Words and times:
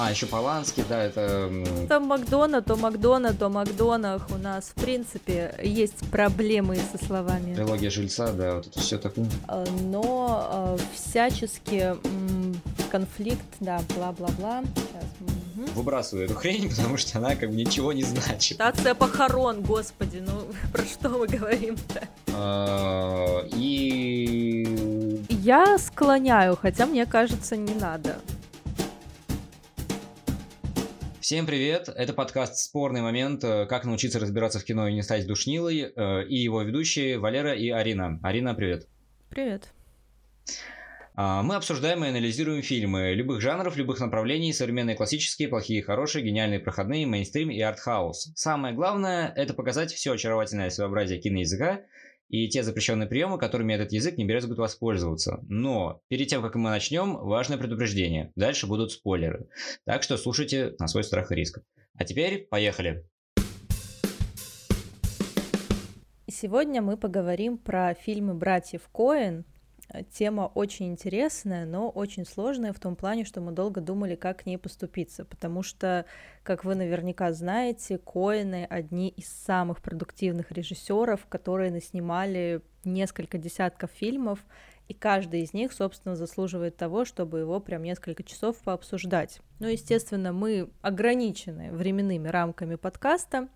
А, 0.00 0.12
еще 0.12 0.26
Поланский, 0.26 0.84
да, 0.88 1.02
это... 1.02 1.50
Там 1.88 2.04
Макдона, 2.04 2.62
то 2.62 2.76
Макдона, 2.76 3.34
то 3.34 3.48
Макдонах. 3.48 4.30
У 4.30 4.36
нас, 4.36 4.66
в 4.66 4.80
принципе, 4.80 5.52
есть 5.60 6.08
проблемы 6.08 6.78
со 6.92 7.04
словами. 7.04 7.52
Трилогия 7.56 7.90
жильца, 7.90 8.32
да, 8.32 8.54
вот 8.54 8.68
это 8.68 8.78
все 8.78 8.96
такое. 8.96 9.26
А, 9.48 9.64
но 9.82 10.76
э, 10.78 10.82
всячески 10.94 11.96
конфликт, 12.92 13.44
да, 13.58 13.80
бла-бла-бла. 13.96 14.62
Сейчас. 14.76 15.74
Выбрасываю 15.74 16.26
эту 16.26 16.34
хрень, 16.34 16.70
потому 16.76 16.96
что 16.96 17.18
она 17.18 17.34
как 17.34 17.50
бы 17.50 17.56
ничего 17.56 17.92
не 17.92 18.04
значит. 18.04 18.54
Стация 18.54 18.94
похорон, 18.94 19.62
господи, 19.62 20.22
ну 20.24 20.46
про 20.72 20.84
что 20.84 21.08
мы 21.08 21.26
говорим-то? 21.26 22.06
А, 22.34 23.44
и... 23.52 25.24
Я 25.28 25.76
склоняю, 25.78 26.56
хотя 26.56 26.86
мне 26.86 27.04
кажется, 27.04 27.56
не 27.56 27.74
надо. 27.74 28.20
Всем 31.28 31.44
привет! 31.44 31.90
Это 31.94 32.14
подкаст 32.14 32.56
«Спорный 32.56 33.02
момент. 33.02 33.42
Как 33.42 33.84
научиться 33.84 34.18
разбираться 34.18 34.60
в 34.60 34.64
кино 34.64 34.88
и 34.88 34.94
не 34.94 35.02
стать 35.02 35.26
душнилой». 35.26 35.92
Э, 35.94 36.24
и 36.24 36.36
его 36.36 36.62
ведущие 36.62 37.18
Валера 37.18 37.52
и 37.52 37.68
Арина. 37.68 38.18
Арина, 38.22 38.54
привет! 38.54 38.86
Привет! 39.28 39.68
А, 41.14 41.42
мы 41.42 41.56
обсуждаем 41.56 42.02
и 42.02 42.08
анализируем 42.08 42.62
фильмы 42.62 43.12
любых 43.12 43.42
жанров, 43.42 43.76
любых 43.76 44.00
направлений, 44.00 44.54
современные 44.54 44.96
классические, 44.96 45.48
плохие, 45.48 45.82
хорошие, 45.82 46.24
гениальные, 46.24 46.60
проходные, 46.60 47.06
мейнстрим 47.06 47.50
и 47.50 47.60
артхаус. 47.60 48.32
Самое 48.34 48.74
главное– 48.74 49.30
это 49.36 49.52
показать 49.52 49.92
все 49.92 50.12
очаровательное 50.12 50.70
своеобразие 50.70 51.20
киноязыка 51.20 51.82
и 52.28 52.48
те 52.48 52.62
запрещенные 52.62 53.08
приемы, 53.08 53.38
которыми 53.38 53.72
этот 53.74 53.92
язык 53.92 54.16
не 54.18 54.24
брезгует 54.24 54.58
воспользоваться. 54.58 55.40
Но 55.48 56.02
перед 56.08 56.28
тем, 56.28 56.42
как 56.42 56.54
мы 56.54 56.70
начнем, 56.70 57.16
важное 57.16 57.58
предупреждение. 57.58 58.32
Дальше 58.36 58.66
будут 58.66 58.92
спойлеры. 58.92 59.48
Так 59.84 60.02
что 60.02 60.16
слушайте 60.16 60.74
на 60.78 60.88
свой 60.88 61.04
страх 61.04 61.32
и 61.32 61.34
риск. 61.34 61.60
А 61.96 62.04
теперь 62.04 62.46
поехали. 62.46 63.04
Сегодня 66.30 66.82
мы 66.82 66.96
поговорим 66.96 67.58
про 67.58 67.94
фильмы 67.94 68.34
братьев 68.34 68.82
Коэн, 68.92 69.44
тема 70.10 70.50
очень 70.54 70.88
интересная, 70.88 71.64
но 71.64 71.88
очень 71.88 72.26
сложная 72.26 72.72
в 72.72 72.80
том 72.80 72.96
плане, 72.96 73.24
что 73.24 73.40
мы 73.40 73.52
долго 73.52 73.80
думали, 73.80 74.14
как 74.14 74.42
к 74.42 74.46
ней 74.46 74.58
поступиться, 74.58 75.24
потому 75.24 75.62
что, 75.62 76.04
как 76.42 76.64
вы 76.64 76.74
наверняка 76.74 77.32
знаете, 77.32 77.98
Коины 77.98 78.66
одни 78.68 79.08
из 79.08 79.28
самых 79.28 79.80
продуктивных 79.80 80.52
режиссеров, 80.52 81.26
которые 81.26 81.70
наснимали 81.70 82.62
несколько 82.84 83.38
десятков 83.38 83.90
фильмов, 83.90 84.44
и 84.88 84.94
каждый 84.94 85.42
из 85.42 85.52
них, 85.52 85.72
собственно, 85.72 86.16
заслуживает 86.16 86.76
того, 86.76 87.04
чтобы 87.04 87.40
его 87.40 87.60
прям 87.60 87.82
несколько 87.82 88.22
часов 88.22 88.56
пообсуждать. 88.58 89.40
Ну, 89.58 89.68
естественно, 89.68 90.32
мы 90.32 90.70
ограничены 90.80 91.72
временными 91.72 92.28
рамками 92.28 92.76
подкаста, 92.76 93.48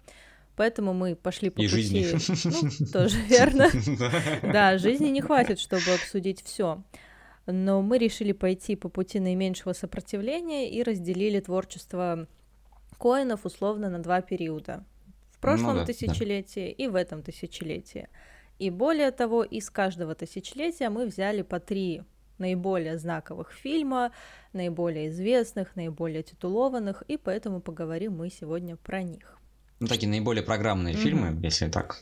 Поэтому 0.57 0.93
мы 0.93 1.17
пошли 1.17 1.51
по 1.51 1.61
и 1.61 1.69
пути. 1.69 2.05
Жизни. 2.05 2.07
Ну, 2.45 2.87
тоже 2.93 3.17
верно. 3.23 3.69
Да, 4.43 4.79
жизни 4.79 5.09
не 5.09 5.21
хватит, 5.21 5.59
чтобы 5.59 5.93
обсудить 5.95 6.43
все. 6.45 6.83
Но 7.47 7.83
мы 7.83 7.99
решили 7.99 8.33
пойти 8.33 8.77
по 8.77 8.89
пути 8.89 9.19
наименьшего 9.19 9.73
сопротивления 9.73 10.71
и 10.71 10.83
разделили 10.83 11.41
творчество 11.41 12.29
коинов 12.99 13.45
условно 13.45 13.89
на 13.89 14.01
два 14.01 14.21
периода. 14.21 14.85
В 15.33 15.39
прошлом 15.39 15.75
ну, 15.75 15.81
да, 15.81 15.87
тысячелетии 15.87 16.75
да. 16.79 16.85
и 16.85 16.89
в 16.89 16.95
этом 16.95 17.23
тысячелетии. 17.23 18.09
И 18.61 18.71
более 18.71 19.11
того, 19.11 19.43
из 19.43 19.71
каждого 19.71 20.15
тысячелетия 20.15 20.89
мы 20.89 21.07
взяли 21.07 21.43
по 21.43 21.59
три 21.59 22.03
наиболее 22.39 22.99
знаковых 22.99 23.51
фильма, 23.51 24.13
наиболее 24.53 25.09
известных, 25.09 25.75
наиболее 25.75 26.23
титулованных, 26.23 27.03
и 27.09 27.17
поэтому 27.17 27.61
поговорим 27.61 28.17
мы 28.17 28.31
сегодня 28.31 28.77
про 28.77 29.03
них. 29.03 29.42
Ну, 29.83 29.89
такие 29.89 30.09
наиболее 30.09 30.45
программные 30.45 30.95
угу. 30.95 31.03
фильмы, 31.03 31.37
если 31.43 31.69
так. 31.69 31.99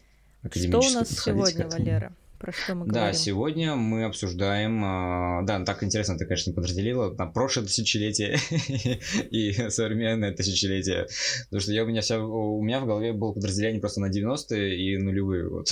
Что 0.55 0.81
у 0.81 0.91
нас 0.91 1.09
сегодня, 1.09 1.67
Валера? 1.67 2.13
Про 2.40 2.52
что 2.52 2.74
мы 2.74 2.86
говорим? 2.86 2.95
Да, 2.95 3.12
сегодня 3.12 3.77
мы 3.77 4.05
обсуждаем... 4.05 4.83
А, 4.83 5.42
да, 5.42 5.62
так 5.62 5.83
интересно 5.84 6.17
ты, 6.17 6.24
конечно, 6.24 6.55
подразделила 6.55 7.12
на 7.12 7.27
прошлое 7.27 7.67
тысячелетие 7.67 8.39
и 9.30 9.52
современное 9.68 10.33
тысячелетие. 10.33 11.06
Потому 11.45 11.61
что 11.61 11.73
я, 11.73 11.84
у, 11.84 11.86
меня 11.86 12.00
вся, 12.00 12.18
у 12.18 12.62
меня 12.62 12.80
в 12.80 12.86
голове 12.86 13.12
было 13.12 13.33
подразделение 13.33 13.79
просто 13.79 14.00
на 14.00 14.06
90-е 14.06 14.74
и 14.74 14.96
нулевые. 14.96 15.50
Вот. 15.50 15.70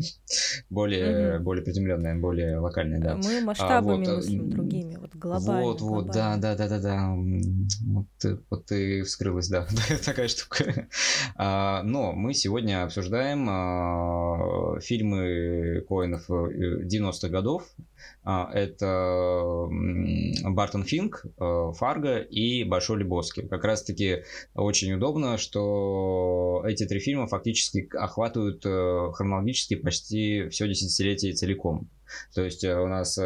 более, 0.70 1.36
угу. 1.36 1.44
более 1.44 1.62
приземленное, 1.62 2.16
более 2.16 2.58
локальное, 2.58 3.00
да. 3.00 3.16
Мы 3.16 3.42
масштабами 3.42 4.06
а, 4.06 4.14
вот, 4.14 4.16
мыслим 4.16 4.48
другими, 4.48 4.96
вот 4.96 5.14
глобально. 5.14 5.62
Вот, 5.62 5.82
вот, 5.82 6.06
да, 6.06 6.38
да, 6.38 6.56
да, 6.56 6.68
да, 6.68 6.80
да. 6.80 7.14
Вот, 7.84 8.06
вот 8.48 8.64
ты 8.64 9.02
вскрылась, 9.02 9.48
да, 9.50 9.66
такая 10.02 10.28
штука. 10.28 10.88
А, 11.36 11.82
но 11.82 12.14
мы 12.14 12.32
сегодня 12.32 12.82
обсуждаем 12.84 13.46
а, 13.50 14.80
фильмы 14.80 15.84
воинов 15.98 16.30
90-х 16.30 17.26
э, 17.26 17.30
годов. 17.30 17.64
А, 18.22 18.50
это 18.52 19.66
Бартон 20.44 20.84
Финк, 20.84 21.24
э, 21.24 21.72
Фарго 21.74 22.18
и 22.18 22.64
Большой 22.64 22.98
Лебовский. 22.98 23.48
Как 23.48 23.64
раз-таки 23.64 24.22
очень 24.54 24.92
удобно, 24.94 25.38
что 25.38 26.62
эти 26.66 26.86
три 26.86 27.00
фильма 27.00 27.26
фактически 27.26 27.88
охватывают 27.94 28.64
э, 28.64 29.10
хронологически 29.12 29.74
почти 29.74 30.48
все 30.50 30.68
десятилетие 30.68 31.32
целиком. 31.32 31.88
То 32.34 32.42
есть 32.42 32.64
у 32.64 32.86
нас 32.86 33.18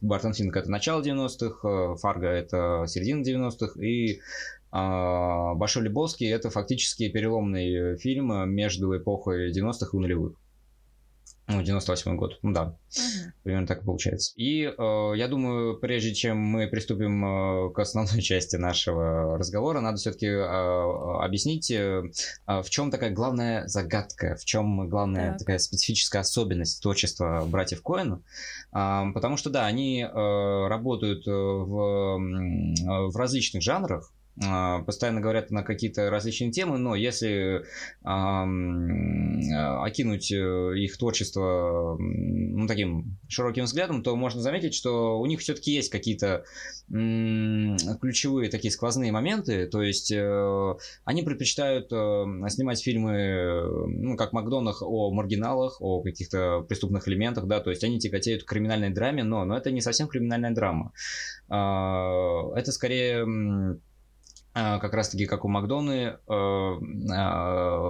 Бартон 0.00 0.32
Финк 0.32 0.56
это 0.56 0.70
начало 0.70 1.02
90-х, 1.02 1.96
Фарго 1.96 2.28
это 2.28 2.84
середина 2.86 3.22
90-х, 3.22 3.82
и 3.82 4.20
а, 4.70 5.54
Большой 5.54 5.82
Лебовский 5.84 6.30
это 6.30 6.48
фактически 6.50 7.08
переломный 7.08 7.96
фильм 7.96 8.48
между 8.50 8.96
эпохой 8.96 9.50
90-х 9.50 9.88
и 9.92 9.96
нулевых. 10.00 10.34
Ну, 11.52 11.62
98 11.62 12.16
год, 12.16 12.38
ну 12.42 12.52
да, 12.52 12.62
угу. 12.62 13.32
примерно 13.42 13.66
так 13.66 13.82
и 13.82 13.84
получается. 13.84 14.32
И 14.36 14.62
э, 14.64 15.12
я 15.16 15.28
думаю, 15.28 15.78
прежде 15.78 16.14
чем 16.14 16.38
мы 16.38 16.66
приступим 16.66 17.24
э, 17.24 17.72
к 17.72 17.78
основной 17.78 18.20
части 18.22 18.56
нашего 18.56 19.36
разговора, 19.38 19.80
надо 19.80 19.98
все-таки 19.98 20.26
э, 20.26 20.42
объяснить, 20.42 21.70
э, 21.70 22.02
в 22.46 22.70
чем 22.70 22.90
такая 22.90 23.10
главная 23.10 23.66
загадка, 23.66 24.36
в 24.36 24.44
чем 24.44 24.88
главная 24.88 25.30
так. 25.30 25.40
такая 25.40 25.58
специфическая 25.58 26.22
особенность 26.22 26.82
творчества 26.82 27.44
братьев 27.46 27.82
Коэн. 27.82 28.22
Э, 28.74 29.04
потому 29.12 29.36
что, 29.36 29.50
да, 29.50 29.66
они 29.66 30.02
э, 30.02 30.66
работают 30.68 31.26
в, 31.26 32.18
в 32.18 33.16
различных 33.16 33.62
жанрах, 33.62 34.10
постоянно 34.36 35.20
говорят 35.20 35.50
на 35.50 35.62
какие-то 35.62 36.08
различные 36.08 36.52
темы, 36.52 36.78
но 36.78 36.94
если 36.94 37.60
э, 37.60 37.64
окинуть 39.82 40.32
э, 40.32 40.78
их 40.78 40.96
творчество 40.96 41.96
ну, 41.98 42.66
таким 42.66 43.18
широким 43.28 43.64
взглядом, 43.64 44.02
то 44.02 44.16
можно 44.16 44.40
заметить, 44.40 44.74
что 44.74 45.20
у 45.20 45.26
них 45.26 45.40
все-таки 45.40 45.72
есть 45.72 45.90
какие-то 45.90 46.44
ключевые 46.88 48.50
такие 48.50 48.70
сквозные 48.70 49.12
моменты, 49.12 49.66
то 49.66 49.82
есть 49.82 50.10
э, 50.10 50.74
они 51.04 51.22
предпочитают 51.22 51.92
э, 51.92 52.24
снимать 52.48 52.82
фильмы, 52.82 53.86
ну, 53.86 54.16
как 54.16 54.32
Макдонах, 54.32 54.82
о 54.82 55.10
маргиналах, 55.10 55.80
о 55.80 56.00
каких-то 56.02 56.62
преступных 56.68 57.06
элементах, 57.08 57.46
да, 57.46 57.60
то 57.60 57.70
есть 57.70 57.84
они 57.84 57.98
тяготеют 57.98 58.44
к 58.44 58.48
криминальной 58.48 58.90
драме, 58.90 59.24
но, 59.24 59.44
но 59.44 59.56
это 59.56 59.70
не 59.70 59.80
совсем 59.80 60.08
криминальная 60.08 60.52
драма. 60.52 60.92
Э, 61.50 62.58
это 62.58 62.72
скорее 62.72 63.24
а, 63.24 63.76
как 64.54 64.92
раз-таки, 64.92 65.24
как 65.24 65.46
у 65.46 65.48
Макдоны, 65.48 65.92
э, 65.92 66.14
э, 66.28 66.76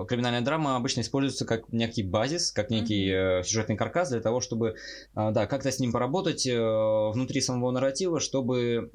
криминальная 0.08 0.42
драма 0.42 0.76
обычно 0.76 1.00
используется 1.00 1.44
как 1.44 1.72
некий 1.72 2.04
базис, 2.04 2.52
как 2.52 2.70
некий 2.70 3.10
mm-hmm. 3.10 3.42
сюжетный 3.42 3.76
каркас 3.76 4.10
для 4.10 4.20
того, 4.20 4.40
чтобы, 4.40 4.76
да, 5.14 5.46
как-то 5.46 5.72
с 5.72 5.80
ним 5.80 5.90
поработать 5.90 6.46
внутри 6.46 7.40
самого 7.40 7.72
нарратива, 7.72 8.20
чтобы 8.20 8.90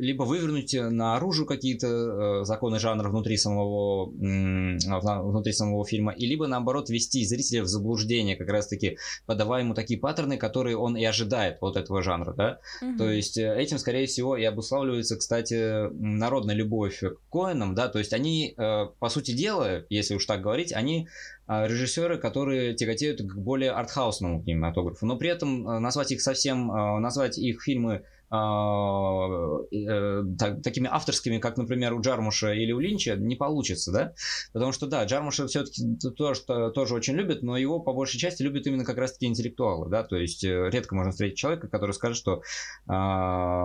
либо 0.00 0.22
вывернуть 0.22 0.74
наружу 0.74 1.44
какие-то 1.46 2.44
законы 2.44 2.78
жанра 2.78 3.08
внутри 3.08 3.36
самого, 3.36 4.10
внутри 4.10 5.52
самого 5.52 5.84
фильма, 5.84 6.12
и 6.12 6.26
либо, 6.26 6.46
наоборот, 6.46 6.88
ввести 6.88 7.24
зрителя 7.24 7.62
в 7.62 7.66
заблуждение, 7.66 8.36
как 8.36 8.48
раз-таки 8.48 8.96
подавая 9.26 9.64
ему 9.64 9.74
такие 9.74 9.98
паттерны, 9.98 10.36
которые 10.36 10.76
он 10.76 10.96
и 10.96 11.04
ожидает 11.04 11.58
от 11.60 11.76
этого 11.76 12.02
жанра, 12.02 12.32
да. 12.32 12.58
Mm-hmm. 12.82 12.96
То 12.96 13.10
есть 13.10 13.38
этим, 13.38 13.78
скорее 13.78 14.06
всего, 14.06 14.36
я 14.36 14.52
бы 14.52 14.62
обуславливается, 14.68 15.16
кстати, 15.16 15.88
народная 15.92 16.54
любовь 16.54 17.00
к 17.00 17.32
Коэнам, 17.32 17.74
да, 17.74 17.88
то 17.88 17.98
есть 17.98 18.12
они, 18.12 18.54
э, 18.56 18.86
по 18.98 19.08
сути 19.08 19.32
дела, 19.32 19.84
если 19.88 20.14
уж 20.14 20.26
так 20.26 20.42
говорить, 20.42 20.72
они 20.72 21.08
э, 21.46 21.66
режиссеры, 21.66 22.18
которые 22.18 22.74
тяготеют 22.74 23.20
к 23.22 23.34
более 23.36 23.70
артхаусному 23.72 24.42
кинематографу, 24.42 25.06
но 25.06 25.16
при 25.16 25.30
этом 25.30 25.68
э, 25.68 25.78
назвать 25.78 26.12
их 26.12 26.20
совсем, 26.20 26.68
назвать 27.00 27.38
их 27.38 27.62
фильмы 27.62 28.02
так, 28.30 30.62
такими 30.62 30.88
авторскими, 30.90 31.38
как, 31.38 31.56
например, 31.56 31.94
у 31.94 32.00
Джармуша 32.00 32.52
или 32.52 32.72
у 32.72 32.78
Линча, 32.78 33.16
не 33.16 33.36
получится, 33.36 33.92
да? 33.92 34.12
Потому 34.52 34.72
что, 34.72 34.86
да, 34.86 35.04
Джармуша 35.04 35.46
все-таки 35.46 35.82
тоже, 36.16 36.42
тоже 36.74 36.94
очень 36.94 37.14
любит, 37.14 37.42
но 37.42 37.56
его 37.56 37.80
по 37.80 37.92
большей 37.92 38.18
части 38.18 38.42
любят 38.42 38.66
именно 38.66 38.84
как 38.84 38.98
раз-таки 38.98 39.26
интеллектуалы, 39.26 39.88
да, 39.88 40.04
то 40.04 40.16
есть 40.16 40.44
э, 40.44 40.68
редко 40.70 40.94
можно 40.94 41.12
встретить 41.12 41.38
человека, 41.38 41.68
который 41.68 41.92
скажет, 41.92 42.18
что 42.18 42.42
а, 42.86 43.64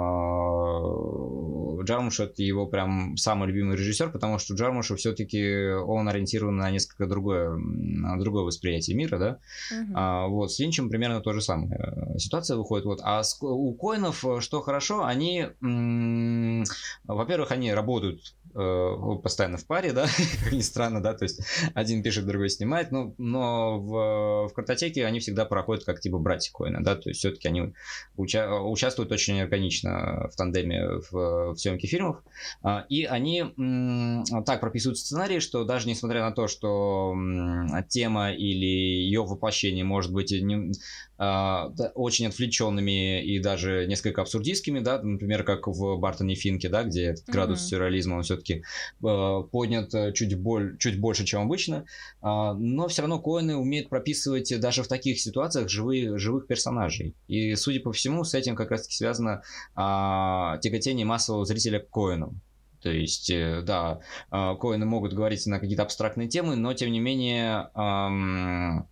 Джармуш 1.84 2.20
это 2.20 2.42
его 2.42 2.68
прям 2.68 3.18
самый 3.18 3.48
любимый 3.48 3.76
режиссер, 3.76 4.12
потому 4.12 4.40
что 4.40 4.54
Джармуш 4.54 4.92
все-таки 4.96 5.72
он 5.72 6.08
ориентирован 6.08 6.56
на 6.56 6.72
несколько 6.72 7.08
другое, 7.08 7.56
на 7.58 8.20
другое 8.20 8.44
восприятие 8.44 8.96
мира, 8.96 9.18
да. 9.18 9.40
Uh-huh. 9.72 9.92
А, 9.96 10.28
вот 10.28 10.52
с 10.52 10.60
Линчем 10.60 10.90
примерно 10.90 11.22
то 11.22 11.34
же 11.34 11.42
самое 11.42 12.18
ситуация 12.18 12.58
выходит. 12.58 12.86
Вот. 12.86 13.00
А 13.04 13.24
с, 13.24 13.38
у 13.42 13.74
Коинов 13.74 14.24
что 14.40 14.62
хорошо, 14.62 15.04
они, 15.04 15.48
м- 15.62 16.64
во-первых, 17.06 17.52
они 17.52 17.74
работают 17.74 18.34
Э, 18.43 18.43
постоянно 18.54 19.58
в 19.58 19.66
паре, 19.66 19.94
да, 19.94 20.08
как 20.44 20.54
ни 20.54 20.62
странно, 20.62 21.02
да, 21.02 21.14
то 21.14 21.24
есть 21.24 21.42
один 21.74 22.04
пишет, 22.04 22.26
другой 22.26 22.50
снимает, 22.50 22.92
но, 22.92 23.14
но 23.18 23.80
в, 23.80 24.50
в 24.50 24.54
картотеке 24.54 25.06
они 25.06 25.20
всегда 25.20 25.46
проходят 25.46 25.84
как 25.86 26.00
типа 26.00 26.20
братья 26.20 26.52
Коина, 26.54 26.84
да, 26.84 26.96
то 26.96 27.10
есть 27.10 27.20
все-таки 27.20 27.48
они 27.48 27.74
уча- 28.18 28.60
участвуют 28.62 29.12
очень 29.12 29.42
органично 29.42 30.30
в 30.32 30.36
тандеме 30.36 31.00
в, 31.10 31.54
в 31.54 31.56
съемке 31.58 31.88
фильмов, 31.88 32.18
а, 32.62 32.86
и 32.90 33.04
они 33.06 33.40
м- 33.58 34.24
так 34.46 34.62
прописывают 34.62 34.98
сценарий, 34.98 35.40
что 35.40 35.64
даже 35.64 35.88
несмотря 35.88 36.22
на 36.22 36.32
то, 36.32 36.48
что 36.48 37.14
м- 37.16 37.84
тема 37.88 38.32
или 38.32 38.66
ее 38.66 39.24
воплощение 39.24 39.84
может 39.84 40.12
быть 40.12 40.32
не, 40.32 40.74
а, 41.18 41.72
очень 41.96 42.28
отвлеченными 42.28 43.24
и 43.24 43.40
даже 43.40 43.86
несколько 43.88 44.22
абсурдистскими, 44.22 44.80
да, 44.80 45.02
например, 45.02 45.44
как 45.44 45.68
в 45.68 45.98
Бартоне 45.98 46.36
Финке, 46.36 46.70
да, 46.70 46.84
где 46.84 47.06
этот 47.06 47.26
градус 47.28 47.60
mm-hmm. 47.60 47.70
сюрреализма, 47.70 48.16
он 48.16 48.24
все-таки 48.44 48.64
э, 49.04 49.44
поднят 49.52 49.94
э, 49.94 50.14
чуть, 50.14 50.40
боль, 50.40 50.78
чуть 50.78 51.00
больше, 51.00 51.26
чем 51.26 51.42
обычно, 51.42 51.86
э, 52.22 52.22
но 52.22 52.88
все 52.88 53.02
равно 53.02 53.20
Коэны 53.20 53.56
умеют 53.56 53.90
прописывать 53.90 54.60
даже 54.60 54.84
в 54.84 54.88
таких 54.88 55.20
ситуациях 55.20 55.70
живые, 55.70 56.18
живых 56.18 56.48
персонажей. 56.48 57.16
И, 57.28 57.56
судя 57.56 57.80
по 57.80 57.92
всему, 57.92 58.24
с 58.24 58.34
этим 58.34 58.56
как 58.56 58.72
раз-таки 58.72 58.96
связано 58.96 59.42
э, 59.76 60.60
тяготение 60.62 61.06
массового 61.06 61.46
зрителя 61.46 61.80
к 61.80 61.90
Коэнам. 61.90 62.42
То 62.82 62.92
есть, 62.92 63.30
э, 63.30 63.62
да, 63.62 64.00
э, 64.32 64.56
Коэны 64.60 64.86
могут 64.86 65.14
говорить 65.14 65.46
на 65.48 65.60
какие-то 65.60 65.84
абстрактные 65.84 66.28
темы, 66.28 66.56
но, 66.56 66.74
тем 66.74 66.92
не 66.92 67.00
менее, 67.00 67.70
э, 67.74 68.84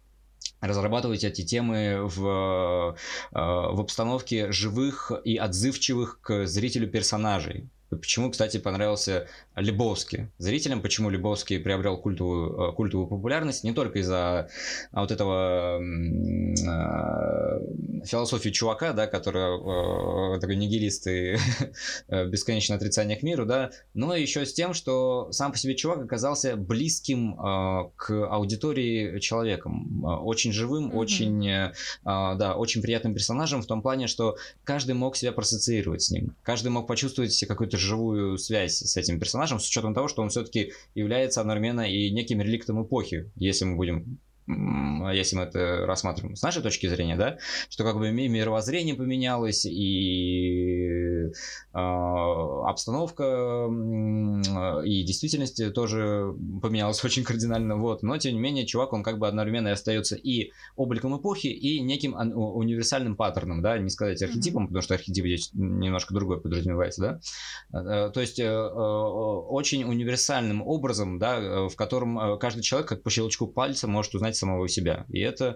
разрабатывать 0.62 1.24
эти 1.24 1.44
темы 1.44 2.02
в, 2.04 2.96
э, 3.32 3.38
в 3.38 3.80
обстановке 3.80 4.52
живых 4.52 5.12
и 5.26 5.36
отзывчивых 5.36 6.22
к 6.22 6.46
зрителю 6.46 6.88
персонажей. 6.88 7.70
Почему, 7.98 8.32
кстати, 8.32 8.58
понравился 8.58 9.28
Лебовский 9.56 10.28
зрителям, 10.38 10.82
почему 10.82 11.10
Лебовский 11.10 11.60
приобрел 11.60 11.98
культовую, 11.98 12.70
э, 12.70 12.74
культовую 12.74 13.08
популярность, 13.08 13.64
не 13.64 13.74
только 13.74 14.00
из-за 14.00 14.50
а, 14.92 15.02
вот 15.02 15.12
этого 15.12 15.82
э, 15.82 17.60
философии 18.06 18.50
чувака, 18.50 18.94
да, 18.94 19.08
который 19.08 20.36
э, 20.36 20.40
такой 20.40 20.56
нигилист 20.56 21.08
и 21.08 21.38
э, 22.08 22.28
бесконечное 22.28 22.78
отрицание 22.78 23.18
к 23.18 23.24
миру, 23.24 23.46
да, 23.46 23.72
но 23.94 24.16
еще 24.16 24.46
с 24.46 24.54
тем, 24.54 24.74
что 24.74 25.32
сам 25.32 25.52
по 25.52 25.58
себе 25.58 25.76
чувак 25.76 26.04
оказался 26.04 26.56
близким 26.56 27.34
э, 27.34 27.90
к 27.96 28.28
аудитории 28.28 29.20
человеком, 29.20 30.04
э, 30.04 30.08
очень 30.08 30.52
живым, 30.52 30.92
mm-hmm. 30.92 30.96
очень, 30.96 31.48
э, 31.48 31.74
да, 32.04 32.56
очень 32.56 32.82
приятным 32.82 33.14
персонажем 33.14 33.62
в 33.62 33.66
том 33.66 33.82
плане, 33.82 34.08
что 34.08 34.38
каждый 34.64 34.96
мог 34.96 35.16
себя 35.16 35.32
проассоциировать 35.32 36.04
с 36.04 36.12
ним, 36.12 36.36
каждый 36.44 36.70
мог 36.70 36.88
почувствовать 36.88 37.38
какую-то 37.46 37.78
живую 37.82 38.38
связь 38.38 38.78
с 38.78 38.98
этим 38.98 39.20
персонажем, 39.20 39.60
с 39.60 39.68
учетом 39.68 39.94
того, 39.94 40.08
что 40.08 40.22
он 40.22 40.30
все-таки 40.30 40.74
является 40.96 41.42
одновременно 41.42 41.82
и 41.82 42.12
неким 42.12 42.42
реликтом 42.42 42.84
эпохи, 42.84 43.32
если 43.36 43.66
мы 43.66 43.76
будем 43.76 44.20
если 45.14 45.36
мы 45.36 45.44
это 45.44 45.86
рассматриваем 45.86 46.36
с 46.36 46.42
нашей 46.42 46.62
точки 46.62 46.88
зрения, 46.88 47.16
да, 47.16 47.38
что 47.70 47.84
как 47.84 47.98
бы 47.98 48.12
мировоззрение 48.12 48.96
поменялось 48.96 49.66
и 49.66 51.30
э, 51.74 51.78
обстановка 51.78 53.24
и 54.84 55.04
действительность 55.04 55.74
тоже 55.74 56.34
поменялась 56.62 57.04
очень 57.06 57.24
кардинально, 57.24 57.78
вот, 57.78 58.04
но 58.04 58.18
тем 58.18 58.34
не 58.34 58.40
менее 58.40 58.66
чувак, 58.66 58.94
он 58.94 59.04
как 59.04 59.20
бы 59.20 59.28
одновременно 59.28 59.70
и 59.70 59.72
остается 59.72 60.16
и 60.16 60.52
обликом 60.76 61.18
эпохи, 61.18 61.48
и 61.48 61.80
неким 61.82 62.14
универсальным 62.14 63.16
паттерном, 63.16 63.62
да, 63.62 63.78
не 63.78 63.90
сказать 63.90 64.22
архетипом, 64.22 64.64
mm-hmm. 64.64 64.68
потому 64.68 64.82
что 64.82 64.94
архетип 64.96 65.26
здесь 65.26 65.50
немножко 65.54 66.14
другой 66.14 66.42
подразумевается, 66.42 67.02
да, 67.72 67.80
э, 67.80 68.12
то 68.12 68.22
есть 68.22 68.40
э, 68.40 68.52
очень 68.52 69.84
универсальным 69.84 70.62
образом, 70.62 71.20
да, 71.20 71.68
в 71.68 71.76
котором 71.76 72.40
каждый 72.40 72.62
человек 72.62 72.90
как 72.90 73.04
по 73.04 73.10
щелчку 73.10 73.48
пальца 73.48 73.88
может 73.88 74.14
узнать 74.16 74.36
самого 74.42 74.68
себя. 74.68 75.06
И 75.10 75.20
это 75.20 75.56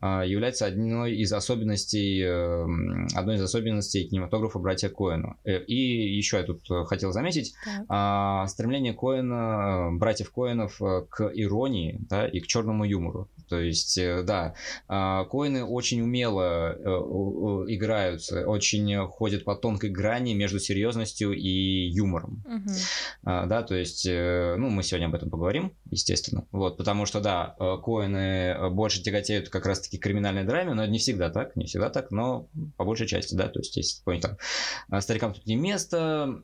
а, 0.00 0.24
является 0.24 0.66
одной 0.66 1.14
из 1.14 1.32
особенностей, 1.32 2.22
эм, 2.22 3.06
одной 3.14 3.36
из 3.36 3.42
особенностей 3.42 4.08
кинематографа 4.08 4.58
братья 4.58 4.88
Коэна. 4.88 5.36
Э, 5.44 5.62
и 5.62 6.16
еще 6.16 6.38
я 6.38 6.42
тут 6.42 6.68
э, 6.70 6.84
хотел 6.84 7.12
заметить, 7.12 7.54
так. 7.64 8.48
стремление 8.48 8.94
Коэна, 8.94 9.90
братьев 9.92 10.32
Коэнов 10.32 10.80
э, 10.82 11.02
к 11.08 11.30
иронии 11.34 11.98
да, 12.08 12.26
и 12.26 12.40
к 12.40 12.46
черному 12.46 12.84
юмору. 12.84 13.28
То 13.52 13.60
есть, 13.60 14.00
да, 14.24 14.54
а, 14.88 15.24
Коэны 15.26 15.64
очень 15.64 16.00
умело 16.00 16.72
играются, 17.68 18.46
очень 18.46 18.96
ходят 19.06 19.44
по 19.44 19.54
тонкой 19.54 19.90
грани 19.90 20.34
между 20.34 20.58
серьезностью 20.58 21.32
и 21.32 21.88
юмором. 21.88 22.42
Угу. 22.44 22.74
Да, 23.22 23.62
то 23.62 23.74
есть, 23.74 24.06
ну, 24.08 24.68
мы 24.68 24.82
сегодня 24.82 25.06
об 25.06 25.14
этом 25.14 25.30
поговорим, 25.30 25.72
естественно. 25.90 26.44
Вот, 26.50 26.76
потому 26.76 27.06
что, 27.06 27.20
да, 27.20 27.54
Коэны 27.58 28.70
больше 28.70 29.02
тяготеют 29.02 29.48
как 29.48 29.66
раз-таки 29.66 29.92
все-таки 29.92 29.98
криминальной 29.98 30.44
драме, 30.44 30.74
но 30.74 30.86
не 30.86 30.98
всегда 30.98 31.30
так, 31.30 31.56
не 31.56 31.66
всегда 31.66 31.90
так, 31.90 32.10
но 32.10 32.48
по 32.76 32.84
большей 32.84 33.06
части, 33.06 33.34
да, 33.34 33.48
то 33.48 33.60
есть 33.60 33.76
если 33.76 34.02
помните, 34.02 34.28
там, 34.28 34.36
«А, 34.88 35.00
старикам 35.00 35.34
тут 35.34 35.46
не 35.46 35.56
место, 35.56 36.42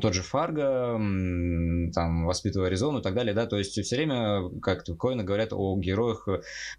тот 0.00 0.14
же 0.14 0.22
Фарго, 0.22 0.98
там, 1.92 2.26
воспитывая 2.26 2.68
Аризону 2.68 3.00
и 3.00 3.02
так 3.02 3.14
далее, 3.14 3.34
да, 3.34 3.46
то 3.46 3.58
есть 3.58 3.72
все 3.72 3.96
время, 3.96 4.50
как 4.60 4.84
Коины 4.98 5.24
говорят 5.24 5.52
о 5.52 5.76
героях, 5.78 6.19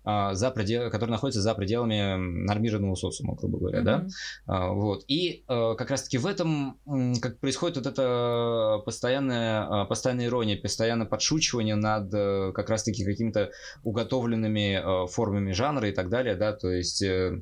а, 0.03 0.33
за 0.33 0.51
предел... 0.51 0.89
которые 0.89 1.11
находятся 1.11 1.41
за 1.41 1.53
пределами 1.55 2.15
нормированного 2.17 2.95
социума, 2.95 3.35
грубо 3.35 3.59
говоря, 3.59 3.79
mm-hmm. 3.79 3.83
да, 3.83 4.07
а, 4.47 4.69
вот, 4.69 5.03
и 5.07 5.43
как 5.47 5.89
раз-таки 5.89 6.17
в 6.17 6.25
этом, 6.25 6.79
как 7.21 7.39
происходит 7.39 7.77
вот 7.77 7.85
это 7.85 8.81
постоянная, 8.85 9.85
постоянная 9.85 10.25
ирония, 10.25 10.57
постоянное 10.57 11.07
подшучивание 11.07 11.75
над 11.75 12.13
э, 12.13 12.51
как 12.53 12.69
раз-таки 12.69 13.03
какими-то 13.03 13.51
уготовленными 13.83 15.07
формами 15.07 15.51
жанра, 15.51 15.89
и 15.89 15.93
так 15.93 16.09
далее, 16.09 16.35
да, 16.35 16.53
то 16.53 16.69
есть 16.69 17.01
э, 17.01 17.31
а, 17.31 17.41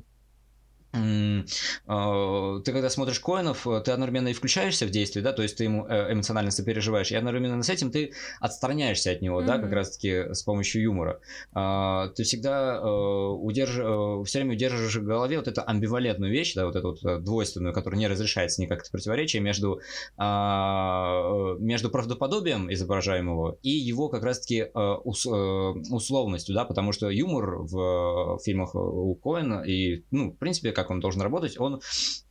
ты 0.92 2.72
когда 2.72 2.90
смотришь 2.90 3.20
коинов, 3.20 3.66
ты 3.84 3.92
одновременно 3.92 4.28
и 4.28 4.32
включаешься 4.32 4.86
в 4.86 4.90
действие, 4.90 5.22
да, 5.22 5.32
то 5.32 5.42
есть 5.42 5.56
ты 5.56 5.64
ему 5.64 5.86
э, 5.86 6.12
эмоционально 6.12 6.50
сопереживаешь, 6.50 7.12
и 7.12 7.16
одновременно 7.16 7.62
с 7.62 7.68
этим 7.68 7.90
ты 7.90 8.12
отстраняешься 8.40 9.10
от 9.10 9.22
него, 9.22 9.40
mm-hmm. 9.40 9.46
да, 9.46 9.58
как 9.58 9.72
раз-таки 9.72 10.34
с 10.34 10.42
помощью 10.42 10.82
юмора. 10.82 11.20
А, 11.52 12.08
ты 12.08 12.24
всегда 12.24 12.76
э, 12.76 12.86
удерж... 12.86 13.78
Э, 13.78 14.24
все 14.24 14.38
время 14.38 14.54
удерживаешь 14.54 14.96
в 14.96 15.04
голове 15.04 15.38
вот 15.38 15.48
эту 15.48 15.62
амбивалентную 15.66 16.32
вещь, 16.32 16.54
да, 16.54 16.66
вот 16.66 16.76
эту 16.76 16.96
вот 17.00 17.24
двойственную, 17.24 17.72
которая 17.72 17.98
не 17.98 18.08
разрешается 18.08 18.60
никак 18.60 18.80
это 18.80 18.90
противоречие 18.90 19.42
между, 19.42 19.80
а, 20.16 21.54
между 21.58 21.90
правдоподобием 21.90 22.72
изображаемого 22.72 23.58
и 23.62 23.70
его 23.70 24.08
как 24.08 24.24
раз-таки 24.24 24.66
условностью, 24.74 26.54
да, 26.54 26.64
потому 26.64 26.92
что 26.92 27.08
юмор 27.10 27.58
в 27.62 28.38
фильмах 28.44 28.74
у 28.74 29.14
Коэна 29.14 29.62
и, 29.62 30.04
ну, 30.10 30.32
в 30.32 30.36
принципе, 30.36 30.72
как 30.82 30.90
он 30.90 31.00
должен 31.00 31.22
работать, 31.22 31.58
он 31.58 31.80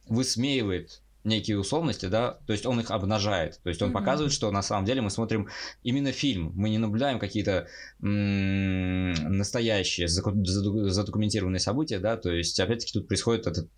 высмеивает 0.07 1.01
некие 1.23 1.59
условности, 1.59 2.05
да, 2.05 2.39
то 2.47 2.53
есть 2.53 2.65
он 2.65 2.79
их 2.79 2.91
обнажает, 2.91 3.59
то 3.61 3.69
есть 3.69 3.81
он 3.81 3.89
mm-hmm. 3.89 3.93
показывает, 3.93 4.33
что 4.33 4.51
на 4.51 4.61
самом 4.61 4.85
деле 4.85 5.01
мы 5.01 5.09
смотрим 5.09 5.49
именно 5.83 6.11
фильм, 6.11 6.51
мы 6.55 6.69
не 6.69 6.77
наблюдаем 6.77 7.19
какие-то 7.19 7.67
м- 8.01 9.11
настоящие 9.37 10.07
задокументированные 10.07 11.59
события, 11.59 11.99
да, 11.99 12.15
то 12.15 12.31
есть 12.31 12.59
опять-таки 12.59 12.93
тут 12.93 13.07
происходит 13.07 13.47
этот 13.47 13.69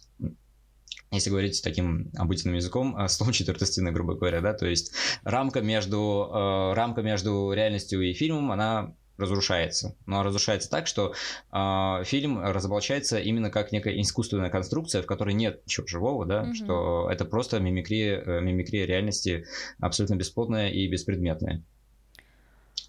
если 1.13 1.30
говорить 1.30 1.62
таким 1.62 2.10
обычным 2.16 2.54
языком, 2.54 2.96
а, 2.96 3.10
слон 3.10 3.34
четвертой 3.34 3.68
стены, 3.68 3.92
грубо 3.92 4.16
говоря, 4.16 4.40
да, 4.40 4.54
то 4.54 4.66
есть 4.66 4.94
рамка 5.24 5.60
между, 5.62 6.30
э, 6.34 6.74
рамка 6.74 7.01
между 7.01 7.51
реальностью 7.51 8.01
и 8.01 8.13
фильмом, 8.13 8.50
она 8.51 8.96
разрушается. 9.22 9.96
Но 10.06 10.24
разрушается 10.24 10.70
так, 10.70 10.88
что 10.88 11.13
э, 11.51 12.04
фильм 12.04 12.40
разоблачается 12.40 13.20
именно 13.20 13.50
как 13.50 13.72
некая 13.72 14.00
искусственная 14.01 14.50
конструкция, 14.50 15.01
в 15.01 15.06
которой 15.06 15.34
нет 15.34 15.62
ничего 15.66 15.88
живого, 15.88 16.25
да, 16.25 16.44
угу. 16.44 16.54
что 16.54 17.10
это 17.10 17.25
просто 17.25 17.60
мимикрия, 17.60 18.22
э, 18.22 18.42
мимикрия 18.42 18.86
реальности 18.86 19.46
абсолютно 19.80 20.16
бесплотная 20.16 20.70
и 20.70 20.88
беспредметная. 20.88 21.63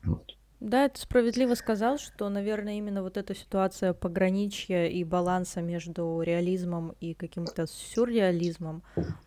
Вот. 0.05 0.37
Да, 0.63 0.85
это 0.85 1.01
справедливо 1.01 1.55
сказал, 1.55 1.99
что, 1.99 2.29
наверное, 2.29 2.75
именно 2.75 3.03
вот 3.03 3.17
эта 3.17 3.35
ситуация 3.35 3.93
пограничья 3.95 4.87
и 4.87 5.03
баланса 5.03 5.61
между 5.61 6.23
реализмом 6.25 6.95
и 7.01 7.15
каким-то 7.15 7.67
сюрреализмом 7.67 8.85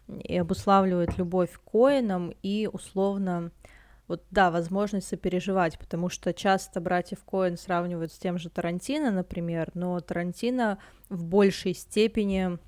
и 0.08 0.38
обуславливает 0.38 1.18
любовь 1.18 1.52
к 1.52 1.70
Коинам 1.70 2.34
и 2.42 2.70
условно 2.72 3.52
вот 4.08 4.24
да, 4.32 4.52
возможность 4.52 5.08
сопереживать, 5.08 5.80
потому 5.80 6.10
что 6.10 6.34
часто 6.34 6.80
братьев 6.80 7.24
Коэн 7.24 7.58
сравнивают 7.58 8.12
с 8.12 8.18
тем 8.18 8.38
же 8.38 8.50
Тарантино, 8.50 9.12
например, 9.12 9.72
но 9.74 10.00
Тарантино 10.00 10.78
в 11.10 11.24
большей 11.24 11.74
степени 11.74 12.60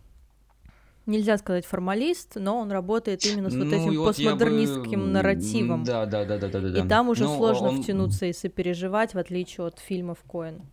Нельзя 1.07 1.37
сказать 1.37 1.65
формалист, 1.65 2.33
но 2.35 2.59
он 2.59 2.69
работает 2.69 3.25
именно 3.25 3.49
с 3.49 3.55
вот 3.55 3.63
ну, 3.63 3.71
этим 3.71 3.97
вот 3.97 4.07
постмодернистским 4.07 4.99
бы... 4.99 5.07
нарративом. 5.07 5.85
Да, 5.85 6.05
да, 6.05 6.25
да, 6.25 6.37
да, 6.37 6.49
да, 6.49 6.59
да. 6.59 6.83
И 6.83 6.87
там 6.87 7.07
уже 7.07 7.23
ну, 7.23 7.37
сложно 7.37 7.69
он... 7.69 7.81
втянуться 7.81 8.25
и 8.25 8.33
сопереживать, 8.33 9.13
в 9.13 9.17
отличие 9.17 9.65
от 9.65 9.79
фильмов 9.79 10.17
Коэн. 10.27 10.63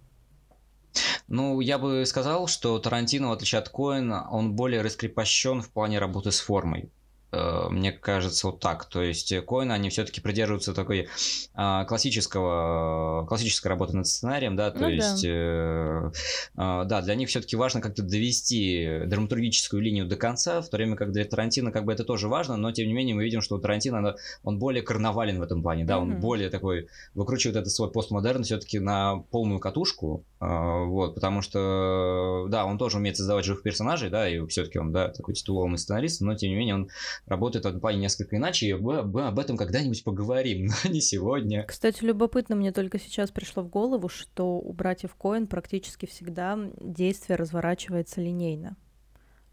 Ну, 1.29 1.61
я 1.61 1.79
бы 1.79 2.05
сказал, 2.05 2.49
что 2.49 2.81
Тарантино, 2.81 3.29
в 3.29 3.33
отличие 3.33 3.61
от 3.61 3.69
Коэна, 3.69 4.29
он 4.29 4.57
более 4.57 4.83
раскрепощен 4.83 5.63
в 5.63 5.71
плане 5.71 6.01
работы 6.01 6.33
с 6.33 6.41
формой. 6.41 6.91
Э, 7.35 7.69
мне 7.71 7.93
кажется, 7.93 8.47
вот 8.47 8.61
так. 8.61 8.85
То 8.87 9.03
есть 9.03 9.33
э, 9.33 9.43
Коины, 9.43 9.73
они 9.73 9.91
все-таки 9.91 10.21
придерживаются 10.21 10.73
такой 10.73 11.09
а, 11.55 11.85
классического, 11.85 13.27
классической 13.27 13.69
работы 13.69 13.97
над 13.97 14.07
сценарием, 14.07 14.57
да, 14.57 14.71
то 14.71 14.81
ну, 14.81 14.89
есть, 14.89 15.23
да. 15.23 16.13
Э, 16.57 16.85
да, 16.85 17.03
для 17.03 17.15
них 17.15 17.29
все-таки 17.29 17.57
важно 17.57 17.81
как-то 17.81 18.03
довести 18.03 19.03
драматургическую 19.07 19.83
линию 19.83 20.07
до 20.07 20.17
конца, 20.17 20.61
в 20.61 20.69
то 20.69 20.77
время 20.77 20.97
как 20.97 21.13
для 21.13 21.25
Тарантино 21.25 21.73
как 21.73 21.85
бы 21.85 21.93
это 21.93 22.05
тоже 22.05 22.29
важно, 22.29 22.57
но 22.57 22.73
тем 22.73 22.87
не 22.87 22.93
менее 22.93 23.15
мы 23.15 23.25
видим, 23.25 23.41
что 23.41 23.57
у 23.57 23.59
Тарантино 23.59 24.17
он 24.43 24.59
более 24.59 24.83
карнавален 24.83 25.39
в 25.39 25.43
этом 25.43 25.63
плане, 25.63 25.85
да, 25.85 25.95
mm-hmm. 25.95 26.01
он 26.01 26.21
более 26.21 26.51
такой, 26.51 26.89
выкручивает 27.15 27.57
этот 27.57 27.73
свой 27.73 27.91
постмодерн 27.91 28.45
все-таки 28.45 28.79
на 28.79 29.19
полную 29.31 29.61
катушку, 29.61 30.25
а, 30.41 30.85
вот, 30.85 31.15
потому 31.15 31.43
что, 31.43 32.47
да, 32.49 32.65
он 32.67 32.79
тоже 32.79 32.99
умеет 32.99 33.17
создавать 33.17 33.45
живых 33.45 33.63
персонажей, 33.63 34.11
да, 34.11 34.29
и 34.29 34.45
все-таки 34.47 34.79
он, 34.79 34.93
да, 34.93 35.09
такой 35.09 35.35
титулованный 35.35 35.79
сценарист, 35.79 36.21
но 36.21 36.35
тем 36.35 36.51
не 36.51 36.57
менее 36.57 36.75
он 36.75 36.89
работает 37.27 37.67
этом 37.67 37.81
плане 37.81 37.99
несколько 37.99 38.37
иначе, 38.37 38.67
и 38.69 38.75
мы, 38.75 39.03
мы 39.03 39.27
об 39.27 39.39
этом 39.39 39.57
когда-нибудь 39.57 40.05
поговорим, 40.05 40.67
но 40.85 40.91
не 40.91 41.01
сегодня. 41.01 41.65
Кстати, 41.65 42.05
любопытно, 42.05 42.57
мне 42.57 42.73
только 42.73 42.99
сейчас 42.99 43.31
пришло 43.31 43.63
в 43.63 43.69
голову, 43.69 44.09
что 44.09 44.59
у 44.59 44.73
братьев 44.73 45.15
Коэн 45.15 45.47
практически 45.47 46.07
всегда 46.07 46.59
действие 46.81 47.37
разворачивается 47.37 48.21
линейно. 48.21 48.77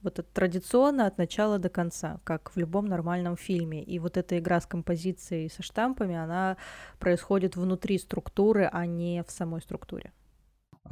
Вот 0.01 0.17
это 0.17 0.27
традиционно 0.33 1.05
от 1.05 1.19
начала 1.19 1.59
до 1.59 1.69
конца, 1.69 2.19
как 2.23 2.51
в 2.55 2.57
любом 2.57 2.85
нормальном 2.85 3.37
фильме. 3.37 3.83
И 3.83 3.99
вот 3.99 4.17
эта 4.17 4.39
игра 4.39 4.59
с 4.59 4.65
композицией 4.65 5.49
со 5.49 5.61
штампами, 5.61 6.15
она 6.15 6.57
происходит 6.99 7.55
внутри 7.55 7.99
структуры, 7.99 8.67
а 8.71 8.87
не 8.87 9.23
в 9.23 9.29
самой 9.29 9.61
структуре. 9.61 10.11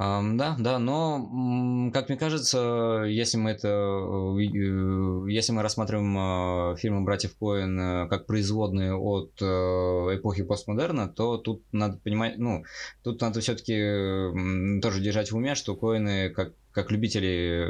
Да, 0.00 0.56
да, 0.58 0.78
но, 0.78 1.90
как 1.92 2.08
мне 2.08 2.16
кажется, 2.16 3.04
если 3.06 3.36
мы 3.36 3.50
это, 3.50 3.68
э, 3.68 5.30
если 5.30 5.52
мы 5.52 5.60
рассматриваем 5.60 6.16
а, 6.18 6.76
фильмы 6.76 7.02
братьев 7.02 7.36
Коэн 7.38 7.78
э, 7.78 8.08
как 8.08 8.24
производные 8.24 8.94
от 8.94 9.32
э, 9.42 9.44
эпохи 9.44 10.42
постмодерна, 10.42 11.06
то 11.06 11.36
тут 11.36 11.62
надо 11.72 11.98
понимать, 11.98 12.38
ну, 12.38 12.64
тут 13.02 13.20
надо 13.20 13.40
все-таки 13.40 14.80
тоже 14.80 15.02
держать 15.02 15.32
в 15.32 15.36
уме, 15.36 15.54
что 15.54 15.76
Коэны 15.76 16.30
как 16.30 16.54
как 16.72 16.92
любители 16.92 17.66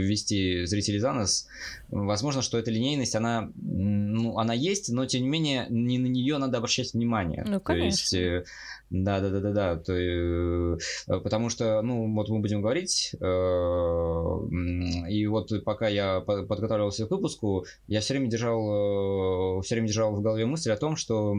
вести 0.00 0.64
зрителей 0.64 1.00
за 1.00 1.12
нас, 1.12 1.48
возможно, 1.88 2.40
что 2.40 2.56
эта 2.56 2.70
линейность, 2.70 3.16
она, 3.16 3.50
ну, 3.56 4.38
она 4.38 4.54
есть, 4.54 4.92
но 4.92 5.06
тем 5.06 5.22
не 5.22 5.28
менее 5.28 5.66
не 5.70 5.98
на 5.98 6.06
нее 6.06 6.38
надо 6.38 6.58
обращать 6.58 6.94
внимание. 6.94 7.44
Ну, 7.44 7.58
конечно. 7.58 8.10
То 8.10 8.16
есть, 8.16 8.48
да, 8.92 9.20
да, 9.20 9.30
да, 9.30 9.40
да, 9.40 9.52
да. 9.52 9.76
То, 9.76 9.94
э, 9.94 10.76
потому 11.06 11.48
что, 11.48 11.80
ну, 11.80 12.14
вот 12.14 12.28
мы 12.28 12.40
будем 12.40 12.60
говорить, 12.60 13.14
э, 13.14 15.08
и 15.10 15.26
вот 15.26 15.50
пока 15.64 15.88
я 15.88 16.20
подготавливался 16.20 17.06
к 17.06 17.10
выпуску, 17.10 17.64
я 17.86 18.00
все 18.00 18.12
время 18.12 18.28
держал, 18.28 19.58
э, 19.58 19.62
все 19.62 19.76
время 19.76 19.88
держал 19.88 20.14
в 20.14 20.20
голове 20.20 20.44
мысль 20.44 20.70
о 20.72 20.76
том, 20.76 20.96
что 20.96 21.36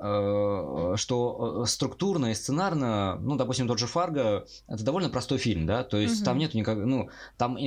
что 0.00 1.62
э, 1.62 1.66
структурно 1.66 2.30
и 2.30 2.34
сценарно, 2.34 3.18
ну, 3.20 3.36
допустим, 3.36 3.68
тот 3.68 3.78
же 3.78 3.86
Фарго, 3.86 4.46
это 4.66 4.82
довольно 4.82 5.10
простой 5.10 5.36
фильм, 5.36 5.66
да, 5.66 5.84
то 5.84 5.98
есть 5.98 6.18
угу. 6.18 6.24
там 6.24 6.38
нет 6.38 6.54
никак, 6.54 6.78
ну, 6.78 7.10
там 7.36 7.56
э, 7.56 7.60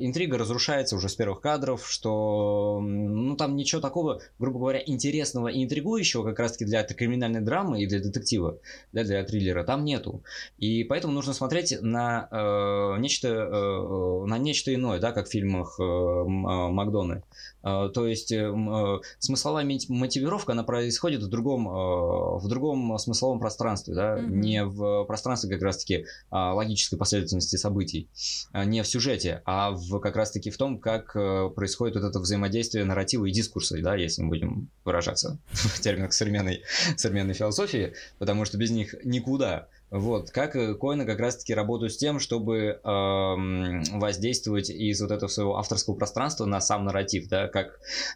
интрига 0.00 0.36
разрушается 0.36 0.96
уже 0.96 1.08
с 1.08 1.14
первых 1.14 1.40
кадров, 1.40 1.88
что, 1.88 2.80
ну, 2.82 3.34
там 3.36 3.56
ничего 3.56 3.80
такого, 3.80 4.20
грубо 4.38 4.58
говоря, 4.58 4.82
интересного 4.84 5.48
и 5.48 5.64
интригующего 5.64 6.22
как 6.22 6.38
раз-таки 6.38 6.66
для 6.66 6.82
криминальной 6.82 7.40
драмы 7.40 7.82
и 7.82 7.86
для 7.86 8.00
детектива, 8.00 8.58
да, 8.92 9.02
для 9.02 9.24
триллера, 9.24 9.64
там 9.64 9.84
нету. 9.84 10.22
И 10.58 10.84
поэтому 10.84 11.14
нужно 11.14 11.32
смотреть 11.32 11.80
на 11.80 12.28
э, 12.30 13.00
нечто, 13.00 13.28
э, 13.28 14.26
на 14.26 14.36
нечто 14.36 14.74
иное, 14.74 15.00
да, 15.00 15.12
как 15.12 15.28
в 15.28 15.30
фильмах 15.30 15.80
э, 15.80 15.82
Макдоны. 15.82 17.22
Э, 17.62 17.88
то 17.92 18.06
есть 18.06 18.32
э, 18.32 18.52
э, 18.52 18.98
смысловая 19.18 19.64
мотивировка, 19.64 20.52
она 20.52 20.64
происходит 20.64 21.22
в 21.22 21.28
другом 21.28 21.68
Э, 21.68 22.38
в 22.40 22.48
другом 22.48 22.98
смысловом 22.98 23.38
пространстве, 23.38 23.94
да, 23.94 24.18
mm-hmm. 24.18 24.30
не 24.30 24.64
в 24.64 25.04
пространстве 25.04 25.50
как 25.50 25.62
раз-таки 25.62 26.06
а, 26.30 26.54
логической 26.54 26.98
последовательности 26.98 27.56
событий, 27.56 28.08
а, 28.52 28.64
не 28.64 28.82
в 28.82 28.86
сюжете, 28.86 29.42
а 29.44 29.70
в 29.72 30.00
как 30.00 30.16
раз-таки 30.16 30.50
в 30.50 30.56
том, 30.56 30.78
как 30.78 31.12
происходит 31.54 31.96
вот 31.96 32.04
это 32.04 32.18
взаимодействие 32.18 32.84
нарратива 32.84 33.26
и 33.26 33.32
дискурса, 33.32 33.80
да, 33.82 33.94
если 33.94 34.22
мы 34.22 34.28
будем 34.28 34.70
выражаться 34.84 35.38
в 35.50 35.80
терминах 35.80 36.12
современной, 36.12 36.62
современной 36.96 37.34
философии, 37.34 37.94
потому 38.18 38.44
что 38.44 38.58
без 38.58 38.70
них 38.70 38.94
никуда. 39.04 39.68
Вот, 39.90 40.30
как 40.30 40.54
э, 40.54 40.74
коины 40.74 41.04
как 41.04 41.18
раз-таки 41.18 41.52
работают 41.52 41.92
с 41.92 41.96
тем, 41.96 42.20
чтобы 42.20 42.56
э, 42.56 42.78
воздействовать 42.84 44.70
из 44.70 45.00
вот 45.02 45.10
этого 45.10 45.28
своего 45.28 45.56
авторского 45.56 45.96
пространства 45.96 46.44
на 46.44 46.60
сам 46.60 46.84
нарратив, 46.84 47.28
да, 47.28 47.48
как, 47.48 47.66
э, 47.70 47.72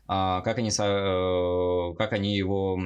как, 0.07 0.59
они, 0.59 0.69
э, 0.69 1.95
как 1.99 2.13
они 2.13 2.37
его, 2.37 2.79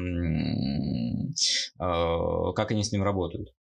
э, 1.79 2.53
как 2.55 2.71
они 2.71 2.83
с 2.83 2.91
ним 2.91 3.03
работают. 3.03 3.53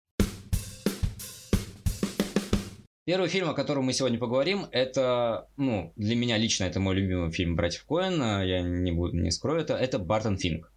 Первый 3.03 3.27
фильм, 3.29 3.49
о 3.49 3.53
котором 3.53 3.85
мы 3.85 3.91
сегодня 3.93 4.19
поговорим, 4.19 4.65
это, 4.71 5.49
ну, 5.57 5.91
для 5.97 6.15
меня 6.15 6.37
лично 6.37 6.65
это 6.65 6.79
мой 6.79 6.95
любимый 6.95 7.31
фильм 7.31 7.55
«Братьев 7.57 7.85
Коэн», 7.85 8.43
я 8.43 8.61
не 8.61 8.91
буду, 8.91 9.17
не 9.17 9.31
скрою 9.31 9.61
это, 9.61 9.75
это 9.75 9.99
«Бартон 9.99 10.37
Финк». 10.37 10.71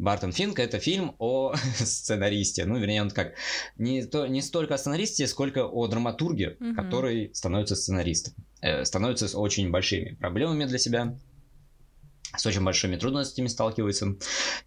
Бартон 0.00 0.32
Финк 0.32 0.58
это 0.58 0.78
фильм 0.78 1.14
о 1.18 1.54
сценаристе. 1.74 2.64
Ну, 2.64 2.78
вернее, 2.78 3.02
он 3.02 3.10
как 3.10 3.34
не, 3.76 4.04
то, 4.06 4.26
не 4.26 4.40
столько 4.40 4.74
о 4.74 4.78
сценаристе, 4.78 5.26
сколько 5.26 5.66
о 5.66 5.86
драматурге, 5.88 6.56
mm-hmm. 6.58 6.74
который 6.74 7.30
становится 7.34 7.76
сценаристом. 7.76 8.32
Э, 8.62 8.84
становится 8.84 9.28
с 9.28 9.34
очень 9.34 9.70
большими 9.70 10.14
проблемами 10.14 10.64
для 10.64 10.78
себя 10.78 11.18
с 12.36 12.46
очень 12.46 12.62
большими 12.62 12.96
трудностями 12.96 13.48
сталкивается. 13.48 14.16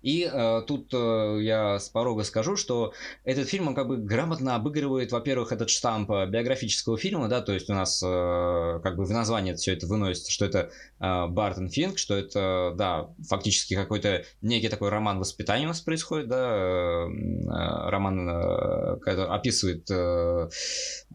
И 0.02 0.30
э, 0.32 0.62
тут 0.68 0.94
э, 0.94 1.40
я 1.42 1.80
с 1.80 1.90
порога 1.90 2.24
скажу, 2.24 2.56
что 2.56 2.94
этот 3.24 3.48
фильм, 3.48 3.70
он 3.70 3.76
как 3.76 3.88
бы 3.88 3.98
грамотно 3.98 4.56
обыгрывает, 4.56 5.12
во-первых, 5.12 5.52
этот 5.52 5.70
штамп 5.70 6.10
биографического 6.10 6.98
фильма, 6.98 7.30
да, 7.30 7.42
то 7.42 7.54
есть 7.54 7.70
у 7.70 7.74
нас 7.74 8.02
э, 8.04 8.80
как 8.84 8.96
бы 8.98 9.06
в 9.06 9.12
названии 9.12 9.54
все 9.54 9.74
это 9.74 9.88
выносится, 9.88 10.32
что 10.32 10.46
это 10.46 10.72
э, 11.00 11.28
Бартон 11.28 11.70
Финк, 11.70 11.98
что 11.98 12.16
это, 12.16 12.74
да, 12.76 13.10
фактически 13.28 13.76
какой-то 13.76 14.26
некий 14.42 14.70
такой 14.70 14.90
роман 14.90 15.20
воспитания 15.20 15.66
у 15.66 15.70
нас 15.70 15.82
происходит, 15.82 16.28
да, 16.28 16.56
э, 16.56 17.08
э 17.08 17.90
роман, 17.90 18.30
э, 18.30 18.98
который 19.00 19.30
описывает 19.30 19.90
э, 19.90 20.50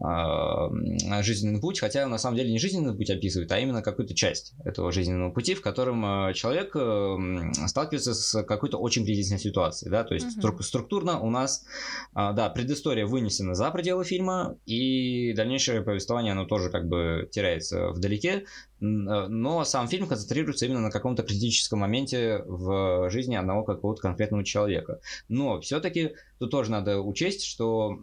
э, 0.03 1.23
жизненный 1.23 1.61
путь, 1.61 1.79
хотя 1.79 2.07
на 2.07 2.17
самом 2.17 2.37
деле 2.37 2.51
не 2.51 2.59
жизненный 2.59 2.95
путь 2.95 3.09
описывает, 3.09 3.51
а 3.51 3.59
именно 3.59 3.81
какую-то 3.81 4.15
часть 4.15 4.53
этого 4.65 4.91
жизненного 4.91 5.31
пути, 5.31 5.53
в 5.53 5.61
котором 5.61 6.05
э, 6.05 6.33
человек 6.39 6.75
эм, 6.75 7.53
сталкивается 7.67 8.13
с 8.13 8.43
какой-то 8.43 8.77
очень 8.77 9.03
кризисной 9.03 9.39
ситуацией, 9.39 9.91
да, 9.91 10.03
то 10.03 10.13
есть 10.13 10.37
угу. 10.37 10.63
структурно 10.63 11.19
у 11.19 11.29
нас, 11.29 11.65
а, 12.13 12.31
да, 12.31 12.49
предыстория 12.49 13.05
вынесена 13.05 13.55
за 13.55 13.69
пределы 13.71 14.05
фильма, 14.05 14.55
и 14.65 15.33
дальнейшее 15.33 15.81
повествование, 15.81 16.31
оно 16.31 16.45
тоже 16.45 16.69
как 16.69 16.87
бы 16.87 17.27
теряется 17.31 17.89
вдалеке, 17.89 18.45
но 18.79 19.63
сам 19.65 19.87
фильм 19.87 20.07
концентрируется 20.07 20.65
именно 20.65 20.81
на 20.81 20.91
каком-то 20.91 21.23
критическом 21.23 21.79
моменте 21.79 22.43
в 22.45 23.09
жизни 23.09 23.35
одного 23.35 23.63
какого-то 23.63 24.01
конкретного 24.01 24.43
человека. 24.43 24.99
Но 25.27 25.59
все-таки 25.61 26.13
тут 26.39 26.51
тоже 26.51 26.71
надо 26.71 26.99
учесть, 26.99 27.43
что 27.43 27.97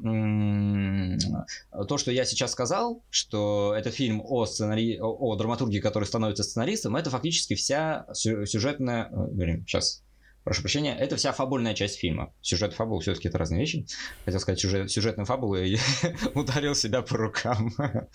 то, 1.88 1.99
что 1.99 2.11
я 2.11 2.25
сейчас 2.25 2.52
сказал, 2.52 3.02
что 3.11 3.75
это 3.76 3.90
фильм 3.90 4.23
о, 4.25 4.47
сценари... 4.47 4.99
о 5.00 5.35
драматурге, 5.37 5.80
который 5.80 6.04
становится 6.04 6.42
сценаристом, 6.42 6.97
это 6.97 7.11
фактически 7.11 7.54
вся 7.54 8.06
сюжетная... 8.12 9.11
Э, 9.11 9.61
сейчас 9.66 10.02
прошу 10.46 10.62
прощения, 10.62 10.96
это 10.96 11.16
вся 11.16 11.32
фабульная 11.32 11.74
часть 11.74 11.98
фильма. 11.98 12.32
Сюжет 12.40 12.72
фабул 12.72 13.00
все-таки 13.00 13.26
это 13.26 13.36
разные 13.36 13.58
вещи. 13.58 13.84
Хотел 14.24 14.38
сказать 14.38 14.60
сюжет, 14.60 14.88
сюжетную 14.88 15.26
фабулу 15.26 15.56
и 15.56 15.76
ударил 16.34 16.76
себя 16.76 17.02
по 17.02 17.16
рукам. 17.16 17.74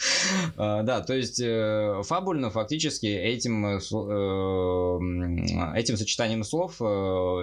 А, 0.58 0.84
да, 0.84 1.02
то 1.02 1.14
есть 1.14 1.42
э, 1.42 2.02
фабульно 2.04 2.50
фактически 2.50 3.08
этим, 3.08 3.66
э, 3.66 3.80
э, 3.80 5.78
этим 5.78 5.98
сочетанием 5.98 6.44
слов 6.44 6.76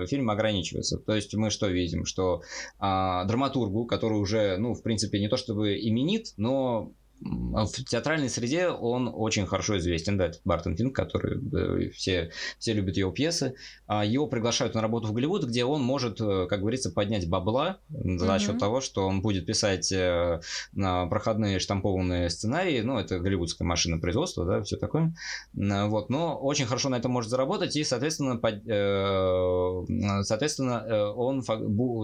фильм 0.08 0.30
ограничивается. 0.30 0.96
То 0.98 1.14
есть 1.14 1.34
мы 1.34 1.50
что 1.50 1.68
видим? 1.68 2.06
Что 2.06 2.42
а, 2.78 3.24
драматургу, 3.24 3.84
который 3.86 4.18
уже, 4.18 4.56
ну, 4.56 4.74
в 4.74 4.82
принципе, 4.82 5.20
не 5.20 5.28
то 5.28 5.36
чтобы 5.36 5.78
именит, 5.78 6.32
но 6.36 6.92
в 7.20 7.84
театральной 7.84 8.30
среде 8.30 8.68
он 8.68 9.10
очень 9.12 9.46
хорошо 9.46 9.78
известен, 9.78 10.16
да, 10.16 10.26
этот 10.26 10.40
Бартон 10.44 10.76
Финк, 10.76 10.94
который 10.94 11.90
все, 11.90 12.30
все 12.58 12.72
любят 12.72 12.96
его 12.96 13.10
пьесы. 13.10 13.54
А 13.86 14.04
его 14.04 14.26
приглашают 14.26 14.74
на 14.74 14.82
работу 14.82 15.08
в 15.08 15.12
Голливуд, 15.12 15.44
где 15.44 15.64
он 15.64 15.82
может, 15.82 16.20
э, 16.20 16.46
как 16.48 16.60
говорится, 16.60 16.90
поднять 16.90 17.28
бабла 17.28 17.78
за 17.88 18.26
mm-hmm. 18.26 18.38
счет 18.38 18.58
того, 18.58 18.80
что 18.80 19.06
он 19.06 19.20
будет 19.20 19.46
писать 19.46 19.90
э, 19.90 20.40
проходные 20.74 21.58
штампованные 21.58 22.30
сценарии, 22.30 22.80
ну, 22.82 22.98
это 22.98 23.18
голливудская 23.18 23.66
машина 23.66 23.98
производства, 23.98 24.44
да, 24.44 24.62
все 24.62 24.76
такое. 24.76 25.14
Вот, 25.54 26.10
но 26.10 26.38
очень 26.38 26.66
хорошо 26.66 26.88
на 26.88 26.96
этом 26.96 27.12
может 27.12 27.30
заработать, 27.30 27.74
и, 27.76 27.84
соответственно, 27.84 28.36
под, 28.36 28.62
э, 28.68 30.22
соответственно, 30.22 31.12
он 31.14 31.42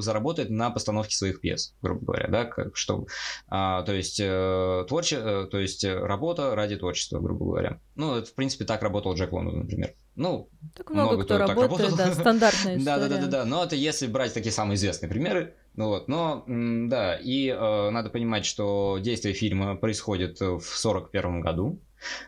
заработает 0.02 0.50
на 0.50 0.70
постановке 0.70 1.16
своих 1.16 1.40
пьес, 1.40 1.74
грубо 1.82 2.04
говоря, 2.06 2.28
да, 2.28 2.44
как, 2.44 2.76
что, 2.76 3.06
а, 3.48 3.82
то 3.82 3.92
есть 3.92 4.16
творчество 4.16 5.03
творче... 5.04 5.16
Э, 5.22 5.46
то 5.50 5.58
есть 5.58 5.84
э, 5.84 5.98
работа 5.98 6.54
ради 6.54 6.76
творчества, 6.76 7.20
грубо 7.20 7.46
говоря. 7.46 7.80
Ну, 7.94 8.16
это, 8.16 8.28
в 8.28 8.34
принципе, 8.34 8.64
так 8.64 8.82
работал 8.82 9.14
Джек 9.14 9.32
Лондон, 9.32 9.60
например. 9.60 9.94
Ну, 10.16 10.48
так 10.74 10.90
много, 10.90 11.14
много 11.14 11.24
кто, 11.24 11.34
кто 11.34 11.46
работает, 11.46 11.96
да, 11.96 12.12
стандартная 12.12 12.78
история. 12.78 12.84
Да, 12.84 13.08
да, 13.08 13.20
да, 13.20 13.26
да, 13.26 13.44
но 13.44 13.64
это 13.64 13.76
если 13.76 14.06
брать 14.06 14.32
такие 14.32 14.52
самые 14.52 14.76
известные 14.76 15.10
примеры, 15.10 15.54
ну 15.74 15.88
вот, 15.88 16.08
но, 16.08 16.44
да, 16.46 17.16
и 17.16 17.48
э, 17.48 17.90
надо 17.90 18.10
понимать, 18.10 18.44
что 18.44 18.98
действие 19.00 19.34
фильма 19.34 19.76
происходит 19.76 20.40
в 20.40 20.62
41 20.62 21.40
году, 21.40 21.80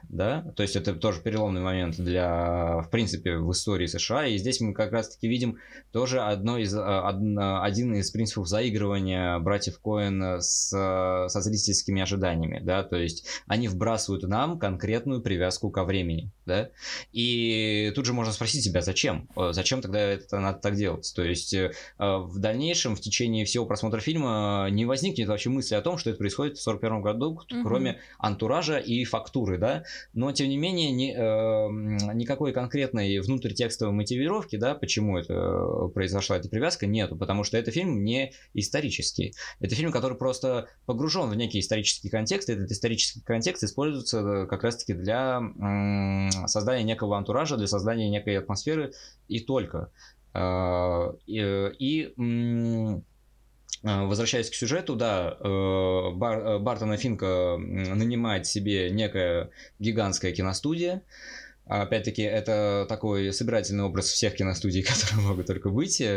да, 0.08 0.42
то 0.56 0.62
есть 0.62 0.76
это 0.76 0.94
тоже 0.94 1.20
переломный 1.20 1.60
момент 1.60 1.96
для, 1.96 2.82
в 2.82 2.90
принципе, 2.90 3.36
в 3.36 3.50
истории 3.52 3.86
США, 3.86 4.26
и 4.26 4.38
здесь 4.38 4.60
мы 4.60 4.72
как 4.72 4.92
раз-таки 4.92 5.28
видим 5.28 5.58
тоже 5.92 6.20
одно 6.20 6.58
из, 6.58 6.74
а, 6.74 7.08
одно, 7.08 7.62
один 7.62 7.94
из 7.94 8.10
принципов 8.10 8.48
заигрывания 8.48 9.38
братьев 9.38 9.78
Коэн 9.80 10.40
с, 10.40 10.68
со 10.70 11.40
зрительскими 11.40 12.02
ожиданиями, 12.02 12.60
да, 12.62 12.82
то 12.82 12.96
есть 12.96 13.26
они 13.46 13.68
вбрасывают 13.68 14.24
нам 14.24 14.58
конкретную 14.58 15.22
привязку 15.22 15.70
ко 15.70 15.84
времени, 15.84 16.30
да, 16.44 16.70
и 17.12 17.92
тут 17.94 18.06
же 18.06 18.12
можно 18.12 18.32
спросить 18.32 18.64
себя, 18.64 18.80
зачем, 18.80 19.28
зачем 19.50 19.80
тогда 19.80 20.00
это 20.00 20.38
надо 20.38 20.58
так 20.58 20.74
делать, 20.76 21.12
то 21.14 21.22
есть 21.22 21.54
э, 21.54 21.72
в 21.98 22.38
дальнейшем, 22.38 22.96
в 22.96 23.00
течение 23.00 23.44
всего 23.44 23.66
просмотра 23.66 24.00
фильма 24.00 24.68
не 24.70 24.84
возникнет 24.84 25.28
вообще 25.28 25.50
мысли 25.50 25.74
о 25.74 25.82
том, 25.82 25.98
что 25.98 26.10
это 26.10 26.18
происходит 26.18 26.58
в 26.58 26.62
41 26.62 27.02
году, 27.02 27.38
mm-hmm. 27.38 27.62
кроме 27.62 28.00
антуража 28.18 28.78
и 28.78 29.04
фактуры, 29.04 29.58
да, 29.58 29.65
да, 29.66 29.84
но 30.14 30.32
тем 30.32 30.48
не 30.48 30.56
менее 30.56 30.90
ни, 30.92 31.12
э, 31.12 32.14
никакой 32.14 32.52
конкретной 32.52 33.18
внутритекстовой 33.18 33.92
мотивировки, 33.92 34.56
да, 34.56 34.74
почему 34.74 35.18
это 35.18 35.34
э, 35.34 35.88
произошла 35.92 36.36
эта 36.36 36.48
привязка, 36.48 36.86
нету, 36.86 37.16
потому 37.16 37.44
что 37.44 37.56
это 37.56 37.70
фильм 37.70 38.04
не 38.04 38.32
исторический. 38.54 39.34
Это 39.60 39.74
фильм, 39.74 39.90
который 39.90 40.16
просто 40.16 40.68
погружен 40.86 41.28
в 41.30 41.34
некий 41.34 41.60
исторический 41.60 42.08
контекст, 42.08 42.48
и 42.48 42.52
этот 42.52 42.70
исторический 42.70 43.22
контекст 43.22 43.64
используется 43.64 44.20
э, 44.20 44.46
как 44.46 44.62
раз-таки 44.62 44.94
для 44.94 45.40
э, 45.40 46.46
создания 46.46 46.84
некого 46.84 47.16
антуража, 47.16 47.56
для 47.56 47.66
создания 47.66 48.08
некой 48.08 48.38
атмосферы 48.38 48.92
и 49.28 49.40
только. 49.40 49.90
Э, 50.34 51.12
и, 51.26 51.72
и 51.78 52.14
а, 52.16 53.00
возвращаясь 53.82 54.50
к 54.50 54.54
сюжету, 54.54 54.96
да, 54.96 55.36
э, 55.38 56.10
Бар, 56.12 56.38
э, 56.38 56.58
Бартона 56.58 56.96
Финка 56.96 57.56
нанимает 57.58 58.46
себе 58.46 58.90
некая 58.90 59.50
гигантская 59.78 60.32
киностудия, 60.32 61.02
Опять-таки, 61.66 62.22
это 62.22 62.86
такой 62.88 63.32
собирательный 63.32 63.82
образ 63.82 64.06
всех 64.06 64.36
киностудий, 64.36 64.82
которые 64.84 65.26
могут 65.26 65.46
только 65.46 65.70
быть. 65.70 66.02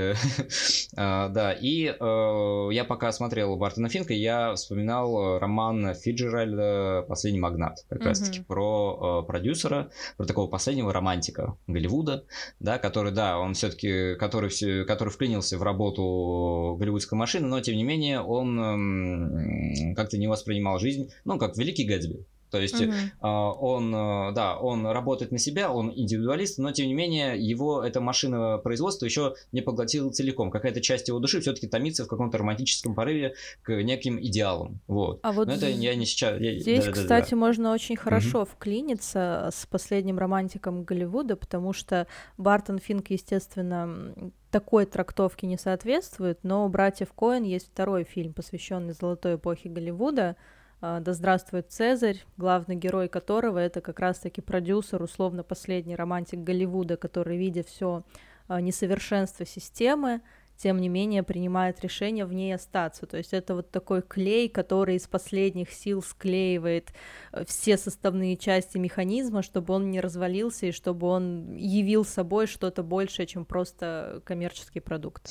А, 0.95 1.29
да, 1.29 1.53
и 1.53 1.85
э, 1.85 2.69
я 2.71 2.83
пока 2.83 3.11
смотрел 3.11 3.55
Бартона 3.55 3.89
Финка, 3.89 4.13
я 4.13 4.55
вспоминал 4.55 5.39
роман 5.39 5.93
Фиджеральда 5.93 7.05
«Последний 7.07 7.39
магнат», 7.39 7.85
как 7.87 8.03
раз-таки 8.03 8.41
про 8.41 9.21
э, 9.23 9.27
продюсера, 9.27 9.91
про 10.17 10.25
такого 10.25 10.47
последнего 10.47 10.91
романтика 10.91 11.57
Голливуда, 11.67 12.25
да, 12.59 12.79
который, 12.79 13.11
да, 13.11 13.37
он 13.39 13.53
все-таки, 13.53 14.15
который, 14.15 14.49
который 14.85 15.09
вклинился 15.09 15.57
в 15.57 15.63
работу 15.63 16.75
голливудской 16.79 17.17
машины, 17.17 17.47
но, 17.47 17.61
тем 17.61 17.75
не 17.75 17.83
менее, 17.83 18.21
он 18.21 19.95
как-то 19.95 20.17
не 20.17 20.27
воспринимал 20.27 20.79
жизнь, 20.79 21.11
ну, 21.23 21.37
как 21.37 21.55
великий 21.57 21.85
Гэтсби, 21.85 22.25
то 22.49 22.59
есть 22.59 22.81
угу. 22.81 22.91
э, 22.91 23.27
он, 23.27 23.93
э, 23.93 24.31
да, 24.33 24.57
он 24.57 24.85
работает 24.87 25.31
на 25.31 25.37
себя, 25.37 25.71
он 25.71 25.91
индивидуалист, 25.95 26.57
но 26.57 26.71
тем 26.71 26.87
не 26.87 26.93
менее 26.93 27.39
его 27.39 27.83
эта 27.83 28.01
машина 28.01 28.57
производства 28.57 29.05
еще 29.05 29.35
не 29.51 29.61
поглотила 29.61 30.11
целиком. 30.11 30.51
Какая-то 30.51 30.81
часть 30.81 31.07
его 31.07 31.19
души 31.19 31.41
все-таки 31.41 31.67
томится 31.67 32.05
в 32.05 32.07
каком-то 32.07 32.37
романтическом 32.37 32.95
порыве 32.95 33.35
к 33.61 33.71
неким 33.83 34.19
идеалам. 34.19 34.79
Вот. 34.87 35.19
А 35.23 35.31
вот 35.31 35.47
но 35.47 35.53
это 35.53 35.69
я 35.69 35.95
не 35.95 36.05
сейчас. 36.05 36.39
Я... 36.39 36.59
Здесь, 36.59 36.85
да, 36.85 36.91
кстати, 36.91 37.29
да, 37.31 37.31
да. 37.31 37.35
можно 37.37 37.73
очень 37.73 37.95
хорошо 37.95 38.41
угу. 38.41 38.49
вклиниться 38.53 39.49
с 39.53 39.65
последним 39.65 40.17
романтиком 40.17 40.83
Голливуда, 40.83 41.35
потому 41.35 41.73
что 41.73 42.07
Бартон 42.37 42.79
Финк, 42.79 43.09
естественно, 43.09 44.13
такой 44.51 44.85
трактовке 44.85 45.47
не 45.47 45.57
соответствует, 45.57 46.39
но 46.43 46.65
у 46.65 46.69
братьев 46.69 47.13
Коэн 47.13 47.43
есть 47.43 47.67
второй 47.67 48.03
фильм, 48.03 48.33
посвященный 48.33 48.93
золотой 48.93 49.35
эпохе 49.35 49.69
Голливуда 49.69 50.35
«Да 50.81 51.11
здравствует 51.13 51.71
Цезарь», 51.71 52.23
главный 52.37 52.75
герой 52.75 53.09
которого 53.09 53.57
это 53.57 53.81
как 53.81 53.99
раз-таки 53.99 54.39
продюсер, 54.39 55.03
условно 55.03 55.43
последний 55.43 55.95
романтик 55.95 56.39
Голливуда, 56.39 56.95
который, 56.95 57.37
видя 57.37 57.63
все 57.63 58.03
а, 58.47 58.61
несовершенство 58.61 59.45
системы, 59.45 60.21
тем 60.55 60.79
не 60.79 60.89
менее 60.89 61.23
принимает 61.23 61.81
решение 61.81 62.25
в 62.25 62.33
ней 62.33 62.53
остаться. 62.53 63.05
То 63.05 63.17
есть 63.17 63.33
это 63.33 63.55
вот 63.55 63.71
такой 63.71 64.01
клей, 64.01 64.49
который 64.49 64.95
из 64.95 65.07
последних 65.07 65.71
сил 65.71 66.01
склеивает 66.01 66.89
э, 67.31 67.45
все 67.45 67.77
составные 67.77 68.35
части 68.35 68.77
механизма, 68.77 69.41
чтобы 69.41 69.73
он 69.73 69.89
не 69.89 70.01
развалился 70.01 70.65
и 70.65 70.71
чтобы 70.71 71.07
он 71.07 71.55
явил 71.55 72.03
собой 72.03 72.47
что-то 72.47 72.83
большее, 72.83 73.25
чем 73.25 73.45
просто 73.45 74.21
коммерческий 74.25 74.81
продукт. 74.81 75.29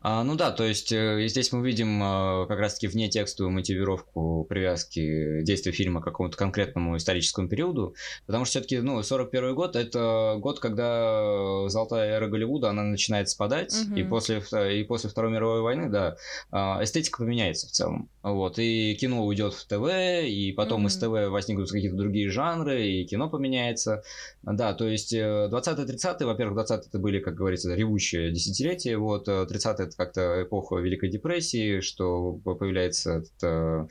А, 0.00 0.24
ну 0.24 0.34
да, 0.34 0.50
то 0.50 0.64
есть 0.64 0.92
э, 0.92 1.26
здесь 1.28 1.52
мы 1.52 1.66
видим 1.66 2.02
э, 2.02 2.46
как 2.46 2.58
раз-таки 2.58 2.88
вне 2.88 3.08
текстовую 3.08 3.52
мотивировку 3.52 4.44
привязки 4.48 5.42
действия 5.42 5.72
фильма 5.72 6.00
к 6.00 6.04
какому-то 6.04 6.36
конкретному 6.36 6.96
историческому 6.96 7.48
периоду, 7.48 7.94
потому 8.26 8.44
что 8.44 8.52
все-таки, 8.52 8.78
ну, 8.78 9.02
41 9.02 9.54
год— 9.54 9.76
это 9.76 10.36
год, 10.38 10.60
когда 10.60 11.68
золотая 11.68 12.16
эра 12.16 12.28
Голливуда, 12.28 12.70
она 12.70 12.82
начинает 12.82 13.28
спадать, 13.28 13.74
угу. 13.74 13.96
и, 13.96 14.02
после, 14.04 14.42
и 14.72 14.84
после 14.84 15.10
Второй 15.10 15.32
мировой 15.32 15.60
войны, 15.62 15.88
да, 15.90 16.16
а, 16.50 16.82
эстетика 16.82 17.18
поменяется 17.18 17.68
в 17.68 17.70
целом. 17.70 18.08
Вот, 18.22 18.58
и 18.58 18.94
кино 18.94 19.26
уйдет 19.26 19.54
в 19.54 19.66
ТВ, 19.66 19.88
и 20.24 20.52
потом 20.52 20.86
mm-hmm. 20.86 20.88
из 20.88 20.96
ТВ 20.96 21.30
возникнут 21.30 21.70
какие-то 21.70 21.96
другие 21.96 22.30
жанры, 22.30 22.86
и 22.86 23.04
кино 23.04 23.28
поменяется. 23.28 24.02
Да, 24.42 24.74
то 24.74 24.86
есть 24.86 25.12
20-30-е, 25.12 26.16
э, 26.20 26.24
во-первых, 26.24 26.64
20-е 26.64 26.82
это 26.88 26.98
были, 26.98 27.18
как 27.18 27.34
говорится, 27.34 27.74
ревущие 27.74 28.30
десятилетия, 28.30 28.96
вот, 28.96 29.26
30-е 29.28 29.81
это 29.84 29.96
как-то 29.96 30.42
эпоха 30.42 30.76
Великой 30.76 31.10
депрессии, 31.10 31.80
что 31.80 32.32
появляется 32.32 33.22
этот, 33.22 33.88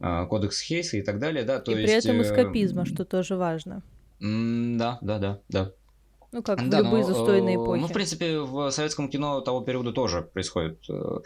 э, 0.00 0.26
кодекс 0.28 0.60
Хейса 0.60 0.96
и 0.96 1.02
так 1.02 1.18
далее, 1.18 1.44
да, 1.44 1.60
то 1.60 1.72
и 1.72 1.80
есть... 1.80 1.86
при 1.86 1.98
этом 1.98 2.22
эскапизма, 2.22 2.82
э, 2.82 2.86
что 2.86 3.04
тоже 3.04 3.36
важно. 3.36 3.82
Да, 4.20 4.98
да, 5.02 5.18
да, 5.18 5.40
да. 5.48 5.72
Ну, 6.34 6.42
как 6.42 6.60
в 6.60 6.68
да, 6.68 6.80
любые 6.80 7.02
но, 7.02 7.08
застойные 7.08 7.56
эпохи. 7.56 7.80
Ну, 7.80 7.86
в 7.86 7.92
принципе, 7.92 8.40
в 8.40 8.70
советском 8.70 9.08
кино 9.08 9.40
того 9.40 9.60
периода 9.60 9.92
тоже 9.92 10.22
происходит 10.22 10.78
э, 10.90 11.20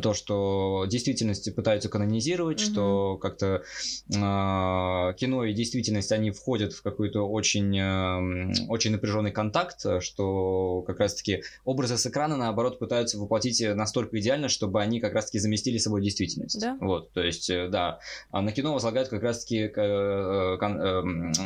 то, 0.00 0.14
что 0.14 0.86
действительности 0.88 1.50
пытаются 1.50 1.90
канонизировать, 1.90 2.62
угу. 2.62 2.70
что 2.72 3.18
как-то 3.18 3.62
э, 4.08 5.14
кино 5.18 5.44
и 5.44 5.52
действительность, 5.52 6.12
они 6.12 6.30
входят 6.30 6.72
в 6.72 6.82
какой-то 6.82 7.28
очень, 7.28 7.78
э, 7.78 8.52
очень 8.68 8.92
напряженный 8.92 9.32
контакт, 9.32 9.84
что 10.00 10.82
как 10.86 10.98
раз-таки 10.98 11.42
образы 11.66 11.98
с 11.98 12.06
экрана, 12.06 12.36
наоборот, 12.36 12.78
пытаются 12.78 13.18
воплотить 13.18 13.62
настолько 13.74 14.18
идеально, 14.18 14.48
чтобы 14.48 14.80
они 14.80 14.98
как 14.98 15.12
раз-таки 15.12 15.40
заместили 15.40 15.76
собой 15.76 16.02
действительность. 16.02 16.58
Да. 16.58 16.78
Вот, 16.80 17.12
то 17.12 17.22
есть, 17.22 17.50
э, 17.50 17.68
да. 17.68 17.98
А 18.30 18.40
на 18.40 18.50
кино 18.50 18.72
возлагают 18.72 19.10
как 19.10 19.22
раз-таки 19.22 19.58
э, 19.58 20.56
э, 20.56 21.02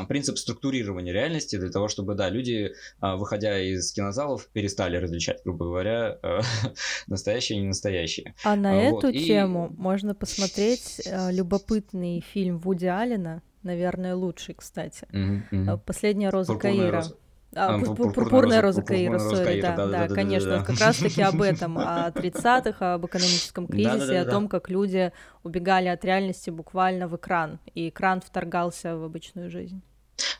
принцип 0.06 0.38
структурирования 0.38 1.12
реальности 1.12 1.56
для 1.56 1.70
того, 1.70 1.88
чтобы, 1.88 2.14
да, 2.14 2.28
люди 2.30 2.74
выходя 3.16 3.58
из 3.60 3.92
кинозалов, 3.92 4.48
перестали 4.48 4.96
различать, 4.96 5.40
грубо 5.44 5.66
говоря, 5.66 6.18
э, 6.22 6.40
настоящее 7.06 7.58
и 7.58 7.62
не 7.62 7.68
настоящее. 7.68 8.34
А 8.44 8.56
на 8.56 8.70
а, 8.70 8.90
вот. 8.90 9.04
эту 9.04 9.14
и... 9.14 9.24
тему 9.24 9.72
можно 9.76 10.14
посмотреть 10.14 11.00
э, 11.04 11.32
любопытный 11.32 12.20
фильм 12.20 12.58
Вуди 12.58 12.86
Аллена, 12.86 13.42
наверное, 13.62 14.14
лучший, 14.14 14.54
кстати. 14.54 15.06
Mm-hmm. 15.12 15.80
«Последняя 15.84 16.30
роза 16.30 16.52
Пурпурная 16.52 16.80
Каира». 16.80 16.96
Роза. 16.96 17.16
А, 17.54 17.74
а, 17.74 17.78
пурпурная, 17.78 18.12
пурпурная 18.12 18.60
роза, 18.60 18.80
роза 18.80 18.82
Каира, 18.82 19.18
сори, 19.18 19.60
да, 19.62 19.74
да, 19.74 19.86
да, 19.86 20.06
да, 20.06 20.14
конечно, 20.14 20.50
да, 20.50 20.58
да, 20.58 20.64
как 20.64 20.78
раз-таки 20.78 21.22
об 21.22 21.40
этом, 21.40 21.78
о 21.78 22.10
30-х, 22.14 22.94
об 22.94 23.06
экономическом 23.06 23.66
кризисе, 23.66 23.98
да, 23.98 24.06
да, 24.06 24.12
да, 24.12 24.20
о 24.20 24.30
том, 24.30 24.48
как 24.48 24.68
люди 24.68 25.12
убегали 25.42 25.88
от 25.88 26.04
реальности 26.04 26.50
буквально 26.50 27.08
в 27.08 27.16
экран, 27.16 27.58
и 27.74 27.88
экран 27.88 28.20
вторгался 28.20 28.96
в 28.96 29.04
обычную 29.04 29.50
жизнь. 29.50 29.82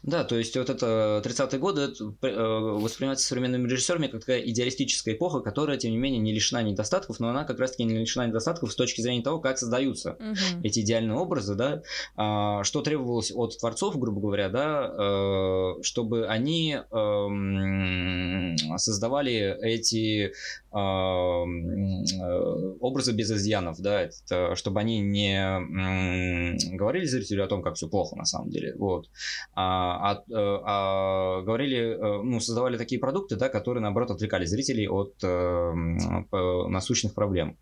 Да, 0.02 0.24
то 0.24 0.36
есть 0.36 0.56
вот 0.56 0.70
это 0.70 1.22
30-е 1.24 1.58
годы 1.58 1.82
это 1.82 2.04
э, 2.22 2.58
воспринимается 2.78 3.26
современными 3.26 3.68
режиссерами 3.68 4.06
как 4.06 4.20
такая 4.20 4.40
идеалистическая 4.40 5.14
эпоха, 5.14 5.40
которая, 5.40 5.76
тем 5.76 5.92
не 5.92 5.96
менее, 5.96 6.20
не 6.20 6.32
лишена 6.32 6.62
недостатков, 6.62 7.20
но 7.20 7.28
она 7.28 7.44
как 7.44 7.58
раз-таки 7.58 7.84
не 7.84 7.98
лишена 7.98 8.26
недостатков 8.26 8.72
с 8.72 8.76
точки 8.76 9.00
зрения 9.00 9.22
того, 9.22 9.40
как 9.40 9.58
создаются 9.58 10.12
угу. 10.12 10.62
эти 10.62 10.80
идеальные 10.80 11.16
образы, 11.16 11.54
да, 11.54 11.82
а, 12.16 12.64
что 12.64 12.82
требовалось 12.82 13.32
от 13.34 13.58
творцов, 13.58 13.98
грубо 13.98 14.20
говоря, 14.20 14.48
да, 14.48 14.92
э, 14.98 15.82
чтобы 15.82 16.26
они 16.26 16.78
эм, 16.90 18.56
создавали 18.78 19.56
эти 19.62 20.32
образы 22.80 23.12
без 23.12 23.30
изъянов, 23.30 23.78
да, 23.80 24.02
это, 24.02 24.54
чтобы 24.54 24.80
они 24.80 25.00
не 25.00 26.76
говорили 26.76 27.06
зрителю 27.06 27.44
о 27.44 27.48
том, 27.48 27.62
как 27.62 27.74
все 27.74 27.88
плохо 27.88 28.16
на 28.16 28.24
самом 28.24 28.50
деле, 28.50 28.74
вот, 28.76 29.08
а, 29.54 30.12
а, 30.12 30.14
э, 30.16 30.22
а 30.64 31.42
говорили, 31.42 31.78
э, 31.78 32.22
ну, 32.22 32.40
создавали 32.40 32.76
такие 32.76 33.00
продукты, 33.00 33.36
да, 33.36 33.48
которые, 33.48 33.82
наоборот, 33.82 34.10
отвлекали 34.10 34.44
зрителей 34.44 34.88
от 34.88 35.14
насущных 36.70 37.14
проблем. 37.14 37.56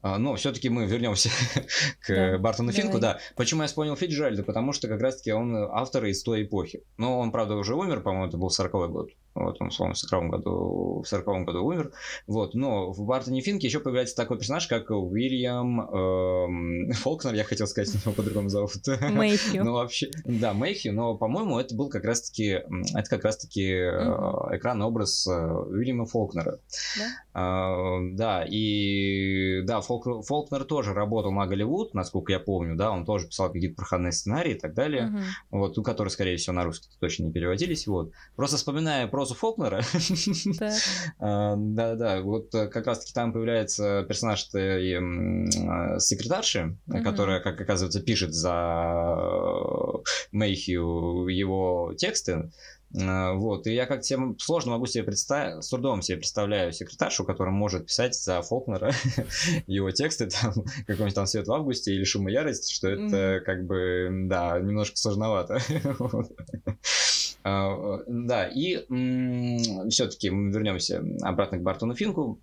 А, 0.00 0.18
но 0.18 0.36
все-таки 0.36 0.68
мы 0.68 0.86
вернемся 0.86 1.30
к 2.00 2.08
да, 2.08 2.38
Бартону 2.38 2.70
давай. 2.70 2.82
Финку, 2.82 2.98
да. 3.00 3.18
Почему 3.36 3.62
я 3.62 3.68
вспомнил 3.68 3.96
Фиджеральда? 3.96 4.44
Потому 4.44 4.72
что 4.72 4.86
как 4.86 5.00
раз-таки 5.00 5.32
он 5.32 5.56
автор 5.56 6.04
из 6.04 6.22
той 6.22 6.44
эпохи. 6.44 6.82
Но 6.96 7.18
он, 7.18 7.32
правда, 7.32 7.56
уже 7.56 7.74
умер, 7.74 8.00
по-моему, 8.02 8.28
это 8.28 8.36
был 8.36 8.48
40-й 8.48 8.88
год. 8.88 9.10
Вот, 9.38 9.56
он, 9.60 9.70
в 9.70 9.74
40 9.74 10.30
году, 10.30 11.02
в 11.04 11.08
40 11.08 11.44
году 11.44 11.64
умер. 11.64 11.92
Вот, 12.26 12.54
но 12.54 12.92
в 12.92 13.04
Бартоне 13.04 13.40
Финке 13.40 13.68
еще 13.68 13.80
появляется 13.80 14.16
такой 14.16 14.38
персонаж, 14.38 14.66
как 14.66 14.90
Уильям 14.90 15.80
эм, 15.80 16.92
Фолкнер, 16.92 17.34
я 17.34 17.44
хотел 17.44 17.66
сказать, 17.66 17.94
его 17.94 18.12
по-другому 18.12 18.48
зовут. 18.48 18.72
Мэйхью. 19.00 19.64
ну, 19.64 19.72
вообще, 19.72 20.10
да, 20.24 20.52
Мэйхью, 20.52 20.94
но, 20.94 21.16
по-моему, 21.16 21.58
это 21.58 21.74
был 21.74 21.88
как 21.88 22.04
раз-таки, 22.04 22.62
это 22.94 23.08
как 23.08 23.24
раз-таки 23.24 23.72
mm-hmm. 23.72 24.56
экранный 24.56 24.86
образ 24.86 25.26
э, 25.26 25.32
Уильяма 25.32 26.06
Фолкнера. 26.06 26.58
Да? 26.98 27.38
Э, 27.40 27.98
да, 28.12 28.44
и 28.48 29.62
да, 29.62 29.80
Фолк, 29.80 30.26
Фолкнер 30.26 30.64
тоже 30.64 30.94
работал 30.94 31.32
на 31.32 31.46
Голливуд, 31.46 31.94
насколько 31.94 32.32
я 32.32 32.40
помню, 32.40 32.76
да, 32.76 32.90
он 32.90 33.04
тоже 33.04 33.28
писал 33.28 33.52
какие-то 33.52 33.76
проходные 33.76 34.12
сценарии 34.12 34.52
и 34.52 34.58
так 34.58 34.74
далее, 34.74 35.12
mm-hmm. 35.12 35.22
вот, 35.52 35.78
у 35.78 35.82
которых, 35.82 36.12
скорее 36.12 36.36
всего, 36.36 36.54
на 36.54 36.64
русский 36.64 36.88
точно 37.00 37.24
не 37.24 37.32
переводились, 37.32 37.86
вот. 37.86 38.12
Просто 38.36 38.56
вспоминая 38.56 39.06
прозу 39.28 39.34
Фолкнера, 39.34 39.82
а, 41.18 41.56
да-да, 41.56 42.20
вот 42.22 42.54
э, 42.54 42.68
как 42.68 42.86
раз-таки 42.86 43.12
там 43.12 43.32
появляется 43.32 44.04
персонаж 44.08 44.48
э, 44.54 45.98
секретарши, 45.98 46.76
которая, 47.04 47.40
как 47.40 47.60
оказывается, 47.60 48.00
пишет 48.00 48.34
за 48.34 50.02
Мэйхью 50.32 51.26
его 51.28 51.94
тексты, 51.96 52.50
вот, 52.90 53.66
и 53.66 53.74
я 53.74 53.84
как 53.86 54.00
тем 54.00 54.38
сложно 54.38 54.72
могу 54.72 54.86
себе 54.86 55.04
представить, 55.04 55.62
с 55.62 55.68
трудом 55.68 56.00
себе 56.00 56.18
представляю 56.18 56.72
секретаршу, 56.72 57.24
которая 57.24 57.54
может 57.54 57.86
писать 57.86 58.14
за 58.14 58.40
Фолкнера 58.40 58.92
его 59.66 59.90
тексты, 59.90 60.28
там, 60.28 60.52
какой-нибудь 60.86 61.14
там 61.14 61.26
«Свет 61.26 61.46
в 61.46 61.52
августе» 61.52 61.92
или 61.92 62.04
«Шум 62.04 62.28
и 62.28 62.32
ярость», 62.32 62.70
что 62.70 62.88
это 62.88 63.40
как 63.44 63.66
бы, 63.66 64.08
да, 64.28 64.58
немножко 64.58 64.96
сложновато. 64.96 65.58
А, 67.44 68.02
да, 68.08 68.46
и 68.46 68.84
все-таки 69.88 70.28
мы 70.28 70.52
вернемся 70.52 71.02
обратно 71.22 71.56
к 71.56 71.62
Бартону 71.62 71.94
Финку. 71.94 72.40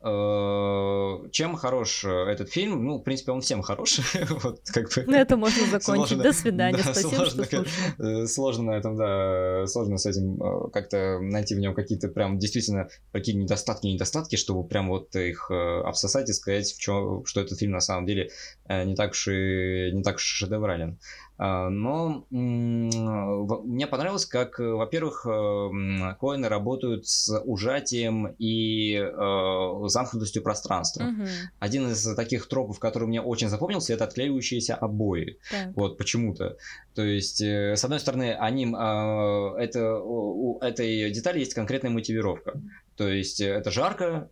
Э, 0.00 1.28
чем 1.32 1.56
хорош 1.56 2.04
э, 2.04 2.08
этот 2.08 2.50
фильм? 2.50 2.84
Ну, 2.84 2.98
в 2.98 3.02
принципе, 3.02 3.32
он 3.32 3.40
всем 3.40 3.62
хорош. 3.62 3.98
вот, 4.42 4.60
как 4.66 4.94
бы. 4.94 5.04
На 5.10 5.16
это 5.16 5.36
можно 5.36 5.66
закончить. 5.66 6.08
Сложно, 6.08 6.22
До 6.22 6.32
свидания. 6.32 6.78
Да, 6.84 6.92
Спасибо, 6.92 7.08
сложно, 7.08 7.44
что 7.44 7.64
слушали. 7.64 8.22
Э, 8.22 8.26
сложно 8.26 8.64
на 8.64 8.76
этом, 8.76 8.96
да, 8.96 9.66
сложно 9.66 9.98
с 9.98 10.06
этим 10.06 10.38
как-то 10.72 11.18
найти 11.20 11.56
в 11.56 11.58
нем 11.58 11.74
какие-то 11.74 12.08
прям 12.08 12.38
действительно 12.38 12.88
какие 13.12 13.34
недостатки, 13.34 13.86
недостатки, 13.86 14.36
чтобы 14.36 14.68
прям 14.68 14.88
вот 14.88 15.14
их 15.16 15.50
обсосать 15.50 16.28
и 16.30 16.32
сказать, 16.32 16.72
в 16.72 16.78
чем, 16.78 17.24
что 17.26 17.40
этот 17.40 17.58
фильм 17.58 17.72
на 17.72 17.80
самом 17.80 18.06
деле 18.06 18.30
не 18.68 18.94
так 18.94 19.10
уж 19.10 19.28
и 19.28 19.90
не 19.92 20.02
так 20.02 20.16
уж 20.16 20.22
шедеврален. 20.22 20.98
А, 21.38 21.68
но 21.70 22.26
мне 22.30 23.86
понравилось, 23.86 24.26
как, 24.26 24.58
во-первых, 24.58 25.24
э, 25.24 26.14
коины 26.18 26.48
работают 26.48 27.06
с 27.06 27.40
ужатием 27.44 28.34
и 28.38 28.94
э, 28.94 29.88
замкнутостью 29.88 30.42
пространства. 30.42 31.04
Угу. 31.04 31.22
Один 31.60 31.88
из 31.88 32.14
таких 32.16 32.48
тропов, 32.48 32.80
который 32.80 33.06
мне 33.06 33.22
очень 33.22 33.48
запомнился, 33.48 33.92
это 33.94 34.04
отклеивающиеся 34.04 34.74
обои. 34.74 35.38
Так. 35.50 35.76
Вот 35.76 35.96
почему-то. 35.96 36.56
То 36.94 37.02
есть, 37.02 37.40
э, 37.40 37.76
с 37.76 37.84
одной 37.84 38.00
стороны, 38.00 38.34
они, 38.34 38.64
это, 38.64 40.00
у 40.02 40.58
этой 40.60 41.10
детали 41.12 41.38
есть 41.38 41.54
конкретная 41.54 41.92
мотивировка. 41.92 42.60
То 42.98 43.08
есть 43.08 43.40
это 43.40 43.70
жарко, 43.70 44.28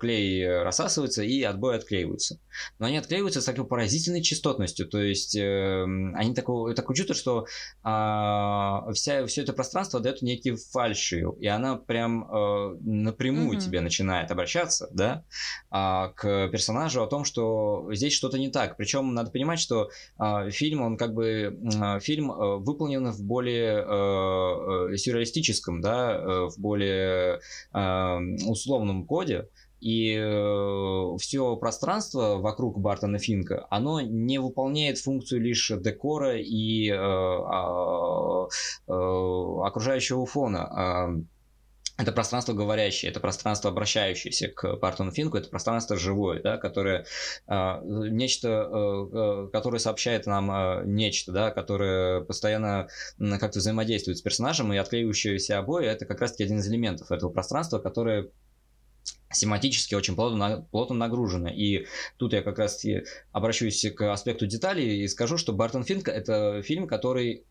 клей 0.00 0.62
рассасывается 0.62 1.22
и 1.22 1.42
отбои 1.42 1.76
отклеиваются. 1.76 2.40
Но 2.78 2.86
они 2.86 2.96
отклеиваются 2.96 3.42
с 3.42 3.44
такой 3.44 3.66
поразительной 3.66 4.22
частотностью. 4.22 4.88
То 4.88 4.98
есть 4.98 5.36
они 5.36 6.34
так 6.34 6.46
такое, 6.46 6.74
такое 6.74 6.96
чувство, 6.96 7.14
что 7.14 7.46
а, 7.82 8.90
вся, 8.92 9.26
все 9.26 9.42
это 9.42 9.52
пространство 9.52 10.00
дает 10.00 10.22
некий 10.22 10.54
фальши, 10.54 11.24
и 11.40 11.46
она 11.46 11.76
прям 11.76 12.28
напрямую 12.80 13.58
mm-hmm. 13.58 13.60
тебе 13.60 13.80
начинает 13.80 14.30
обращаться, 14.30 14.88
да, 14.92 15.24
а, 15.70 16.08
к 16.08 16.48
персонажу 16.48 17.02
о 17.02 17.06
том, 17.06 17.24
что 17.24 17.88
здесь 17.92 18.12
что-то 18.12 18.38
не 18.38 18.50
так. 18.50 18.76
Причем 18.76 19.12
надо 19.14 19.30
понимать, 19.30 19.58
что 19.58 19.90
а, 20.18 20.48
фильм, 20.50 20.82
он 20.82 20.96
как 20.96 21.14
бы, 21.14 21.58
фильм 22.00 22.28
выполнен 22.62 23.10
в 23.10 23.22
более 23.22 24.96
сюрреалистическом, 24.96 25.80
да, 25.80 26.46
в 26.46 26.58
более 26.58 27.40
условном 28.46 29.06
коде, 29.06 29.48
и 29.80 30.16
э, 30.18 31.16
все 31.18 31.56
пространство 31.56 32.38
вокруг 32.38 32.78
Бартона 32.80 33.18
Финка, 33.18 33.66
оно 33.70 34.00
не 34.00 34.38
выполняет 34.38 34.98
функцию 34.98 35.42
лишь 35.42 35.70
декора 35.80 36.36
и 36.38 36.90
э, 36.90 36.94
э, 36.94 38.48
э, 38.88 38.92
окружающего 39.64 40.26
фона. 40.26 41.22
Это 41.98 42.12
пространство 42.12 42.52
говорящее, 42.52 43.10
это 43.10 43.20
пространство 43.20 43.70
обращающееся 43.70 44.48
к 44.48 44.76
Бартону 44.76 45.12
Финку, 45.12 45.38
это 45.38 45.48
пространство 45.48 45.96
живое, 45.96 46.42
да, 46.42 46.58
которое 46.58 47.06
э, 47.48 47.80
нечто, 47.84 48.48
э, 48.48 49.48
которое 49.50 49.78
сообщает 49.78 50.26
нам 50.26 50.50
э, 50.50 50.82
нечто, 50.84 51.32
да, 51.32 51.50
которое 51.50 52.20
постоянно 52.20 52.88
как-то 53.40 53.60
взаимодействует 53.60 54.18
с 54.18 54.22
персонажем, 54.22 54.72
и 54.74 54.76
отклеивающиеся 54.76 55.58
обои 55.58 55.86
это 55.86 56.04
как 56.04 56.20
раз-таки 56.20 56.44
один 56.44 56.58
из 56.58 56.68
элементов 56.68 57.10
этого 57.10 57.30
пространства, 57.30 57.78
которое 57.78 58.28
семантически 59.32 59.94
очень 59.94 60.14
плотно, 60.14 60.66
плотно 60.70 60.96
нагружено. 60.96 61.48
И 61.48 61.86
тут 62.16 62.32
я 62.32 62.42
как 62.42 62.58
раз 62.58 62.84
обращусь 63.32 63.84
к 63.94 64.12
аспекту 64.12 64.46
деталей 64.46 65.02
и 65.02 65.08
скажу, 65.08 65.36
что 65.36 65.52
Бартон 65.52 65.84
Финк 65.84 66.08
это 66.08 66.62
фильм, 66.62 66.86
который 66.86 67.32
э, 67.34 67.42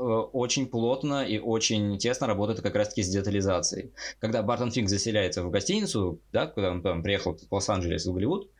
очень 0.00 0.66
плотно 0.66 1.26
и 1.26 1.38
очень 1.38 1.98
тесно 1.98 2.26
работает 2.26 2.60
как 2.60 2.74
раз-таки 2.74 3.02
с 3.02 3.08
детализацией. 3.08 3.92
Когда 4.18 4.42
Бартон 4.42 4.70
Финк 4.70 4.88
заселяется 4.88 5.42
в 5.42 5.50
гостиницу, 5.50 6.20
да, 6.32 6.46
когда 6.46 6.70
он 6.70 6.82
там 6.82 7.02
приехал 7.02 7.36
в 7.36 7.52
Лос-Анджелес, 7.54 8.06
в 8.06 8.12
Голливуд, 8.12 8.50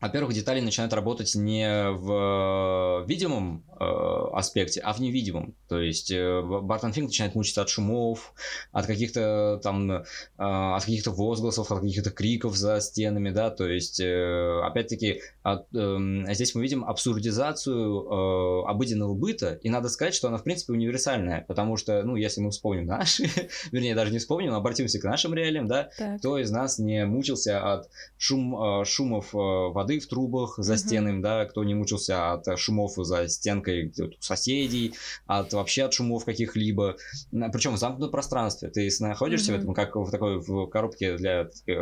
во-первых, 0.00 0.34
детали 0.34 0.60
начинают 0.60 0.92
работать 0.92 1.34
не 1.34 1.90
в 1.90 3.04
видимом 3.06 3.64
э, 3.78 3.84
аспекте, 4.32 4.80
а 4.80 4.92
в 4.92 5.00
невидимом. 5.00 5.54
То 5.68 5.80
есть 5.80 6.10
э, 6.10 6.42
Бартон 6.42 6.92
Финк 6.92 7.08
начинает 7.08 7.34
мучиться 7.34 7.62
от 7.62 7.68
шумов, 7.68 8.34
от 8.72 8.86
каких-то 8.86 9.60
там, 9.62 9.90
э, 9.90 10.04
от 10.38 10.84
каких-то 10.84 11.10
возгласов, 11.10 11.70
от 11.70 11.80
каких-то 11.80 12.10
криков 12.10 12.56
за 12.56 12.80
стенами, 12.80 13.30
да, 13.30 13.50
то 13.50 13.66
есть, 13.68 14.00
э, 14.00 14.60
опять-таки, 14.64 15.20
от, 15.42 15.66
э, 15.74 15.98
здесь 16.32 16.54
мы 16.54 16.62
видим 16.62 16.84
абсурдизацию 16.84 18.02
э, 18.02 18.68
обыденного 18.68 19.14
быта, 19.14 19.58
и 19.62 19.68
надо 19.68 19.88
сказать, 19.88 20.14
что 20.14 20.28
она, 20.28 20.38
в 20.38 20.44
принципе, 20.44 20.72
универсальная, 20.72 21.44
потому 21.46 21.76
что, 21.76 22.02
ну, 22.02 22.16
если 22.16 22.40
мы 22.40 22.50
вспомним 22.50 22.86
наши, 22.86 23.28
вернее, 23.72 23.94
даже 23.94 24.12
не 24.12 24.18
вспомним, 24.18 24.50
но 24.50 24.56
обратимся 24.56 24.98
к 25.00 25.04
нашим 25.04 25.34
реалиям, 25.34 25.66
да, 25.68 25.90
так. 25.96 26.18
кто 26.18 26.38
из 26.38 26.50
нас 26.50 26.78
не 26.78 27.04
мучился 27.04 27.72
от 27.72 27.90
шум, 28.16 28.80
э, 28.80 28.84
шумов 28.84 29.34
э, 29.34 29.38
воды, 29.38 29.89
воды 29.90 30.00
в 30.00 30.06
трубах 30.06 30.54
за 30.58 30.74
mm-hmm. 30.74 30.76
стенами, 30.76 31.22
да, 31.22 31.44
кто 31.46 31.64
не 31.64 31.74
мучился 31.74 32.32
от 32.32 32.58
шумов 32.58 32.92
за 32.96 33.28
стенкой 33.28 33.92
у 33.98 34.22
соседей, 34.22 34.94
от 35.26 35.52
вообще 35.52 35.84
от 35.84 35.92
шумов 35.92 36.24
каких-либо. 36.24 36.96
Причем 37.30 37.74
в 37.74 37.78
замкнутом 37.78 38.10
пространстве. 38.10 38.70
Ты 38.70 38.88
находишься 39.00 39.52
mm-hmm. 39.52 39.56
в 39.56 39.60
этом, 39.60 39.74
как 39.74 39.96
в 39.96 40.10
такой 40.10 40.38
в 40.40 40.66
коробке 40.66 41.16
для 41.16 41.48
э, 41.66 41.72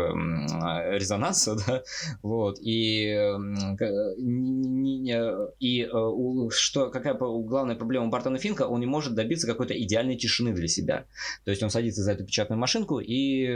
резонанса, 0.99 1.57
да, 1.67 1.83
вот, 2.23 2.59
и, 2.61 3.13
и 5.59 5.83
э, 5.83 6.51
что, 6.51 6.91
какая 6.91 7.15
главная 7.15 7.77
проблема 7.77 8.09
Бартона 8.09 8.39
Финка, 8.39 8.63
он 8.63 8.81
не 8.81 8.87
может 8.87 9.15
добиться 9.15 9.47
какой-то 9.47 9.75
идеальной 9.79 10.17
тишины 10.17 10.53
для 10.53 10.69
себя. 10.69 11.05
То 11.45 11.51
есть 11.51 11.63
он 11.63 11.71
садится 11.71 12.03
за 12.03 12.13
эту 12.13 12.25
печатную 12.25 12.59
машинку 12.59 13.01
и 13.01 13.47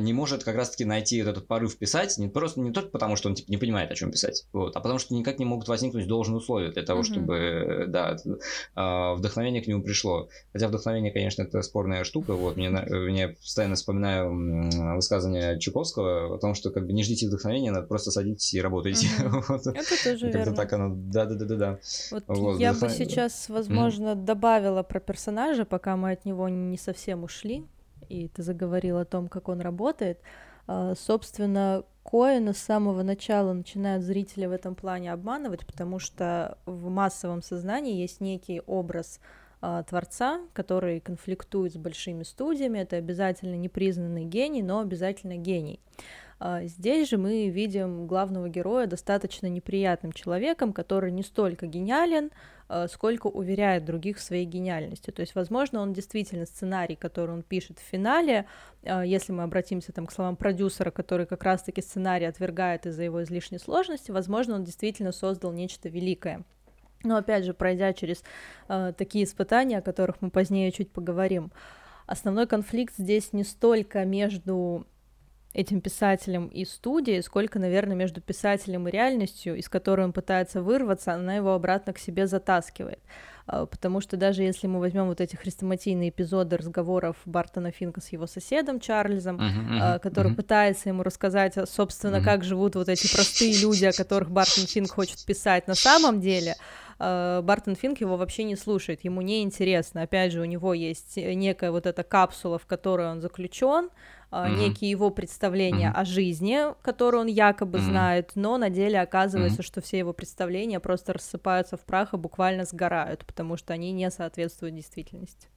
не 0.00 0.12
может 0.12 0.44
как 0.44 0.56
раз-таки 0.56 0.84
найти 0.84 1.18
этот 1.18 1.46
порыв 1.46 1.76
писать, 1.76 2.18
не 2.18 2.28
просто 2.28 2.60
не 2.60 2.72
только 2.72 2.90
потому, 2.90 3.16
что 3.16 3.28
он 3.28 3.34
типа, 3.34 3.50
не 3.50 3.56
понимает, 3.56 3.90
о 3.90 3.94
чем 3.94 4.10
писать, 4.10 4.46
вот, 4.52 4.76
а 4.76 4.80
потому 4.80 4.98
что 4.98 5.14
никак 5.14 5.38
не 5.38 5.44
могут 5.44 5.68
возникнуть 5.68 6.06
должные 6.06 6.38
условия 6.38 6.70
для 6.70 6.82
того, 6.82 7.00
mm-hmm. 7.00 7.04
чтобы 7.04 7.84
да, 7.88 8.16
а, 8.74 9.14
вдохновение 9.14 9.62
к 9.62 9.66
нему 9.66 9.82
пришло. 9.82 10.28
Хотя 10.52 10.68
вдохновение, 10.68 11.12
конечно, 11.12 11.42
это 11.42 11.62
спорная 11.62 12.04
штука. 12.04 12.34
Вот, 12.34 12.56
мне, 12.56 12.70
мне 12.70 13.28
постоянно 13.28 13.74
вспоминаю 13.74 14.96
высказывание 14.96 15.58
Чуковского 15.58 16.34
о 16.34 16.38
том, 16.38 16.54
что 16.54 16.70
как 16.70 16.86
бы 16.86 16.92
не 16.92 17.02
ждите 17.02 17.28
вдохновения, 17.28 17.70
надо 17.70 17.86
просто 17.86 18.10
садитесь 18.10 18.54
и 18.54 18.60
работайте. 18.60 19.06
Mm-hmm. 19.06 19.44
вот. 19.48 19.66
Это 19.66 20.04
тоже 20.04 20.30
верно. 20.30 20.54
так 20.54 20.72
оно, 20.72 20.94
да-да-да-да. 20.94 21.78
Вот 22.10 22.24
вот, 22.26 22.60
я 22.60 22.72
вдохнов... 22.72 22.98
бы 22.98 23.04
сейчас, 23.04 23.48
возможно, 23.48 24.08
mm-hmm. 24.08 24.24
добавила 24.24 24.82
про 24.82 25.00
персонажа, 25.00 25.64
пока 25.64 25.96
мы 25.96 26.12
от 26.12 26.24
него 26.24 26.48
не 26.48 26.78
совсем 26.78 27.24
ушли 27.24 27.64
и 28.08 28.28
ты 28.28 28.42
заговорил 28.42 28.98
о 28.98 29.04
том, 29.04 29.28
как 29.28 29.48
он 29.48 29.60
работает. 29.60 30.20
А, 30.66 30.94
собственно, 30.94 31.84
Коэна 32.04 32.52
с 32.52 32.58
самого 32.58 33.02
начала 33.02 33.52
начинают 33.52 34.02
зрителя 34.02 34.48
в 34.48 34.52
этом 34.52 34.74
плане 34.74 35.12
обманывать, 35.12 35.66
потому 35.66 35.98
что 35.98 36.58
в 36.66 36.88
массовом 36.88 37.42
сознании 37.42 38.00
есть 38.00 38.20
некий 38.20 38.60
образ 38.66 39.20
а, 39.60 39.82
творца, 39.84 40.40
который 40.52 41.00
конфликтует 41.00 41.74
с 41.74 41.76
большими 41.76 42.24
студиями. 42.24 42.80
Это 42.80 42.96
обязательно 42.96 43.54
непризнанный 43.54 44.24
гений, 44.24 44.62
но 44.62 44.80
обязательно 44.80 45.36
гений. 45.36 45.80
А, 46.40 46.64
здесь 46.64 47.08
же 47.08 47.18
мы 47.18 47.48
видим 47.48 48.08
главного 48.08 48.48
героя 48.48 48.88
достаточно 48.88 49.46
неприятным 49.46 50.10
человеком, 50.10 50.72
который 50.72 51.12
не 51.12 51.22
столько 51.22 51.66
гениален, 51.66 52.32
сколько 52.88 53.26
уверяет 53.26 53.84
других 53.84 54.16
в 54.16 54.22
своей 54.22 54.46
гениальности. 54.46 55.10
То 55.10 55.20
есть, 55.20 55.34
возможно, 55.34 55.80
он 55.80 55.92
действительно 55.92 56.46
сценарий, 56.46 56.96
который 56.96 57.32
он 57.32 57.42
пишет 57.42 57.78
в 57.78 57.82
финале, 57.82 58.46
э, 58.82 59.02
если 59.04 59.32
мы 59.32 59.42
обратимся 59.42 59.92
там 59.92 60.06
к 60.06 60.12
словам 60.12 60.36
продюсера, 60.36 60.90
который 60.90 61.26
как 61.26 61.42
раз-таки 61.44 61.82
сценарий 61.82 62.26
отвергает 62.26 62.86
из-за 62.86 63.02
его 63.02 63.22
излишней 63.22 63.58
сложности, 63.58 64.10
возможно, 64.10 64.54
он 64.54 64.64
действительно 64.64 65.12
создал 65.12 65.52
нечто 65.52 65.88
великое. 65.88 66.44
Но 67.04 67.16
опять 67.16 67.44
же, 67.44 67.52
пройдя 67.52 67.92
через 67.92 68.22
э, 68.68 68.92
такие 68.96 69.24
испытания, 69.24 69.78
о 69.78 69.82
которых 69.82 70.22
мы 70.22 70.30
позднее 70.30 70.70
чуть 70.72 70.90
поговорим, 70.90 71.52
основной 72.06 72.46
конфликт 72.46 72.94
здесь 72.96 73.32
не 73.32 73.44
столько 73.44 74.04
между 74.04 74.86
этим 75.54 75.80
писателем 75.80 76.46
и 76.48 76.64
студией, 76.64 77.22
сколько, 77.22 77.58
наверное, 77.58 77.96
между 77.96 78.20
писателем 78.20 78.88
и 78.88 78.90
реальностью, 78.90 79.56
из 79.56 79.68
которой 79.68 80.02
он 80.04 80.12
пытается 80.12 80.62
вырваться, 80.62 81.12
она 81.12 81.36
его 81.36 81.52
обратно 81.52 81.92
к 81.92 81.98
себе 81.98 82.26
затаскивает. 82.26 83.00
А, 83.46 83.66
потому 83.66 84.00
что 84.00 84.16
даже 84.16 84.42
если 84.42 84.66
мы 84.66 84.80
возьмем 84.80 85.06
вот 85.06 85.20
эти 85.20 85.36
хрестоматийные 85.36 86.10
эпизоды 86.10 86.56
разговоров 86.56 87.16
Бартона 87.24 87.70
Финка 87.70 88.00
с 88.00 88.08
его 88.10 88.26
соседом 88.26 88.80
Чарльзом, 88.80 89.36
uh-huh, 89.36 89.70
uh-huh, 89.70 89.98
который 89.98 90.32
uh-huh. 90.32 90.36
пытается 90.36 90.88
ему 90.88 91.02
рассказать, 91.02 91.54
собственно, 91.68 92.16
uh-huh. 92.16 92.24
как 92.24 92.44
живут 92.44 92.76
вот 92.76 92.88
эти 92.88 93.12
простые 93.12 93.60
люди, 93.60 93.84
о 93.84 93.92
которых 93.92 94.30
Бартон 94.30 94.66
Финк 94.66 94.90
хочет 94.92 95.24
писать 95.24 95.66
на 95.66 95.74
самом 95.74 96.20
деле, 96.20 96.54
а, 96.98 97.42
Бартон 97.42 97.74
Финк 97.74 98.00
его 98.00 98.16
вообще 98.16 98.44
не 98.44 98.56
слушает, 98.56 99.04
ему 99.04 99.22
не 99.22 99.42
интересно. 99.42 100.02
Опять 100.02 100.32
же, 100.32 100.40
у 100.40 100.44
него 100.44 100.72
есть 100.72 101.16
некая 101.16 101.72
вот 101.72 101.86
эта 101.86 102.04
капсула, 102.04 102.58
в 102.58 102.66
которой 102.66 103.10
он 103.10 103.20
заключен, 103.20 103.90
mm-hmm. 104.32 104.58
некие 104.58 104.90
его 104.90 105.10
представления 105.10 105.88
mm-hmm. 105.88 106.00
о 106.00 106.04
жизни, 106.04 106.60
которые 106.82 107.22
он 107.22 107.26
якобы 107.26 107.78
mm-hmm. 107.78 107.90
знает, 107.90 108.30
но 108.34 108.58
на 108.58 108.70
деле 108.70 109.00
оказывается, 109.00 109.60
mm-hmm. 109.60 109.66
что 109.66 109.80
все 109.80 109.98
его 109.98 110.12
представления 110.12 110.80
просто 110.80 111.12
рассыпаются 111.12 111.76
в 111.76 111.80
прах 111.80 112.14
и 112.14 112.16
буквально 112.16 112.64
сгорают, 112.64 113.24
потому 113.26 113.56
что 113.56 113.72
они 113.72 113.92
не 113.92 114.10
соответствуют 114.10 114.74
действительности. 114.74 115.48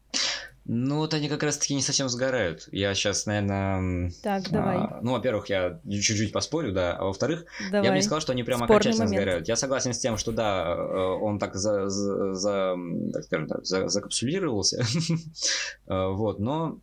Ну, 0.67 0.97
вот 0.97 1.13
они 1.13 1.29
как 1.29 1.43
раз-таки 1.43 1.75
не 1.75 1.83
совсем 1.83 2.09
сгорают. 2.09 2.67
Я 2.71 2.95
сейчас, 2.95 3.27
наверное... 3.27 4.11
Так, 4.23 4.49
давай. 4.49 4.77
А, 4.77 4.99
ну, 5.03 5.11
во-первых, 5.11 5.47
я 5.47 5.79
чуть-чуть 5.87 6.31
поспорю, 6.31 6.71
да. 6.73 6.93
А 6.97 7.03
во-вторых, 7.03 7.45
давай. 7.71 7.85
я 7.85 7.91
бы 7.91 7.97
не 7.97 8.01
сказал, 8.01 8.19
что 8.19 8.31
они 8.31 8.43
прямо 8.43 8.65
Спорный 8.65 8.77
окончательно 8.77 9.05
момент. 9.05 9.21
сгорают. 9.21 9.47
Я 9.47 9.57
согласен 9.57 9.93
с 9.93 9.99
тем, 9.99 10.17
что 10.17 10.31
да, 10.31 10.65
э, 10.75 10.97
он 11.21 11.37
так 11.37 11.53
за, 11.53 11.87
за, 11.87 12.33
за 12.33 12.75
так 13.13 13.23
скажем 13.25 13.47
так, 13.47 13.65
за, 13.65 13.87
закапсулировался. 13.87 14.83
Э, 15.87 16.07
вот, 16.07 16.39
но 16.39 16.65
а, 16.65 16.79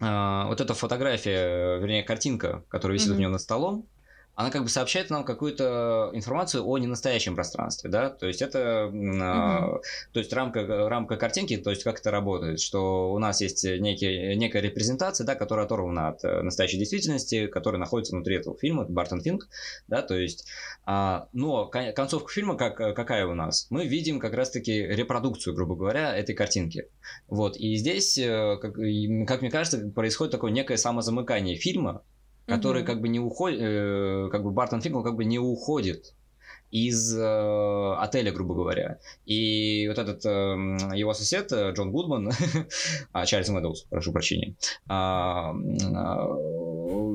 вот 0.00 0.60
эта 0.60 0.74
фотография, 0.74 1.78
вернее, 1.78 2.02
картинка, 2.02 2.62
которая 2.68 2.96
висит 2.96 3.10
mm-hmm. 3.10 3.16
у 3.16 3.18
него 3.18 3.30
над 3.32 3.40
столом, 3.40 3.86
она 4.38 4.52
как 4.52 4.62
бы 4.62 4.68
сообщает 4.68 5.10
нам 5.10 5.24
какую-то 5.24 6.10
информацию 6.12 6.64
о 6.64 6.78
ненастоящем 6.78 7.34
пространстве, 7.34 7.90
да, 7.90 8.08
то 8.08 8.28
есть 8.28 8.40
это, 8.40 8.88
mm-hmm. 8.88 9.80
то 10.12 10.20
есть 10.20 10.32
рамка, 10.32 10.64
рамка 10.88 11.16
картинки, 11.16 11.56
то 11.56 11.70
есть 11.70 11.82
как 11.82 11.98
это 11.98 12.12
работает, 12.12 12.60
что 12.60 13.10
у 13.12 13.18
нас 13.18 13.40
есть 13.40 13.64
некий, 13.64 14.36
некая 14.36 14.62
репрезентация, 14.62 15.26
да, 15.26 15.34
которая 15.34 15.66
оторвана 15.66 16.10
от 16.10 16.22
э, 16.22 16.42
настоящей 16.42 16.78
действительности, 16.78 17.48
которая 17.48 17.80
находится 17.80 18.14
внутри 18.14 18.36
этого 18.36 18.56
фильма, 18.56 18.84
Бартон 18.84 19.22
Финк, 19.22 19.48
да, 19.88 20.02
то 20.02 20.14
есть, 20.14 20.46
а, 20.86 21.26
но 21.32 21.66
концовка 21.66 22.32
фильма 22.32 22.56
как, 22.56 22.76
какая 22.76 23.26
у 23.26 23.34
нас? 23.34 23.66
Мы 23.70 23.88
видим 23.88 24.20
как 24.20 24.34
раз-таки 24.34 24.86
репродукцию, 24.86 25.56
грубо 25.56 25.74
говоря, 25.74 26.16
этой 26.16 26.36
картинки, 26.36 26.88
вот, 27.26 27.56
и 27.56 27.74
здесь, 27.74 28.16
э, 28.16 28.56
как, 28.62 28.74
как 28.74 29.40
мне 29.40 29.50
кажется, 29.50 29.90
происходит 29.92 30.30
такое 30.30 30.52
некое 30.52 30.76
самозамыкание 30.76 31.56
фильма, 31.56 32.04
который 32.48 32.82
как 32.82 33.00
бы 33.00 33.08
не 33.08 33.20
уходит, 33.20 33.60
э, 33.60 34.28
как 34.32 34.42
бы 34.42 34.50
Бартон 34.50 34.80
Финкл 34.80 35.02
как 35.02 35.14
бы 35.14 35.24
не 35.24 35.38
уходит 35.38 36.14
из 36.70 37.16
э, 37.16 37.94
отеля, 37.98 38.32
грубо 38.32 38.54
говоря. 38.54 38.98
И 39.26 39.86
вот 39.88 39.98
этот 39.98 40.24
э, 40.26 40.28
его 40.94 41.14
сосед 41.14 41.52
э, 41.52 41.72
Джон 41.72 41.92
Гудман, 41.92 42.30
а, 43.12 43.26
Чарльз 43.26 43.48
Мэдоуз, 43.48 43.86
прошу 43.88 44.12
прощения, 44.12 44.54
а, 44.86 45.52
а, 45.52 46.26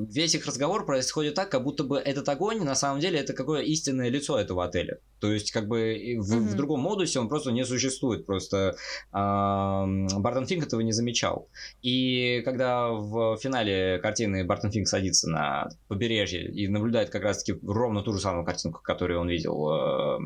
весь 0.06 0.36
их 0.36 0.46
разговор 0.46 0.86
происходит 0.86 1.36
так, 1.36 1.50
как 1.50 1.64
будто 1.64 1.84
бы 1.84 1.98
этот 1.98 2.28
огонь 2.30 2.64
на 2.64 2.76
самом 2.76 3.00
деле 3.00 3.20
это 3.20 3.34
какое 3.34 3.62
истинное 3.62 4.10
лицо 4.10 4.40
этого 4.40 4.66
отеля. 4.66 5.00
То 5.20 5.32
есть 5.32 5.52
как 5.52 5.68
бы 5.68 5.78
в, 6.20 6.34
mm-hmm. 6.34 6.40
в 6.40 6.56
другом 6.56 6.82
модусе 6.82 7.20
он 7.20 7.30
просто 7.30 7.52
не 7.52 7.66
существует. 7.66 8.26
Просто 8.26 8.76
а, 9.12 9.86
Бартон 9.86 10.46
Финк 10.46 10.66
этого 10.66 10.82
не 10.82 10.92
замечал. 10.92 11.48
И 11.82 12.42
когда 12.44 12.90
в 12.90 13.38
финале 13.38 14.00
картины 14.00 14.44
Бартон 14.44 14.72
Финк 14.72 14.88
садится 14.88 15.30
на 15.30 15.70
побережье 15.88 16.52
и 16.52 16.68
наблюдает 16.68 17.10
как 17.10 17.24
раз-таки 17.24 17.60
ровно 17.66 18.02
ту 18.02 18.14
же 18.14 18.20
самую 18.20 18.46
картинку, 18.46 18.82
которую 18.84 19.20
он 19.20 19.30
видел 19.30 19.70
э, 19.72 20.20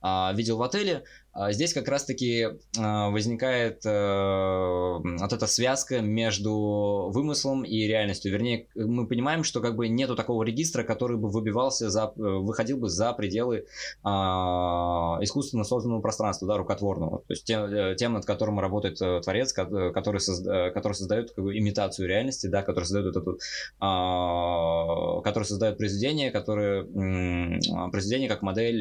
а, 0.00 0.32
видел 0.34 0.56
в 0.56 0.62
отеле, 0.62 1.04
здесь 1.50 1.74
как 1.74 1.88
раз-таки 1.88 2.48
а, 2.78 3.10
возникает 3.10 3.84
э, 3.84 3.90
вот 3.90 5.32
эта 5.32 5.46
связка 5.46 6.00
между 6.00 7.10
вымыслом 7.12 7.64
и 7.64 7.86
реальностью. 7.86 8.32
Вернее, 8.32 8.68
мы 8.74 9.06
понимаем, 9.06 9.44
что 9.44 9.60
как 9.60 9.76
бы 9.76 9.88
нету 9.88 10.16
такого 10.16 10.42
регистра, 10.44 10.82
который 10.82 11.18
бы 11.18 11.28
выбивался 11.28 11.90
за, 11.90 12.12
э, 12.16 12.20
выходил 12.20 12.78
бы 12.78 12.88
за 12.88 13.12
пределы 13.12 13.66
а, 14.02 15.18
искусственно 15.20 15.64
созданного 15.64 16.00
пространства, 16.00 16.48
да, 16.48 16.56
рукотворного. 16.56 17.18
То 17.18 17.32
есть 17.32 17.44
тем, 17.44 17.64
э, 17.64 17.96
тем 17.96 18.14
над 18.14 18.24
которым 18.24 18.58
работает 18.58 18.96
творец, 19.22 19.52
который, 19.52 20.20
созда, 20.20 20.70
который 20.70 20.94
создает 20.94 21.32
как 21.32 21.44
бы, 21.44 21.56
имитацию 21.58 22.08
реальности, 22.08 22.46
да, 22.46 22.62
который 22.62 22.84
создает 22.84 23.14
вот 23.14 23.22
эту, 23.22 23.38
который 23.78 25.44
создает 25.44 25.76
произведение, 25.76 26.30
которое 26.30 26.84
произведение 27.90 28.28
как 28.28 28.42
модель 28.42 28.80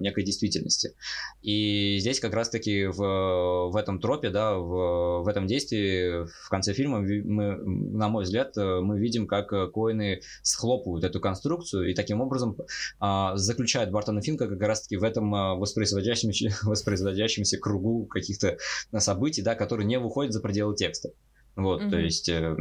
некой 0.00 0.24
действительности. 0.24 0.94
И 1.42 1.95
здесь 1.98 2.20
как 2.20 2.34
раз-таки 2.34 2.86
в, 2.86 3.70
в 3.70 3.76
этом 3.76 4.00
тропе, 4.00 4.30
да, 4.30 4.54
в, 4.54 5.22
в 5.22 5.28
этом 5.28 5.46
действии 5.46 6.26
в 6.44 6.48
конце 6.48 6.72
фильма 6.72 7.00
мы, 7.00 7.56
на 7.56 8.08
мой 8.08 8.24
взгляд, 8.24 8.56
мы 8.56 8.98
видим, 8.98 9.26
как 9.26 9.48
коины 9.72 10.20
схлопывают 10.42 11.04
эту 11.04 11.20
конструкцию 11.20 11.90
и 11.90 11.94
таким 11.94 12.20
образом 12.20 12.56
а, 13.00 13.36
заключают 13.36 13.90
Бартона 13.90 14.22
Финка 14.22 14.48
как 14.48 14.60
раз-таки 14.60 14.96
в 14.96 15.04
этом 15.04 15.34
а, 15.34 15.54
воспроизводящемся, 15.54 16.56
воспроизводящемся 16.62 17.58
кругу 17.58 18.06
каких-то 18.06 18.58
событий, 18.98 19.42
да, 19.42 19.54
которые 19.54 19.86
не 19.86 19.98
выходят 19.98 20.32
за 20.32 20.40
пределы 20.40 20.74
текста. 20.76 21.10
Вот, 21.56 21.80
mm-hmm. 21.82 21.90
то 21.90 21.98
есть 21.98 22.28
э, 22.28 22.56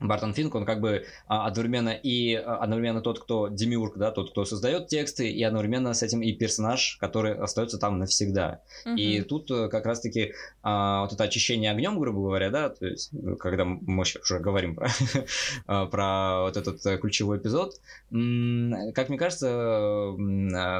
Бартон 0.00 0.34
Финк, 0.34 0.54
он 0.54 0.64
как 0.64 0.80
бы 0.80 1.04
а, 1.26 1.46
одновременно 1.46 1.90
и 1.90 2.34
а, 2.34 2.56
одновременно 2.58 3.00
тот, 3.00 3.20
кто 3.20 3.48
демиург, 3.48 3.96
да, 3.96 4.10
тот, 4.10 4.30
кто 4.30 4.44
создает 4.44 4.88
тексты, 4.88 5.30
и 5.30 5.42
одновременно 5.42 5.94
с 5.94 6.02
этим 6.02 6.22
и 6.22 6.32
персонаж, 6.32 6.98
который 7.00 7.34
остается 7.34 7.78
там 7.78 7.98
навсегда. 7.98 8.60
Угу. 8.84 8.96
И 8.96 9.20
тут 9.22 9.50
э, 9.50 9.68
как 9.68 9.86
раз-таки 9.86 10.32
а, 10.62 11.02
вот 11.02 11.12
это 11.12 11.24
очищение 11.24 11.70
огнем, 11.70 11.98
грубо 11.98 12.20
говоря, 12.20 12.50
да, 12.50 12.68
то 12.68 12.86
есть 12.86 13.10
ну, 13.12 13.36
когда 13.36 13.64
мы 13.64 14.02
уже 14.02 14.38
говорим 14.38 14.74
про, 14.74 14.88
а, 15.66 15.86
про 15.86 16.42
вот 16.42 16.56
этот 16.56 16.84
э, 16.86 16.98
ключевой 16.98 17.38
эпизод, 17.38 17.74
как 18.10 19.08
мне 19.08 19.18
кажется, 19.18 20.14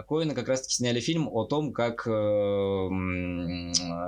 Коины 0.08 0.34
как 0.34 0.48
раз-таки 0.48 0.74
сняли 0.74 1.00
фильм 1.00 1.28
о 1.28 1.44
том, 1.44 1.72
как, 1.72 2.06
э, 2.06 2.88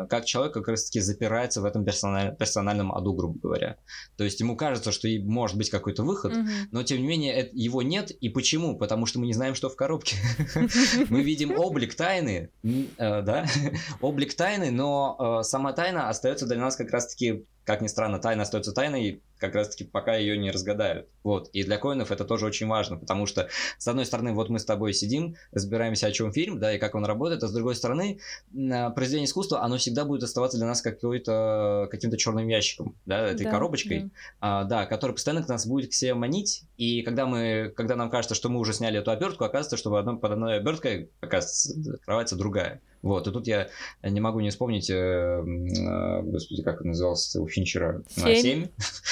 как 0.08 0.24
человек 0.24 0.54
как 0.54 0.68
раз-таки 0.68 1.00
запирается 1.00 1.60
в 1.60 1.64
этом 1.64 1.84
персональ, 1.84 2.36
персональном 2.36 2.92
аду, 2.92 3.14
грубо 3.14 3.38
говоря. 3.38 3.76
То 4.16 4.24
есть 4.24 4.40
ему 4.40 4.56
кажется, 4.56 4.92
что 4.92 5.05
может 5.18 5.56
быть 5.56 5.70
какой-то 5.70 6.02
выход, 6.02 6.32
угу. 6.32 6.48
но 6.70 6.82
тем 6.82 6.98
не 6.98 7.06
менее 7.06 7.48
его 7.52 7.82
нет. 7.82 8.10
И 8.10 8.28
почему? 8.28 8.76
Потому 8.76 9.06
что 9.06 9.18
мы 9.18 9.26
не 9.26 9.32
знаем, 9.32 9.54
что 9.54 9.68
в 9.68 9.76
коробке. 9.76 10.16
Мы 11.08 11.22
видим 11.22 11.52
облик 11.58 11.94
тайны, 11.94 12.50
э, 12.62 12.88
да, 12.96 13.46
облик 14.00 14.34
тайны, 14.34 14.70
но 14.70 15.40
э, 15.40 15.42
сама 15.44 15.72
тайна 15.72 16.08
остается 16.08 16.46
для 16.46 16.58
нас 16.58 16.76
как 16.76 16.90
раз-таки 16.90 17.44
как 17.66 17.82
ни 17.82 17.88
странно, 17.88 18.20
тайна 18.20 18.42
остается 18.42 18.72
тайной, 18.72 19.20
как 19.38 19.54
раз-таки 19.54 19.84
пока 19.84 20.14
ее 20.14 20.38
не 20.38 20.52
разгадают. 20.52 21.08
Вот. 21.24 21.48
И 21.48 21.64
для 21.64 21.78
коинов 21.78 22.12
это 22.12 22.24
тоже 22.24 22.46
очень 22.46 22.68
важно, 22.68 22.96
потому 22.96 23.26
что, 23.26 23.48
с 23.76 23.88
одной 23.88 24.06
стороны, 24.06 24.32
вот 24.32 24.48
мы 24.48 24.60
с 24.60 24.64
тобой 24.64 24.94
сидим, 24.94 25.34
разбираемся, 25.50 26.06
о 26.06 26.12
чем 26.12 26.32
фильм, 26.32 26.60
да, 26.60 26.72
и 26.72 26.78
как 26.78 26.94
он 26.94 27.04
работает, 27.04 27.42
а 27.42 27.48
с 27.48 27.52
другой 27.52 27.74
стороны, 27.74 28.20
а, 28.56 28.90
произведение 28.90 29.26
искусства, 29.26 29.62
оно 29.62 29.78
всегда 29.78 30.04
будет 30.04 30.22
оставаться 30.22 30.56
для 30.58 30.66
нас 30.66 30.80
какой-то, 30.80 31.88
каким-то 31.90 32.16
черным 32.16 32.46
ящиком, 32.46 32.94
да, 33.04 33.26
этой 33.26 33.44
да, 33.44 33.50
коробочкой, 33.50 34.02
да. 34.02 34.10
А, 34.40 34.64
да, 34.64 34.86
которая 34.86 35.14
постоянно 35.14 35.44
к 35.44 35.48
нас 35.48 35.66
будет 35.66 35.90
к 35.90 35.94
себе 35.94 36.14
манить, 36.14 36.62
и 36.76 37.02
когда 37.02 37.26
мы, 37.26 37.72
когда 37.76 37.96
нам 37.96 38.10
кажется, 38.10 38.36
что 38.36 38.48
мы 38.48 38.60
уже 38.60 38.72
сняли 38.72 39.00
эту 39.00 39.10
обертку, 39.10 39.42
оказывается, 39.42 39.76
что 39.76 39.90
под 39.90 40.30
одной 40.30 40.58
оберткой, 40.58 41.10
оказывается, 41.20 41.98
кроваться 42.04 42.36
другая. 42.36 42.80
Вот, 43.06 43.28
и 43.28 43.30
тут 43.30 43.46
я 43.46 43.68
не 44.02 44.20
могу 44.20 44.40
не 44.40 44.50
вспомнить, 44.50 44.90
э, 44.90 44.94
э, 44.94 46.22
господи, 46.22 46.64
как 46.64 46.80
он 46.80 46.88
назывался 46.88 47.40
у 47.40 47.46
Финчера? 47.46 48.02
Семь. 48.08 48.66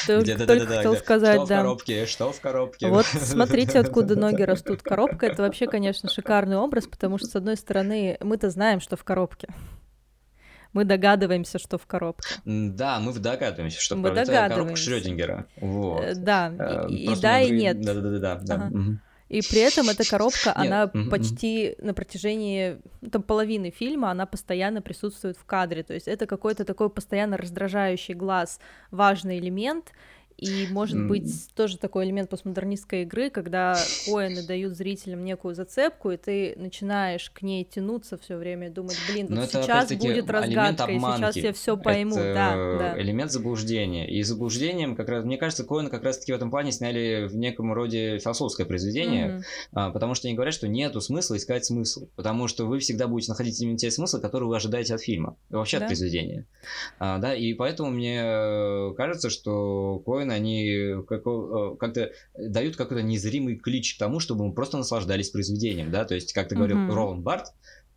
Семь? 0.04 0.20
Где, 0.20 0.37
да, 0.37 0.46
да, 0.46 0.57
да, 0.57 0.76
хотел 0.76 0.96
сказать, 0.96 1.37
что 1.37 1.46
да. 1.46 1.54
в 1.54 1.62
коробке, 1.62 2.07
что 2.07 2.33
в 2.33 2.40
коробке. 2.40 2.88
Вот 2.88 3.07
смотрите, 3.07 3.78
откуда 3.78 4.16
ноги 4.16 4.42
растут. 4.44 4.83
Коробка— 4.83 5.26
это 5.28 5.42
вообще, 5.42 5.66
конечно, 5.66 6.11
шикарный 6.11 6.57
образ, 6.57 6.88
потому 6.88 7.18
что, 7.18 7.28
с 7.28 7.37
одной 7.37 7.57
стороны, 7.57 8.18
мы-то 8.20 8.50
знаем, 8.50 8.80
что 8.80 8.96
в 8.96 9.04
коробке. 9.04 9.46
Мы 10.72 10.85
догадываемся, 10.85 11.61
что 11.61 11.78
в 11.78 11.87
коробке. 11.87 12.35
Да, 12.44 12.98
мы 12.98 13.12
догадываемся, 13.12 13.80
что 13.80 13.94
в 13.94 14.02
коробке. 14.02 14.22
Это 14.22 14.48
коробка 14.48 14.74
Шрёдингера. 14.74 15.46
Вот. 15.61 16.02
Э, 16.02 16.14
да, 16.16 16.87
и, 16.88 17.12
и 17.12 17.20
да, 17.20 17.40
и 17.40 17.52
нет. 17.52 17.80
Да-да-да. 17.80 18.40
да. 18.42 18.54
Ага. 18.54 18.76
Угу. 18.76 18.98
И 19.34 19.42
при 19.42 19.60
этом 19.62 19.88
эта 19.88 20.08
коробка, 20.08 20.52
она 20.54 20.86
почти 21.10 21.74
на 21.78 21.92
протяжении 21.92 22.78
там, 23.10 23.22
половины 23.22 23.70
фильма, 23.70 24.12
она 24.12 24.26
постоянно 24.26 24.80
присутствует 24.80 25.36
в 25.36 25.44
кадре. 25.44 25.82
То 25.82 25.92
есть 25.92 26.06
это 26.06 26.26
какой-то 26.26 26.64
такой 26.64 26.88
постоянно 26.88 27.36
раздражающий 27.36 28.14
глаз 28.14 28.60
важный 28.92 29.40
элемент, 29.40 29.90
и, 30.36 30.66
может 30.70 30.96
mm. 30.96 31.06
быть, 31.06 31.48
тоже 31.54 31.78
такой 31.78 32.06
элемент 32.06 32.28
постмодернистской 32.28 33.02
игры, 33.02 33.30
когда 33.30 33.76
коины 34.06 34.44
дают 34.44 34.76
зрителям 34.76 35.24
некую 35.24 35.54
зацепку, 35.54 36.10
и 36.10 36.16
ты 36.16 36.54
начинаешь 36.56 37.30
к 37.30 37.42
ней 37.42 37.64
тянуться 37.64 38.18
все 38.18 38.36
время, 38.36 38.70
думать, 38.70 38.98
блин, 39.08 39.28
вот 39.30 39.50
сейчас 39.50 39.92
будет 39.92 40.28
разгадка, 40.28 40.90
и 40.90 40.98
сейчас 40.98 41.36
я 41.36 41.52
все 41.52 41.76
пойму. 41.76 42.16
Это 42.16 42.34
да, 42.34 42.78
да. 42.94 43.00
элемент 43.00 43.30
заблуждения. 43.30 44.10
И 44.10 44.22
заблуждением, 44.22 44.96
как 44.96 45.08
раз, 45.08 45.24
мне 45.24 45.36
кажется, 45.36 45.64
коины 45.64 45.88
как 45.88 46.02
раз-таки 46.02 46.32
в 46.32 46.36
этом 46.36 46.50
плане 46.50 46.72
сняли 46.72 47.26
в 47.28 47.36
неком 47.36 47.72
роде 47.72 48.18
философское 48.18 48.64
произведение, 48.64 49.42
mm-hmm. 49.72 49.92
потому 49.92 50.14
что 50.14 50.26
они 50.26 50.34
говорят, 50.34 50.54
что 50.54 50.66
нету 50.66 51.00
смысла 51.00 51.36
искать 51.36 51.64
смысл, 51.64 52.08
потому 52.16 52.48
что 52.48 52.66
вы 52.66 52.80
всегда 52.80 53.06
будете 53.06 53.30
находить 53.30 53.60
именно 53.60 53.78
те 53.78 53.90
смыслы, 53.90 54.20
которые 54.20 54.48
вы 54.48 54.56
ожидаете 54.56 54.94
от 54.94 55.00
фильма, 55.00 55.36
вообще 55.48 55.78
да? 55.78 55.84
от 55.84 55.88
произведения. 55.90 56.46
А, 56.98 57.18
да, 57.18 57.34
и 57.34 57.54
поэтому 57.54 57.90
мне 57.90 58.94
кажется, 58.96 59.30
что 59.30 60.02
коины 60.04 60.23
они 60.32 60.68
э, 60.68 61.02
как-то 61.02 62.12
дают 62.37 62.76
какой-то 62.76 63.02
незримый 63.02 63.56
ключ 63.56 63.96
к 63.96 63.98
тому, 63.98 64.20
чтобы 64.20 64.46
мы 64.46 64.54
просто 64.54 64.78
наслаждались 64.78 65.30
произведением, 65.30 65.90
да, 65.90 66.04
то 66.04 66.14
есть, 66.14 66.32
как 66.32 66.48
ты 66.48 66.56
говорил, 66.56 66.76
mm-hmm. 66.76 66.94
Роланд 66.94 67.22
Барт, 67.22 67.48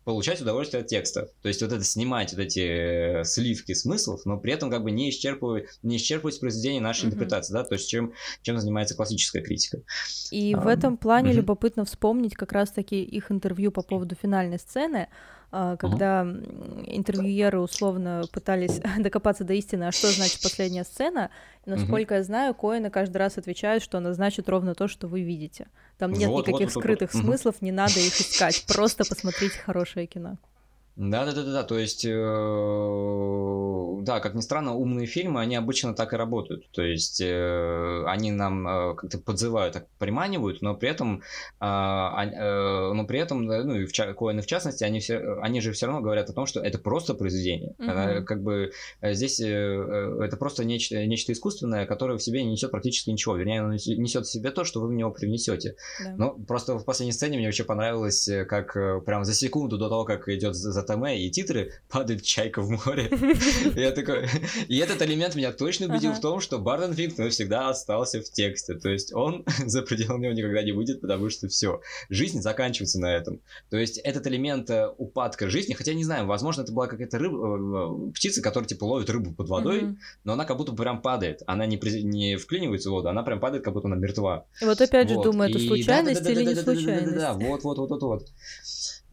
получать 0.08 0.40
удовольствие 0.40 0.80
от 0.80 0.86
текста. 0.86 1.28
То 1.42 1.48
есть 1.48 1.60
вот 1.60 1.70
это 1.70 1.84
снимать 1.84 2.32
вот 2.32 2.40
эти 2.40 3.20
э, 3.20 3.24
сливки 3.24 3.74
смыслов, 3.74 4.24
но 4.24 4.38
при 4.38 4.54
этом 4.54 4.70
как 4.70 4.82
бы 4.82 4.90
не 4.90 5.10
исчерпывать, 5.10 5.66
не 5.82 5.98
исчерпывать 5.98 6.40
произведение 6.40 6.80
нашей 6.80 7.02
uh-huh. 7.02 7.06
интерпретации, 7.08 7.52
да, 7.52 7.62
то 7.62 7.74
есть 7.74 7.90
чем, 7.90 8.14
чем 8.40 8.58
занимается 8.58 8.96
классическая 8.96 9.42
критика. 9.42 9.82
И 10.30 10.54
um, 10.54 10.64
в 10.64 10.66
этом 10.66 10.96
плане 10.96 11.32
uh-huh. 11.32 11.34
любопытно 11.34 11.84
вспомнить 11.84 12.34
как 12.36 12.52
раз-таки 12.52 13.04
их 13.04 13.30
интервью 13.30 13.70
по 13.70 13.82
поводу 13.82 14.14
финальной 14.14 14.58
сцены, 14.58 15.08
а, 15.08 15.37
когда 15.50 16.24
uh-huh. 16.24 16.84
интервьюеры 16.86 17.60
условно 17.60 18.24
пытались 18.32 18.80
докопаться 18.98 19.44
до 19.44 19.54
истины, 19.54 19.84
а 19.84 19.92
что 19.92 20.08
значит 20.08 20.42
последняя 20.42 20.84
сцена. 20.84 21.30
И, 21.64 21.70
насколько 21.70 22.14
uh-huh. 22.14 22.18
я 22.18 22.24
знаю, 22.24 22.54
Коины 22.54 22.90
каждый 22.90 23.16
раз 23.16 23.38
отвечают, 23.38 23.82
что 23.82 23.98
она 23.98 24.12
значит 24.12 24.48
ровно 24.48 24.74
то, 24.74 24.88
что 24.88 25.08
вы 25.08 25.22
видите. 25.22 25.68
Там 25.96 26.12
нет 26.12 26.28
вот, 26.28 26.46
никаких 26.46 26.74
вот, 26.74 26.82
скрытых 26.82 27.14
вот, 27.14 27.22
смыслов, 27.22 27.56
uh-huh. 27.56 27.64
не 27.64 27.72
надо 27.72 27.98
их 27.98 28.20
искать. 28.20 28.66
Просто 28.68 29.04
посмотрите 29.08 29.58
хорошее 29.58 30.06
кино. 30.06 30.36
Да, 30.98 31.24
да, 31.24 31.32
да, 31.32 31.44
да, 31.44 31.52
да. 31.52 31.62
То 31.62 31.78
есть, 31.78 32.04
э, 32.04 32.12
да, 34.02 34.18
как 34.18 34.34
ни 34.34 34.40
странно, 34.40 34.74
умные 34.74 35.06
фильмы, 35.06 35.40
они 35.40 35.54
обычно 35.54 35.94
так 35.94 36.12
и 36.12 36.16
работают. 36.16 36.68
То 36.72 36.82
есть, 36.82 37.20
э, 37.20 38.04
они 38.04 38.32
нам 38.32 38.66
э, 38.66 38.94
как-то 38.96 39.18
подзывают, 39.18 39.74
так 39.74 39.86
приманивают, 39.98 40.60
но 40.60 40.74
при 40.74 40.88
этом, 40.88 41.22
э, 41.60 41.64
э, 41.64 42.92
но 42.92 43.04
при 43.06 43.20
этом, 43.20 43.44
ну 43.44 43.76
и 43.76 43.86
в, 43.86 43.92
Коэны 43.92 44.42
в 44.42 44.46
частности, 44.46 44.82
они, 44.82 44.98
все, 44.98 45.38
они 45.40 45.60
же 45.60 45.70
все 45.70 45.86
равно 45.86 46.00
говорят 46.00 46.30
о 46.30 46.32
том, 46.32 46.46
что 46.46 46.58
это 46.58 46.80
просто 46.80 47.14
произведение. 47.14 47.76
Mm-hmm. 47.78 47.90
Она, 47.90 48.20
как 48.22 48.42
бы 48.42 48.72
э, 49.00 49.14
здесь 49.14 49.40
э, 49.40 49.46
э, 49.46 50.24
это 50.24 50.36
просто 50.36 50.64
нечто, 50.64 51.06
нечто 51.06 51.32
искусственное, 51.32 51.86
которое 51.86 52.18
в 52.18 52.22
себе 52.24 52.42
не 52.42 52.50
несет 52.50 52.72
практически 52.72 53.10
ничего. 53.10 53.36
Вернее, 53.36 53.60
оно 53.60 53.74
несет 53.74 54.26
в 54.26 54.32
себе 54.32 54.50
то, 54.50 54.64
что 54.64 54.80
вы 54.80 54.88
в 54.88 54.92
него 54.94 55.12
привнесете. 55.12 55.76
Да. 56.02 56.14
Но 56.16 56.30
просто 56.30 56.76
в 56.76 56.84
последней 56.84 57.12
сцене 57.12 57.36
мне 57.36 57.46
вообще 57.46 57.62
понравилось, 57.62 58.28
как 58.48 58.72
прям 59.04 59.24
за 59.24 59.32
секунду 59.32 59.78
до 59.78 59.88
того, 59.88 60.04
как 60.04 60.28
идет 60.28 60.56
за 60.56 60.87
ТМ 60.88 61.04
и 61.06 61.30
титры, 61.30 61.72
падает 61.88 62.22
чайка 62.22 62.62
в 62.62 62.70
море. 62.70 63.10
Я 63.76 63.92
такой... 63.92 64.28
И 64.68 64.78
этот 64.78 65.02
элемент 65.02 65.34
меня 65.34 65.52
точно 65.52 65.86
убедил 65.86 66.12
в 66.12 66.20
том, 66.20 66.40
что 66.40 66.58
Барден 66.58 66.94
Финк 66.94 67.18
навсегда 67.18 67.68
остался 67.68 68.20
в 68.20 68.30
тексте. 68.30 68.74
То 68.74 68.88
есть 68.88 69.12
он 69.12 69.44
за 69.66 69.82
пределами 69.82 70.24
него 70.24 70.32
никогда 70.32 70.62
не 70.62 70.72
выйдет, 70.72 71.00
потому 71.00 71.30
что 71.30 71.48
все. 71.48 71.80
Жизнь 72.08 72.40
заканчивается 72.40 73.00
на 73.00 73.14
этом. 73.14 73.40
То 73.70 73.76
есть 73.76 73.98
этот 73.98 74.26
элемент 74.26 74.70
э, 74.70 74.88
упадка 74.98 75.48
жизни, 75.48 75.74
хотя 75.74 75.94
не 75.94 76.04
знаю, 76.04 76.26
возможно, 76.26 76.62
это 76.62 76.72
была 76.72 76.86
какая-то 76.86 77.18
рыба, 77.18 78.08
э, 78.08 78.12
птица, 78.12 78.42
которая 78.42 78.68
типа 78.68 78.84
ловит 78.84 79.10
рыбу 79.10 79.32
под 79.32 79.48
водой, 79.48 79.96
но 80.24 80.32
она 80.32 80.44
как 80.44 80.56
будто 80.56 80.72
прям 80.72 81.02
падает. 81.02 81.42
Она 81.46 81.66
не, 81.66 81.76
не 82.02 82.36
вклинивается 82.36 82.90
в 82.90 82.92
воду, 82.92 83.08
она 83.08 83.22
прям 83.22 83.40
падает, 83.40 83.64
как 83.64 83.74
будто 83.74 83.88
она 83.88 83.96
мертва. 83.96 84.46
И 84.60 84.64
вот 84.64 84.80
опять 84.80 85.08
же 85.08 85.16
думаю, 85.16 85.50
это 85.50 85.58
случайность 85.58 86.28
или 86.28 86.44
не 86.44 86.54
случайность? 86.54 87.16
Да, 87.16 87.32
вот, 87.34 87.62
вот, 87.64 87.78
вот, 87.78 87.90
вот, 87.90 88.02
вот. 88.02 88.28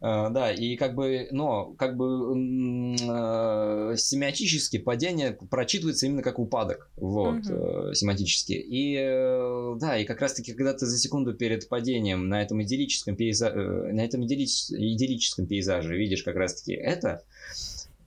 Uh, 0.05 0.29
да, 0.29 0.51
и 0.51 0.75
как 0.75 0.93
бы, 0.93 1.27
но 1.31 1.73
как 1.79 1.97
бы 1.97 2.05
uh, 2.05 3.97
семиотически 3.97 4.77
падение 4.77 5.31
прочитывается 5.49 6.05
именно 6.05 6.21
как 6.21 6.37
упадок, 6.37 6.91
вот, 6.95 7.37
uh-huh. 7.37 7.89
uh, 7.89 7.93
семантически. 7.95 8.53
И 8.53 8.97
uh, 8.97 9.79
да, 9.79 9.97
и 9.97 10.05
как 10.05 10.21
раз-таки, 10.21 10.53
когда 10.53 10.73
ты 10.73 10.85
за 10.85 10.99
секунду 10.99 11.33
перед 11.33 11.67
падением 11.67 12.29
на 12.29 12.43
этом 12.43 12.61
идиллическом 12.61 13.15
пейзаже, 13.15 13.55
на 13.55 14.01
этом 14.01 14.23
идиллическом 14.25 15.47
пейзаже 15.47 15.97
видишь 15.97 16.21
как 16.21 16.35
раз-таки 16.35 16.73
это, 16.73 17.23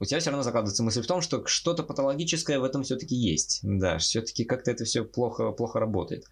у 0.01 0.05
тебя 0.05 0.21
все 0.21 0.31
равно 0.31 0.43
закладывается 0.43 0.83
мысль 0.83 1.03
в 1.03 1.07
том, 1.07 1.21
что 1.21 1.45
что-то 1.47 1.83
патологическое 1.83 2.59
в 2.59 2.65
этом 2.65 2.83
все-таки 2.83 3.15
есть. 3.15 3.61
Да, 3.63 3.99
все-таки 3.99 4.45
как-то 4.45 4.71
это 4.71 4.85
все 4.85 5.05
плохо, 5.05 5.51
плохо 5.53 5.81
работает. 5.81 6.25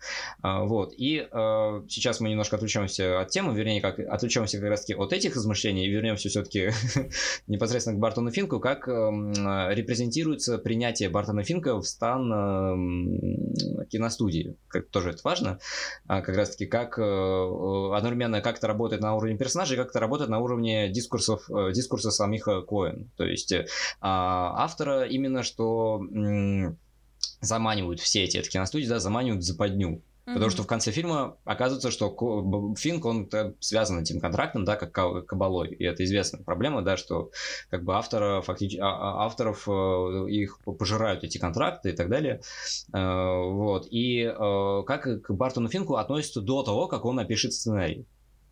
А, 0.43 0.65
вот. 0.65 0.93
И 0.97 1.27
а, 1.31 1.83
сейчас 1.89 2.21
мы 2.21 2.29
немножко 2.29 2.57
отвлечемся 2.57 3.21
от 3.21 3.31
темы, 3.31 3.55
вернее, 3.55 3.81
как 3.81 3.99
отвлечемся 3.99 4.59
как 4.59 4.71
раз-таки 4.71 4.95
от 4.95 5.13
этих 5.13 5.35
размышлений 5.35 5.87
и 5.87 5.91
вернемся 5.91 6.29
все-таки 6.29 6.71
непосредственно 7.47 7.97
к 7.97 8.01
Бартону 8.01 8.31
Финку, 8.31 8.61
как 8.61 8.89
а, 8.89 9.71
репрезентируется 9.73 10.59
принятие 10.59 11.09
Бартона 11.09 11.43
Финка 11.43 11.81
в 11.81 11.87
стан 11.87 12.33
а, 12.33 13.85
киностудии. 13.87 14.57
Как, 14.69 14.89
тоже 14.89 15.11
это 15.11 15.21
важно. 15.25 15.59
А, 16.07 16.23
как 16.23 16.37
раз-таки 16.37 16.67
как 16.67 16.99
а, 16.99 17.97
одновременно 17.97 18.41
как 18.41 18.59
это 18.59 18.67
работает 18.69 19.03
на 19.03 19.15
уровне 19.15 19.37
персонажей, 19.37 19.77
как 19.77 19.91
это 19.91 20.01
работает 20.01 20.31
на 20.31 20.39
уровне 20.39 20.89
дискурсов, 20.89 21.49
дискурса 21.73 22.11
самих 22.11 22.45
Коэн. 22.45 23.11
То 23.17 23.25
есть 23.25 23.53
а, 24.01 24.64
автора 24.64 25.05
именно 25.05 25.42
что 25.42 26.01
заманивают 27.40 28.01
все 28.01 28.25
эти, 28.25 28.38
эти 28.38 28.51
киностудии, 28.51 28.87
да, 28.87 28.99
заманивают 28.99 29.42
в 29.42 29.47
западню. 29.47 30.03
Mm-hmm. 30.27 30.35
Потому 30.35 30.51
что 30.51 30.62
в 30.64 30.66
конце 30.66 30.90
фильма 30.90 31.37
оказывается, 31.45 31.92
что 31.92 32.75
Финк, 32.77 33.05
он 33.05 33.31
связан 33.61 34.01
этим 34.01 34.21
контрактом, 34.21 34.64
да, 34.64 34.75
как 34.75 34.90
кабалой. 35.27 35.69
И 35.69 35.85
это 35.85 36.05
известная 36.05 36.42
проблема, 36.42 36.83
да, 36.83 36.97
что 36.97 37.31
как 37.71 37.85
бы 37.85 37.95
автора, 37.95 38.42
фактически, 38.42 38.81
а, 38.81 38.88
а, 38.88 39.27
авторов 39.27 39.69
э, 39.69 40.27
их 40.29 40.59
пожирают 40.64 41.23
эти 41.23 41.38
контракты 41.38 41.90
и 41.90 41.92
так 41.92 42.09
далее. 42.09 42.40
Э, 42.92 43.51
вот. 43.53 43.87
И 43.88 44.23
э, 44.23 44.83
как 44.85 45.23
к 45.23 45.31
Бартону 45.31 45.69
Финку 45.69 45.95
относятся 45.95 46.40
до 46.40 46.64
того, 46.64 46.88
как 46.88 47.05
он 47.05 47.16
напишет 47.16 47.53
сценарий. 47.53 48.05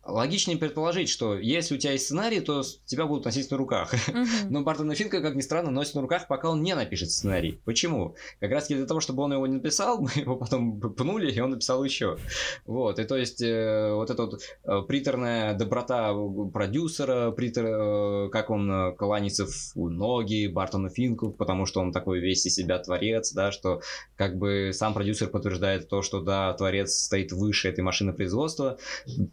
Логичнее 0.05 0.57
предположить, 0.57 1.09
что 1.09 1.35
если 1.35 1.75
у 1.75 1.77
тебя 1.79 1.93
есть 1.93 2.05
сценарий, 2.05 2.39
то 2.39 2.61
тебя 2.85 3.07
будут 3.07 3.25
носить 3.25 3.49
на 3.49 3.57
руках. 3.57 3.91
Uh-huh. 3.93 4.25
Но 4.49 4.61
Бартон 4.61 4.93
Финка, 4.93 5.19
как 5.19 5.33
ни 5.33 5.41
странно, 5.41 5.71
носит 5.71 5.95
на 5.95 6.01
руках, 6.01 6.27
пока 6.27 6.51
он 6.51 6.61
не 6.61 6.75
напишет 6.75 7.09
сценарий. 7.09 7.59
Почему? 7.65 8.15
Как 8.39 8.51
раз 8.51 8.67
для 8.67 8.85
того, 8.85 8.99
чтобы 8.99 9.23
он 9.23 9.33
его 9.33 9.47
не 9.47 9.55
написал, 9.55 9.99
мы 10.01 10.11
его 10.15 10.35
потом 10.35 10.79
пнули, 10.79 11.31
и 11.31 11.39
он 11.39 11.49
написал 11.51 11.83
еще. 11.83 12.17
Вот, 12.65 12.99
и 12.99 13.03
то 13.03 13.17
есть 13.17 13.41
э, 13.41 13.93
вот 13.93 14.11
эта 14.11 14.25
вот 14.25 14.41
э, 14.63 14.81
приторная 14.87 15.55
доброта 15.55 16.13
продюсера, 16.53 17.31
притор, 17.31 17.65
э, 17.65 18.29
как 18.29 18.51
он 18.51 18.71
э, 18.71 18.95
кланяется 18.95 19.47
в 19.47 19.89
ноги 19.89 20.45
Бартону 20.45 20.89
Финку, 20.89 21.31
потому 21.31 21.65
что 21.65 21.81
он 21.81 21.91
такой 21.91 22.19
весь 22.19 22.45
из 22.45 22.53
себя 22.53 22.77
творец, 22.77 23.33
да, 23.33 23.51
что 23.51 23.81
как 24.17 24.37
бы 24.37 24.69
сам 24.71 24.93
продюсер 24.93 25.29
подтверждает 25.29 25.89
то, 25.89 26.03
что 26.03 26.21
да, 26.21 26.53
творец 26.53 26.93
стоит 26.93 27.31
выше 27.31 27.69
этой 27.69 27.81
машины 27.81 28.13
производства, 28.13 28.77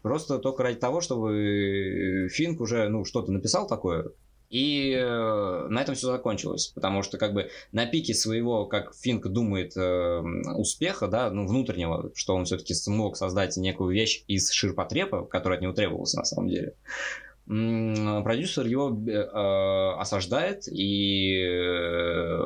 просто 0.01 0.38
только 0.38 0.61
ради 0.62 0.78
того, 0.78 1.00
чтобы 1.00 2.28
Финк 2.30 2.60
уже, 2.60 2.88
ну, 2.88 3.04
что-то 3.04 3.32
написал 3.32 3.66
такое, 3.66 4.10
И 4.48 4.92
э, 4.92 5.66
на 5.70 5.80
этом 5.80 5.94
все 5.94 6.08
закончилось, 6.08 6.72
потому 6.74 7.02
что 7.02 7.16
как 7.16 7.32
бы 7.32 7.48
на 7.72 7.86
пике 7.86 8.12
своего, 8.12 8.66
как 8.66 8.94
Финк 8.94 9.26
думает, 9.28 9.76
э, 9.76 10.22
успеха, 10.56 11.08
да, 11.08 11.30
ну, 11.30 11.46
внутреннего, 11.46 12.10
что 12.14 12.34
он 12.34 12.44
все-таки 12.44 12.74
смог 12.74 13.16
создать 13.16 13.56
некую 13.56 13.94
вещь 13.94 14.24
из 14.28 14.50
ширпотреба, 14.50 15.24
которая 15.26 15.58
от 15.58 15.62
него 15.62 15.72
требовалась 15.72 16.14
на 16.14 16.24
самом 16.24 16.48
деле, 16.48 16.74
продюсер 17.46 18.66
его 18.66 18.96
э, 19.06 20.00
осаждает 20.00 20.68
и 20.68 21.42
э, 21.42 22.38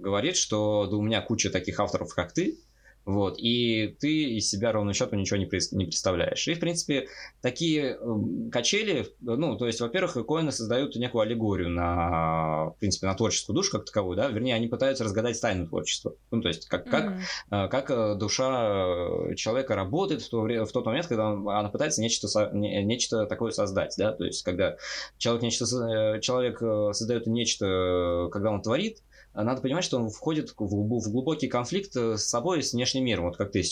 говорит, 0.00 0.36
что 0.36 0.86
да 0.90 0.96
у 0.96 1.02
меня 1.02 1.20
куча 1.20 1.50
таких 1.50 1.78
авторов, 1.78 2.14
как 2.14 2.32
ты, 2.32 2.58
вот, 3.04 3.36
и 3.38 3.96
ты 3.98 4.36
из 4.36 4.48
себя 4.48 4.72
ровно 4.72 4.92
счету 4.92 5.16
ничего 5.16 5.38
не, 5.38 5.48
не 5.76 5.84
представляешь. 5.84 6.46
И, 6.46 6.54
в 6.54 6.60
принципе, 6.60 7.08
такие 7.40 7.98
э, 7.98 8.50
качели, 8.52 9.06
ну, 9.20 9.56
то 9.56 9.66
есть, 9.66 9.80
во-первых, 9.80 10.14
коины 10.26 10.52
создают 10.52 10.94
некую 10.96 11.22
аллегорию 11.22 11.70
на, 11.70 12.66
в 12.70 12.76
принципе, 12.78 13.06
на 13.06 13.14
творческую 13.14 13.56
душу 13.56 13.72
как 13.72 13.86
таковую, 13.86 14.16
да, 14.16 14.28
вернее, 14.28 14.54
они 14.54 14.68
пытаются 14.68 15.04
разгадать 15.04 15.40
тайну 15.40 15.66
творчества. 15.66 16.14
Ну, 16.30 16.42
то 16.42 16.48
есть, 16.48 16.68
как, 16.68 16.86
mm-hmm. 16.86 17.22
как, 17.48 17.70
как 17.70 17.90
э, 17.90 18.14
душа 18.16 19.34
человека 19.34 19.74
работает 19.74 20.22
в, 20.22 20.28
то 20.28 20.42
в 20.42 20.72
тот 20.72 20.84
момент, 20.86 21.06
когда 21.06 21.30
она 21.30 21.68
пытается 21.68 22.02
нечто, 22.02 22.28
нечто 22.52 23.26
такое 23.26 23.50
создать, 23.50 23.94
да, 23.96 24.12
то 24.12 24.24
есть, 24.24 24.42
когда 24.42 24.76
человек, 25.16 25.42
нечто, 25.42 25.64
э, 25.64 26.20
человек 26.20 26.58
создает 26.94 27.26
нечто, 27.26 28.28
когда 28.30 28.50
он 28.50 28.62
творит, 28.62 28.98
надо 29.34 29.60
понимать, 29.60 29.84
что 29.84 29.98
он 29.98 30.10
входит 30.10 30.50
в 30.50 31.10
глубокий 31.10 31.48
конфликт 31.48 31.96
э, 31.96 32.16
с 32.16 32.24
собой, 32.24 32.62
с 32.62 32.72
внешним 32.72 33.04
миром. 33.04 33.26
Вот 33.26 33.36
как 33.36 33.52
ты, 33.52 33.62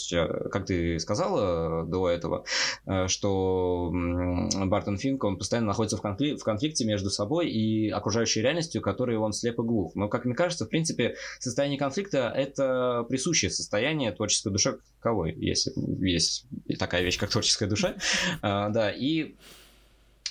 как 0.51 0.67
ты 0.67 0.99
сказала 0.99 1.85
до 1.85 2.09
этого, 2.09 2.45
э, 2.87 3.09
что 3.09 3.91
Бартон 3.93 4.99
Финк, 4.99 5.25
он 5.25 5.37
постоянно 5.37 5.69
находится 5.69 5.97
в, 5.97 6.03
конфликте, 6.03 6.41
в 6.41 6.45
конфликте 6.45 6.85
между 6.85 7.11
собой 7.11 7.51
и 7.51 7.91
окружающей 7.91 8.41
реальностью, 8.41 8.81
которой 8.83 9.17
он 9.17 9.33
слеп 9.33 9.59
и 9.59 9.63
глух. 9.63 9.95
Но, 9.95 10.09
как 10.09 10.25
мне 10.25 10.35
кажется, 10.35 10.65
в 10.65 10.69
принципе, 10.69 11.17
состояние 11.41 11.79
конфликта– 11.79 12.33
это 12.37 13.05
присущее 13.09 13.51
состояние 13.51 14.13
творческой 14.13 14.53
души 14.53 14.79
каковой, 15.01 15.35
если 15.35 15.73
есть 16.05 16.47
такая 16.79 17.03
вещь, 17.03 17.19
как 17.19 17.31
творческая 17.31 17.69
душа. 17.69 17.97
Да, 18.43 18.91
и 18.91 19.37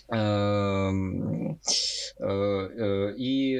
эм, 0.09 1.59
э, 2.19 3.13
и 3.17 3.55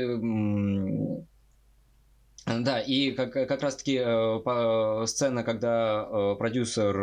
да, 2.48 2.80
и 2.80 3.12
как, 3.12 3.34
как 3.34 3.62
раз-таки 3.62 4.02
э, 4.02 5.06
сцена, 5.06 5.44
когда 5.44 6.08
э, 6.10 6.36
продюсер 6.38 6.96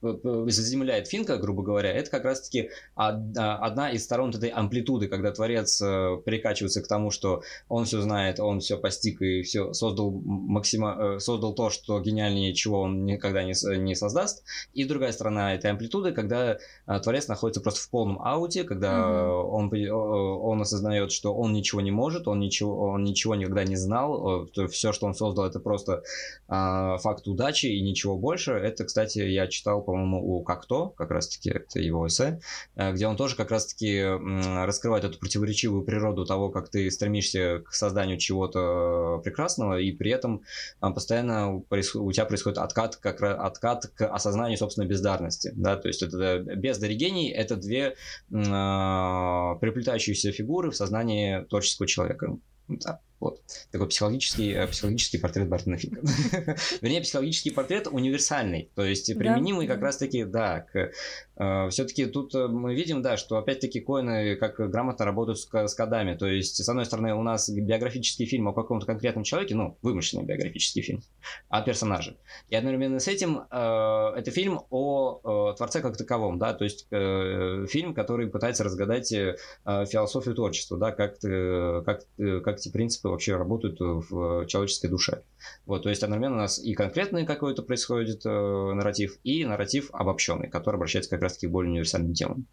э, 0.00 0.48
заземляет 0.48 1.08
Финка, 1.08 1.38
грубо 1.38 1.64
говоря, 1.64 1.90
это 1.90 2.08
как 2.08 2.24
раз-таки 2.24 2.70
од, 2.94 3.36
одна 3.36 3.90
из 3.90 4.04
сторон 4.04 4.30
этой 4.30 4.50
амплитуды, 4.50 5.08
когда 5.08 5.32
творец 5.32 5.82
э, 5.82 6.18
перекачивается 6.24 6.82
к 6.82 6.86
тому, 6.86 7.10
что 7.10 7.42
он 7.68 7.84
все 7.84 8.00
знает, 8.00 8.38
он 8.38 8.60
все 8.60 8.78
постиг 8.78 9.20
и 9.22 9.42
все 9.42 9.72
создал, 9.72 10.12
максима, 10.12 11.16
э, 11.16 11.18
создал 11.18 11.54
то, 11.54 11.70
что 11.70 12.00
гениальнее 12.00 12.54
чего 12.54 12.82
он 12.82 13.04
никогда 13.06 13.42
не, 13.42 13.54
не 13.78 13.96
создаст. 13.96 14.44
И 14.72 14.84
другая 14.84 15.10
сторона 15.10 15.54
этой 15.54 15.72
амплитуды, 15.72 16.12
когда 16.12 16.58
э, 16.86 17.00
творец 17.00 17.26
находится 17.26 17.60
просто 17.60 17.80
в 17.80 17.90
полном 17.90 18.22
ауте, 18.22 18.62
когда 18.62 19.00
mm-hmm. 19.00 19.42
он, 19.50 20.50
он 20.52 20.62
осознает, 20.62 21.10
что 21.10 21.34
он 21.34 21.52
ничего 21.52 21.80
не 21.80 21.90
может, 21.90 22.28
он 22.28 22.38
ничего, 22.38 22.90
он 22.90 23.02
ничего 23.02 23.34
никогда 23.34 23.64
не 23.64 23.74
знал, 23.74 24.44
э, 24.44 24.46
все, 24.76 24.92
что 24.92 25.06
он 25.06 25.14
создал, 25.14 25.46
это 25.46 25.60
просто 25.60 26.02
э, 26.48 26.48
факт 26.48 27.26
удачи 27.26 27.66
и 27.66 27.80
ничего 27.80 28.16
больше. 28.16 28.52
Это, 28.52 28.84
кстати, 28.84 29.18
я 29.18 29.46
читал, 29.46 29.82
по-моему, 29.82 30.36
у 30.36 30.42
Как-то, 30.42 30.90
как 30.90 31.10
раз-таки, 31.10 31.50
это 31.50 31.80
его 31.80 32.06
эссе, 32.06 32.40
э, 32.76 32.92
где 32.92 33.06
он 33.06 33.16
тоже 33.16 33.36
как 33.36 33.50
раз-таки 33.50 33.96
э, 33.96 34.64
раскрывает 34.64 35.04
эту 35.04 35.18
противоречивую 35.18 35.84
природу 35.84 36.24
того, 36.24 36.50
как 36.50 36.68
ты 36.68 36.90
стремишься 36.90 37.62
к 37.64 37.72
созданию 37.72 38.18
чего-то 38.18 39.20
прекрасного, 39.24 39.78
и 39.78 39.92
при 39.92 40.10
этом 40.10 40.42
э, 40.80 40.90
постоянно 40.90 41.56
у 41.56 42.12
тебя 42.12 42.26
происходит 42.26 42.58
откат, 42.58 42.96
как, 42.96 43.22
откат 43.22 43.86
к 43.88 44.06
осознанию 44.06 44.58
собственной 44.58 44.88
бездарности. 44.88 45.52
Да? 45.54 45.76
То 45.76 45.88
есть 45.88 46.02
это 46.02 46.38
бездарь 46.38 46.92
и 46.92 46.96
гений— 46.96 47.30
это 47.30 47.56
две 47.56 47.86
э, 47.86 47.94
переплетающиеся 48.30 50.32
фигуры 50.32 50.70
в 50.70 50.76
сознании 50.76 51.44
творческого 51.44 51.86
человека. 51.86 52.38
Да. 52.68 53.00
Вот. 53.18 53.40
Такой 53.72 53.88
психологический, 53.88 54.52
э, 54.52 54.66
психологический 54.66 55.18
портрет 55.18 55.48
Бартона 55.48 55.78
Финка. 55.78 56.02
Вернее, 56.82 57.00
психологический 57.00 57.50
портрет 57.50 57.88
универсальный, 57.90 58.70
то 58.74 58.84
есть 58.84 59.06
применимый 59.16 59.66
как 59.66 59.80
раз-таки, 59.80 60.24
да, 60.24 60.60
к... 60.60 60.92
Э, 61.36 61.68
все-таки 61.70 62.06
тут 62.06 62.34
э, 62.34 62.46
мы 62.46 62.74
видим, 62.74 63.00
да, 63.00 63.16
что 63.16 63.38
опять-таки 63.38 63.80
коины 63.80 64.36
как 64.36 64.56
грамотно 64.70 65.06
работают 65.06 65.40
с, 65.40 65.48
с 65.50 65.74
кодами. 65.74 66.14
То 66.14 66.26
есть, 66.26 66.62
с 66.62 66.68
одной 66.68 66.84
стороны, 66.84 67.14
у 67.14 67.22
нас 67.22 67.48
биографический 67.48 68.26
фильм 68.26 68.48
о 68.48 68.52
каком-то 68.52 68.84
конкретном 68.84 69.24
человеке, 69.24 69.54
ну, 69.54 69.78
вымышленный 69.80 70.24
биографический 70.24 70.82
фильм, 70.82 71.02
о 71.48 71.62
персонаже. 71.62 72.18
И 72.50 72.54
одновременно 72.54 73.00
с 73.00 73.08
этим 73.08 73.40
это 73.50 74.30
фильм 74.30 74.60
о 74.70 75.54
творце 75.56 75.80
как 75.80 75.96
таковом, 75.96 76.38
да, 76.38 76.54
то 76.54 76.64
есть 76.64 76.88
фильм, 76.90 77.94
который 77.94 78.28
пытается 78.28 78.64
разгадать 78.64 79.08
философию 79.08 80.34
творчества, 80.34 80.78
да, 80.78 80.92
как, 80.92 81.18
как, 81.20 82.02
как 82.44 82.58
эти 82.58 82.70
принципы 82.70 83.05
принципы 83.06 83.08
вообще 83.08 83.36
работают 83.36 83.78
в 83.80 84.46
человеческой 84.46 84.88
душе. 84.88 85.22
Вот, 85.66 85.82
то 85.82 85.88
есть 85.88 86.02
одновременно 86.02 86.36
у 86.36 86.40
нас 86.40 86.58
и 86.58 86.74
конкретный 86.74 87.26
какой-то 87.26 87.62
происходит 87.62 88.24
э, 88.26 88.28
нарратив, 88.28 89.18
и 89.24 89.44
нарратив 89.44 89.90
обобщенный, 89.92 90.48
который 90.48 90.76
обращается 90.76 91.10
как 91.10 91.22
раз-таки 91.22 91.46
к 91.46 91.50
более 91.50 91.70
универсальным 91.70 92.14
темам. 92.14 92.46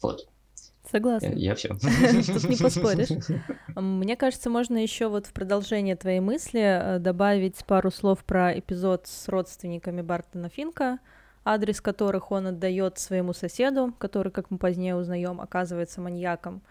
Вот. 0.00 0.28
Согласна. 0.90 1.26
Я, 1.26 1.50
я 1.50 1.54
все. 1.54 1.68
Тут 2.32 2.44
не 2.44 2.56
поспоришь. 2.56 3.08
Мне 3.76 4.16
кажется, 4.16 4.50
можно 4.50 4.82
еще 4.82 5.08
вот 5.08 5.26
в 5.26 5.32
продолжение 5.32 5.96
твоей 5.96 6.20
мысли 6.20 6.60
э, 6.60 6.98
добавить 6.98 7.64
пару 7.66 7.90
слов 7.90 8.24
про 8.24 8.58
эпизод 8.58 9.06
с 9.06 9.28
родственниками 9.28 10.02
Бартона 10.02 10.48
Финка, 10.48 10.98
адрес 11.44 11.80
которых 11.80 12.30
он 12.30 12.46
отдает 12.46 12.98
своему 12.98 13.32
соседу, 13.32 13.94
который, 13.98 14.32
как 14.32 14.50
мы 14.50 14.58
позднее 14.58 14.96
узнаем, 14.96 15.40
оказывается 15.40 16.00
маньяком. 16.00 16.62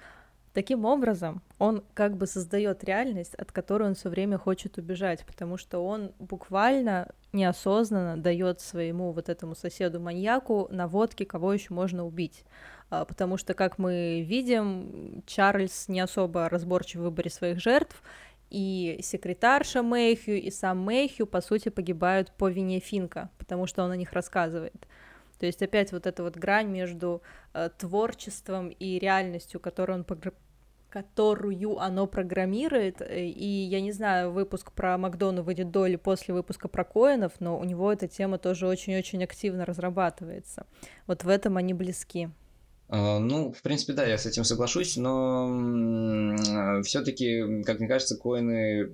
Таким 0.53 0.83
образом, 0.83 1.41
он 1.59 1.81
как 1.93 2.17
бы 2.17 2.27
создает 2.27 2.83
реальность, 2.83 3.35
от 3.35 3.53
которой 3.53 3.87
он 3.87 3.95
все 3.95 4.09
время 4.09 4.37
хочет 4.37 4.77
убежать, 4.77 5.25
потому 5.25 5.55
что 5.57 5.79
он 5.79 6.11
буквально 6.19 7.09
неосознанно 7.31 8.21
дает 8.21 8.59
своему 8.59 9.13
вот 9.13 9.29
этому 9.29 9.55
соседу 9.55 10.01
маньяку 10.01 10.67
наводки, 10.69 11.23
кого 11.23 11.53
еще 11.53 11.73
можно 11.73 12.05
убить. 12.05 12.43
А, 12.89 13.05
потому 13.05 13.37
что, 13.37 13.53
как 13.53 13.77
мы 13.77 14.21
видим, 14.27 15.23
Чарльз 15.25 15.87
не 15.87 16.01
особо 16.01 16.49
разборчив 16.49 16.99
в 16.99 17.03
выборе 17.03 17.29
своих 17.29 17.61
жертв, 17.61 18.03
и 18.49 18.99
секретарша 19.01 19.81
Мэйхью, 19.81 20.41
и 20.41 20.51
сам 20.51 20.79
Мэйхью, 20.79 21.25
по 21.25 21.39
сути, 21.39 21.69
погибают 21.69 22.33
по 22.33 22.49
вине 22.49 22.81
Финка, 22.81 23.29
потому 23.37 23.65
что 23.65 23.83
он 23.83 23.91
о 23.91 23.95
них 23.95 24.11
рассказывает. 24.11 24.85
То 25.41 25.47
есть 25.47 25.63
опять 25.63 25.91
вот 25.91 26.05
эта 26.05 26.21
вот 26.21 26.37
грань 26.37 26.67
между 26.67 27.23
э, 27.55 27.71
творчеством 27.75 28.69
и 28.69 28.99
реальностью, 28.99 29.59
которую 29.59 29.97
он 29.97 30.03
погр... 30.03 30.35
которую 30.91 31.79
оно 31.79 32.05
программирует, 32.05 33.01
и 33.01 33.47
я 33.47 33.81
не 33.81 33.91
знаю, 33.91 34.31
выпуск 34.31 34.71
про 34.71 34.99
Макдону 34.99 35.41
выйдет 35.41 35.71
до 35.71 35.87
или 35.87 35.95
после 35.95 36.35
выпуска 36.35 36.67
про 36.67 36.83
Коинов, 36.83 37.31
но 37.39 37.57
у 37.57 37.63
него 37.63 37.91
эта 37.91 38.07
тема 38.07 38.37
тоже 38.37 38.67
очень-очень 38.67 39.23
активно 39.23 39.65
разрабатывается. 39.65 40.67
Вот 41.07 41.23
в 41.23 41.27
этом 41.27 41.57
они 41.57 41.73
близки. 41.73 42.29
А, 42.89 43.17
ну, 43.17 43.51
в 43.51 43.63
принципе, 43.63 43.93
да, 43.93 44.05
я 44.05 44.19
с 44.19 44.27
этим 44.27 44.43
соглашусь, 44.43 44.95
но 44.95 46.35
все-таки, 46.83 47.63
как 47.63 47.79
мне 47.79 47.87
кажется, 47.87 48.15
коины 48.15 48.91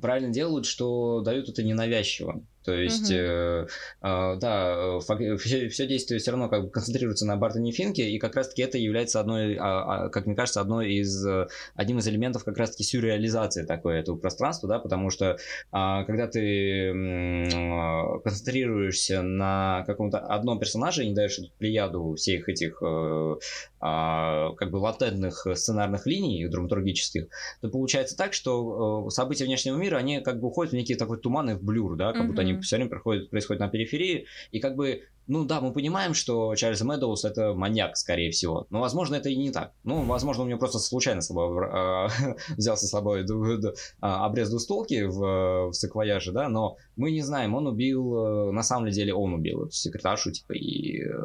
правильно 0.00 0.32
делают, 0.32 0.64
что 0.64 1.20
дают 1.20 1.50
это 1.50 1.62
ненавязчиво. 1.62 2.42
То 2.64 2.74
есть, 2.74 3.10
угу. 3.10 3.18
э, 3.18 3.66
э, 4.02 4.36
да, 4.40 4.98
все, 5.00 5.68
все 5.68 5.86
действие 5.86 6.20
все 6.20 6.30
равно 6.30 6.48
как 6.48 6.64
бы 6.64 6.70
концентрируется 6.70 7.26
на 7.26 7.36
Бартоне 7.36 7.72
Финке, 7.72 8.10
и 8.10 8.18
как 8.18 8.36
раз-таки 8.36 8.62
это 8.62 8.78
является 8.78 9.20
одной, 9.20 9.56
а, 9.56 10.04
а, 10.04 10.08
как 10.08 10.26
мне 10.26 10.34
кажется, 10.34 10.60
одной 10.60 10.94
из, 10.94 11.26
одним 11.74 11.98
из 11.98 12.08
элементов 12.08 12.44
как 12.44 12.56
раз-таки 12.56 12.84
сюрреализации 12.84 13.64
такой 13.64 13.98
этого 13.98 14.16
пространства, 14.16 14.68
да, 14.68 14.78
потому 14.78 15.10
что 15.10 15.38
а, 15.70 16.04
когда 16.04 16.26
ты 16.26 16.88
м, 16.88 18.20
концентрируешься 18.22 19.22
на 19.22 19.84
каком-то 19.86 20.18
одном 20.18 20.58
персонаже 20.58 21.04
и 21.04 21.08
не 21.08 21.14
даешь 21.14 21.38
плеяду 21.58 22.14
всех 22.14 22.48
этих 22.48 22.82
э, 22.82 23.36
а, 23.80 24.52
как 24.54 24.70
бы 24.70 24.76
латентных 24.76 25.46
сценарных 25.54 26.06
линий 26.06 26.46
драматургических, 26.46 27.26
то 27.60 27.68
получается 27.68 28.16
так, 28.16 28.32
что 28.32 29.06
э, 29.06 29.10
события 29.10 29.44
внешнего 29.44 29.76
мира, 29.76 29.96
они 29.96 30.20
как 30.20 30.40
бы 30.40 30.48
уходят 30.48 30.72
в 30.72 30.76
некий 30.76 30.94
такой 30.94 31.18
туман 31.18 31.50
и 31.50 31.54
в 31.54 31.62
блюр, 31.62 31.96
да, 31.96 32.12
как 32.12 32.22
mm-hmm. 32.22 32.26
будто 32.26 32.42
они 32.42 32.51
все 32.60 32.76
время 32.76 32.90
проходят, 32.90 33.30
происходят 33.30 33.60
на 33.60 33.68
периферии, 33.68 34.26
и 34.50 34.60
как 34.60 34.76
бы 34.76 35.02
ну 35.26 35.44
да, 35.44 35.60
мы 35.60 35.72
понимаем, 35.72 36.14
что 36.14 36.54
Чарльз 36.54 36.82
Мэдоуз 36.82 37.24
это 37.24 37.54
маньяк, 37.54 37.96
скорее 37.96 38.30
всего. 38.30 38.66
Но, 38.70 38.80
возможно, 38.80 39.14
это 39.14 39.28
и 39.28 39.36
не 39.36 39.50
так. 39.50 39.72
Ну, 39.84 40.02
возможно, 40.02 40.44
у 40.44 40.46
него 40.46 40.58
просто 40.58 40.78
случайно 40.78 41.20
с 41.20 41.26
собой, 41.26 41.66
э, 41.66 42.08
взял 42.56 42.76
с 42.76 42.88
собой 42.88 43.22
э, 43.22 43.72
обрез 44.00 44.50
двустолки 44.50 45.02
в, 45.02 45.70
в 45.70 45.72
саквояже, 45.72 46.32
да, 46.32 46.48
но 46.48 46.76
мы 46.96 47.10
не 47.12 47.22
знаем, 47.22 47.54
он 47.54 47.66
убил, 47.66 48.48
э, 48.48 48.52
на 48.52 48.62
самом 48.62 48.90
деле 48.90 49.14
он 49.14 49.34
убил 49.34 49.64
эту 49.64 49.72
секретаршу, 49.72 50.32
типа, 50.32 50.52
и 50.52 51.02
э, 51.02 51.16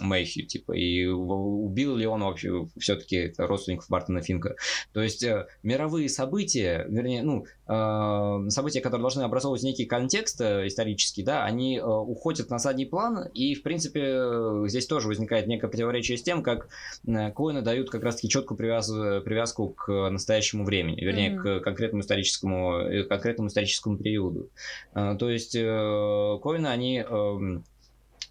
Мэйхью, 0.00 0.46
типа, 0.46 0.72
и 0.72 1.06
убил 1.06 1.96
ли 1.96 2.06
он 2.06 2.22
вообще 2.22 2.68
все-таки 2.78 3.32
родственников 3.36 3.88
Бартона 3.88 4.22
Финка. 4.22 4.54
То 4.92 5.02
есть 5.02 5.22
э, 5.24 5.46
мировые 5.62 6.08
события, 6.08 6.86
вернее, 6.88 7.22
ну, 7.22 7.44
э, 7.66 8.50
события, 8.50 8.80
которые 8.80 9.02
должны 9.02 9.22
образовывать 9.22 9.62
некий 9.62 9.86
контекст 9.86 10.40
э, 10.40 10.66
исторический, 10.66 11.22
да, 11.22 11.44
они 11.44 11.78
э, 11.78 11.82
уходят 11.84 12.50
на 12.50 12.58
задний 12.58 12.86
план, 12.86 13.07
план, 13.08 13.28
и, 13.34 13.54
в 13.54 13.62
принципе, 13.62 14.02
э, 14.04 14.64
здесь 14.66 14.86
тоже 14.86 15.08
возникает 15.08 15.46
некое 15.46 15.68
противоречие 15.68 16.18
с 16.18 16.22
тем, 16.22 16.42
как 16.42 16.68
э, 17.06 17.30
коины 17.32 17.62
дают 17.62 17.90
как 17.90 18.02
раз-таки 18.02 18.28
четкую 18.28 18.56
привяз... 18.56 18.88
привязку 18.88 19.68
к 19.70 20.10
настоящему 20.10 20.64
времени, 20.64 21.00
вернее, 21.00 21.32
mm-hmm. 21.32 21.60
к 21.60 21.64
конкретному 21.64 22.02
историческому, 22.02 22.78
э, 22.78 23.04
конкретному 23.04 23.48
историческому 23.48 23.96
периоду. 23.98 24.50
То 24.94 25.30
есть 25.30 25.52
коины, 25.52 26.66
они 26.66 27.04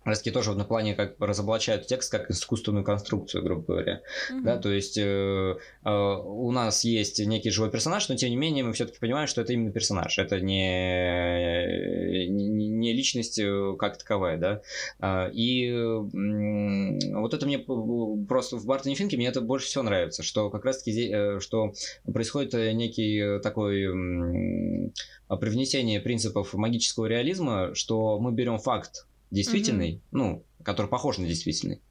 Раски 0.08 0.32
тоже 0.32 0.56
на 0.56 0.64
плане 0.64 0.96
как 0.96 1.20
разоблачают 1.20 1.86
текст 1.86 2.10
как 2.10 2.32
искусственную 2.32 2.86
конструкцию, 2.86 3.44
грубо 3.44 3.64
говоря. 3.64 4.02
Mm-hmm. 4.32 4.42
Да, 4.42 4.58
то 4.58 4.72
есть 4.72 4.98
э, 4.98 5.58
э, 5.84 5.90
у 5.90 6.50
нас 6.52 6.86
есть 6.86 7.20
некий 7.20 7.50
живой 7.50 7.70
персонаж, 7.70 8.08
но 8.08 8.16
тем 8.16 8.30
не 8.30 8.38
менее 8.38 8.64
мы 8.64 8.72
все-таки 8.72 9.00
понимаем, 9.00 9.28
что 9.28 9.42
это 9.42 9.52
именно 9.52 9.72
персонаж, 9.72 10.18
это 10.18 10.40
не, 10.40 12.28
не, 12.30 12.70
не 12.70 12.94
личность 12.94 13.38
э, 13.38 13.76
как 13.78 13.98
таковая, 13.98 14.38
да. 14.38 14.62
А, 15.00 15.28
и 15.28 15.68
э, 15.68 15.98
вот 17.14 17.34
это 17.34 17.46
мне 17.46 17.60
просто 17.60 18.56
в 18.56 18.66
Бартоне 18.66 18.96
Финке 18.96 19.18
мне 19.18 19.28
это 19.28 19.42
больше 19.42 19.68
всего 19.68 19.84
нравится, 19.84 20.24
что 20.24 20.50
как 20.50 20.64
раз-таки 20.64 21.12
э, 21.12 21.40
что 21.42 21.74
происходит 22.06 22.54
некий 22.54 23.42
такой 23.42 23.84
э, 23.84 25.38
привнесение 25.42 26.00
принципов 26.00 26.54
магического 26.54 27.08
реализма, 27.08 27.76
что 27.76 28.20
мы 28.20 28.32
берем 28.32 28.58
факт 28.58 29.06
действительный, 29.32 29.96
mm-hmm. 29.96 30.02
ну, 30.12 30.46
который 30.64 30.88
похож 30.88 31.18
на 31.18 31.28
действительный. 31.28 31.82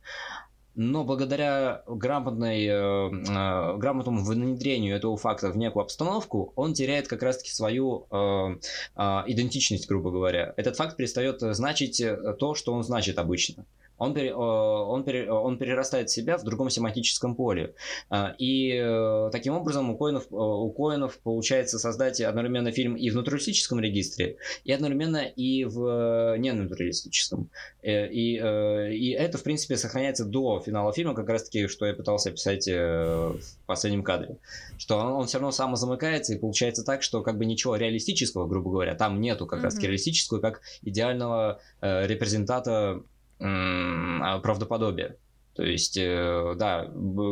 Но 0.78 1.04
благодаря 1.04 1.82
грамотной, 1.86 2.66
э, 2.66 2.70
э, 2.70 3.76
грамотному 3.78 4.22
внедрению 4.22 4.94
этого 4.94 5.16
факта 5.16 5.50
в 5.50 5.56
некую 5.56 5.84
обстановку, 5.84 6.52
он 6.54 6.74
теряет 6.74 7.08
как 7.08 7.22
раз-таки 7.22 7.50
свою 7.50 8.06
э, 8.10 8.56
э, 8.94 9.22
идентичность, 9.26 9.88
грубо 9.88 10.10
говоря. 10.10 10.52
Этот 10.58 10.76
факт 10.76 10.98
перестает 10.98 11.40
значить 11.40 11.98
э, 12.02 12.34
то, 12.38 12.54
что 12.54 12.74
он 12.74 12.84
значит 12.84 13.18
обычно 13.18 13.64
он, 13.98 14.14
пере, 14.14 14.34
он, 14.34 15.04
пере, 15.04 15.30
он 15.30 15.58
перерастает 15.58 16.10
себя 16.10 16.36
в 16.36 16.44
другом 16.44 16.70
семантическом 16.70 17.34
поле. 17.34 17.74
А, 18.10 18.34
и 18.38 18.72
э, 18.72 19.30
таким 19.32 19.54
образом 19.54 19.90
у 19.90 19.96
коинов, 19.96 20.24
э, 20.24 20.34
у 20.34 20.70
коинов 20.70 21.18
получается 21.18 21.78
создать 21.78 22.20
одновременно 22.20 22.70
фильм 22.72 22.94
и 22.94 23.10
в 23.10 23.16
натуралистическом 23.16 23.80
регистре, 23.80 24.36
и 24.64 24.72
одновременно 24.72 25.24
и 25.24 25.64
в 25.64 26.34
э, 26.34 26.38
ненатуралистическом. 26.38 27.50
И, 27.82 27.88
и 27.90 29.10
это, 29.16 29.38
в 29.38 29.42
принципе, 29.42 29.76
сохраняется 29.76 30.24
до 30.24 30.60
финала 30.60 30.92
фильма, 30.92 31.14
как 31.14 31.28
раз-таки, 31.28 31.68
что 31.68 31.86
я 31.86 31.94
пытался 31.94 32.30
описать 32.30 32.66
в 32.66 33.38
последнем 33.66 34.02
кадре. 34.02 34.38
Что 34.76 34.96
он, 34.96 35.06
он 35.12 35.26
все 35.26 35.38
равно 35.38 35.52
самозамыкается, 35.52 36.34
и 36.34 36.38
получается 36.38 36.84
так, 36.84 37.02
что 37.02 37.22
как 37.22 37.38
бы 37.38 37.44
ничего 37.46 37.76
реалистического, 37.76 38.46
грубо 38.46 38.70
говоря, 38.70 38.94
там 38.94 39.20
нету 39.20 39.46
как 39.46 39.60
mm-hmm. 39.60 39.62
раз-таки 39.62 39.86
реалистического, 39.86 40.40
как 40.40 40.62
идеального 40.82 41.60
э, 41.80 42.06
репрезентата 42.06 43.02
правдоподобие. 43.38 45.16
То 45.56 45.64
есть, 45.64 45.96
э, 45.96 46.54
да, 46.58 46.86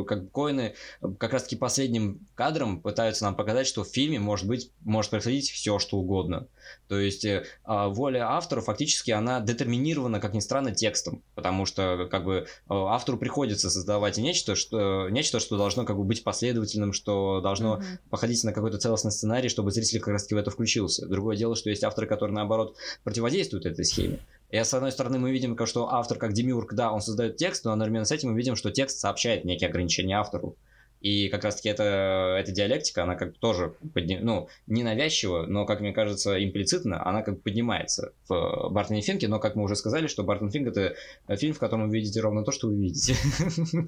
как 0.07 0.31
коины 0.33 0.75
как 1.19 1.35
раз-таки 1.35 1.57
последним 1.57 2.27
кадром 2.35 2.81
пытаются 2.81 3.25
нам 3.25 3.37
показать, 3.37 3.67
что 3.67 3.85
в 3.85 3.89
фильме 3.89 4.19
может 4.19 4.49
быть, 4.49 4.71
может 4.81 5.11
происходить 5.11 5.51
все, 5.51 5.79
что 5.79 5.99
угодно. 5.99 6.49
То 6.89 6.99
есть, 6.99 7.27
э, 7.27 7.45
а, 7.65 7.89
воля 7.89 8.31
автора 8.31 8.63
фактически 8.63 9.11
она 9.11 9.41
детерминирована, 9.41 10.21
как 10.21 10.33
ни 10.33 10.41
странно, 10.41 10.75
текстом, 10.75 11.23
потому 11.35 11.67
что 11.67 12.09
как 12.11 12.25
бы 12.25 12.47
а, 12.67 12.95
автору 12.95 13.19
приходится 13.19 13.69
создавать 13.69 14.17
нечто, 14.17 14.55
что, 14.55 15.11
нечто, 15.11 15.39
что 15.39 15.59
должно 15.59 15.85
как 15.85 15.99
бы 15.99 16.05
быть 16.05 16.25
последовательным, 16.25 16.95
что 16.95 17.43
должно 17.43 17.77
mm-hmm. 17.77 18.09
походить 18.09 18.43
на 18.43 18.55
какой-то 18.55 18.79
целостный 18.79 19.13
сценарий, 19.13 19.51
чтобы 19.51 19.71
зритель 19.71 20.01
как 20.01 20.15
раз-таки 20.15 20.35
в 20.35 20.39
это 20.39 20.51
включился. 20.51 21.07
Другое 21.07 21.37
дело, 21.37 21.57
что 21.57 21.69
есть 21.69 21.85
авторы, 21.85 22.07
которые, 22.07 22.35
наоборот, 22.35 22.75
противодействуют 23.03 23.67
этой 23.67 23.85
схеме. 23.85 24.21
И 24.55 24.57
с 24.57 24.73
одной 24.73 24.93
стороны 24.93 25.19
мы 25.19 25.33
видим, 25.33 25.59
что 25.67 25.93
автор 25.93 26.17
как 26.17 26.33
демиург, 26.33 26.75
да, 26.75 26.93
он 26.93 27.01
создает 27.01 27.37
текст, 27.37 27.65
но 27.65 27.73
одновременно 27.73 28.05
с 28.05 28.13
этим 28.13 28.31
мы 28.31 28.37
видим, 28.37 28.55
что 28.55 28.71
текст 28.71 29.01
сообщает 29.01 29.45
некие 29.45 29.69
ограничения 29.69 30.17
автору. 30.17 30.55
И 31.01 31.29
как 31.29 31.43
раз-таки 31.43 31.71
эта, 31.71 32.37
эта 32.39 32.53
диалектика, 32.53 33.03
она 33.03 33.17
как 33.17 33.37
тоже, 33.37 33.75
подним, 33.93 34.25
ну, 34.25 34.49
ненавязчиво, 34.69 35.47
но, 35.49 35.67
как 35.67 35.81
мне 35.81 35.93
кажется, 35.93 36.41
имплицитно, 36.43 37.05
она 37.05 37.23
как 37.23 37.43
поднимается 37.43 38.13
в 38.29 38.69
Бартоне 38.71 39.01
Финке, 39.01 39.27
но, 39.27 39.41
как 39.41 39.57
мы 39.57 39.65
уже 39.65 39.75
сказали, 39.75 40.07
что 40.07 40.23
Бартон 40.23 40.53
Финк— 40.53 40.69
это 40.69 40.95
фильм, 41.37 41.55
в 41.55 41.59
котором 41.59 41.89
вы 41.89 41.97
видите 41.97 42.21
ровно 42.21 42.45
то, 42.45 42.53
что 42.53 42.69
вы 42.69 42.77
видите. 42.77 43.17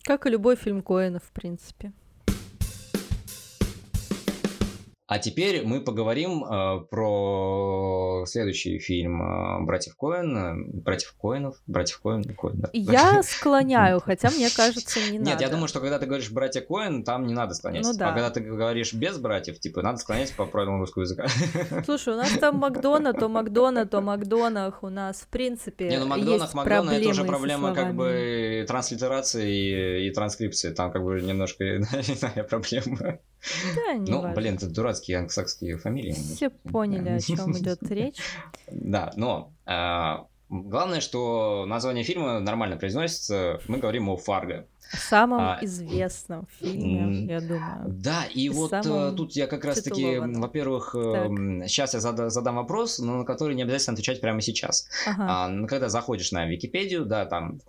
Как 0.03 0.27
и 0.27 0.31
любой 0.31 0.57
фильм 0.57 0.83
Коэна, 0.83 1.21
в 1.21 1.31
принципе. 1.31 1.93
А 5.09 5.21
теперь 5.21 5.65
мы 5.65 5.81
поговорим 5.81 6.45
э, 6.45 6.81
про 6.91 8.25
следующий 8.27 8.81
фильм 8.81 9.23
э, 9.23 9.65
братьев 9.65 9.95
Коэн, 9.95 10.37
э, 10.37 10.55
братьев 10.83 11.15
Коэнов, 11.21 11.63
братьев 11.69 12.01
Коэн, 12.01 12.25
Коэн 12.25 12.55
да. 12.57 12.71
Я 12.73 13.23
склоняю, 13.23 14.01
хотя 14.05 14.31
мне 14.31 14.51
кажется, 14.51 14.99
не 14.99 15.21
надо. 15.21 15.31
Нет, 15.31 15.41
я 15.43 15.49
думаю, 15.49 15.69
что 15.69 15.79
когда 15.79 16.01
ты 16.01 16.07
говоришь 16.07 16.33
братья 16.33 16.61
Коэн, 16.61 17.05
там 17.05 17.29
не 17.29 17.35
надо 17.35 17.55
склонять. 17.55 17.85
Ну, 17.85 17.95
да. 17.95 18.11
А 18.11 18.13
когда 18.15 18.31
ты 18.31 18.41
говоришь 18.41 18.95
без 18.95 19.17
братьев, 19.19 19.61
типа, 19.61 19.81
надо 19.81 19.99
склонять 19.99 20.35
по 20.35 20.45
правилам 20.45 20.81
русского 20.81 21.03
языка. 21.03 21.29
Слушай, 21.85 22.15
у 22.15 22.17
нас 22.17 22.31
там 22.41 22.57
Макдона, 22.57 23.13
то 23.13 23.29
Макдона, 23.29 23.87
то 23.87 24.01
Макдонах, 24.01 24.83
у 24.83 24.89
нас, 24.89 25.19
в 25.19 25.29
принципе, 25.29 25.89
Не, 25.89 26.01
ну 26.01 26.07
Макдонах, 26.07 26.53
Макдона, 26.53 26.91
это 26.91 27.09
уже 27.11 27.23
проблема 27.23 27.73
как 27.73 27.95
бы 27.95 28.65
транслитерации 28.67 30.03
и, 30.03 30.09
и 30.09 30.11
транскрипции, 30.11 30.73
там 30.73 30.91
как 30.91 31.05
бы 31.05 31.21
немножко 31.21 31.77
иная 31.77 32.43
проблема. 32.43 33.21
Да, 33.75 33.95
не 33.95 34.11
Ну, 34.11 34.21
важно. 34.21 34.35
блин, 34.37 34.55
это 34.57 34.69
дурацкие 34.69 35.19
англосакские 35.19 35.77
фамилии. 35.79 36.13
Все 36.13 36.51
поняли, 36.51 37.09
о 37.11 37.21
чем 37.21 37.53
идет 37.53 37.83
речь. 37.85 38.19
Да, 38.71 39.13
но 39.17 39.53
а, 39.65 40.27
главное, 40.49 41.01
что 41.01 41.65
название 41.67 42.05
фильма 42.05 42.41
нормально 42.41 42.77
произносится. 42.77 43.61
Мы 43.69 43.79
говорим 43.79 44.09
о 44.09 44.17
Фарго. 44.17 44.67
Самом 44.93 45.41
а, 45.41 45.59
известном 45.63 46.47
фильме, 46.61 47.27
я 47.27 47.41
думаю. 47.41 47.85
Да, 47.89 48.25
и, 48.33 48.45
и 48.45 48.49
вот 48.49 48.73
э, 48.73 49.13
тут 49.17 49.33
я 49.33 49.49
как 49.49 49.65
раз-таки, 49.65 50.19
во-первых, 50.19 50.95
так. 50.95 51.69
сейчас 51.69 51.95
я 51.95 52.01
зада, 52.01 52.31
задам 52.31 52.55
вопрос, 52.55 53.01
но 53.01 53.19
на 53.19 53.25
который 53.25 53.57
не 53.57 53.63
обязательно 53.63 53.95
отвечать 53.95 54.21
прямо 54.21 54.41
сейчас. 54.41 54.89
Ага. 55.07 55.27
А, 55.29 55.67
когда 55.67 55.89
заходишь 55.89 56.31
на 56.31 56.47
Википедию, 56.47 57.05
да, 57.05 57.27
там 57.27 57.61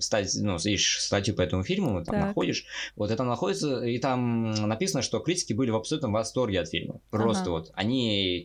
стать, 0.00 0.36
ну, 0.38 0.56
ищешь 0.56 1.00
статью 1.00 1.34
по 1.34 1.40
этому 1.40 1.62
фильму, 1.62 2.04
там 2.04 2.14
так. 2.14 2.26
находишь, 2.26 2.66
вот 2.94 3.10
это 3.10 3.24
находится, 3.24 3.82
и 3.82 3.98
там 3.98 4.50
написано, 4.50 5.00
что 5.00 5.20
критики 5.20 5.54
были 5.54 5.70
в 5.70 5.76
абсолютном 5.76 6.12
восторге 6.12 6.60
от 6.60 6.68
фильма. 6.68 7.00
Просто 7.10 7.44
ага. 7.44 7.50
вот 7.52 7.70
они 7.74 8.44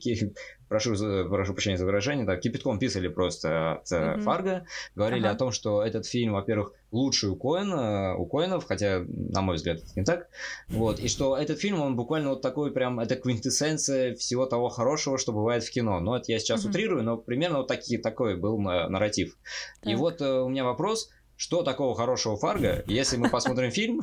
прошу, 0.70 0.96
прошу 1.28 1.54
прощения 1.54 1.78
за 1.78 1.86
выражение, 1.86 2.26
да, 2.26 2.38
кипятком 2.38 2.80
писали 2.80 3.08
просто 3.08 3.74
от 3.74 3.92
mm-hmm. 3.92 4.22
Фарго, 4.22 4.66
говорили 4.96 5.26
ага. 5.26 5.32
о 5.32 5.36
том, 5.36 5.52
что 5.52 5.84
этот 5.84 6.06
фильм, 6.06 6.34
во-первых, 6.34 6.74
лучший 6.92 7.30
у 7.30 7.36
Коэна, 7.36 8.16
у 8.16 8.26
Коэнов, 8.26 8.66
хотя, 8.66 9.04
на 9.08 9.42
мой 9.42 9.58
взгляд, 9.58 9.80
это 9.80 9.92
не 9.96 10.06
так, 10.06 10.30
вот, 10.70 11.00
и 11.00 11.08
что 11.08 11.36
этот 11.36 11.60
фильм, 11.60 11.82
он 11.82 11.96
буквально 11.96 12.30
вот 12.30 12.42
такой 12.42 12.72
прям, 12.72 13.00
это 13.00 13.16
квинтэссенция 13.16 14.16
всего 14.16 14.46
того 14.46 14.70
хорошего, 14.70 15.18
что 15.18 15.34
бывает 15.34 15.64
в 15.64 15.72
кино, 15.72 16.00
но 16.00 16.16
это 16.16 16.32
я 16.32 16.40
сейчас 16.40 16.64
mm-hmm. 16.64 16.70
утрирую, 16.70 17.04
но 17.04 17.18
примерно 17.18 17.58
вот 17.58 17.68
такие, 17.68 18.00
такой 18.00 18.38
был 18.38 18.60
нарратив. 18.60 19.36
Так. 19.82 19.92
И 19.92 19.96
вот 19.96 20.22
э, 20.22 20.40
у 20.40 20.50
меня 20.50 20.64
вопрос, 20.64 21.10
что 21.40 21.64
такого 21.64 21.96
хорошего 21.96 22.36
Фарго, 22.36 22.84
если 22.86 23.16
мы 23.16 23.30
посмотрим 23.30 23.72
фильм? 23.72 24.02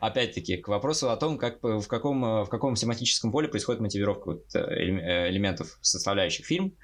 Опять-таки, 0.00 0.58
к 0.58 0.68
вопросу 0.68 1.08
о 1.08 1.16
том, 1.16 1.38
как, 1.38 1.62
в, 1.62 1.86
каком, 1.86 2.44
в 2.44 2.48
каком 2.50 2.76
семантическом 2.76 3.32
поле 3.32 3.48
происходит 3.48 3.80
мотивировка 3.80 4.32
вот, 4.32 4.44
э, 4.54 4.58
э, 4.58 5.30
элементов, 5.30 5.78
составляющих 5.80 6.44
фильм. 6.44 6.74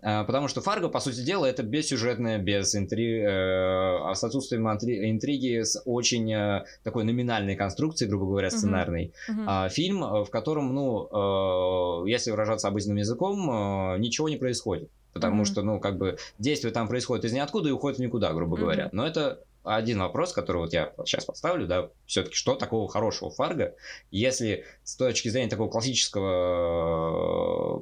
А, 0.00 0.22
потому 0.22 0.46
что 0.46 0.60
Фарго, 0.60 0.88
по 0.88 1.00
сути 1.00 1.24
дела, 1.24 1.46
это 1.46 1.64
бессюжетное, 1.64 2.38
без 2.38 2.76
интри... 2.76 3.22
Э, 3.22 4.14
с 4.14 4.22
отсутствием 4.22 4.68
интриги, 4.68 5.62
с 5.62 5.82
очень 5.84 6.62
такой 6.84 7.02
номинальной 7.02 7.56
конструкцией, 7.56 8.08
грубо 8.08 8.26
говоря, 8.26 8.50
сценарной. 8.50 9.14
Uh-huh. 9.28 9.46
Uh-huh. 9.46 9.68
Фильм, 9.70 10.00
в 10.00 10.30
котором, 10.30 10.72
ну, 10.72 12.06
если 12.06 12.30
выражаться 12.30 12.68
обычным 12.68 12.98
языком, 12.98 14.00
ничего 14.00 14.28
не 14.28 14.36
происходит 14.36 14.90
потому 15.12 15.42
mm-hmm. 15.42 15.46
что, 15.46 15.62
ну, 15.62 15.80
как 15.80 15.98
бы 15.98 16.18
действие 16.38 16.72
там 16.72 16.88
происходит 16.88 17.24
из 17.24 17.32
ниоткуда 17.32 17.68
и 17.68 17.72
уходит 17.72 17.98
в 17.98 18.02
никуда, 18.02 18.32
грубо 18.32 18.56
mm-hmm. 18.56 18.60
говоря. 18.60 18.88
Но 18.92 19.06
это 19.06 19.40
один 19.64 20.00
вопрос, 20.00 20.32
который 20.32 20.58
вот 20.58 20.72
я 20.72 20.92
сейчас 21.04 21.24
поставлю, 21.24 21.66
да, 21.66 21.88
все-таки 22.06 22.34
что 22.34 22.54
такого 22.54 22.88
хорошего 22.88 23.30
Фарго, 23.30 23.74
если 24.10 24.64
с 24.82 24.96
точки 24.96 25.28
зрения 25.28 25.48
такого 25.48 25.70
классического 25.70 27.80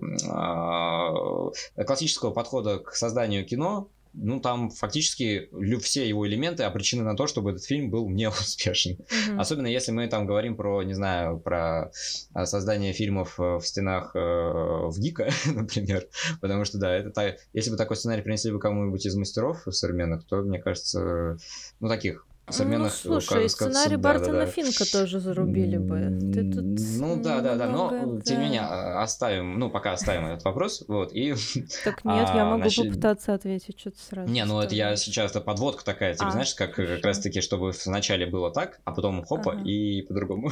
э, 1.77 1.85
классического 1.85 2.33
подхода 2.33 2.79
к 2.79 2.95
созданию 2.95 3.47
кино, 3.47 3.89
ну, 4.13 4.41
там 4.41 4.71
фактически 4.71 5.49
все 5.81 6.09
его 6.09 6.27
элементы 6.27 6.65
обречены 6.65 7.03
на 7.03 7.17
то, 7.17 7.27
чтобы 7.27 7.51
этот 7.51 7.65
фильм 7.65 7.91
был 7.91 8.09
неуспешен. 8.09 8.99
Mm-hmm. 9.11 9.39
Особенно 9.39 9.67
если 9.67 9.93
мы 9.93 10.07
там 10.07 10.25
говорим 10.27 10.57
про, 10.57 10.83
не 10.83 10.95
знаю, 10.95 11.39
про 11.39 11.91
а, 12.33 12.47
создание 12.47 12.93
фильмов 12.93 13.39
э, 13.39 13.57
в 13.57 13.63
стенах 13.63 14.13
э, 14.15 14.19
в 14.19 14.95
Гика, 14.99 15.31
например. 15.47 16.07
Потому 16.41 16.65
что, 16.65 16.79
да, 16.79 16.95
это 16.95 17.11
та... 17.11 17.37
если 17.53 17.71
бы 17.71 17.77
такой 17.77 17.97
сценарий 17.97 18.23
принесли 18.23 18.51
бы 18.51 18.59
кому-нибудь 18.59 19.05
из 19.05 19.15
мастеров 19.17 19.63
современных, 19.71 20.25
то, 20.27 20.43
мне 20.43 20.59
кажется, 20.59 21.37
ну, 21.81 21.89
таких 21.89 22.27
современных... 22.53 22.93
Ну, 23.05 23.21
слушай, 23.21 23.49
сценарий 23.49 23.97
да, 23.97 24.03
Бартона 24.03 24.33
да, 24.41 24.47
да. 24.47 24.51
Финка 24.51 24.85
тоже 24.91 25.21
зарубили 25.21 25.77
бы. 25.77 26.19
Ты 26.33 26.51
тут 26.51 26.65
ну, 26.99 27.21
да, 27.23 27.41
да, 27.41 27.57
да, 27.57 27.67
но, 27.67 27.91
да. 27.91 28.21
тем 28.23 28.39
не 28.39 28.45
менее, 28.47 28.63
а, 28.63 29.03
оставим, 29.03 29.59
ну, 29.59 29.71
пока 29.71 29.93
оставим 29.93 30.27
этот 30.27 30.45
вопрос, 30.45 30.85
вот, 30.89 31.13
и... 31.13 31.35
Так 31.85 32.05
нет, 32.05 32.29
я 32.35 32.45
могу 32.45 32.65
начали... 32.65 32.89
попытаться 32.89 33.35
ответить 33.35 33.79
что-то 33.79 33.99
сразу. 33.99 34.33
Не, 34.33 34.45
ну, 34.45 34.61
это 34.61 34.75
я 34.75 34.97
сейчас, 34.97 35.31
это 35.31 35.41
подводка 35.41 35.85
такая, 35.85 36.15
тебе, 36.15 36.27
а, 36.27 36.31
знаешь, 36.31 36.55
как 36.55 36.75
как 36.75 37.05
раз-таки, 37.05 37.41
чтобы 37.41 37.73
вначале 37.85 38.27
было 38.27 38.51
так, 38.51 38.81
а 38.85 38.93
потом 38.93 39.25
хопа, 39.25 39.53
ага. 39.53 39.63
и 39.63 40.03
по-другому. 40.03 40.51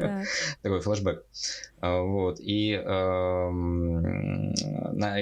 Такой 0.62 0.80
флешбэк. 0.80 1.24
А, 1.80 2.00
вот, 2.00 2.40
и 2.40 2.70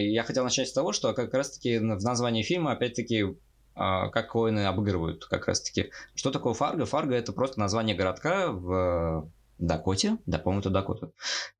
я 0.02 0.22
хотел 0.24 0.44
начать 0.44 0.68
с 0.68 0.72
того, 0.72 0.92
что 0.92 1.12
как 1.12 1.34
раз-таки 1.34 1.78
в 1.78 1.82
названии 1.82 2.42
фильма, 2.42 2.72
опять-таки, 2.72 3.22
а, 3.22 3.34
как 3.74 4.30
коины 4.30 4.66
обыгрывают 4.66 5.24
как 5.26 5.46
раз-таки. 5.46 5.90
Что 6.14 6.30
такое 6.30 6.54
Фарго? 6.54 6.86
Фарго 6.86 7.14
это 7.14 7.32
просто 7.32 7.60
название 7.60 7.96
городка 7.96 8.52
в 8.52 9.28
Дакоте, 9.62 10.18
да, 10.26 10.38
по-моему, 10.38 10.60
это 10.60 10.70
Дакота. 10.70 11.10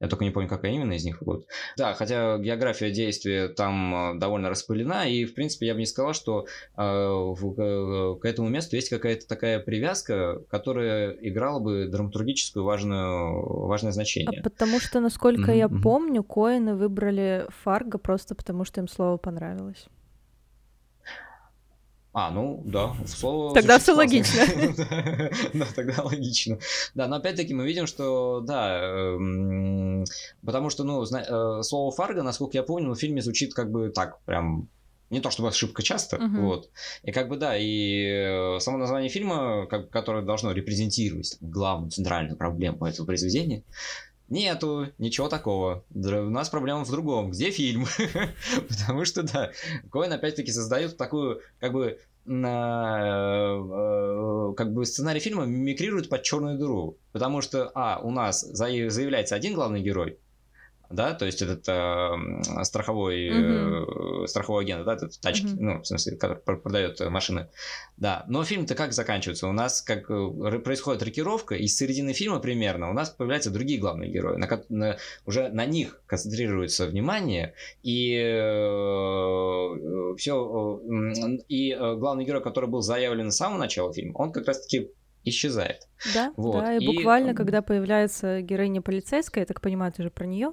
Я 0.00 0.08
только 0.08 0.24
не 0.24 0.30
помню, 0.30 0.48
какая 0.48 0.72
именно 0.72 0.92
из 0.92 1.04
них 1.04 1.22
год. 1.22 1.46
Да, 1.76 1.94
хотя 1.94 2.36
география 2.38 2.90
действия 2.90 3.48
там 3.48 3.94
а, 3.94 4.14
довольно 4.14 4.48
распылена, 4.48 5.08
и, 5.08 5.24
в 5.24 5.34
принципе, 5.34 5.66
я 5.68 5.74
бы 5.74 5.80
не 5.80 5.86
сказал, 5.86 6.12
что 6.12 6.46
э, 6.76 6.82
в, 6.82 8.16
к 8.18 8.24
этому 8.24 8.48
месту 8.48 8.74
есть 8.74 8.88
какая-то 8.88 9.28
такая 9.28 9.60
привязка, 9.60 10.42
которая 10.50 11.12
играла 11.20 11.60
бы 11.60 11.86
драматургическую 11.86 12.64
важную, 12.64 13.66
важное 13.66 13.92
значение. 13.92 14.40
А 14.40 14.42
потому 14.42 14.80
что, 14.80 14.98
насколько 14.98 15.52
mm-hmm. 15.52 15.58
я 15.58 15.68
помню, 15.68 16.24
Коины 16.24 16.74
выбрали 16.74 17.46
Фарго 17.62 17.98
просто 17.98 18.34
потому, 18.34 18.64
что 18.64 18.80
им 18.80 18.88
слово 18.88 19.16
понравилось. 19.16 19.86
А, 22.14 22.30
ну 22.30 22.62
да, 22.66 22.94
слово. 23.06 23.54
Тогда 23.54 23.78
все 23.78 23.94
логично. 23.94 24.42
Да, 25.54 25.66
тогда 25.74 26.02
логично. 26.02 26.58
Да, 26.94 27.08
но 27.08 27.16
опять-таки 27.16 27.54
мы 27.54 27.66
видим, 27.66 27.86
что 27.86 28.40
да, 28.40 28.78
эм, 28.82 30.04
потому 30.44 30.68
что, 30.68 30.84
ну, 30.84 31.02
э, 31.02 31.62
слово 31.62 31.90
Фарго, 31.90 32.22
насколько 32.22 32.56
я 32.56 32.62
помню, 32.62 32.92
в 32.92 32.98
фильме 32.98 33.22
звучит 33.22 33.54
как 33.54 33.70
бы 33.70 33.88
так, 33.88 34.20
прям 34.24 34.68
не 35.08 35.20
то 35.20 35.30
чтобы 35.30 35.50
ошибка 35.50 35.82
часто, 35.82 36.16
uh-huh. 36.16 36.40
вот. 36.40 36.70
И 37.02 37.12
как 37.12 37.28
бы 37.28 37.36
да, 37.36 37.54
и 37.56 38.58
само 38.60 38.78
название 38.78 39.10
фильма, 39.10 39.66
как, 39.66 39.90
которое 39.90 40.22
должно 40.22 40.52
репрезентировать 40.52 41.36
главную 41.40 41.90
центральную 41.90 42.36
проблему 42.36 42.86
этого 42.86 43.06
произведения, 43.06 43.62
Нету, 44.32 44.86
ничего 44.96 45.28
такого. 45.28 45.84
У 45.94 46.30
нас 46.30 46.48
проблема 46.48 46.86
в 46.86 46.90
другом. 46.90 47.32
Где 47.32 47.50
фильм? 47.50 47.84
Потому 48.68 49.04
что, 49.04 49.22
да, 49.22 49.50
Коэн 49.90 50.10
опять-таки 50.10 50.50
создает 50.50 50.96
такую, 50.96 51.42
как 51.60 51.74
бы, 51.74 51.98
на, 52.24 53.58
э, 53.60 54.54
как 54.56 54.72
бы 54.72 54.86
сценарий 54.86 55.20
фильма 55.20 55.44
мимикрирует 55.44 56.08
под 56.08 56.22
черную 56.22 56.58
дыру. 56.58 56.96
Потому 57.12 57.42
что, 57.42 57.70
а, 57.74 58.00
у 58.02 58.10
нас 58.10 58.40
заявляется 58.40 59.34
один 59.34 59.52
главный 59.52 59.82
герой, 59.82 60.18
да, 60.92 61.14
то 61.14 61.26
есть 61.26 61.42
этот 61.42 61.68
э, 61.68 62.64
страховой, 62.64 63.28
uh-huh. 63.28 64.24
э, 64.24 64.26
страховой 64.26 64.64
агент, 64.64 64.84
да, 64.84 64.94
этот 64.94 65.20
тачки, 65.20 65.46
uh-huh. 65.46 65.56
ну, 65.58 65.80
в 65.82 65.86
смысле, 65.86 66.16
который 66.16 66.38
продает 66.58 67.00
машины, 67.10 67.48
да, 67.96 68.24
но 68.28 68.44
фильм-то 68.44 68.74
как 68.74 68.92
заканчивается? 68.92 69.48
У 69.48 69.52
нас 69.52 69.82
как 69.82 70.10
э, 70.10 70.58
происходит 70.58 71.02
рокировка, 71.02 71.54
и 71.54 71.66
с 71.66 71.76
середины 71.76 72.12
фильма 72.12 72.38
примерно 72.40 72.90
у 72.90 72.92
нас 72.92 73.10
появляются 73.10 73.50
другие 73.50 73.80
главные 73.80 74.10
герои, 74.10 74.36
на, 74.36 74.48
на, 74.68 74.96
уже 75.26 75.48
на 75.48 75.66
них 75.66 76.02
концентрируется 76.06 76.86
внимание, 76.86 77.54
и 77.82 78.14
э, 78.16 80.14
все, 80.18 80.80
э, 80.84 81.38
и 81.48 81.72
э, 81.72 81.96
главный 81.96 82.24
герой, 82.24 82.42
который 82.42 82.68
был 82.68 82.80
заявлен 82.82 83.30
с 83.30 83.36
самого 83.36 83.58
начала 83.58 83.92
фильма, 83.92 84.16
он 84.16 84.32
как 84.32 84.46
раз-таки 84.46 84.90
исчезает. 85.24 85.88
Да, 86.14 86.32
вот. 86.36 86.60
да, 86.60 86.76
и, 86.76 86.82
и 86.82 86.86
буквально, 86.86 87.34
когда 87.34 87.62
появляется 87.62 88.40
героиня 88.40 88.82
полицейская, 88.82 89.42
я 89.42 89.46
так 89.46 89.60
понимаю, 89.60 89.92
ты 89.92 90.02
же 90.02 90.10
про 90.10 90.26
нее, 90.26 90.52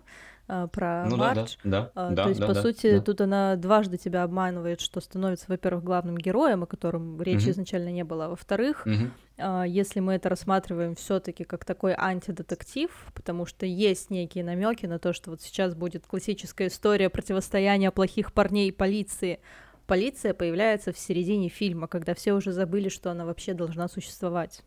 про 0.72 1.06
ну, 1.08 1.18
Марч. 1.18 1.58
Да, 1.64 1.91
да, 1.93 2.10
да, 2.10 2.24
То 2.24 2.30
есть, 2.30 2.41
да, 2.41 2.47
по 2.47 2.54
да, 2.54 2.62
сути, 2.62 2.97
да. 2.97 3.02
тут 3.02 3.22
она 3.22 3.56
дважды 3.56 3.97
тебя 3.97 4.24
обманывает, 4.24 4.82
что 4.82 5.00
становится, 5.00 5.45
во-первых, 5.47 5.84
главным 5.84 6.18
героем, 6.18 6.64
о 6.64 6.66
котором 6.66 7.22
речи 7.22 7.43
угу. 7.43 7.52
изначально 7.52 7.89
не 7.89 8.04
было, 8.04 8.26
а 8.26 8.30
во-вторых, 8.30 8.88
угу. 8.88 9.64
если 9.64 10.00
мы 10.00 10.14
это 10.14 10.30
рассматриваем 10.30 10.95
все-таки 10.95 11.43
как 11.43 11.66
такой 11.66 11.93
антидетектив, 11.95 12.89
потому 13.14 13.45
что 13.45 13.66
есть 13.68 14.10
некие 14.10 14.43
намеки 14.43 14.88
на 14.88 14.97
то, 14.97 15.14
что 15.14 15.30
вот 15.30 15.41
сейчас 15.41 15.76
будет 15.76 16.08
классическая 16.08 16.68
история 16.68 17.10
противостояния 17.10 17.91
плохих 17.91 18.34
парней 18.34 18.70
и 18.70 18.72
полиции. 18.72 19.39
Полиция 19.86 20.34
появляется 20.34 20.93
в 20.93 20.97
середине 20.97 21.50
фильма, 21.50 21.88
когда 21.88 22.14
все 22.14 22.34
уже 22.34 22.52
забыли, 22.52 22.89
что 22.89 23.12
она 23.12 23.26
вообще 23.26 23.54
должна 23.54 23.88
существовать. 23.88 24.64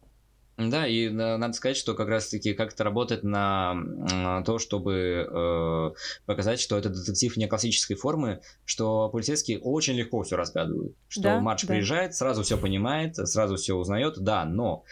Да, 0.70 0.86
и 0.86 1.08
надо 1.08 1.52
сказать, 1.52 1.76
что 1.76 1.94
как 1.94 2.08
раз-таки 2.08 2.54
как 2.54 2.72
это 2.72 2.84
работает 2.84 3.22
на, 3.22 3.74
на 3.74 4.42
то, 4.42 4.58
чтобы 4.58 5.26
э, 5.28 5.90
показать, 6.26 6.60
что 6.60 6.76
это 6.78 6.88
детектив 6.88 7.36
не 7.36 7.46
классической 7.46 7.94
формы, 7.94 8.40
что 8.64 9.08
полицейские 9.08 9.60
очень 9.60 9.94
легко 9.94 10.22
все 10.22 10.36
разгадывают. 10.36 10.94
Что 11.08 11.22
да, 11.22 11.40
Марч 11.40 11.62
да. 11.62 11.68
приезжает, 11.68 12.14
сразу 12.14 12.42
все 12.42 12.56
понимает, 12.56 13.16
сразу 13.16 13.56
все 13.56 13.74
узнает, 13.74 14.14
да, 14.18 14.44
но 14.44 14.84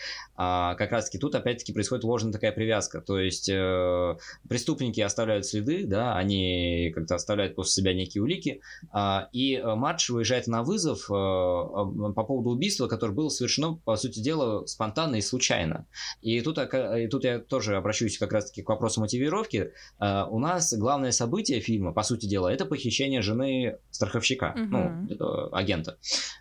а, 0.43 0.75
как 0.77 0.91
раз-таки 0.91 1.19
тут 1.19 1.35
опять-таки 1.35 1.75
происходит 1.75 2.03
ложная 2.03 2.33
такая 2.33 2.51
привязка. 2.53 3.03
То 3.03 3.19
есть 3.19 3.51
э, 3.51 4.17
преступники 4.49 4.99
оставляют 5.03 5.45
следы, 5.45 5.85
да, 5.85 6.17
они 6.17 6.91
как-то 6.95 7.17
оставляют 7.17 7.55
после 7.55 7.83
себя 7.83 7.93
некие 7.93 8.23
улики, 8.23 8.63
а, 8.91 9.29
и 9.35 9.57
э, 9.57 9.75
Марч 9.75 10.09
выезжает 10.09 10.47
на 10.47 10.63
вызов 10.63 11.11
э, 11.11 11.13
по 11.13 12.25
поводу 12.27 12.49
убийства, 12.49 12.87
которое 12.87 13.13
было 13.13 13.29
совершено, 13.29 13.75
по 13.85 13.97
сути 13.97 14.21
дела, 14.21 14.65
спонтанно 14.65 15.17
и 15.17 15.21
случайно. 15.21 15.85
И 16.23 16.41
тут, 16.41 16.57
и 16.59 17.07
тут 17.09 17.25
я 17.25 17.39
тоже 17.39 17.77
обращусь 17.77 18.17
как 18.17 18.33
раз-таки 18.33 18.63
к 18.63 18.69
вопросу 18.71 19.03
мотивировки. 19.03 19.73
Uh, 20.01 20.27
у 20.31 20.39
нас 20.39 20.73
главное 20.73 21.13
событие 21.13 21.61
фильма, 21.61 21.93
по 21.93 22.03
сути 22.03 22.25
дела, 22.25 22.49
это 22.49 22.65
похищение 22.65 23.21
жены 23.21 23.77
страховщика, 23.91 24.55
uh-huh. 24.57 25.11
ну, 25.19 25.55
агента. 25.55 25.99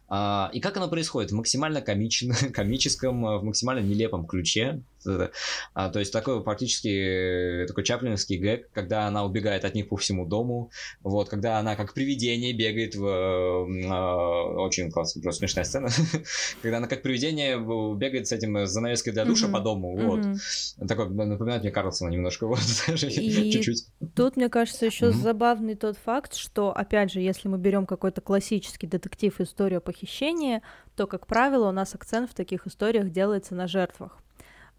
Uh, 0.10 0.50
и 0.54 0.62
как 0.62 0.78
оно 0.78 0.88
происходит? 0.88 1.32
В 1.32 1.36
максимально 1.36 1.82
комичном, 1.82 2.36
комическом, 2.54 3.22
в 3.39 3.43
максимально 3.43 3.89
нелепом 3.90 4.26
ключе. 4.28 4.82
А, 5.74 5.90
то 5.90 6.00
есть 6.00 6.12
такой 6.12 6.44
практически 6.44 7.66
такой 7.68 7.84
чаплинский 7.84 8.38
гэг, 8.38 8.70
когда 8.74 9.08
она 9.08 9.24
убегает 9.24 9.66
от 9.66 9.76
них 9.76 9.88
по 9.88 9.98
всему 9.98 10.26
дому, 10.26 10.72
вот, 11.02 11.30
когда 11.30 11.58
она 11.58 11.76
как 11.76 11.94
привидение 11.94 12.54
бегает 12.54 12.96
в... 12.96 13.06
Э, 13.06 14.60
очень 14.60 14.92
классная, 14.92 15.24
просто 15.24 15.40
смешная 15.40 15.64
сцена, 15.64 15.90
когда 16.62 16.78
она 16.78 16.88
как 16.88 17.02
привидение 17.02 17.58
бегает 17.96 18.28
с 18.28 18.32
этим 18.32 18.66
занавеской 18.66 19.14
для 19.14 19.26
душа 19.26 19.48
mm-hmm. 19.48 19.52
по 19.52 19.60
дому, 19.60 19.98
вот. 19.98 20.20
Mm-hmm. 20.20 20.88
Такой 20.88 21.10
напоминает 21.10 21.64
мне 21.64 21.72
Карлсона 21.72 22.10
немножко, 22.10 22.48
вот, 22.48 22.60
чуть-чуть. 22.96 23.86
Тут, 24.16 24.36
мне 24.36 24.50
кажется, 24.50 24.86
еще 24.86 25.08
mm-hmm. 25.08 25.22
забавный 25.22 25.76
тот 25.76 25.98
факт, 25.98 26.36
что, 26.36 26.76
опять 26.76 27.12
же, 27.12 27.22
если 27.22 27.48
мы 27.48 27.58
берем 27.58 27.86
какой-то 27.86 28.22
классический 28.22 28.88
детектив 28.88 29.40
историю 29.40 29.82
похищения, 29.82 30.62
то, 31.00 31.08
как 31.08 31.28
правило, 31.28 31.70
у 31.70 31.72
нас 31.72 31.95
акцент 31.95 32.30
в 32.30 32.34
таких 32.34 32.68
историях 32.68 33.10
делается 33.10 33.56
на 33.56 33.68
жертвах. 33.68 34.18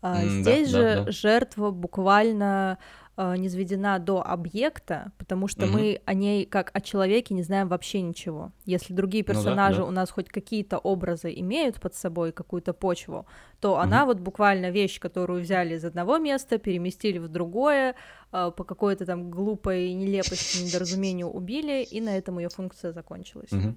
А, 0.03 0.23
здесь 0.23 0.71
да, 0.71 0.79
же 0.79 0.95
да, 0.97 1.05
да. 1.05 1.13
жертва 1.13 1.71
буквально 1.71 2.77
не 3.17 3.39
низведена 3.39 3.99
до 3.99 4.23
объекта, 4.23 5.13
потому 5.17 5.49
что 5.49 5.65
угу. 5.65 5.73
мы 5.73 6.01
о 6.05 6.13
ней 6.13 6.45
как 6.45 6.71
о 6.75 6.83
человеке 6.83 7.33
не 7.33 7.43
знаем 7.43 7.69
вообще 7.69 8.03
ничего. 8.03 8.53
Если 8.67 8.93
другие 8.93 9.25
персонажи 9.25 9.81
ну, 9.81 9.87
да, 9.87 9.87
да. 9.87 9.89
у 9.89 9.91
нас 9.93 10.11
хоть 10.11 10.29
какие-то 10.29 10.77
образы 10.77 11.33
имеют 11.35 11.81
под 11.81 11.95
собой 11.95 12.33
какую-то 12.33 12.75
почву, 12.75 13.27
то 13.61 13.73
угу. 13.73 13.81
она 13.81 14.05
вот 14.05 14.21
буквально 14.21 14.71
вещь, 14.71 15.01
которую 15.01 15.43
взяли 15.43 15.77
из 15.77 15.87
одного 15.87 16.19
места, 16.19 16.59
переместили 16.59 17.17
в 17.17 17.29
другое, 17.29 17.95
а, 18.31 18.51
по 18.51 18.65
какой-то 18.65 19.07
там 19.07 19.31
глупой 19.31 19.95
нелепости, 19.95 20.65
недоразумению 20.65 21.29
убили, 21.29 21.83
и 21.83 22.01
на 22.03 22.15
этом 22.17 22.39
ее 22.39 22.51
функция 22.51 22.93
закончилась. 22.93 23.53
Угу. 23.53 23.75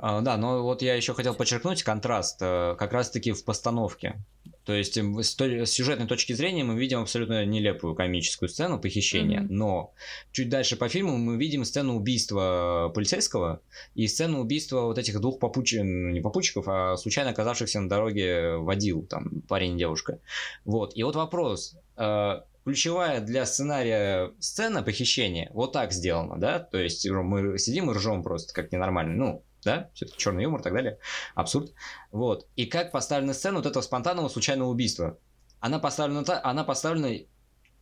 Да, 0.00 0.36
но 0.36 0.62
вот 0.62 0.82
я 0.82 0.94
еще 0.94 1.12
хотел 1.14 1.34
подчеркнуть 1.34 1.82
контраст 1.82 2.38
э, 2.40 2.76
как 2.78 2.92
раз-таки 2.92 3.32
в 3.32 3.44
постановке. 3.44 4.22
То 4.64 4.74
есть 4.74 4.96
с, 4.96 5.36
с 5.40 5.70
сюжетной 5.70 6.06
точки 6.06 6.34
зрения 6.34 6.62
мы 6.62 6.78
видим 6.78 7.00
абсолютно 7.00 7.44
нелепую 7.46 7.94
комическую 7.94 8.48
сцену 8.48 8.78
похищения, 8.78 9.40
mm-hmm. 9.40 9.48
но 9.48 9.94
чуть 10.30 10.50
дальше 10.50 10.76
по 10.76 10.88
фильму 10.88 11.16
мы 11.16 11.38
видим 11.38 11.64
сцену 11.64 11.96
убийства 11.96 12.92
полицейского 12.94 13.62
и 13.94 14.06
сцену 14.06 14.40
убийства 14.40 14.82
вот 14.82 14.98
этих 14.98 15.20
двух 15.20 15.40
попутчиков, 15.40 15.86
не 15.86 16.20
попутчиков, 16.20 16.68
а 16.68 16.96
случайно 16.96 17.30
оказавшихся 17.30 17.80
на 17.80 17.88
дороге 17.88 18.56
водил, 18.56 19.06
там 19.06 19.40
парень 19.48 19.74
и 19.74 19.78
девушка. 19.78 20.20
Вот. 20.66 20.94
И 20.94 21.02
вот 21.02 21.16
вопрос. 21.16 21.74
Э, 21.96 22.42
ключевая 22.64 23.22
для 23.22 23.46
сценария 23.46 24.32
сцена 24.38 24.82
похищения 24.82 25.50
вот 25.54 25.72
так 25.72 25.92
сделана, 25.92 26.38
да? 26.38 26.58
То 26.58 26.76
есть 26.76 27.08
мы 27.08 27.58
сидим 27.58 27.90
и 27.90 27.94
ржем 27.94 28.22
просто 28.22 28.52
как 28.52 28.70
ненормально. 28.70 29.14
Ну, 29.14 29.44
да, 29.64 29.90
все-таки 29.94 30.18
черный 30.18 30.44
юмор 30.44 30.60
и 30.60 30.64
так 30.64 30.72
далее, 30.72 30.98
абсурд. 31.34 31.72
Вот. 32.10 32.46
И 32.56 32.66
как 32.66 32.92
поставлена 32.92 33.34
сцена 33.34 33.56
вот 33.56 33.66
этого 33.66 33.82
спонтанного 33.82 34.28
случайного 34.28 34.68
убийства. 34.68 35.18
Она 35.60 35.78
поставлена, 35.78 36.24
она 36.44 36.64
поставлена 36.64 37.18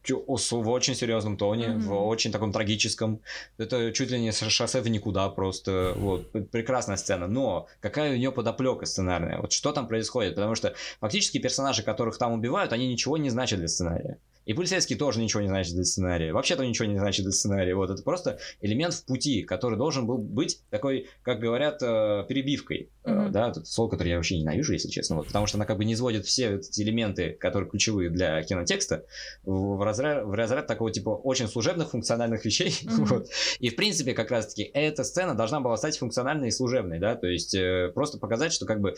в 0.09 0.69
очень 0.69 0.95
серьезном 0.95 1.37
тоне, 1.37 1.67
mm-hmm. 1.67 1.79
в 1.79 2.07
очень 2.07 2.33
таком 2.33 2.53
трагическом. 2.53 3.21
Это 3.59 3.93
чуть 3.93 4.11
ли 4.11 4.21
не 4.21 4.33
шоссе 4.33 4.81
в 4.81 4.89
никуда 4.89 5.29
просто. 5.29 5.95
Вот. 5.97 6.31
Прекрасная 6.51 6.97
сцена. 6.97 7.27
Но 7.27 7.67
какая 7.81 8.13
у 8.13 8.17
нее 8.17 8.33
подоплека 8.33 8.87
сценарная? 8.87 9.39
Вот 9.41 9.53
что 9.53 9.73
там 9.73 9.89
происходит? 9.89 10.35
Потому 10.35 10.55
что 10.55 10.75
фактически 11.01 11.39
персонажи, 11.39 11.83
которых 11.83 12.19
там 12.19 12.33
убивают, 12.33 12.73
они 12.73 12.89
ничего 12.89 13.17
не 13.17 13.31
значат 13.31 13.59
для 13.59 13.69
сценария. 13.69 14.19
И 14.47 14.55
полицейский 14.55 14.97
тоже 14.97 15.21
ничего 15.21 15.43
не 15.43 15.49
значит 15.49 15.75
для 15.75 15.85
сценария. 15.85 16.33
Вообще-то 16.33 16.65
ничего 16.65 16.87
не 16.87 16.99
значит 16.99 17.25
для 17.25 17.33
сценария. 17.33 17.75
Вот 17.75 17.91
это 17.91 18.03
просто 18.03 18.39
элемент 18.61 18.95
в 18.95 19.05
пути, 19.05 19.43
который 19.43 19.77
должен 19.77 20.07
был 20.07 20.19
быть 20.19 20.61
такой, 20.71 21.09
как 21.23 21.41
говорят, 21.41 21.83
э, 21.83 22.25
перебивкой. 22.29 22.91
Mm-hmm. 23.03 23.31
Да, 23.31 23.49
это 23.49 23.65
слово, 23.65 23.91
которое 23.91 24.11
я 24.11 24.17
вообще 24.17 24.39
ненавижу, 24.39 24.73
если 24.73 24.89
честно. 24.89 25.17
Вот, 25.17 25.27
потому 25.27 25.47
что 25.47 25.59
она 25.59 25.67
как 25.67 25.77
бы 25.77 25.85
не 25.85 25.97
сводит 25.97 26.25
все 26.27 26.57
эти 26.57 26.83
элементы, 26.83 27.31
которые 27.33 27.69
ключевые 27.69 28.09
для 28.09 28.41
кинотекста, 28.43 29.05
в 29.45 29.85
разряд, 29.85 30.25
в 30.25 30.33
разряд 30.33 30.69
такого 30.69 30.93
типа 30.93 31.11
очень 31.11 31.49
служебных 31.49 31.91
функциональных 31.91 32.45
вещей. 32.45 32.75
Mm-hmm. 32.87 33.05
Вот. 33.07 33.29
И 33.59 33.69
в 33.69 33.77
принципе, 33.77 34.15
как 34.15 34.31
раз-таки, 34.31 34.63
эта 34.63 35.03
сцена 35.03 35.35
должна 35.35 35.61
была 35.61 35.77
стать 35.77 35.99
функциональной 35.99 36.49
и 36.49 36.51
служебной, 36.51 36.99
да, 36.99 37.15
то 37.17 37.27
есть 37.27 37.55
э, 37.55 37.91
просто 37.95 38.19
показать, 38.19 38.53
что 38.53 38.65
как 38.65 38.81
бы, 38.81 38.95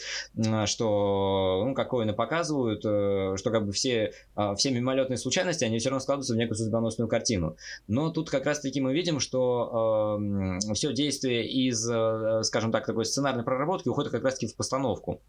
что, 0.67 1.65
ну, 1.67 1.75
какое 1.75 2.05
на 2.05 2.13
показывают, 2.13 2.85
э, 2.85 3.37
что 3.37 3.51
как 3.51 3.67
бы 3.67 3.73
все, 3.73 4.13
э, 4.37 4.55
все 4.57 4.71
мимолетные 4.71 5.17
случаи 5.17 5.38
случайности, 5.39 5.65
они 5.65 5.79
все 5.79 5.91
равно 5.91 6.01
складываются 6.01 6.35
в 6.35 6.37
некую 6.37 6.57
судьбоносную 6.57 7.09
картину. 7.09 7.57
Но 7.87 8.11
тут 8.11 8.31
как 8.31 8.47
раз-таки 8.47 8.81
мы 8.81 8.93
видим, 8.93 9.21
что 9.21 10.19
э, 10.21 10.75
все 10.75 10.93
действие 10.93 11.49
из, 11.49 11.89
э, 11.89 12.43
скажем 12.43 12.73
так, 12.73 12.87
такой 12.87 13.05
сценарной 13.05 13.45
проработки 13.45 13.89
уходит 13.89 14.13
как 14.13 14.25
раз-таки 14.25 14.53
в 14.53 14.57
постановку. 14.57 15.21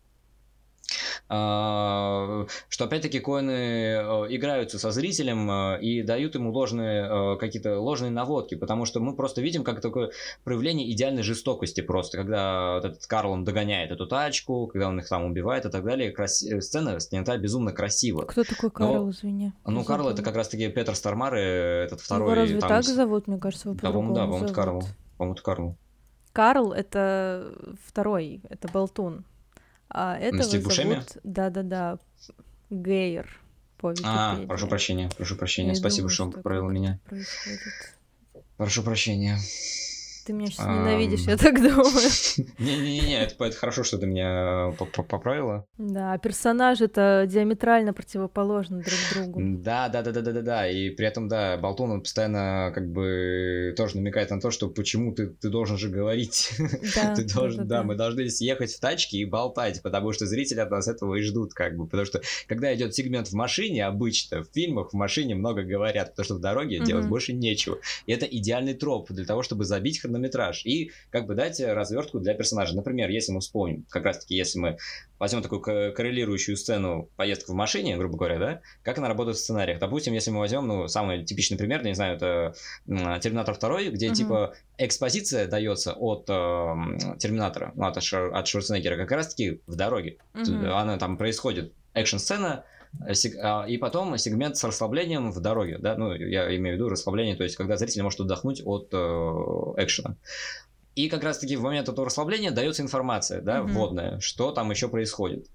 А, 1.31 2.47
что 2.69 2.85
опять-таки 2.85 3.19
коины 3.19 3.51
э, 3.51 4.01
играются 4.29 4.79
со 4.79 4.89
зрителем 4.89 5.49
э, 5.49 5.79
и 5.79 6.01
дают 6.01 6.33
ему 6.33 6.51
ложные 6.51 7.05
э, 7.05 7.37
какие-то 7.37 7.79
ложные 7.79 8.09
наводки, 8.09 8.55
потому 8.55 8.85
что 8.85 8.99
мы 8.99 9.15
просто 9.15 9.39
видим 9.41 9.63
как 9.63 9.79
такое 9.79 10.09
проявление 10.43 10.91
идеальной 10.91 11.21
жестокости 11.21 11.81
просто, 11.81 12.17
когда 12.17 12.79
этот 12.79 13.05
Карл 13.05 13.31
он 13.31 13.43
догоняет 13.43 13.91
эту 13.91 14.07
тачку, 14.07 14.65
когда 14.65 14.87
он 14.87 14.97
их 14.99 15.07
там 15.07 15.23
убивает 15.23 15.65
и 15.65 15.69
так 15.69 15.83
далее. 15.85 16.11
Крас... 16.11 16.39
Сцена 16.39 16.99
снята 16.99 17.37
безумно 17.37 17.73
красиво. 17.73 18.23
Кто 18.23 18.43
такой 18.43 18.71
Карл, 18.71 19.05
Но... 19.05 19.11
извини? 19.11 19.53
Ну, 19.67 19.83
Карл 19.83 20.09
это 20.09 20.23
как 20.23 20.35
раз-таки 20.35 20.67
Петр 20.69 20.95
Стармар, 20.95 21.35
этот 21.35 22.01
второй. 22.01 22.31
Его 22.31 22.41
разве 22.41 22.59
там... 22.59 22.69
так 22.69 22.83
зовут, 22.85 23.27
мне 23.27 23.37
кажется, 23.37 23.69
его 23.69 23.79
Да, 23.79 23.91
по-моему, 23.91 24.15
да, 24.15 24.25
по-моему, 24.25 24.53
Карл. 24.53 24.83
По-моему, 25.17 25.37
Карл. 25.43 25.77
Карл 26.33 26.73
это 26.73 27.53
второй, 27.85 28.41
это 28.49 28.67
Болтун. 28.67 29.25
А 29.89 30.17
этого 30.17 30.43
зовут... 30.43 31.17
Да-да-да, 31.23 31.97
Гейер 32.69 33.27
по 33.77 33.93
А, 34.03 34.45
прошу 34.45 34.67
прощения, 34.67 35.09
прошу 35.17 35.35
прощения. 35.35 35.69
Я 35.69 35.75
Спасибо, 35.75 36.09
думаю, 36.09 36.13
что 36.13 36.31
поправил 36.31 36.69
меня. 36.69 36.99
Происходит. 37.05 37.59
Прошу 38.57 38.83
прощения. 38.83 39.39
Ты 40.29 40.33
меня 40.33 40.45
сейчас 40.45 40.67
ненавидишь, 40.67 41.21
я 41.21 41.37
так 41.37 41.55
думаю. 41.55 41.89
Не-не-не, 42.59 43.19
это, 43.23 43.43
это 43.43 43.57
хорошо, 43.57 43.83
что 43.83 43.97
ты 43.97 44.05
меня 44.05 44.71
поправила. 45.07 45.65
Да, 45.79 46.15
персонажи-то 46.19 47.25
диаметрально 47.27 47.93
противоположны 47.93 48.83
друг 48.83 48.99
другу. 49.11 49.39
Да, 49.57 49.89
да, 49.89 50.03
да, 50.03 50.11
да, 50.11 50.21
да, 50.21 50.31
да, 50.33 50.41
да. 50.43 50.69
И 50.69 50.91
при 50.91 51.07
этом, 51.07 51.29
да, 51.29 51.57
Болтун 51.57 51.89
он 51.89 52.01
постоянно 52.01 52.71
как 52.75 52.91
бы 52.91 53.73
тоже 53.75 53.95
намекает 53.95 54.29
на 54.29 54.39
то, 54.39 54.51
что 54.51 54.69
почему 54.69 55.15
ты, 55.15 55.29
ты 55.31 55.49
должен 55.49 55.79
же 55.79 55.89
говорить. 55.89 56.51
Да, 56.93 57.15
ты 57.15 57.25
должен, 57.25 57.67
да, 57.67 57.77
да, 57.77 57.83
мы 57.83 57.95
должны 57.95 58.29
съехать 58.29 58.71
в 58.71 58.79
тачке 58.79 59.17
и 59.17 59.25
болтать, 59.25 59.81
потому 59.81 60.11
что 60.11 60.27
зрители 60.27 60.59
от 60.59 60.69
нас 60.69 60.87
этого 60.87 61.15
и 61.15 61.23
ждут, 61.23 61.55
как 61.55 61.75
бы. 61.75 61.87
Потому 61.87 62.05
что 62.05 62.21
когда 62.45 62.71
идет 62.75 62.93
сегмент 62.93 63.29
в 63.29 63.33
машине, 63.33 63.83
обычно 63.83 64.43
в 64.43 64.49
фильмах 64.53 64.91
в 64.91 64.95
машине 64.95 65.33
много 65.33 65.63
говорят, 65.63 66.11
потому 66.11 66.23
что 66.23 66.35
в 66.35 66.39
дороге 66.39 66.81
делать 66.85 67.07
больше 67.07 67.33
нечего. 67.33 67.79
И 68.05 68.11
это 68.11 68.27
идеальный 68.27 68.75
троп 68.75 69.09
для 69.09 69.25
того, 69.25 69.41
чтобы 69.41 69.65
забить 69.65 69.99
хронометраж 69.99 70.18
хронометраж 70.19 70.65
и 70.65 70.91
как 71.11 71.25
бы 71.25 71.35
дать 71.35 71.59
развертку 71.59 72.19
для 72.19 72.33
персонажа. 72.33 72.75
Например, 72.75 73.09
если 73.09 73.31
мы 73.31 73.39
вспомним, 73.39 73.85
как 73.89 74.03
раз 74.03 74.19
таки, 74.19 74.35
если 74.35 74.59
мы 74.59 74.77
возьмем 75.17 75.41
такую 75.41 75.61
коррелирующую 75.61 76.55
сцену 76.55 77.09
поездка 77.15 77.51
в 77.51 77.55
машине, 77.55 77.97
грубо 77.97 78.17
говоря, 78.17 78.39
да, 78.39 78.61
как 78.83 78.97
она 78.97 79.07
работает 79.07 79.37
в 79.37 79.39
сценариях. 79.39 79.79
Допустим, 79.79 80.13
если 80.13 80.31
мы 80.31 80.39
возьмем, 80.39 80.67
ну, 80.67 80.87
самый 80.87 81.25
типичный 81.25 81.57
пример, 81.57 81.83
не 81.83 81.95
знаю, 81.95 82.15
это 82.15 82.53
Терминатор 83.19 83.57
2, 83.57 83.83
где, 83.91 84.07
uh-huh. 84.07 84.13
типа, 84.13 84.53
экспозиция 84.77 85.47
дается 85.47 85.93
от 85.93 86.29
э, 86.29 87.17
Терминатора, 87.19 87.73
ну, 87.75 87.85
от, 87.85 87.97
Швар- 88.01 88.33
от 88.33 88.47
Шварценеггера, 88.47 88.97
как 88.97 89.11
раз-таки 89.11 89.61
в 89.67 89.75
дороге. 89.75 90.17
Uh-huh. 90.33 90.71
Она 90.71 90.97
там 90.97 91.17
происходит, 91.17 91.73
экшн-сцена, 91.93 92.63
Э, 92.63 92.78
и 93.67 93.77
потом 93.77 94.17
сегмент 94.17 94.57
с 94.57 94.63
расслаблением 94.63 95.31
в 95.31 95.39
дороге, 95.39 95.77
да, 95.79 95.95
ну, 95.95 96.13
я 96.13 96.55
имею 96.55 96.75
в 96.75 96.79
виду 96.79 96.89
расслабление, 96.89 97.35
то 97.35 97.43
есть 97.43 97.55
когда 97.55 97.77
зритель 97.77 98.03
может 98.03 98.19
отдохнуть 98.19 98.61
от 98.65 98.89
э, 98.91 98.97
экшена. 99.77 100.15
И 100.99 101.07
как 101.07 101.23
раз-таки 101.23 101.55
в 101.55 101.61
момент 101.61 101.87
этого 101.87 102.05
расслабления 102.07 102.51
дается 102.51 102.81
информация, 102.81 103.39
да, 103.39 103.59
mm-hmm. 103.59 103.67
вводная, 103.67 104.19
что 104.19 104.51
там 104.51 104.69
еще 104.69 104.89
происходит. 104.89 105.45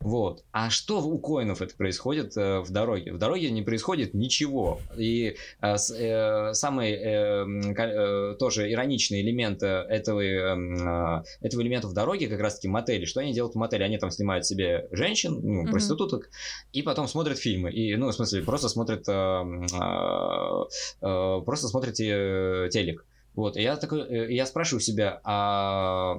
Вот. 0.00 0.44
А 0.52 0.68
что 0.68 1.02
у 1.02 1.18
коинов 1.18 1.62
это 1.62 1.74
происходит 1.74 2.36
э, 2.36 2.60
в 2.60 2.70
дороге? 2.70 3.14
В 3.14 3.16
дороге 3.16 3.50
не 3.50 3.62
происходит 3.62 4.12
ничего. 4.12 4.80
И 4.94 5.36
э, 5.62 5.76
э, 5.76 6.52
самый 6.52 6.92
э, 6.92 7.46
э, 7.74 8.34
тоже 8.38 8.70
ироничный 8.70 9.22
элемент 9.22 9.62
этого, 9.62 10.20
э, 10.20 11.24
этого 11.40 11.62
элемента 11.62 11.86
в 11.88 11.94
дороге 11.94 12.28
как 12.28 12.40
раз-таки 12.40 12.68
мотели. 12.68 13.06
Что 13.06 13.20
они 13.20 13.32
делают 13.32 13.54
в 13.54 13.58
мотеле? 13.58 13.86
Они 13.86 13.96
там 13.96 14.10
снимают 14.10 14.44
себе 14.44 14.88
женщин, 14.90 15.40
ну, 15.42 15.70
проституток, 15.70 16.24
mm-hmm. 16.24 16.68
и 16.74 16.82
потом 16.82 17.08
смотрят 17.08 17.38
фильмы. 17.38 17.72
И, 17.72 17.96
ну, 17.96 18.08
в 18.08 18.14
смысле, 18.14 18.42
просто 18.42 18.68
смотрят, 18.68 19.08
э, 19.08 19.12
э, 19.12 20.64
э, 21.00 21.40
просто 21.46 21.68
смотрят 21.68 21.98
э, 21.98 22.68
телек. 22.70 23.06
Вот, 23.34 23.56
и 23.56 23.62
я 23.62 23.76
такой, 23.76 24.02
э, 24.02 24.32
я 24.32 24.46
спрашиваю 24.46 24.80
себя, 24.80 25.20
а 25.24 26.16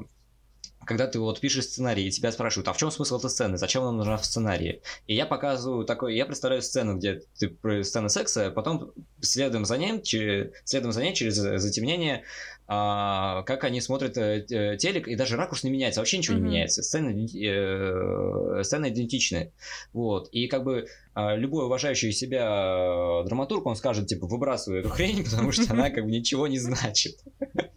когда 0.85 1.07
ты 1.07 1.19
вот 1.19 1.39
пишешь 1.39 1.65
сценарий, 1.65 2.07
и 2.07 2.11
тебя 2.11 2.31
спрашивают, 2.31 2.67
а 2.67 2.73
в 2.73 2.77
чем 2.77 2.91
смысл 2.91 3.17
этой 3.17 3.29
сцены, 3.29 3.57
зачем 3.57 3.83
она 3.83 3.91
нужна 3.91 4.17
в 4.17 4.25
сценарии? 4.25 4.81
И 5.07 5.15
я 5.15 5.25
показываю 5.25 5.85
такой, 5.85 6.15
я 6.15 6.25
представляю 6.25 6.61
сцену, 6.61 6.97
где 6.97 7.21
ты 7.39 7.83
сцена 7.83 8.09
секса, 8.09 8.51
потом 8.51 8.91
следуем 9.21 9.65
за 9.65 9.77
ним, 9.77 10.01
через, 10.01 10.51
следуем 10.65 10.91
за 10.91 11.03
ней 11.03 11.13
через 11.13 11.35
затемнение, 11.35 12.23
а, 12.67 13.43
как 13.43 13.63
они 13.63 13.81
смотрят 13.81 14.17
э, 14.17 14.77
телек, 14.79 15.07
и 15.07 15.15
даже 15.15 15.35
ракурс 15.35 15.63
не 15.63 15.71
меняется, 15.71 16.01
вообще 16.01 16.17
ничего 16.17 16.37
mm-hmm. 16.37 16.41
не 16.41 16.45
меняется, 16.45 16.83
сцены, 16.83 17.25
э, 17.25 18.63
сцены 18.63 18.89
идентичны, 18.89 19.51
вот, 19.91 20.29
и 20.31 20.47
как 20.47 20.63
бы 20.63 20.87
любой 21.15 21.65
уважающий 21.65 22.11
себя 22.11 23.23
драматург, 23.25 23.65
он 23.65 23.75
скажет, 23.75 24.07
типа, 24.07 24.27
выбрасывай 24.27 24.79
эту 24.79 24.89
хрень, 24.89 25.23
потому 25.29 25.51
что 25.51 25.71
она 25.73 25.89
как 25.89 26.05
бы 26.05 26.11
ничего 26.11 26.47
не 26.47 26.59
значит. 26.59 27.17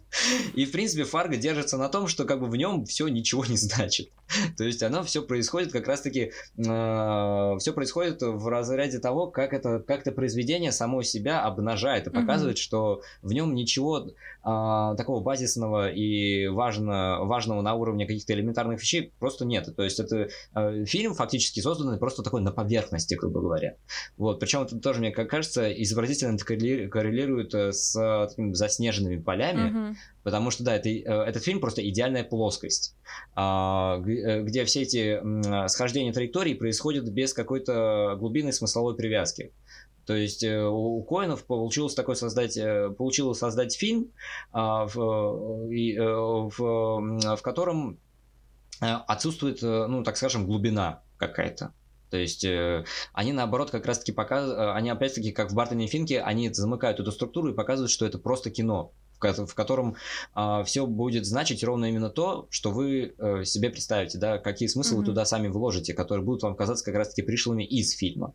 И, 0.55 0.65
в 0.65 0.71
принципе, 0.71 1.03
Фарго 1.03 1.37
держится 1.37 1.77
на 1.77 1.89
том, 1.89 2.07
что 2.07 2.25
как 2.25 2.39
бы 2.39 2.47
в 2.47 2.55
нем 2.55 2.85
все 2.85 3.07
ничего 3.07 3.45
не 3.45 3.57
значит. 3.57 4.09
То 4.57 4.63
есть 4.63 4.81
оно 4.83 5.03
все 5.03 5.21
происходит 5.21 5.71
как 5.71 5.87
раз-таки, 5.87 6.31
э, 6.57 7.55
все 7.59 7.73
происходит 7.73 8.21
в 8.21 8.47
разряде 8.47 8.99
того, 8.99 9.27
как 9.27 9.53
это, 9.53 9.79
как 9.79 10.01
это 10.01 10.11
произведение 10.11 10.71
само 10.71 11.03
себя 11.03 11.43
обнажает 11.43 12.07
и 12.07 12.09
показывает, 12.09 12.57
mm-hmm. 12.57 12.61
что 12.61 13.01
в 13.21 13.31
нем 13.33 13.53
ничего 13.53 13.99
э, 13.99 14.11
такого 14.43 15.21
базисного 15.21 15.91
и 15.91 16.47
важно, 16.47 17.19
важного 17.21 17.61
на 17.61 17.75
уровне 17.75 18.05
каких-то 18.05 18.33
элементарных 18.33 18.81
вещей 18.81 19.13
просто 19.19 19.45
нет. 19.45 19.73
То 19.75 19.83
есть 19.83 19.99
это 19.99 20.29
э, 20.55 20.85
фильм 20.85 21.13
фактически 21.13 21.59
созданный 21.59 21.97
просто 21.97 22.23
такой 22.23 22.41
на 22.41 22.51
поверхности, 22.51 23.15
грубо 23.29 23.41
говоря. 23.41 23.75
Вот. 24.17 24.39
Причем 24.39 24.61
это 24.61 24.79
тоже, 24.79 24.99
мне 24.99 25.11
кажется, 25.11 25.71
изобразительно 25.71 26.37
коррелирует 26.37 27.53
с 27.53 27.93
такими 28.29 28.53
заснеженными 28.53 29.17
полями, 29.21 29.71
mm-hmm. 29.71 29.95
Потому 30.27 30.51
что, 30.51 30.65
да, 30.65 30.75
это, 30.75 30.89
э, 30.89 31.03
этот 31.03 31.41
фильм 31.41 31.61
просто 31.61 31.87
идеальная 31.87 32.25
плоскость, 32.25 32.97
а, 33.33 33.97
э, 34.05 34.41
где 34.41 34.65
все 34.65 34.81
эти 34.81 35.21
схождения 35.69 36.11
траекторий 36.11 36.53
происходят 36.53 37.07
без 37.07 37.31
какой-то 37.31 38.17
глубинной 38.19 38.51
смысловой 38.51 38.97
привязки. 38.97 39.53
То 40.05 40.17
есть 40.17 40.43
э, 40.43 40.61
у 40.61 41.01
Коинов 41.03 41.45
получилось 41.45 41.95
такой 41.95 42.17
создать, 42.17 42.59
получилось 42.97 43.37
создать 43.37 43.73
фильм, 43.77 44.11
а, 44.51 44.85
в, 44.87 44.97
в, 44.97 46.57
в 47.37 47.41
котором 47.41 47.97
отсутствует, 48.81 49.61
ну, 49.61 50.03
так 50.03 50.17
скажем, 50.17 50.45
глубина 50.45 51.03
какая-то. 51.15 51.71
То 52.09 52.17
есть 52.17 52.43
э, 52.45 52.85
они 53.13 53.33
наоборот 53.33 53.69
как 53.69 53.85
раз-таки 53.85 54.11
показывают, 54.11 54.59
э, 54.59 54.71
они 54.73 54.89
опять-таки 54.89 55.31
как 55.31 55.51
в 55.51 55.55
Бартоне 55.55 55.85
и 55.85 55.87
Финке, 55.87 56.21
они 56.21 56.51
замыкают 56.53 56.99
эту 56.99 57.11
структуру 57.11 57.51
и 57.51 57.55
показывают, 57.55 57.91
что 57.91 58.05
это 58.05 58.17
просто 58.17 58.49
кино, 58.49 58.91
в, 59.19 59.53
котором 59.55 59.95
а, 60.33 60.63
все 60.63 60.85
будет 60.85 61.25
значить 61.25 61.63
ровно 61.63 61.85
именно 61.85 62.09
то, 62.09 62.47
что 62.49 62.71
вы 62.71 63.15
э, 63.17 63.43
себе 63.43 63.69
представите, 63.69 64.17
да, 64.17 64.37
какие 64.37 64.67
смыслы 64.67 64.97
mm-hmm. 64.97 64.99
вы 64.99 65.05
туда 65.05 65.25
сами 65.25 65.47
вложите, 65.47 65.93
которые 65.93 66.23
будут 66.23 66.43
вам 66.43 66.55
казаться 66.55 66.85
как 66.85 66.95
раз-таки 66.95 67.23
пришлыми 67.23 67.63
из 67.63 67.91
фильма. 67.91 68.33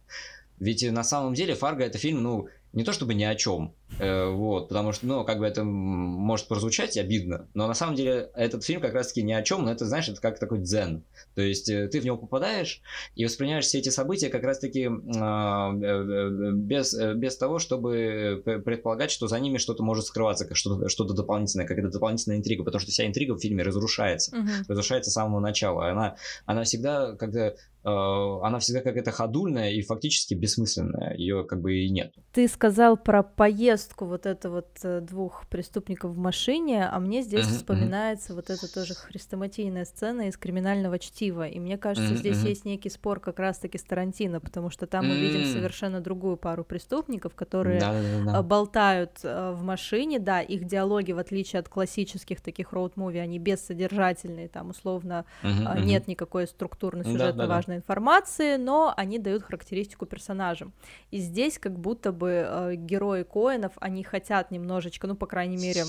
Ведь 0.58 0.88
на 0.90 1.04
самом 1.04 1.34
деле 1.34 1.54
Фарго 1.54 1.84
это 1.84 1.98
фильм, 1.98 2.22
ну, 2.22 2.48
не 2.72 2.84
то 2.84 2.92
чтобы 2.92 3.14
ни 3.14 3.22
о 3.22 3.34
чем, 3.34 3.74
э, 3.98 4.28
вот, 4.28 4.68
потому 4.68 4.92
что, 4.92 5.06
ну, 5.06 5.24
как 5.24 5.38
бы 5.38 5.46
это 5.46 5.62
может 5.62 6.48
прозвучать 6.48 6.96
обидно, 6.96 7.48
но 7.54 7.66
на 7.66 7.74
самом 7.74 7.94
деле 7.94 8.30
этот 8.34 8.64
фильм 8.64 8.80
как 8.80 8.94
раз-таки 8.94 9.22
ни 9.22 9.32
о 9.32 9.42
чем, 9.42 9.64
но 9.64 9.72
это, 9.72 9.84
знаешь, 9.84 10.08
это 10.08 10.20
как 10.20 10.38
такой 10.38 10.60
дзен. 10.60 11.04
То 11.34 11.42
есть 11.42 11.68
э, 11.68 11.88
ты 11.88 12.00
в 12.00 12.04
него 12.04 12.16
попадаешь 12.16 12.80
и 13.14 13.24
воспринимаешь 13.24 13.64
все 13.64 13.78
эти 13.78 13.90
события 13.90 14.28
как 14.28 14.42
раз-таки 14.44 14.88
а, 15.16 15.72
э, 15.74 16.52
без, 16.54 16.94
без 16.94 17.36
того, 17.36 17.58
чтобы 17.58 18.42
предполагать, 18.44 19.10
что 19.10 19.28
за 19.28 19.38
ними 19.38 19.58
что-то 19.58 19.82
может 19.82 20.06
скрываться, 20.06 20.46
как 20.46 20.56
что-то, 20.56 20.88
что-то 20.88 21.14
дополнительное, 21.14 21.66
какая-то 21.66 21.90
дополнительная 21.90 22.38
интрига, 22.38 22.64
потому 22.64 22.80
что 22.80 22.90
вся 22.90 23.06
интрига 23.06 23.34
в 23.34 23.40
фильме 23.40 23.62
разрушается, 23.62 24.34
uh-huh. 24.34 24.68
разрушается 24.68 25.10
с 25.10 25.14
самого 25.14 25.40
начала. 25.40 25.90
Она, 25.90 26.16
она 26.46 26.64
всегда, 26.64 27.14
когда 27.16 27.52
Э, 27.84 28.38
она 28.42 28.58
всегда 28.60 28.80
какая-то 28.80 29.10
ходульная 29.10 29.70
и 29.70 29.82
фактически 29.82 30.34
бессмысленная, 30.34 31.16
ее 31.16 31.44
как 31.44 31.60
бы 31.60 31.74
и 31.74 31.90
нет. 31.90 32.14
Ты 32.32 32.46
сказал 32.62 32.96
про 32.96 33.24
поездку 33.24 34.04
вот 34.04 34.24
это 34.24 34.48
вот 34.48 34.68
э, 34.84 35.00
двух 35.00 35.48
преступников 35.48 36.12
в 36.12 36.16
машине, 36.16 36.86
а 36.86 37.00
мне 37.00 37.22
здесь 37.22 37.44
uh-huh, 37.44 37.56
вспоминается 37.56 38.36
вот 38.36 38.50
эта 38.50 38.72
тоже 38.72 38.94
хрестоматийная 38.94 39.84
сцена 39.84 40.28
из 40.28 40.36
криминального 40.36 41.00
чтива, 41.00 41.48
и 41.48 41.58
мне 41.58 41.76
кажется, 41.76 42.14
uh-huh, 42.14 42.18
здесь 42.18 42.40
есть 42.44 42.64
некий 42.64 42.88
спор 42.88 43.18
как 43.18 43.40
раз-таки 43.40 43.78
с 43.78 43.82
Тарантино, 43.82 44.38
потому 44.38 44.70
что 44.70 44.86
там 44.86 45.04
uh-huh. 45.04 45.08
мы 45.08 45.16
видим 45.16 45.52
совершенно 45.52 46.00
другую 46.00 46.36
пару 46.36 46.62
преступников, 46.62 47.34
которые 47.34 47.80
Да-да-да. 47.80 48.42
болтают 48.44 49.18
э, 49.24 49.54
в 49.56 49.64
машине, 49.64 50.20
да, 50.20 50.40
их 50.40 50.64
диалоги, 50.64 51.10
в 51.10 51.18
отличие 51.18 51.58
от 51.58 51.68
классических 51.68 52.40
таких 52.40 52.72
роуд-муви, 52.72 53.18
они 53.18 53.40
бессодержательные, 53.40 54.46
там 54.46 54.70
условно 54.70 55.24
uh-huh, 55.42 55.82
нет 55.82 56.06
никакой 56.06 56.46
структурной 56.46 57.04
сюжетно 57.04 57.48
важной 57.48 57.48
важной 57.48 57.76
информации, 57.78 58.54
но 58.56 58.94
они 58.96 59.18
дают 59.18 59.42
характеристику 59.42 60.06
персонажам. 60.06 60.72
И 61.10 61.18
здесь 61.18 61.58
как 61.58 61.76
будто 61.76 62.12
бы 62.12 62.51
э, 62.52 62.74
герои 62.76 63.22
Коинов, 63.22 63.72
они 63.80 64.04
хотят 64.04 64.50
немножечко, 64.50 65.06
ну, 65.06 65.14
по 65.14 65.26
крайней 65.26 65.56
мере, 65.56 65.84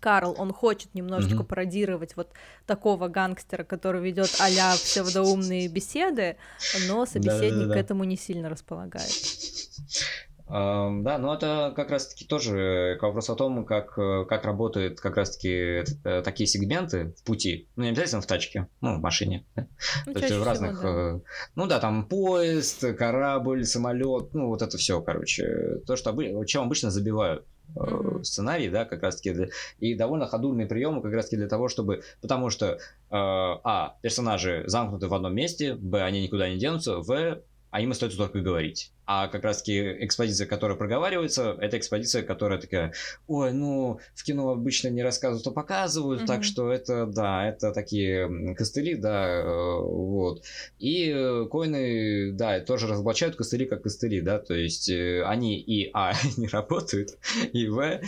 Карл, 0.00 0.34
он 0.38 0.52
хочет 0.52 0.94
немножечко 0.94 1.42
mm-hmm. 1.42 1.46
пародировать 1.46 2.16
вот 2.16 2.32
такого 2.66 3.08
гангстера, 3.08 3.64
который 3.64 4.02
ведет 4.02 4.30
а-ля 4.40 4.72
псевдоумные 4.72 5.68
беседы, 5.68 6.36
но 6.88 7.06
собеседник 7.06 7.72
к 7.72 7.76
этому 7.76 8.04
не 8.04 8.16
сильно 8.16 8.48
располагает. 8.48 9.12
Да, 10.50 11.18
но 11.18 11.34
это 11.34 11.72
как 11.76 11.90
раз-таки 11.90 12.24
тоже 12.24 12.98
вопрос 13.00 13.30
о 13.30 13.36
том, 13.36 13.64
как, 13.64 13.96
э, 13.96 14.24
как 14.28 14.44
работают 14.44 15.00
как 15.00 15.16
раз-таки 15.16 15.84
э, 16.04 16.22
такие 16.22 16.48
сегменты 16.48 17.14
в 17.16 17.22
пути. 17.22 17.68
Ну, 17.76 17.84
не 17.84 17.90
обязательно 17.90 18.20
в 18.20 18.26
тачке, 18.26 18.66
ну, 18.80 18.96
в 18.96 19.00
машине. 19.00 19.44
Ну, 20.06 20.12
То 20.12 20.18
есть 20.18 20.34
в 20.34 20.42
разных... 20.42 20.78
Всего, 20.78 20.92
да. 20.92 20.98
Э, 20.98 21.20
ну 21.54 21.66
да, 21.66 21.78
там 21.78 22.06
поезд, 22.06 22.84
корабль, 22.96 23.64
самолет, 23.64 24.34
ну, 24.34 24.48
вот 24.48 24.62
это 24.62 24.76
все, 24.76 25.00
короче. 25.00 25.78
То, 25.86 25.94
что 25.94 26.10
чем 26.44 26.64
обычно 26.64 26.90
забивают 26.90 27.44
mm-hmm. 27.76 28.24
сценарий, 28.24 28.70
да, 28.70 28.84
как 28.84 29.04
раз 29.04 29.20
таки, 29.20 29.50
и 29.78 29.94
довольно 29.94 30.26
ходульные 30.26 30.66
приемы 30.66 31.00
как 31.00 31.12
раз 31.12 31.26
таки 31.26 31.36
для 31.36 31.48
того, 31.48 31.68
чтобы, 31.68 32.02
потому 32.20 32.50
что, 32.50 32.78
а, 33.10 33.96
персонажи 34.02 34.64
замкнуты 34.66 35.06
в 35.06 35.14
одном 35.14 35.34
месте, 35.34 35.74
б, 35.74 36.02
они 36.02 36.22
никуда 36.22 36.48
не 36.48 36.58
денутся, 36.58 36.96
в, 36.98 37.40
а 37.70 37.80
им 37.80 37.92
остается 37.92 38.18
только 38.18 38.40
говорить. 38.40 38.92
А 39.12 39.26
как 39.26 39.42
раз-таки 39.42 40.04
экспозиция, 40.04 40.46
которая 40.46 40.78
проговаривается, 40.78 41.56
это 41.60 41.76
экспозиция, 41.76 42.22
которая 42.22 42.60
такая, 42.60 42.92
ой, 43.26 43.52
ну, 43.52 43.98
в 44.14 44.22
кино 44.22 44.50
обычно 44.50 44.86
не 44.86 45.02
рассказывают, 45.02 45.44
а 45.48 45.50
показывают, 45.50 46.22
mm-hmm. 46.22 46.26
так 46.26 46.44
что 46.44 46.70
это, 46.70 47.06
да, 47.06 47.48
это 47.48 47.72
такие 47.72 48.54
костыли, 48.54 48.94
да, 48.94 49.28
э, 49.28 49.80
вот. 49.80 50.44
И 50.78 51.10
э, 51.10 51.46
коины, 51.50 52.30
да, 52.34 52.60
тоже 52.60 52.86
разоблачают 52.86 53.34
костыли 53.34 53.66
как 53.66 53.82
костыли, 53.82 54.20
да, 54.20 54.38
то 54.38 54.54
есть 54.54 54.88
э, 54.88 55.24
они 55.24 55.58
и, 55.58 55.90
а, 55.92 56.12
не 56.36 56.46
работают, 56.46 57.18
и, 57.52 57.66
в, 57.66 58.00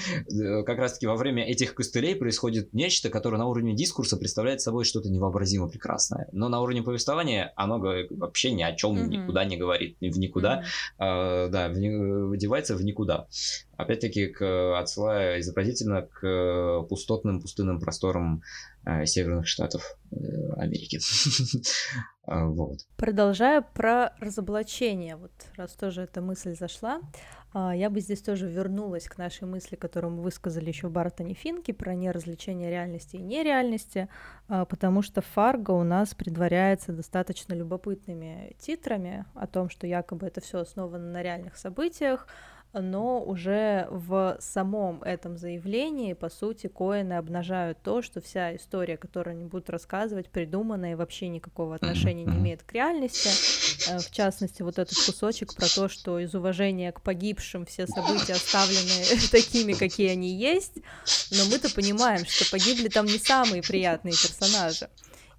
как 0.63 0.79
раз-таки 0.79 1.09
во 1.09 1.17
время 1.17 1.45
этих 1.45 1.75
костылей 1.75 2.15
происходит 2.15 2.75
нечто, 2.75 3.11
которое 3.11 3.39
на 3.39 3.49
уровне 3.49 3.75
дискурса 3.75 4.17
представляет 4.17 4.61
собой 4.61 4.85
что-то 4.85 5.11
невообразимо 5.11 5.67
прекрасное, 5.67 6.29
но 6.31 6.49
на 6.49 6.61
уровне 6.61 6.81
повествования 6.81 7.53
оно 7.57 7.83
вообще 8.11 8.53
ни 8.53 8.63
о 8.63 8.73
чем 8.73 8.97
mm-hmm. 8.97 9.09
никуда 9.09 9.45
не 9.45 9.57
говорит, 9.57 9.97
в 10.01 10.19
никуда, 10.21 10.61
mm-hmm 10.61 10.92
э, 10.99 11.49
да, 11.49 11.69
выдевается 11.69 12.77
в 12.77 12.83
никуда. 12.83 13.27
Опять-таки, 13.77 14.27
к, 14.27 14.79
отсылая 14.79 15.41
изобразительно 15.41 16.03
к 16.03 16.83
пустотным 16.89 17.41
пустынным 17.41 17.81
просторам 17.81 18.43
э, 18.85 19.07
северных 19.07 19.47
штатов 19.47 19.97
э, 20.11 20.17
Америки. 20.57 21.01
А, 22.25 22.47
вот. 22.47 22.87
Продолжая 22.97 23.63
про 23.63 24.13
разоблачение, 24.21 25.17
вот 25.17 25.33
раз 25.57 25.73
тоже 25.73 26.03
эта 26.03 26.21
мысль 26.21 26.55
зашла, 26.55 27.01
а, 27.53 27.75
я 27.75 27.91
бы 27.91 28.01
здесь 28.01 28.23
тоже 28.23 28.49
вернулась 28.49 29.09
к 29.09 29.19
нашей 29.19 29.49
мысли, 29.49 29.75
которую 29.75 30.15
мы 30.15 30.23
высказали 30.23 30.69
еще 30.69 30.87
в 30.87 30.93
Бартоне 30.93 31.35
Финке 31.35 31.75
про 31.75 31.95
неразличение 31.95 32.71
реальности 32.71 33.17
и 33.17 33.23
нереальности, 33.23 34.09
а, 34.49 34.65
потому 34.65 35.03
что 35.03 35.21
Фарго 35.21 35.73
у 35.73 35.83
нас 35.83 36.15
предваряется 36.15 36.93
достаточно 36.93 37.55
любопытными 37.55 38.55
титрами 38.59 39.27
о 39.35 39.47
том, 39.47 39.69
что 39.69 39.87
якобы 39.87 40.29
это 40.29 40.41
все 40.41 40.61
основано 40.61 41.11
на 41.11 41.23
реальных 41.23 41.57
событиях, 41.57 42.29
но 42.73 43.23
уже 43.23 43.87
в 43.91 44.37
самом 44.41 45.03
этом 45.03 45.37
заявлении, 45.37 46.15
по 46.15 46.31
сути, 46.31 46.69
Коины 46.69 47.15
обнажают 47.15 47.79
то, 47.83 48.01
что 48.01 48.21
вся 48.21 48.57
история, 48.57 48.97
которую 48.97 49.35
они 49.35 49.45
будут 49.45 49.69
рассказывать, 49.69 50.31
придуманная 50.31 50.93
и 50.93 50.95
вообще 50.95 51.29
никакого 51.29 51.75
отношения 51.75 52.25
не 52.25 52.37
имеет 52.37 52.63
к 52.63 52.73
реальности. 52.73 53.29
Э, 53.91 53.99
в 53.99 54.11
частности, 54.11 54.63
вот 54.63 54.79
этот 54.79 54.97
кусочек 54.97 55.55
про 55.55 55.67
то, 55.67 55.89
что 55.89 56.19
из 56.19 56.35
уважения 56.35 56.93
к 56.93 57.03
погибшим 57.03 57.67
все 57.67 57.87
события 57.87 58.35
оставлены 58.35 59.21
такими, 59.31 59.75
какие 59.75 60.09
они 60.09 60.35
есть, 60.35 60.77
но 61.31 61.45
мы-то 61.51 61.73
понимаем, 61.75 62.25
что 62.25 62.51
погибли 62.51 62.89
там 62.89 63.05
не 63.05 63.19
самые 63.19 63.63
приятные 63.63 64.13
персонажи 64.13 64.89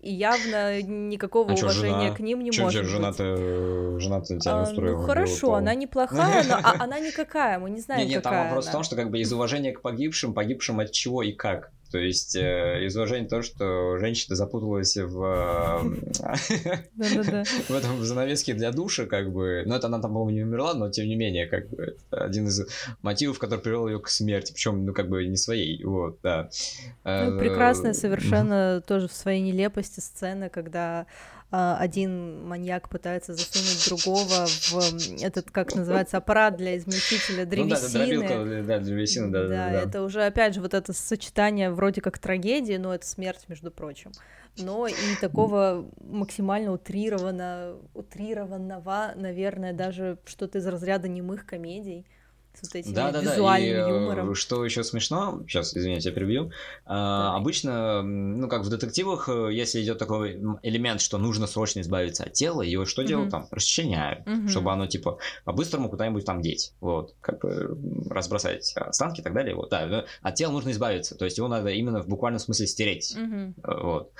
и 0.04 0.14
явно 0.14 0.82
никакого 0.82 1.52
а 1.52 1.56
уважения 1.56 2.08
жена? 2.08 2.16
к 2.16 2.20
ним 2.20 2.44
не 2.44 2.52
чё, 2.52 2.64
может 2.64 2.84
чё, 2.84 2.90
жена-то, 2.90 4.00
жена-то 4.00 4.38
тебя 4.38 4.54
не 4.56 4.62
устроила? 4.64 4.98
А, 4.98 5.02
ну 5.02 5.08
хорошо, 5.08 5.54
она 5.56 5.76
неплохая, 5.76 6.44
но 6.48 6.56
а, 6.56 6.76
она 6.84 7.00
никакая, 7.00 7.58
мы 7.58 7.70
не 7.70 7.80
знаем, 7.80 8.08
Нет, 8.08 8.22
там 8.22 8.46
вопрос 8.46 8.68
в 8.68 8.72
том, 8.72 8.84
что 8.84 8.96
как 8.96 9.10
бы 9.10 9.20
из 9.20 9.32
уважения 9.32 9.72
к 9.72 9.82
погибшим, 9.82 10.34
погибшим 10.34 10.82
от 10.82 10.92
чего 10.92 11.24
и 11.24 11.32
как. 11.32 11.72
То 11.94 12.00
есть 12.00 12.36
э, 12.36 12.88
из 12.88 12.98
уважения 12.98 13.28
того, 13.28 13.44
что 13.44 14.00
женщина 14.00 14.36
запуталась 14.36 14.98
в, 14.98 15.12
в 16.96 17.72
этом 17.72 18.04
занавеске 18.04 18.56
для 18.56 18.72
душа, 18.72 19.06
как 19.06 19.32
бы. 19.32 19.62
Ну, 19.68 19.76
это 19.76 19.86
она 19.86 20.02
там, 20.02 20.12
по-моему, 20.12 20.32
не 20.32 20.42
умерла, 20.42 20.74
но 20.74 20.90
тем 20.90 21.06
не 21.06 21.16
менее, 21.16 21.46
как 21.46 21.70
бы, 21.70 21.96
один 22.10 22.48
из 22.48 22.66
мотивов, 23.04 23.38
который 23.38 23.60
привел 23.60 23.88
ее 23.88 24.00
к 24.00 24.08
смерти. 24.08 24.54
Причем, 24.54 24.88
ну, 24.88 24.94
как 24.94 25.08
бы 25.08 25.24
не 25.28 25.38
своей. 25.38 25.84
Вот, 25.84 26.18
да. 26.24 26.50
Ну, 27.04 27.38
прекрасная 27.38 27.94
совершенно 27.94 28.82
тоже 28.82 29.08
в 29.08 29.14
своей 29.14 29.42
нелепости 29.42 30.00
сцена, 30.00 30.50
когда 30.50 31.06
один 31.56 32.48
маньяк 32.48 32.90
пытается 32.90 33.36
засунуть 33.36 33.86
другого 33.88 34.48
в 34.48 35.22
этот, 35.22 35.52
как 35.52 35.76
называется, 35.76 36.18
аппарат 36.18 36.58
для 36.58 36.78
измельчителя 36.78 37.46
древесины. 37.46 38.16
Ну, 38.16 38.22
да, 38.22 38.38
дробилка 38.38 38.68
да, 38.68 38.80
древесины, 38.80 39.28
да, 39.32 39.42
да, 39.44 39.48
да, 39.48 39.70
да. 39.70 39.82
это 39.82 40.02
уже, 40.02 40.24
опять 40.24 40.56
же, 40.56 40.62
вот 40.62 40.74
это 40.74 40.94
сочетание 40.94 41.70
вроде 41.70 42.02
как 42.02 42.18
трагедии, 42.18 42.78
но 42.78 42.96
это 42.96 43.06
смерть, 43.06 43.46
между 43.50 43.70
прочим. 43.70 44.12
Но 44.58 44.88
и 44.88 44.94
такого 45.22 45.86
максимально 46.02 46.72
утрированно, 46.72 47.76
утрированного, 47.94 49.14
наверное, 49.16 49.74
даже 49.74 50.18
что-то 50.26 50.58
из 50.58 50.66
разряда 50.66 51.08
немых 51.08 51.46
комедий 51.46 52.08
с 52.54 52.62
вот 52.64 52.76
этим 52.76 52.94
да, 52.94 53.12
да, 53.12 53.22
визуальным 53.22 53.74
да. 53.76 53.90
И, 53.90 53.94
юмором. 53.94 54.36
Что 54.36 54.64
еще 54.64 54.84
смешно, 54.84 55.44
сейчас, 55.48 55.76
извините, 55.76 56.10
я 56.10 56.16
перебью. 56.16 56.52
А, 56.86 57.36
обычно, 57.36 58.02
ну, 58.04 58.48
как 58.48 58.64
в 58.64 58.70
детективах, 58.70 59.28
э, 59.30 59.50
если 59.52 59.82
идет 59.82 59.98
такой 59.98 60.40
элемент, 60.62 61.02
что 61.02 61.18
нужно 61.18 61.48
срочно 61.48 61.82
избавиться 61.82 62.24
от 62.24 62.34
тела, 62.34 62.62
его 62.62 62.86
что 62.86 63.04
делают 63.04 63.32
там? 63.32 63.48
Расчленяют, 63.52 64.28
угу. 64.28 64.48
чтобы 64.48 64.72
оно, 64.72 64.88
типа, 64.88 65.18
по-быстрому 65.46 65.90
куда-нибудь 65.90 66.26
там 66.26 66.42
деть. 66.42 66.74
Вот, 66.80 67.16
как 67.22 67.42
бы 67.42 67.78
разбросать 68.10 68.74
останки 68.76 69.22
и 69.22 69.24
так 69.24 69.34
далее. 69.34 69.56
Вот, 69.56 69.70
да, 69.70 70.06
от 70.22 70.36
тела 70.36 70.52
нужно 70.52 70.72
избавиться, 70.72 71.16
то 71.16 71.26
есть 71.26 71.38
его 71.38 71.48
надо 71.48 71.70
именно 71.70 72.02
в 72.02 72.08
буквальном 72.08 72.40
смысле 72.40 72.68
стереть. 72.68 73.16
Угу. 73.18 73.54
Вот. 73.84 74.12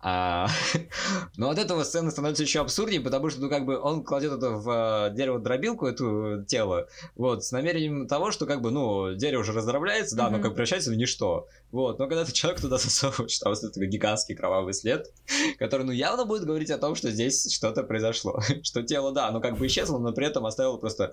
А, 0.00 0.48
но 1.36 1.50
от 1.50 1.58
этого 1.58 1.82
сцена 1.82 2.10
становится 2.10 2.42
еще 2.42 2.60
абсурднее, 2.60 3.00
потому 3.00 3.30
что, 3.30 3.40
ну, 3.40 3.48
как 3.48 3.64
бы 3.64 3.78
он 3.78 4.04
кладет 4.04 4.32
это 4.32 4.50
в 4.50 5.08
э, 5.08 5.14
дерево-дробилку, 5.14 5.86
эту 5.86 6.44
тело, 6.46 6.88
вот, 7.16 7.44
с 7.44 7.52
намерением 7.52 7.79
степень 7.80 8.06
того, 8.06 8.30
что 8.30 8.46
как 8.46 8.60
бы, 8.60 8.70
ну, 8.70 9.14
дерево 9.14 9.40
уже 9.40 9.52
раздробляется, 9.52 10.16
да, 10.16 10.26
mm-hmm. 10.26 10.30
но 10.30 10.38
как 10.40 10.52
превращается 10.52 10.90
в 10.90 10.96
ничто. 10.96 11.46
Вот, 11.70 11.98
но 11.98 12.06
когда 12.06 12.24
ты 12.24 12.32
человек 12.32 12.60
туда 12.60 12.78
засовываешь, 12.78 13.38
там 13.38 13.52
вот 13.52 13.72
такой 13.72 13.88
гигантский 13.88 14.34
кровавый 14.34 14.74
след, 14.74 15.12
который, 15.58 15.86
ну, 15.86 15.92
явно 15.92 16.24
будет 16.24 16.44
говорить 16.44 16.70
о 16.70 16.78
том, 16.78 16.94
что 16.94 17.10
здесь 17.10 17.52
что-то 17.52 17.82
произошло. 17.82 18.40
что 18.62 18.82
тело, 18.82 19.12
да, 19.12 19.30
но 19.30 19.40
как 19.40 19.58
бы 19.58 19.66
исчезло, 19.66 19.98
но 19.98 20.12
при 20.12 20.26
этом 20.26 20.46
оставило 20.46 20.76
просто 20.76 21.12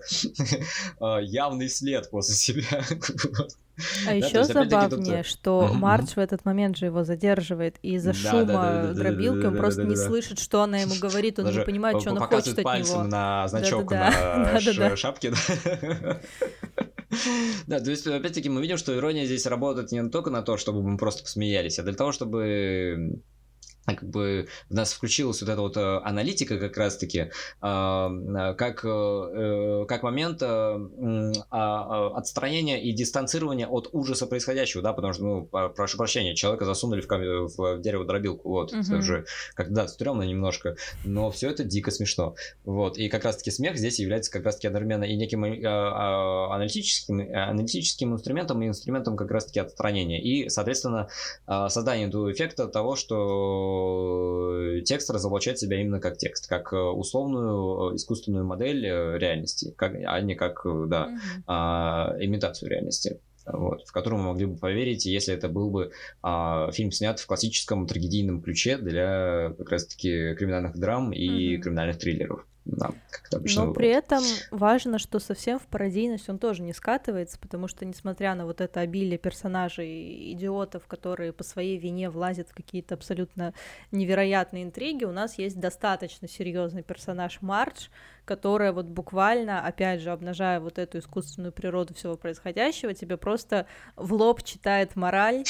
а, 1.00 1.18
явный 1.22 1.68
след 1.68 2.10
после 2.10 2.34
себя. 2.34 2.84
А 4.06 4.14
еще 4.14 4.44
забавнее, 4.44 5.22
что 5.22 5.70
Мардж 5.72 6.14
в 6.14 6.18
этот 6.18 6.44
момент 6.44 6.76
же 6.76 6.86
его 6.86 7.04
задерживает, 7.04 7.76
и 7.82 7.94
из-за 7.94 8.12
шума 8.12 8.92
дробилки 8.94 9.46
он 9.46 9.56
просто 9.56 9.84
не 9.84 9.96
слышит, 9.96 10.38
что 10.38 10.62
она 10.62 10.78
ему 10.78 10.94
говорит, 11.00 11.38
он 11.38 11.52
не 11.52 11.60
понимает, 11.60 12.00
что 12.00 12.10
она 12.10 12.26
хочет 12.26 12.58
от 12.58 12.64
него. 12.64 13.04
на 13.04 13.48
значок 13.48 13.90
на 13.90 14.60
шапке. 14.96 15.32
Да, 17.66 17.80
то 17.80 17.90
есть, 17.90 18.06
опять-таки, 18.06 18.50
мы 18.50 18.60
видим, 18.60 18.76
что 18.76 18.94
ирония 18.94 19.24
здесь 19.24 19.46
работает 19.46 19.92
не 19.92 20.06
только 20.10 20.28
на 20.28 20.42
то, 20.42 20.58
чтобы 20.58 20.82
мы 20.82 20.98
просто 20.98 21.22
посмеялись, 21.22 21.78
а 21.78 21.82
для 21.82 21.94
того, 21.94 22.12
чтобы 22.12 23.22
как 23.94 24.08
бы 24.08 24.48
в 24.68 24.74
нас 24.74 24.92
включилась 24.92 25.40
вот 25.40 25.50
эта 25.50 25.60
вот 25.60 25.76
э, 25.76 26.00
аналитика 26.04 26.58
как 26.58 26.76
раз-таки, 26.76 27.30
а, 27.60 28.10
э, 28.10 28.54
как, 28.54 28.84
э, 28.84 29.84
как 29.88 30.02
момент 30.02 30.42
а, 30.42 30.78
а, 31.50 32.16
отстранения 32.16 32.80
и 32.80 32.92
дистанцирования 32.92 33.66
от 33.66 33.88
ужаса 33.92 34.26
происходящего, 34.26 34.82
да, 34.82 34.92
потому 34.92 35.12
что, 35.12 35.22
ну, 35.22 35.44
прошу 35.46 35.98
прощения, 35.98 36.34
человека 36.34 36.64
засунули 36.64 37.00
в, 37.00 37.06
кам- 37.06 37.46
в 37.46 37.80
дерево 37.80 38.04
дробилку, 38.04 38.48
вот, 38.48 38.72
угу. 38.72 38.80
это 38.80 38.96
уже, 38.96 39.24
как, 39.54 39.72
да, 39.72 39.88
стрёмно 39.88 40.22
немножко, 40.22 40.76
но 41.04 41.30
все 41.30 41.50
это 41.50 41.64
дико 41.64 41.90
смешно, 41.90 42.34
вот, 42.64 42.98
и 42.98 43.08
как 43.08 43.24
раз-таки 43.24 43.50
смех 43.50 43.76
здесь 43.76 43.98
является 43.98 44.30
как 44.30 44.44
раз-таки 44.44 44.66
одновременно 44.68 45.04
и 45.04 45.16
неким 45.16 45.44
аналитическим, 45.44 47.20
аналитическим 47.20 48.12
инструментом 48.12 48.62
и 48.62 48.68
инструментом 48.68 49.16
как 49.16 49.30
раз-таки 49.30 49.60
отстранения, 49.60 50.20
и, 50.20 50.48
соответственно, 50.48 51.08
создание 51.46 52.08
этого 52.08 52.30
эффекта 52.32 52.66
того, 52.68 52.96
что 52.96 53.77
Э, 53.78 54.80
текст 54.82 55.10
разоблачает 55.10 55.58
себя 55.58 55.80
именно 55.80 56.00
как 56.00 56.18
текст, 56.18 56.48
как 56.48 56.72
э, 56.72 56.76
условную 56.76 57.92
э, 57.92 57.96
искусственную 57.96 58.44
модель 58.44 58.84
реальности, 58.84 59.72
как, 59.76 59.94
а 59.94 60.20
не 60.20 60.34
как, 60.34 60.62
да, 60.88 61.08
mm-hmm. 61.08 61.42
а, 61.46 62.16
имитацию 62.20 62.70
реальности 62.70 63.20
вот, 63.50 63.86
в 63.86 63.92
которую 63.92 64.20
мы 64.20 64.28
могли 64.28 64.46
бы 64.46 64.56
поверить, 64.56 65.06
если 65.06 65.34
это 65.34 65.48
был 65.48 65.70
бы 65.70 65.92
а, 66.22 66.70
фильм 66.72 66.92
снят 66.92 67.18
в 67.18 67.26
классическом 67.26 67.86
трагедийном 67.86 68.42
ключе 68.42 68.76
для 68.76 69.54
как 69.56 69.70
раз-таки 69.70 70.34
криминальных 70.34 70.76
драм 70.78 71.12
и 71.12 71.56
mm-hmm. 71.56 71.60
криминальных 71.60 71.98
триллеров. 71.98 72.46
Да, 72.68 72.90
как 73.10 73.32
обычно 73.32 73.62
Но 73.62 73.72
бывает. 73.72 73.76
при 73.78 73.88
этом 73.88 74.22
важно, 74.50 74.98
что 74.98 75.18
совсем 75.20 75.58
в 75.58 75.66
пародийность 75.66 76.28
он 76.28 76.38
тоже 76.38 76.60
не 76.62 76.74
скатывается, 76.74 77.38
потому 77.38 77.66
что, 77.66 77.86
несмотря 77.86 78.34
на 78.34 78.44
вот 78.44 78.60
это 78.60 78.80
обилие 78.80 79.16
персонажей, 79.16 80.32
идиотов, 80.32 80.86
которые 80.86 81.32
по 81.32 81.42
своей 81.44 81.78
вине 81.78 82.10
влазят 82.10 82.50
в 82.50 82.54
какие-то 82.54 82.94
абсолютно 82.94 83.54
невероятные 83.90 84.64
интриги, 84.64 85.04
у 85.04 85.12
нас 85.12 85.38
есть 85.38 85.58
достаточно 85.58 86.28
серьезный 86.28 86.82
персонаж 86.82 87.40
Мардж, 87.40 87.88
которая 88.26 88.72
вот 88.72 88.84
буквально, 88.84 89.66
опять 89.66 90.02
же, 90.02 90.10
обнажая 90.10 90.60
вот 90.60 90.78
эту 90.78 90.98
искусственную 90.98 91.52
природу 91.52 91.94
всего 91.94 92.18
происходящего, 92.18 92.92
тебе 92.92 93.16
просто 93.16 93.64
в 93.96 94.12
лоб 94.12 94.42
читает 94.42 94.94
мораль 94.94 95.44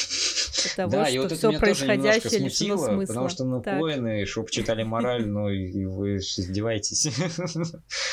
того, 0.77 0.91
да, 0.91 1.07
что 1.07 1.15
и 1.15 1.19
вот 1.19 1.33
все 1.33 1.53
происходящее 1.53 2.41
лишено 2.41 2.77
смысла. 2.77 3.07
Потому 3.07 3.29
что, 3.29 3.45
ну, 3.45 3.63
так. 3.63 3.79
коины, 3.79 4.27
чтобы 4.27 4.51
читали 4.51 4.83
мораль, 4.83 5.27
ну, 5.27 5.49
и 5.49 5.85
вы 5.85 6.17
издеваетесь. 6.17 7.09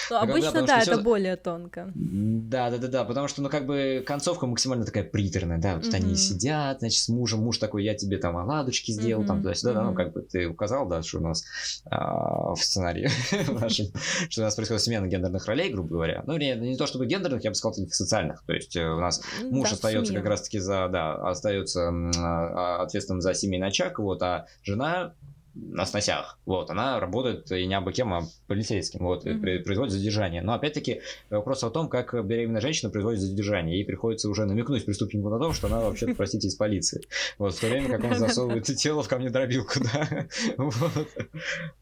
Ну, 0.09 0.17
обычно, 0.17 0.61
да, 0.61 0.81
это 0.81 0.97
более 0.97 1.35
тонко. 1.35 1.91
Да, 1.95 2.69
да, 2.69 2.77
да, 2.77 2.87
да, 2.87 3.03
потому 3.03 3.27
что, 3.27 3.41
ну, 3.41 3.49
как 3.49 3.65
бы 3.65 4.03
концовка 4.05 4.45
максимально 4.45 4.85
такая 4.85 5.03
приторная, 5.03 5.57
да, 5.57 5.75
вот 5.77 5.93
они 5.93 6.15
сидят, 6.15 6.79
значит, 6.79 7.01
с 7.01 7.09
мужем, 7.09 7.39
муж 7.39 7.57
такой, 7.57 7.83
я 7.83 7.95
тебе 7.95 8.17
там 8.17 8.37
оладушки 8.37 8.91
сделал, 8.91 9.25
там 9.25 9.41
туда-сюда, 9.41 9.73
да, 9.73 9.83
ну, 9.83 9.93
как 9.93 10.13
бы 10.13 10.21
ты 10.21 10.47
указал, 10.47 10.87
да, 10.87 11.01
что 11.01 11.19
у 11.19 11.21
нас 11.21 11.43
а, 11.85 12.53
в 12.53 12.61
сценарии 12.61 13.09
нашем, 13.51 13.87
что 14.29 14.41
у 14.41 14.43
нас 14.43 14.55
происходит 14.55 14.83
смена 14.83 15.07
гендерных 15.07 15.45
ролей, 15.45 15.71
грубо 15.71 15.89
говоря. 15.89 16.23
Ну, 16.25 16.37
не, 16.37 16.53
не 16.55 16.77
то 16.77 16.87
чтобы 16.87 17.05
гендерных, 17.05 17.43
я 17.43 17.51
бы 17.51 17.55
сказал, 17.55 17.75
социальных. 17.89 18.43
То 18.45 18.53
есть 18.53 18.75
э, 18.75 18.87
у 18.87 18.99
нас 18.99 19.21
муж 19.43 19.71
остается 19.71 20.13
как 20.13 20.25
раз-таки 20.25 20.59
за, 20.59 20.87
да, 20.89 21.15
остается 21.15 21.89
а, 21.89 22.34
ответственным 22.81 23.21
за 23.21 23.33
семейный 23.33 23.67
очаг, 23.67 23.99
вот, 23.99 24.21
а 24.21 24.47
жена 24.63 25.13
на 25.55 25.85
сносях. 25.85 26.37
Вот, 26.45 26.69
она 26.69 26.99
работает 26.99 27.49
и 27.51 27.65
не 27.65 27.91
кем, 27.91 28.13
а 28.13 28.23
полицейским, 28.47 28.99
вот, 29.05 29.25
mm-hmm. 29.25 29.63
производит 29.63 29.93
задержание. 29.93 30.41
Но 30.41 30.53
опять-таки 30.53 31.01
вопрос 31.29 31.63
о 31.63 31.69
том, 31.69 31.87
как 31.87 32.13
беременная 32.25 32.61
женщина 32.61 32.91
производит 32.91 33.21
задержание. 33.21 33.77
Ей 33.77 33.85
приходится 33.85 34.29
уже 34.29 34.45
намекнуть 34.45 34.85
преступнику 34.85 35.29
на 35.29 35.39
то, 35.39 35.53
что 35.53 35.67
она 35.67 35.79
вообще-то, 35.79 36.13
простите, 36.17 36.47
из 36.47 36.55
полиции. 36.55 37.01
Вот, 37.37 37.55
в 37.55 37.59
то 37.59 37.67
время 37.67 37.87
как 37.87 38.03
он 38.03 38.15
засовывает 38.15 38.65
тело 38.65 39.01
в 39.01 39.07
камнедробилку, 39.07 39.79
да. 39.93 40.27
Вот. 40.57 41.07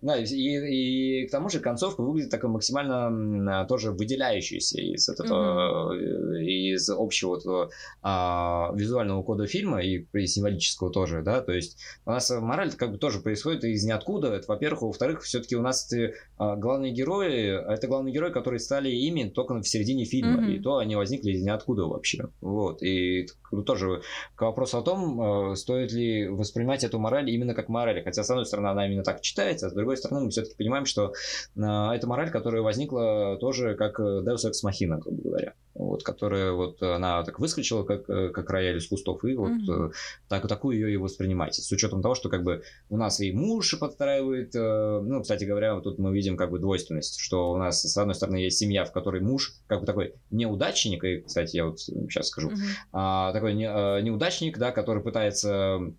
Да, 0.01 0.17
и, 0.17 0.25
и, 0.25 1.27
к 1.27 1.31
тому 1.31 1.49
же 1.49 1.59
концовка 1.59 2.01
выглядит 2.01 2.29
такой 2.29 2.49
максимально 2.49 3.65
тоже 3.67 3.91
выделяющейся 3.91 4.79
из 4.79 5.09
этого, 5.09 5.95
mm-hmm. 5.95 6.43
из 6.43 6.89
общего 6.89 7.69
а, 8.01 8.71
визуального 8.75 9.23
кода 9.23 9.47
фильма 9.47 9.81
и 9.81 10.05
символического 10.27 10.91
тоже, 10.91 11.21
да, 11.23 11.41
то 11.41 11.51
есть 11.51 11.77
у 12.05 12.11
нас 12.11 12.29
мораль 12.29 12.71
как 12.73 12.91
бы 12.91 12.97
тоже 12.97 13.19
происходит 13.19 13.62
это 13.63 13.67
из 13.67 13.83
ниоткуда. 13.85 14.33
Это, 14.33 14.45
во-первых. 14.47 14.81
Во-вторых, 14.81 15.21
все-таки 15.21 15.55
у 15.55 15.61
нас 15.61 15.91
эти, 15.91 16.13
а, 16.37 16.55
главные 16.55 16.91
герои, 16.91 17.73
это 17.73 17.87
главные 17.87 18.13
герои, 18.13 18.31
которые 18.31 18.59
стали 18.59 18.89
ими 18.89 19.29
только 19.29 19.55
в 19.55 19.63
середине 19.63 20.05
фильма. 20.05 20.43
Mm-hmm. 20.43 20.55
И 20.55 20.59
то 20.59 20.77
они 20.77 20.95
возникли 20.95 21.31
из 21.31 21.43
ниоткуда 21.43 21.85
вообще. 21.85 22.27
Вот. 22.41 22.83
И 22.83 23.27
тоже 23.65 24.01
к 24.35 24.41
вопросу 24.41 24.77
о 24.77 24.81
том, 24.81 25.51
э, 25.51 25.55
стоит 25.55 25.91
ли 25.93 26.27
воспринимать 26.27 26.83
эту 26.83 26.99
мораль 26.99 27.29
именно 27.29 27.53
как 27.53 27.69
мораль. 27.69 28.03
Хотя, 28.03 28.23
с 28.23 28.29
одной 28.29 28.45
стороны, 28.45 28.67
она 28.67 28.87
именно 28.87 29.03
так 29.03 29.21
читается, 29.21 29.67
а 29.67 29.69
с 29.69 29.73
другой 29.73 29.97
стороны, 29.97 30.25
мы 30.25 30.29
все-таки 30.29 30.55
понимаем, 30.57 30.85
что 30.85 31.13
э, 31.55 31.61
это 31.61 32.07
мораль, 32.07 32.31
которая 32.31 32.61
возникла 32.61 33.37
тоже 33.39 33.75
как 33.75 33.99
Deus 33.99 34.45
Ex 34.45 34.65
Machina, 34.65 34.99
грубо 34.99 35.23
говоря. 35.23 35.53
Вот, 35.93 36.03
которая 36.03 36.51
вот 36.53 36.81
она 36.81 37.23
так 37.23 37.39
выскочила, 37.39 37.83
как, 37.83 38.09
э, 38.09 38.29
как 38.29 38.49
рояль 38.49 38.77
из 38.77 38.87
кустов, 38.87 39.23
и 39.23 39.35
вот 39.35 39.51
mm-hmm. 39.51 39.91
так, 40.27 40.47
такую 40.47 40.77
ее 40.77 40.93
и 40.93 40.97
воспринимайте. 40.97 41.61
С 41.61 41.71
учетом 41.71 42.01
того, 42.01 42.15
что 42.15 42.29
как 42.29 42.43
бы 42.43 42.63
у 42.89 42.97
нас 42.97 43.19
и 43.19 43.31
муж 43.31 43.77
подстраивает, 43.79 44.53
ну, 44.53 45.21
кстати 45.21 45.43
говоря, 45.43 45.75
вот 45.75 45.83
тут 45.83 45.99
мы 45.99 46.13
видим 46.13 46.35
как 46.35 46.49
бы 46.49 46.59
двойственность, 46.59 47.19
что 47.19 47.51
у 47.51 47.57
нас, 47.57 47.81
с 47.81 47.97
одной 47.97 48.15
стороны, 48.15 48.37
есть 48.37 48.57
семья, 48.57 48.85
в 48.85 48.91
которой 48.91 49.21
муж 49.21 49.53
как 49.67 49.81
бы 49.81 49.85
такой 49.85 50.15
неудачник, 50.31 51.03
и, 51.03 51.21
кстати, 51.21 51.57
я 51.57 51.65
вот 51.65 51.79
сейчас 51.79 52.27
скажу, 52.27 52.49
mm-hmm. 52.49 52.69
а, 52.91 53.31
такой 53.33 53.53
не, 53.53 53.65
э, 53.65 54.01
неудачник, 54.01 54.57
да, 54.57 54.71
который 54.71 55.03
пытается 55.03 55.93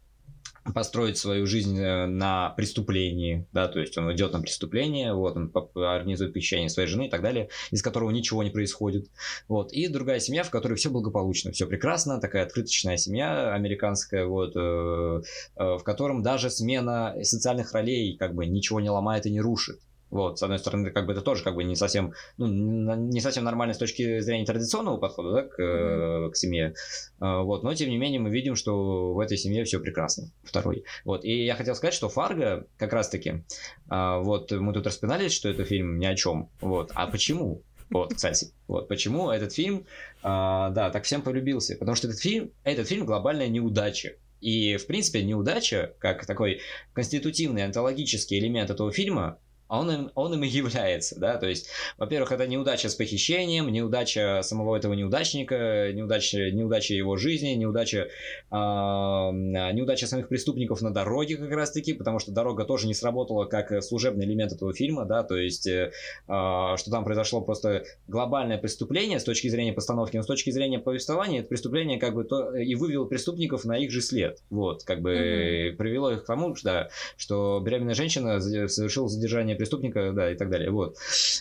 построить 0.73 1.19
свою 1.19 1.47
жизнь 1.47 1.79
э, 1.79 2.07
на 2.07 2.51
преступлении, 2.51 3.47
да, 3.53 3.69
то 3.69 3.81
есть 3.81 3.99
он 3.99 4.13
идет 4.13 4.33
на 4.33 4.41
преступление, 4.41 5.13
вот, 5.13 5.37
он 5.37 5.53
организует 5.75 6.33
похищение 6.33 6.71
своей 6.71 6.89
жены 6.89 7.07
и 7.07 7.11
так 7.11 7.23
далее, 7.23 7.51
из 7.71 7.83
которого 7.83 8.11
ничего 8.11 8.43
не 8.43 8.51
происходит, 8.51 9.09
вот, 9.49 9.73
и 9.73 9.89
другая 9.89 10.21
семья, 10.21 10.43
в 10.43 10.51
которой 10.51 10.75
все 10.75 10.91
благополучно, 10.91 11.53
все 11.53 11.67
прекрасно, 11.67 12.21
такая 12.21 12.45
открыточная 12.45 12.97
семья 12.97 13.53
американская, 13.53 14.25
вот, 14.25 14.53
э, 14.57 15.23
э, 15.57 15.77
в 15.77 15.83
котором 15.83 16.23
даже 16.23 16.49
смена 16.51 17.15
социальных 17.23 17.73
ролей 17.73 18.17
как 18.17 18.35
бы 18.35 18.47
ничего 18.47 18.81
не 18.81 18.91
ломает 18.91 19.27
и 19.27 19.31
не 19.31 19.41
рушит, 19.41 19.81
вот, 20.15 20.39
с 20.39 20.43
одной 20.45 20.61
стороны, 20.61 20.93
как 20.93 21.07
бы 21.07 21.13
это 21.13 21.23
тоже 21.23 21.43
как 21.43 21.57
бы 21.57 21.65
не 21.65 21.75
совсем, 21.75 22.15
ну, 22.37 22.47
не 22.47 23.21
совсем 23.21 23.43
нормально 23.43 23.75
с 23.75 23.79
точки 23.79 24.21
зрения 24.21 24.47
традиционного 24.47 24.97
подхода, 24.97 25.33
да, 25.33 25.43
к, 25.43 25.61
mm-hmm. 25.61 26.31
к 26.31 26.37
семье. 26.37 26.75
А, 27.19 27.43
вот, 27.43 27.65
но 27.65 27.75
тем 27.75 27.91
не 27.91 27.99
менее 27.99 28.21
мы 28.21 28.31
видим, 28.31 28.55
что 28.55 29.13
в 29.13 29.19
этой 29.19 29.37
семье 29.37 29.65
все 29.65 29.81
прекрасно. 29.81 30.31
Второй. 30.45 30.85
Вот, 31.05 31.25
и 31.25 31.45
я 31.45 31.57
хотел 31.57 31.75
сказать, 31.75 31.95
что 31.95 32.09
Фарго 32.09 32.69
как 32.77 32.93
раз-таки, 32.93 33.43
а, 33.89 34.21
вот 34.21 34.53
мы 34.53 34.73
тут 34.73 34.87
распинались, 34.87 35.33
что 35.33 35.49
это 35.49 35.65
фильм 35.65 35.99
ни 35.99 36.07
о 36.07 36.15
чем. 36.15 36.49
Вот, 36.61 36.93
а 36.95 37.09
почему? 37.09 37.63
Вот, 37.91 38.15
кстати, 38.15 38.53
вот 38.69 38.87
почему 38.87 39.31
этот 39.31 39.53
фильм, 39.53 39.85
а, 40.23 40.71
да, 40.71 40.91
так 40.91 41.03
всем 41.03 41.23
полюбился. 41.23 41.75
Потому 41.75 41.97
что 41.97 42.07
этот 42.07 42.21
фильм, 42.21 42.53
этот 42.63 42.87
фильм 42.87 43.05
глобальная 43.05 43.49
неудача. 43.49 44.13
И, 44.41 44.77
в 44.77 44.87
принципе, 44.87 45.23
неудача, 45.23 45.95
как 45.99 46.27
такой 46.27 46.61
конститутивный, 46.93 47.65
антологический 47.65 48.39
элемент 48.39 48.71
этого 48.71 48.93
фильма, 48.93 49.39
а 49.75 49.81
он 49.81 49.91
им, 49.91 50.11
он 50.15 50.33
им 50.35 50.45
и 50.45 50.47
является, 50.47 51.19
да, 51.19 51.37
то 51.37 51.49
есть, 51.49 51.69
во-первых, 51.99 52.31
это 52.31 52.47
неудача 52.47 52.89
с 52.89 52.95
похищением, 52.95 53.67
неудача 53.73 54.41
самого 54.43 54.77
этого 54.77 54.93
неудачника, 54.93 55.93
неудача, 55.93 56.53
неудача 56.53 56.95
его 56.95 57.17
жизни, 57.17 57.49
неудача, 57.55 58.09
э, 58.53 58.55
неудача 58.55 60.07
самих 60.07 60.29
преступников 60.29 60.81
на 60.81 60.93
дороге 60.93 61.37
как 61.37 61.51
раз-таки, 61.51 61.93
потому 61.93 62.21
что 62.21 62.31
дорога 62.31 62.65
тоже 62.65 62.87
не 62.87 62.95
сработала 62.95 63.47
как 63.47 63.83
служебный 63.83 64.27
элемент 64.27 64.53
этого 64.53 64.73
фильма, 64.73 65.07
да, 65.07 65.25
то 65.25 65.37
есть, 65.37 65.67
э, 65.67 65.91
что 66.27 66.91
там 66.91 67.05
произошло 67.05 67.41
просто 67.41 67.85
глобальное 68.07 68.59
преступление 68.59 69.19
с 69.19 69.25
точки 69.25 69.49
зрения 69.49 69.73
постановки, 69.73 70.17
но 70.17 70.23
с 70.23 70.27
точки 70.27 70.51
зрения 70.51 70.79
повествования, 70.79 71.41
это 71.41 71.49
преступление 71.49 71.99
как 71.99 72.15
бы 72.15 72.23
то, 72.23 72.55
и 72.55 72.77
вывело 72.77 73.07
преступников 73.07 73.65
на 73.65 73.77
их 73.77 73.91
же 73.91 74.01
след, 74.03 74.41
вот, 74.51 74.85
как 74.85 75.01
бы 75.01 75.11
mm-hmm. 75.11 75.77
привело 75.77 76.13
их 76.13 76.23
к 76.23 76.27
тому, 76.27 76.55
что, 76.55 76.65
да, 76.65 76.89
что 77.17 77.61
беременная 77.61 77.95
женщина 77.95 78.41
совершила 78.41 79.09
задержание 79.09 79.57
преступника, 79.65 80.13
да, 80.13 80.31
и 80.31 80.37
так 80.37 80.51
далее, 80.51 80.71
вот. 80.71 80.97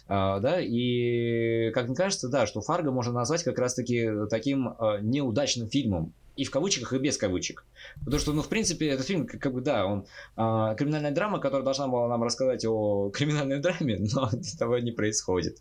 А, 0.08 0.40
да, 0.40 0.60
и 0.62 1.72
как 1.72 1.88
мне 1.88 1.96
кажется, 1.96 2.30
да, 2.30 2.46
что 2.46 2.62
Фарго 2.62 2.92
можно 2.92 3.14
назвать 3.14 3.44
как 3.44 3.60
раз-таки 3.60 4.10
таким 4.30 4.70
а, 4.70 5.00
неудачным 5.00 5.70
фильмом, 5.70 6.14
и 6.36 6.44
в 6.46 6.52
кавычках, 6.52 6.94
и 6.94 6.98
без 6.98 7.18
кавычек. 7.18 7.66
Потому 8.00 8.20
что, 8.20 8.34
ну, 8.34 8.42
в 8.42 8.50
принципе, 8.50 8.88
этот 8.88 9.06
фильм, 9.06 9.28
как, 9.28 9.54
бы, 9.54 9.62
да, 9.62 9.86
он 9.86 10.06
а, 10.36 10.74
криминальная 10.76 11.12
драма, 11.12 11.40
которая 11.40 11.64
должна 11.64 11.88
была 11.88 12.08
нам 12.08 12.24
рассказать 12.24 12.66
о 12.66 13.10
криминальной 13.14 13.60
драме, 13.60 14.00
но 14.14 14.30
этого 14.56 14.78
не 14.78 14.92
происходит. 14.92 15.60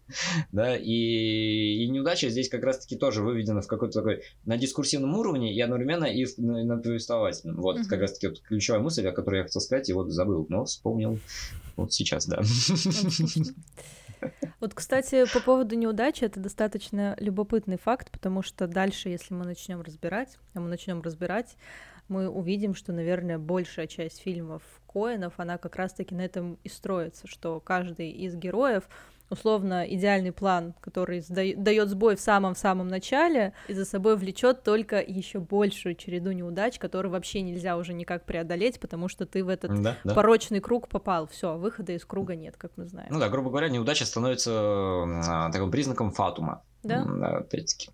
Да, 0.51 0.77
и, 0.77 1.85
и 1.85 1.89
неудача 1.89 2.29
здесь 2.29 2.49
как 2.49 2.63
раз-таки 2.65 2.97
тоже 2.97 3.23
выведена 3.23 3.61
в 3.61 3.67
какой-то 3.67 4.01
такой 4.01 4.23
на 4.45 4.57
дискурсивном 4.57 5.15
уровне 5.15 5.55
и 5.55 5.61
одновременно 5.61 6.05
и 6.05 6.25
в, 6.25 6.39
на, 6.39 6.65
на 6.65 6.79
повествовательном. 6.79 7.57
Вот, 7.61 7.79
uh-huh. 7.79 7.89
как 7.89 8.01
раз-таки 8.01 8.29
вот 8.29 8.41
ключевая 8.41 8.83
мысль, 8.83 9.07
о 9.07 9.13
которой 9.13 9.39
я 9.39 9.43
хотел 9.45 9.61
сказать, 9.61 9.89
и 9.89 9.93
вот 9.93 10.11
забыл, 10.11 10.47
но 10.49 10.65
вспомнил 10.65 11.19
вот 11.77 11.93
сейчас, 11.93 12.27
да. 12.27 12.43
Вот, 14.61 14.75
кстати, 14.75 15.25
по 15.33 15.41
поводу 15.41 15.75
неудачи, 15.77 16.25
это 16.25 16.39
достаточно 16.39 17.17
любопытный 17.19 17.79
факт, 17.79 18.11
потому 18.11 18.43
что 18.43 18.67
дальше, 18.67 19.09
если 19.09 19.35
мы 19.35 19.45
начнем 19.45 19.81
разбирать, 19.81 20.39
а 20.55 20.61
мы 20.61 20.69
начнем 20.69 21.03
разбирать, 21.03 21.57
мы 22.09 22.29
увидим, 22.29 22.75
что, 22.75 22.93
наверное, 22.93 23.39
большая 23.39 23.87
часть 23.87 24.21
фильмов 24.21 24.63
Коэнов, 24.87 25.35
она 25.39 25.59
как 25.59 25.77
раз-таки 25.77 26.15
на 26.15 26.21
этом 26.21 26.59
и 26.63 26.69
строится, 26.69 27.27
что 27.27 27.61
каждый 27.61 28.11
из 28.11 28.35
героев 28.37 28.85
условно 29.33 29.85
идеальный 29.89 30.33
план, 30.33 30.75
который 30.81 31.25
дает 31.29 31.89
сбой 31.89 32.17
в 32.17 32.21
самом-самом 32.21 32.89
начале, 32.89 33.55
и 33.69 33.75
за 33.75 33.85
собой 33.85 34.17
влечет 34.17 34.63
только 34.63 35.01
еще 35.01 35.41
большую 35.41 35.95
череду 35.95 36.33
неудач, 36.33 36.79
которые 36.79 37.11
вообще 37.11 37.41
нельзя 37.41 37.77
уже 37.77 37.95
никак 37.95 38.25
преодолеть, 38.25 38.79
потому 38.79 39.09
что 39.09 39.27
ты 39.27 39.43
в 39.43 39.49
этот 39.49 39.83
да, 39.83 39.97
да. 40.05 40.15
порочный 40.15 40.61
круг 40.61 40.89
попал. 40.89 41.27
Все, 41.27 41.57
выхода 41.57 41.93
из 41.93 42.05
круга 42.05 42.37
нет, 42.37 42.57
как 42.57 42.73
мы 42.77 42.87
знаем. 42.87 43.09
Ну 43.11 43.19
да, 43.19 43.29
грубо 43.29 43.51
говоря, 43.51 43.69
неудача 43.69 44.05
становится 44.05 44.53
а, 44.53 45.51
таким 45.51 45.71
признаком 45.71 46.13
фатума. 46.13 46.63
Да. 46.83 47.05
да 47.05 47.39
опять-таки. 47.39 47.91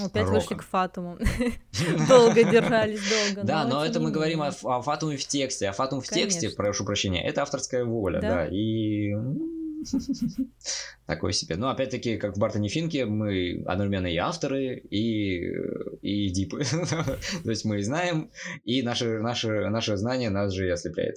Опять 0.00 0.24
Рока. 0.24 0.34
вышли 0.34 0.54
к 0.54 0.62
Фатуму. 0.62 1.18
Долго 2.08 2.44
держались, 2.44 3.00
долго. 3.10 3.46
Да, 3.46 3.66
но 3.66 3.84
это 3.84 4.00
мы 4.00 4.10
говорим 4.10 4.40
о 4.40 4.50
Фатуме 4.50 5.18
в 5.18 5.26
тексте. 5.26 5.68
А 5.68 5.72
Фатум 5.72 6.00
в 6.00 6.08
тексте, 6.08 6.48
прошу 6.48 6.84
прощения, 6.84 7.22
это 7.22 7.42
авторская 7.42 7.84
воля, 7.84 8.20
да. 8.20 8.46
И 8.46 9.12
Такой 11.06 11.32
себе. 11.32 11.56
Но 11.56 11.68
опять-таки, 11.68 12.16
как 12.16 12.36
в 12.36 12.38
Бартоне 12.38 12.68
Финке, 12.68 13.06
мы 13.06 13.62
одновременно 13.66 14.06
и 14.06 14.16
авторы, 14.16 14.76
и, 14.76 15.52
и 16.02 16.30
дипы. 16.30 16.62
То 17.44 17.50
есть 17.50 17.64
мы 17.64 17.82
знаем, 17.82 18.30
и 18.64 18.82
наше, 18.82 19.20
наше, 19.20 19.68
наше 19.68 19.96
знание 19.96 20.30
нас 20.30 20.52
же 20.52 20.66
и 20.66 20.70
ослепляет. 20.70 21.16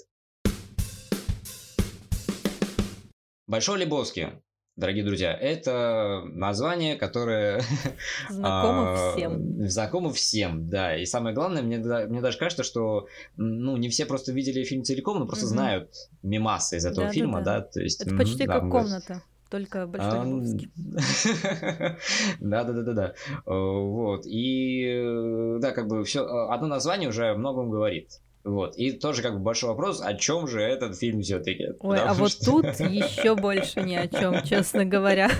Большой 3.47 3.80
Лебовский 3.80 4.41
дорогие 4.76 5.04
друзья, 5.04 5.34
это 5.34 6.24
название, 6.26 6.96
которое... 6.96 7.62
Знакомо 8.30 8.94
а, 8.94 9.14
всем. 9.14 9.68
Знакомо 9.68 10.14
всем, 10.14 10.70
да. 10.70 10.98
И 10.98 11.06
самое 11.06 11.34
главное, 11.34 11.62
мне, 11.62 11.78
мне 11.78 12.22
даже 12.22 12.38
кажется, 12.38 12.64
что 12.64 13.08
ну, 13.38 13.78
не 13.78 13.90
все 13.90 14.06
просто 14.06 14.32
видели 14.34 14.64
фильм 14.64 14.84
целиком, 14.84 15.20
но 15.20 15.26
просто 15.26 15.46
угу. 15.46 15.54
знают 15.54 15.92
мимасы 16.24 16.78
из 16.78 16.86
этого 16.86 17.08
да, 17.08 17.14
фильма, 17.14 17.40
да, 17.40 17.46
да. 17.46 17.60
да. 17.60 17.68
То 17.68 17.82
есть, 17.82 18.02
это 18.02 18.16
почти 18.16 18.46
да, 18.46 18.60
как 18.60 18.70
комната. 18.70 19.22
Только 19.50 19.86
большой 19.86 20.58
Да, 22.40 22.64
да, 22.64 22.74
да, 22.74 22.82
да, 22.82 22.94
да. 22.94 23.14
Вот. 23.46 24.26
И 24.26 24.86
э, 24.88 25.60
да, 25.62 25.72
как 25.72 25.88
бы 25.88 26.04
все. 26.04 26.26
Одно 26.26 26.68
название 26.68 27.10
уже 27.10 27.30
о 27.30 27.36
многом 27.38 27.70
говорит. 27.70 28.20
Вот. 28.46 28.78
И 28.78 28.91
тоже 28.91 29.24
как 29.24 29.34
бы 29.34 29.39
большой 29.39 29.72
вопрос, 29.72 30.02
о 30.02 30.14
чем 30.14 30.48
же 30.48 30.62
этот 30.62 30.96
фильм 30.96 31.24
все-таки? 31.24 31.70
Ой, 31.80 31.98
потому 31.98 32.12
а 32.12 32.14
вот 32.14 32.38
тут 32.46 32.66
еще 32.80 33.36
больше 33.36 33.82
ни 33.82 33.96
о 33.96 34.08
чем, 34.08 34.43
честно 34.43 34.86
говоря. 34.86 35.32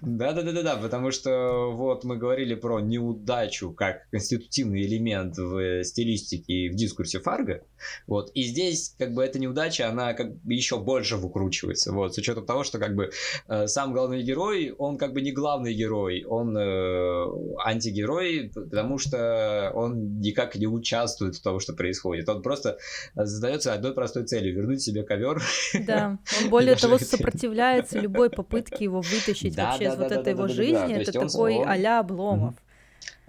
Да, 0.00 0.32
да, 0.32 0.42
да, 0.42 0.52
да, 0.52 0.62
да, 0.62 0.76
потому 0.76 1.10
что 1.10 1.70
вот 1.74 2.04
мы 2.04 2.16
говорили 2.16 2.54
про 2.54 2.80
неудачу 2.80 3.72
как 3.72 4.08
конститутивный 4.10 4.86
элемент 4.86 5.36
в 5.36 5.84
стилистике 5.84 6.52
и 6.54 6.68
в 6.70 6.74
дискурсе 6.74 7.20
Фарго. 7.20 7.64
Вот. 8.06 8.30
И 8.32 8.42
здесь 8.44 8.94
как 8.98 9.12
бы 9.12 9.22
эта 9.22 9.38
неудача, 9.38 9.86
она 9.86 10.14
как 10.14 10.34
бы 10.36 10.54
еще 10.54 10.78
больше 10.78 11.16
выкручивается. 11.16 11.92
Вот, 11.92 12.14
с 12.14 12.18
учетом 12.18 12.46
того, 12.46 12.64
что 12.64 12.78
как 12.78 12.94
бы 12.94 13.10
э, 13.46 13.66
сам 13.66 13.92
главный 13.92 14.22
герой, 14.22 14.74
он 14.78 14.96
как 14.96 15.12
бы 15.12 15.20
не 15.20 15.32
главный 15.32 15.74
герой, 15.74 16.24
он 16.24 16.56
э, 16.56 17.26
антигерой, 17.62 18.50
потому 18.54 18.96
что 18.96 19.70
он 19.74 20.20
никак 20.20 20.54
не 20.54 20.66
участвует 20.66 21.36
в 21.36 21.42
том, 21.42 21.60
что 21.60 21.74
происходит. 21.74 22.26
Он 22.30 22.37
он 22.38 22.42
просто 22.42 22.78
задается 23.14 23.74
одной 23.74 23.94
простой 23.94 24.24
целью 24.24 24.54
вернуть 24.54 24.82
себе 24.82 25.02
ковер. 25.02 25.42
Да, 25.86 26.18
он 26.42 26.48
более 26.50 26.76
того 26.76 26.98
сопротивляется 26.98 27.98
любой 27.98 28.30
попытке 28.30 28.84
его 28.84 29.00
вытащить 29.00 29.56
вообще 29.56 29.84
из 29.84 29.96
вот 29.96 30.10
этой 30.10 30.32
его 30.32 30.48
жизни. 30.48 30.94
Это 30.94 31.12
такой 31.12 31.62
а-ля 31.62 32.00
Обломов. 32.00 32.54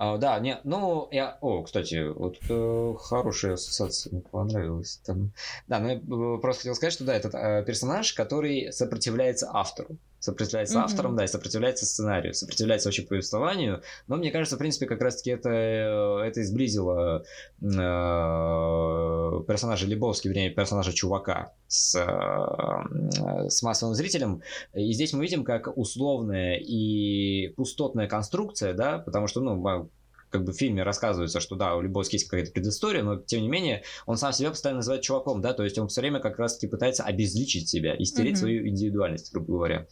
А, 0.02 0.18
да, 0.18 0.40
не, 0.40 0.58
ну, 0.64 1.10
я, 1.12 1.38
о, 1.42 1.62
кстати, 1.64 2.08
вот 2.08 2.38
э, 2.50 2.94
хорошая 3.00 3.56
ассоциация, 3.56 4.12
мне 4.14 4.22
понравилась. 4.22 5.02
Там. 5.06 5.34
Да, 5.68 5.80
ну 5.80 5.90
я 5.90 6.40
просто 6.40 6.62
хотел 6.62 6.76
сказать, 6.76 6.94
что 6.94 7.04
да, 7.04 7.16
этот 7.16 7.36
э, 7.36 7.66
персонаж, 7.68 8.14
который 8.14 8.72
сопротивляется 8.72 9.50
автору 9.52 9.98
сопротивляется 10.20 10.80
mm-hmm. 10.80 10.84
авторам, 10.84 11.16
да, 11.16 11.24
и 11.24 11.28
сопротивляется 11.28 11.86
сценарию, 11.86 12.34
сопротивляется 12.34 12.90
вообще 12.90 13.04
повествованию. 13.04 13.82
Но 14.08 14.18
мне 14.18 14.32
кажется, 14.32 14.56
в 14.56 14.60
принципе, 14.60 14.86
как 14.86 15.02
раз-таки 15.02 15.32
это, 15.32 15.50
э, 15.50 16.28
это 16.28 16.42
изблизило 16.42 17.24
э, 17.62 17.66
персонажа 19.48 19.86
Лебовски, 19.86 20.28
вернее, 20.28 20.50
персонажа 20.50 20.94
Чувака 20.94 21.54
с, 21.68 21.96
э, 21.96 23.50
с 23.50 23.62
массовым 23.64 23.96
зрителем. 23.96 24.42
И 24.74 24.92
здесь 24.94 25.14
мы 25.14 25.22
видим, 25.22 25.44
как 25.44 25.78
условная 25.78 26.58
и 26.58 27.50
пустотная 27.56 28.08
конструкция, 28.08 28.74
да, 28.74 29.00
потому 29.00 29.28
что, 29.28 29.42
ну, 29.42 29.90
как 30.30 30.44
бы 30.44 30.52
в 30.52 30.56
фильме 30.56 30.84
рассказывается, 30.84 31.40
что 31.40 31.56
да, 31.56 31.76
у 31.76 31.82
Любовски 31.82 32.16
есть 32.16 32.28
какая-то 32.28 32.52
предыстория, 32.52 33.04
но 33.04 33.18
тем 33.18 33.42
не 33.42 33.50
менее 33.50 33.84
он 34.06 34.18
сам 34.18 34.34
себя 34.34 34.50
постоянно 34.50 34.78
называет 34.78 35.02
чуваком, 35.02 35.42
да, 35.42 35.54
то 35.54 35.64
есть 35.64 35.78
он 35.78 35.88
все 35.88 36.02
время 36.02 36.20
как 36.20 36.40
раз-таки 36.40 36.68
пытается 36.68 37.04
обезличить 37.04 37.70
себя 37.70 37.96
и 37.96 38.06
стереть 38.06 38.36
mm-hmm. 38.36 38.40
свою 38.40 38.68
индивидуальность, 38.68 39.32
грубо 39.32 39.54
говоря. 39.54 39.88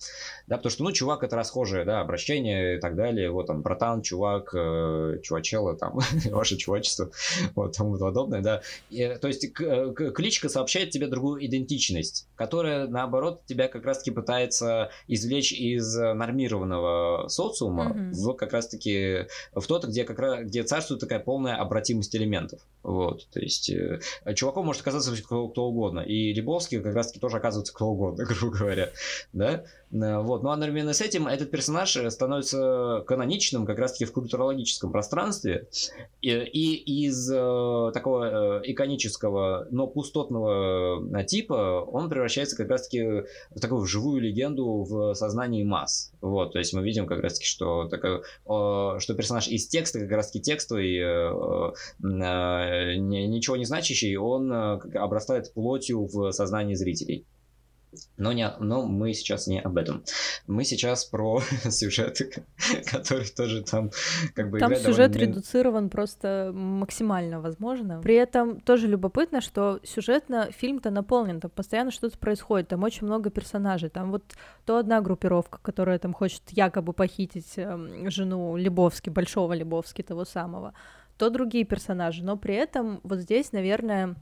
Да, 0.48 0.58
потому 0.58 0.72
что, 0.72 0.84
ну, 0.84 0.92
чувак 0.92 1.24
это 1.24 1.36
расхожее, 1.36 1.86
да, 1.86 2.02
обращение 2.02 2.78
и 2.78 2.80
так 2.80 2.96
далее, 2.96 3.32
вот 3.32 3.48
там, 3.48 3.62
братан, 3.62 4.02
чувак, 4.02 4.54
э, 4.54 5.20
чувачела, 5.24 5.76
там, 5.76 6.00
ваше 6.32 6.58
чувачество, 6.58 7.12
вот 7.56 7.76
тому 7.76 7.98
подобное, 7.98 8.42
да. 8.42 8.62
И, 8.90 9.18
то 9.20 9.28
есть 9.28 9.52
к, 9.54 9.94
к, 9.94 10.12
кличка 10.12 10.50
сообщает 10.50 10.92
тебе 10.92 11.08
другую 11.08 11.46
идентичность, 11.46 12.27
которая, 12.38 12.88
наоборот, 12.88 13.42
тебя 13.46 13.68
как 13.68 13.86
раз-таки 13.86 14.12
пытается 14.12 14.92
извлечь 15.08 15.52
из 15.52 15.96
нормированного 15.98 17.28
социума 17.28 17.92
mm-hmm. 17.94 18.12
в 18.12 18.34
как 18.36 18.54
раз-таки 18.54 19.28
в 19.54 19.66
тот, 19.68 19.86
где 19.86 20.04
как 20.04 20.20
раз 20.20 20.44
где 20.44 20.64
царствует 20.64 21.02
такая 21.02 21.20
полная 21.20 21.56
обратимость 21.56 22.16
элементов. 22.16 22.62
Вот, 22.84 23.28
то 23.34 23.42
есть 23.42 23.70
э, 23.70 24.00
чуваком 24.36 24.66
может 24.66 24.82
оказаться 24.82 25.12
кто, 25.22 25.50
кто 25.50 25.66
угодно, 25.66 26.00
и 26.00 26.32
Лебовский 26.32 26.80
как 26.80 26.96
раз-таки 26.96 27.20
тоже 27.20 27.38
оказывается 27.38 27.74
кто 27.74 27.88
угодно, 27.88 28.24
грубо 28.30 28.56
говоря, 28.56 28.92
да. 29.34 29.66
Э, 29.92 30.20
вот, 30.20 30.44
но 30.44 30.52
одновременно 30.52 30.94
с 30.94 31.02
этим 31.02 31.28
этот 31.28 31.52
персонаж 31.52 31.98
становится 32.10 33.04
каноничным 33.06 33.66
как 33.66 33.80
раз-таки 33.80 34.06
в 34.06 34.14
культурологическом 34.14 34.92
пространстве, 34.92 35.68
и, 36.22 36.30
и 36.30 37.08
из 37.08 37.30
э, 37.30 37.92
такого 37.94 38.60
э, 38.60 38.72
иконического, 38.72 39.68
но 39.72 39.88
пустотного 39.88 41.04
э, 41.20 41.26
типа 41.26 41.82
он 41.92 42.10
превращается 42.10 42.27
как 42.58 42.70
раз-таки 42.70 43.04
в 43.50 43.60
такую 43.60 43.86
живую 43.86 44.22
легенду 44.22 44.84
в 44.84 45.14
сознании 45.14 45.64
масс. 45.64 46.12
Вот, 46.22 46.54
то 46.54 46.60
есть 46.60 46.74
мы 46.74 46.84
видим 46.84 47.08
как 47.08 47.20
раз-таки, 47.20 47.46
что, 47.46 47.88
такое, 47.88 48.18
э, 48.20 49.00
что 49.00 49.14
персонаж 49.16 49.48
из 49.48 49.68
текста, 49.68 50.00
как 50.00 50.12
раз-таки 50.12 50.42
текстовый, 50.42 50.98
э, 50.98 51.72
э, 52.04 52.96
ничего 52.98 53.58
не 53.58 53.66
значащий, 53.66 54.16
он 54.16 54.52
обрастает 54.52 55.54
плотью 55.54 56.06
в 56.06 56.32
сознании 56.32 56.76
зрителей. 56.76 57.26
Но, 58.18 58.32
не, 58.34 58.52
но 58.60 58.86
мы 58.86 59.14
сейчас 59.14 59.48
не 59.48 59.62
об 59.62 59.78
этом. 59.78 60.04
Мы 60.46 60.64
сейчас 60.66 61.06
про 61.06 61.42
сюжет, 61.70 62.20
который 62.92 63.28
тоже 63.28 63.64
там 63.64 63.92
как 64.36 64.50
бы 64.50 64.60
Там 64.60 64.76
сюжет 64.76 65.12
довольно... 65.12 65.32
редуцирован 65.32 65.90
просто 65.90 66.52
максимально 66.54 67.40
возможно. 67.40 68.02
При 68.02 68.16
этом 68.16 68.60
тоже 68.60 68.88
любопытно, 68.88 69.42
что 69.42 69.80
сюжетно 69.84 70.50
фильм-то 70.52 70.92
наполнен, 70.92 71.40
там 71.40 71.52
постоянно 71.52 71.92
что-то 71.92 72.18
происходит, 72.18 72.68
там 72.68 72.84
очень 72.84 73.08
много 73.08 73.30
персонажей. 73.30 73.90
Там 73.90 74.12
вот 74.12 74.24
то 74.66 74.78
одна 74.78 75.02
группировка, 75.02 75.60
которая 75.62 75.98
там 76.00 76.14
хочет 76.14 76.42
якобы 76.52 76.94
похитить 76.94 77.54
э, 77.58 78.10
жену 78.10 78.58
Лебовски, 78.58 79.10
большого 79.10 79.54
Лебовски, 79.54 80.02
того 80.02 80.26
самого 80.26 80.74
то 81.18 81.32
другие 81.32 81.66
персонажи. 81.66 82.24
Но 82.24 82.38
при 82.38 82.56
этом 82.56 83.02
вот 83.04 83.20
здесь, 83.20 83.52
наверное, 83.52 84.16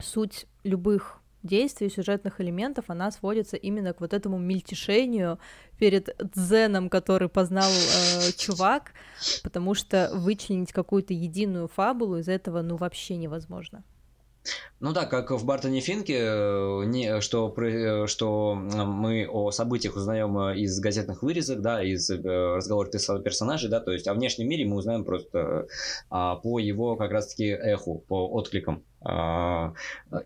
суть 0.00 0.46
любых 0.62 1.20
действий, 1.42 1.90
сюжетных 1.90 2.40
элементов, 2.40 2.86
она 2.88 3.10
сводится 3.10 3.56
именно 3.56 3.92
к 3.92 4.00
вот 4.00 4.12
этому 4.12 4.38
мельтешению 4.38 5.38
перед 5.78 6.16
дзеном, 6.34 6.88
который 6.88 7.28
познал 7.28 7.70
э, 7.70 8.32
чувак, 8.36 8.92
потому 9.42 9.74
что 9.74 10.10
вычленить 10.14 10.72
какую-то 10.72 11.14
единую 11.14 11.68
фабулу 11.68 12.18
из 12.18 12.28
этого, 12.28 12.62
ну, 12.62 12.76
вообще 12.76 13.16
невозможно. 13.16 13.84
Ну 14.80 14.92
да, 14.92 15.06
как 15.06 15.32
в 15.32 15.44
Бартоне 15.44 15.80
Финке, 15.80 16.18
э, 16.20 16.84
не, 16.86 17.20
что, 17.20 17.52
э, 17.58 18.06
что 18.06 18.54
мы 18.54 19.26
о 19.28 19.50
событиях 19.50 19.96
узнаем 19.96 20.38
э, 20.38 20.58
из 20.58 20.78
газетных 20.78 21.24
вырезок, 21.24 21.60
да, 21.60 21.82
из 21.82 22.08
разговоров 22.08 22.92
персонажей, 23.24 23.68
да, 23.70 23.80
то 23.80 23.90
есть 23.90 24.06
о 24.06 24.14
внешнем 24.14 24.48
мире 24.48 24.66
мы 24.66 24.76
узнаем 24.76 25.04
просто 25.04 25.66
а, 26.10 26.36
по 26.36 26.60
его 26.60 26.94
как 26.94 27.10
раз-таки 27.10 27.46
эху, 27.46 28.04
по 28.06 28.28
откликам. 28.28 28.84
А, 29.00 29.72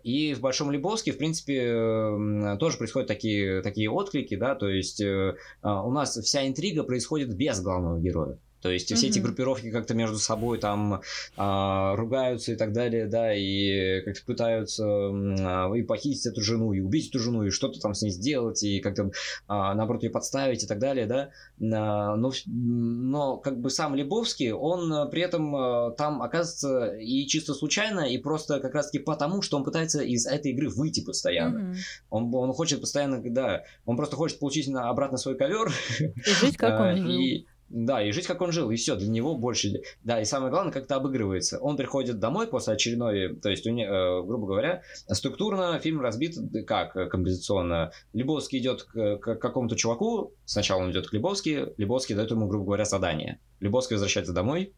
и 0.03 0.35
в 0.35 0.41
Большом 0.41 0.69
Лебовске, 0.69 1.13
в 1.13 1.17
принципе, 1.17 2.57
тоже 2.59 2.77
происходят 2.77 3.07
такие, 3.07 3.63
такие 3.63 3.89
отклики, 3.89 4.35
да, 4.35 4.53
то 4.53 4.67
есть 4.69 5.01
у 5.01 5.91
нас 5.91 6.15
вся 6.17 6.47
интрига 6.47 6.83
происходит 6.83 7.35
без 7.35 7.59
главного 7.59 7.99
героя. 7.99 8.37
То 8.63 8.71
есть 8.71 8.89
mm-hmm. 8.89 8.95
все 8.95 9.07
эти 9.07 9.19
группировки 9.19 9.69
как-то 9.69 9.93
между 9.93 10.17
собой 10.17 10.57
там 10.57 11.01
а, 11.35 11.95
ругаются 11.97 12.53
и 12.53 12.55
так 12.55 12.71
далее, 12.71 13.07
да, 13.07 13.35
и 13.35 14.01
как-то 14.01 14.21
пытаются 14.25 14.85
а, 14.85 15.71
и 15.73 15.83
похитить 15.83 16.25
эту 16.25 16.41
жену, 16.41 16.71
и 16.71 16.79
убить 16.79 17.09
эту 17.09 17.19
жену, 17.19 17.43
и 17.43 17.49
что-то 17.49 17.81
там 17.81 17.93
с 17.93 18.01
ней 18.01 18.11
сделать, 18.11 18.63
и 18.63 18.79
как-то 18.79 19.11
а, 19.47 19.73
наоборот 19.75 20.03
ее 20.03 20.09
подставить 20.09 20.63
и 20.63 20.67
так 20.67 20.79
далее, 20.79 21.05
да. 21.05 21.29
А, 21.61 22.15
но, 22.15 22.31
но 22.45 23.37
как 23.37 23.59
бы 23.59 23.69
сам 23.69 23.95
Лебовский, 23.95 24.51
он 24.53 25.09
при 25.09 25.21
этом 25.21 25.53
а, 25.55 25.91
там 25.91 26.21
оказывается 26.21 26.95
и 26.95 27.27
чисто 27.27 27.53
случайно, 27.53 28.01
и 28.01 28.17
просто 28.17 28.61
как 28.61 28.73
раз-таки 28.75 28.99
потому, 28.99 29.41
что 29.41 29.57
он 29.57 29.65
пытается 29.65 30.01
из 30.01 30.25
этой 30.25 30.53
игры 30.53 30.69
выйти 30.69 31.03
постоянно. 31.03 31.73
Mm-hmm. 31.73 31.77
Он, 32.11 32.33
он 32.33 32.53
хочет 32.53 32.79
постоянно, 32.79 33.21
да, 33.21 33.63
он 33.85 33.97
просто 33.97 34.15
хочет 34.15 34.39
получить 34.39 34.69
обратно 34.73 35.17
свой 35.17 35.35
ковер. 35.35 35.69
И 35.99 36.13
жить 36.31 36.55
как 36.55 36.79
он 36.79 36.95
жил. 36.97 37.09
И, 37.09 37.45
да, 37.73 38.03
и 38.03 38.11
жить 38.11 38.27
как 38.27 38.39
он 38.41 38.51
жил, 38.51 38.69
и 38.69 38.75
все, 38.75 38.95
для 38.95 39.09
него 39.09 39.35
больше. 39.35 39.81
Да, 40.03 40.21
и 40.21 40.25
самое 40.25 40.51
главное, 40.51 40.71
как 40.71 40.83
это 40.83 40.95
обыгрывается. 40.95 41.57
Он 41.59 41.75
приходит 41.75 42.19
домой 42.19 42.47
после 42.47 42.73
очередной, 42.73 43.35
то 43.35 43.49
есть, 43.49 43.65
э, 43.65 44.23
грубо 44.23 44.45
говоря, 44.45 44.83
структурно 45.09 45.79
фильм 45.79 45.99
разбит 45.99 46.37
как 46.67 46.95
э, 46.95 47.07
композиционно. 47.07 47.91
Лебовский 48.13 48.59
идет 48.59 48.83
к, 48.83 49.17
к 49.17 49.35
какому-то 49.37 49.75
чуваку, 49.75 50.33
сначала 50.45 50.83
он 50.83 50.91
идет 50.91 51.09
к 51.09 51.13
Лебовски, 51.13 51.73
Лебовский 51.77 52.13
дает 52.15 52.29
ему, 52.29 52.47
грубо 52.47 52.65
говоря, 52.65 52.85
задание. 52.85 53.39
Лебовский 53.59 53.95
возвращается 53.95 54.33
домой, 54.33 54.75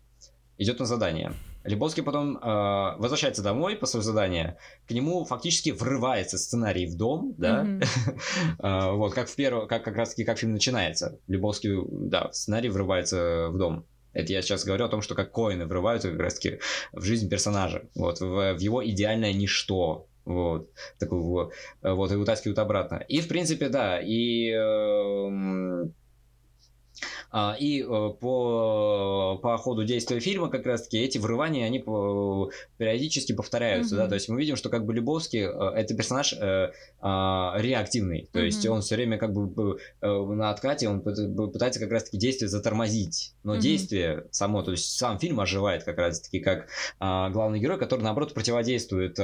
идет 0.58 0.80
на 0.80 0.86
задание. 0.86 1.34
Лебовский 1.66 2.04
потом 2.04 2.38
э, 2.38 2.96
возвращается 2.98 3.42
домой 3.42 3.76
после 3.76 4.02
задания, 4.02 4.58
к 4.88 4.92
нему 4.92 5.26
фактически 5.26 5.72
врывается 5.72 6.38
сценарий 6.38 6.86
в 6.86 6.96
дом, 6.96 7.34
да, 7.38 7.66
mm-hmm. 7.66 8.92
вот, 8.96 9.14
как 9.14 9.28
в 9.28 9.36
первом, 9.36 9.68
как 9.68 9.84
как 9.84 9.96
раз-таки, 9.96 10.24
как 10.24 10.38
фильм 10.38 10.54
начинается. 10.54 11.20
Лебовский, 11.28 11.76
да, 11.90 12.32
сценарий 12.32 12.70
врывается 12.70 13.50
в 13.50 13.58
дом. 13.58 13.86
Это 14.14 14.32
я 14.32 14.42
сейчас 14.42 14.64
говорю 14.64 14.86
о 14.86 14.90
том, 14.90 15.02
что 15.02 15.16
как 15.16 15.32
коины 15.32 15.66
врываются 15.66 16.12
как 16.12 16.20
раз-таки 16.20 16.60
в 16.94 17.04
жизнь 17.04 17.30
персонажа, 17.30 17.90
вот, 17.96 18.22
в, 18.22 18.54
в 18.54 18.60
его 18.60 18.86
идеальное 18.88 19.34
ничто, 19.34 20.08
вот, 20.24 20.70
такой 21.00 21.20
вот, 21.20 21.54
вот, 21.82 22.12
и 22.12 22.16
вытаскивают 22.16 22.60
обратно. 22.60 23.04
И, 23.08 23.20
в 23.22 23.28
принципе, 23.28 23.70
да, 23.70 24.00
и... 24.00 24.52
Э, 24.52 25.26
а, 25.28 25.90
и 27.60 27.82
э, 27.82 27.86
по, 28.20 29.40
по 29.42 29.58
ходу 29.58 29.84
действия 29.84 30.20
фильма 30.20 30.50
как 30.50 30.66
раз-таки 30.66 30.98
эти 30.98 31.18
врывания, 31.18 31.66
они 31.66 31.80
периодически 32.78 33.34
повторяются, 33.34 33.96
mm-hmm. 33.96 34.00
да, 34.00 34.08
то 34.08 34.16
есть 34.16 34.30
мы 34.30 34.40
видим, 34.40 34.56
что 34.56 34.70
как 34.70 34.86
бы 34.86 34.94
Любовский 34.94 35.42
э, 35.42 35.80
это 35.80 35.96
персонаж 35.96 36.34
э, 36.34 36.72
а, 37.02 37.56
реактивный, 37.58 38.30
то 38.32 38.40
mm-hmm. 38.40 38.46
есть 38.46 38.66
он 38.68 38.82
все 38.82 38.96
время 38.96 39.18
как 39.18 39.34
бы 39.34 39.80
на 40.02 40.50
откате, 40.50 40.88
он 40.90 41.02
пытается 41.02 41.80
как 41.80 41.92
раз-таки 41.92 42.18
действие 42.18 42.50
затормозить, 42.50 43.34
но 43.44 43.56
mm-hmm. 43.56 43.60
действие 43.60 44.28
само, 44.32 44.64
то 44.64 44.72
есть 44.72 44.98
сам 44.98 45.20
фильм 45.20 45.40
оживает 45.40 45.84
как 45.84 45.98
раз-таки 45.98 46.40
как 46.40 46.68
а, 47.00 47.30
главный 47.30 47.60
герой, 47.60 47.78
который 47.78 48.02
наоборот 48.02 48.34
противодействует 48.34 49.20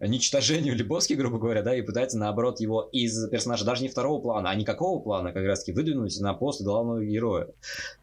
уничтожению 0.00 0.76
Любовски, 0.76 1.14
грубо 1.14 1.38
говоря, 1.38 1.62
да, 1.62 1.74
и 1.74 1.82
пытается 1.82 2.18
наоборот 2.18 2.60
его 2.60 2.88
из 2.92 3.28
персонажа 3.28 3.64
даже 3.64 3.82
не 3.82 3.88
второго 3.88 4.20
плана, 4.20 4.50
а 4.50 4.54
никакого 4.54 5.00
плана 5.00 5.32
как 5.32 5.44
раз-таки 5.44 5.72
выдвинуть 5.72 6.18
на 6.20 6.34
пост 6.34 6.55
главного 6.64 6.96
главного 6.96 7.04
героя. 7.04 7.48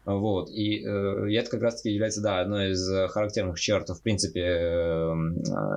Вот. 0.04 0.50
И, 0.50 0.84
э, 0.84 1.30
и 1.30 1.34
это 1.34 1.50
как 1.50 1.62
раз-таки 1.62 1.90
является, 1.90 2.20
да, 2.20 2.40
одной 2.40 2.72
из 2.72 3.10
характерных 3.10 3.58
черт, 3.58 3.88
в 3.88 4.02
принципе, 4.02 4.40
э, 4.40 5.14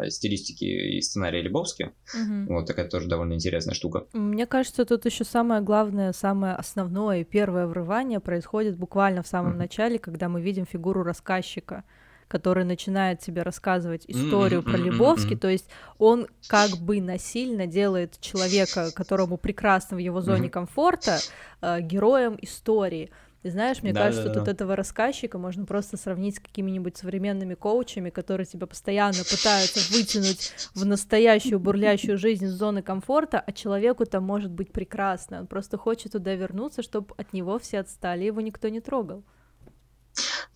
э, 0.04 0.10
стилистики 0.10 0.66
и 0.66 1.02
сценария 1.02 1.42
Лебовски. 1.42 1.92
Угу. 2.14 2.54
Вот 2.54 2.68
такая 2.68 2.88
тоже 2.88 3.08
довольно 3.08 3.34
интересная 3.34 3.74
штука. 3.74 4.06
Мне 4.14 4.46
кажется, 4.46 4.86
тут 4.86 5.06
еще 5.06 5.24
самое 5.24 5.62
главное, 5.62 6.14
самое 6.14 6.56
основное, 6.56 7.24
первое 7.24 7.68
врывание 7.68 8.20
происходит 8.20 8.78
буквально 8.78 9.24
в 9.24 9.28
самом 9.28 9.52
угу. 9.52 9.60
начале, 9.60 10.00
когда 10.00 10.28
мы 10.28 10.42
видим 10.42 10.66
фигуру 10.66 11.04
рассказчика 11.04 11.84
который 12.28 12.66
начинает 12.66 13.20
тебе 13.20 13.42
рассказывать 13.42 14.06
историю 14.08 14.64
про 14.64 14.78
Лебовский, 14.78 15.38
то 15.38 15.48
есть 15.48 15.68
он 15.98 16.28
как 16.48 16.72
бы 16.78 17.02
насильно 17.02 17.68
делает 17.68 18.20
человека, 18.20 18.92
которому 18.94 19.38
прекрасно 19.38 19.98
в 19.98 20.00
его 20.00 20.22
зоне 20.22 20.50
комфорта, 20.50 21.20
э, 21.62 21.82
героем 21.82 22.38
истории. 22.42 23.12
И 23.44 23.50
знаешь, 23.50 23.82
мне 23.84 23.94
да, 23.94 24.02
кажется, 24.02 24.28
да, 24.28 24.34
да. 24.34 24.40
тут 24.40 24.48
этого 24.50 24.76
рассказчика 24.76 25.38
можно 25.38 25.66
просто 25.66 25.96
сравнить 25.96 26.36
с 26.36 26.40
какими-нибудь 26.40 26.98
современными 26.98 27.54
коучами, 27.54 28.10
которые 28.10 28.46
тебя 28.46 28.68
постоянно 28.68 29.24
пытаются 29.24 29.80
вытянуть 29.94 30.54
в 30.74 30.86
настоящую 30.86 31.60
бурлящую 31.60 32.18
жизнь 32.18 32.46
из 32.46 32.52
зоны 32.52 32.82
комфорта, 32.82 33.40
а 33.40 33.52
человеку 33.54 34.06
там 34.06 34.24
может 34.24 34.52
быть 34.52 34.72
прекрасно. 34.72 35.42
Он 35.42 35.48
просто 35.48 35.78
хочет 35.78 36.14
туда 36.14 36.34
вернуться, 36.34 36.82
чтобы 36.82 37.14
от 37.16 37.32
него 37.32 37.58
все 37.60 37.80
отстали, 37.80 38.26
его 38.26 38.42
никто 38.42 38.70
не 38.70 38.82
трогал. 38.82 39.24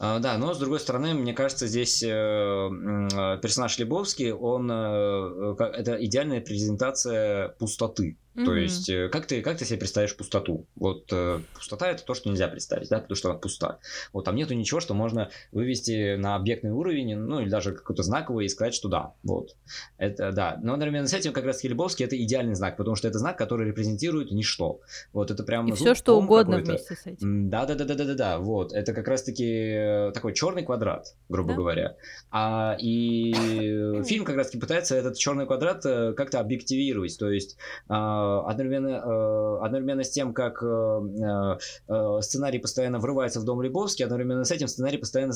А, 0.03 0.17
да, 0.17 0.35
но 0.39 0.51
с 0.55 0.57
другой 0.57 0.79
стороны, 0.79 1.13
мне 1.13 1.31
кажется, 1.31 1.67
здесь 1.67 2.01
э, 2.01 2.09
персонаж 2.09 3.77
Лебовский, 3.77 4.31
он 4.31 4.67
э, 4.71 5.55
это 5.59 6.03
идеальная 6.03 6.41
презентация 6.41 7.49
пустоты. 7.59 8.17
Mm-hmm. 8.35 8.45
То 8.45 8.55
есть, 8.55 8.89
э, 8.89 9.09
как 9.09 9.25
ты, 9.25 9.41
как 9.41 9.57
ты 9.57 9.65
себе 9.65 9.79
представишь 9.79 10.15
пустоту? 10.15 10.65
Вот 10.75 11.09
э, 11.11 11.41
пустота 11.53 11.89
это 11.89 12.05
то, 12.05 12.13
что 12.13 12.29
нельзя 12.29 12.47
представить, 12.47 12.87
да, 12.87 12.99
потому 12.99 13.17
что 13.17 13.29
она 13.29 13.37
пуста. 13.37 13.79
Вот 14.13 14.23
там 14.23 14.35
нету 14.35 14.53
ничего, 14.53 14.79
что 14.79 14.93
можно 14.93 15.29
вывести 15.51 16.15
на 16.15 16.35
объектный 16.35 16.71
уровень, 16.71 17.17
ну 17.17 17.41
или 17.41 17.49
даже 17.49 17.73
какой-то 17.73 18.03
знаковый 18.03 18.45
и 18.45 18.49
сказать, 18.49 18.73
что 18.73 18.87
да, 18.87 19.15
вот. 19.23 19.57
Это 19.97 20.31
да. 20.31 20.57
Но 20.63 20.73
одновременно 20.73 21.07
с 21.07 21.13
этим 21.13 21.33
как 21.33 21.43
раз 21.43 21.61
Лебовский 21.63 22.05
это 22.05 22.21
идеальный 22.21 22.55
знак, 22.55 22.77
потому 22.77 22.95
что 22.95 23.09
это 23.09 23.19
знак, 23.19 23.37
который 23.37 23.67
репрезентирует 23.67 24.31
ничто. 24.31 24.79
Вот 25.11 25.29
это 25.29 25.43
прям. 25.43 25.67
И 25.67 25.73
все, 25.73 25.93
что 25.93 26.17
угодно 26.17 26.57
вместе 26.57 26.95
с 26.95 27.05
этим. 27.05 27.49
Да, 27.49 27.65
да, 27.65 27.75
да, 27.75 27.83
да, 27.83 27.95
да, 27.95 28.05
да, 28.05 28.13
да. 28.13 28.39
Вот. 28.39 28.71
Это 28.71 28.93
как 28.93 29.09
раз-таки 29.09 29.45
э, 29.45 30.11
такой 30.13 30.33
черный 30.33 30.63
квадрат, 30.63 31.15
грубо 31.27 31.49
да? 31.49 31.55
говоря. 31.55 31.95
А 32.31 32.77
и 32.79 33.33
фильм 34.05 34.23
как 34.23 34.37
раз-таки 34.37 34.59
пытается 34.59 34.95
этот 34.95 35.17
черный 35.17 35.45
квадрат 35.45 35.83
как-то 35.83 36.39
объективировать. 36.39 37.17
То 37.19 37.29
есть 37.29 37.57
а, 37.89 38.20
одновременно, 38.45 39.01
э, 39.03 39.65
одновременно 39.65 40.03
с 40.03 40.09
тем, 40.09 40.33
как 40.33 40.61
э, 40.63 41.57
э, 41.87 42.21
сценарий 42.21 42.59
постоянно 42.59 42.99
врывается 42.99 43.39
в 43.39 43.43
дом 43.43 43.61
Лебовский, 43.61 44.05
одновременно 44.05 44.43
с 44.43 44.51
этим 44.51 44.67
сценарий 44.67 44.97
постоянно 44.97 45.33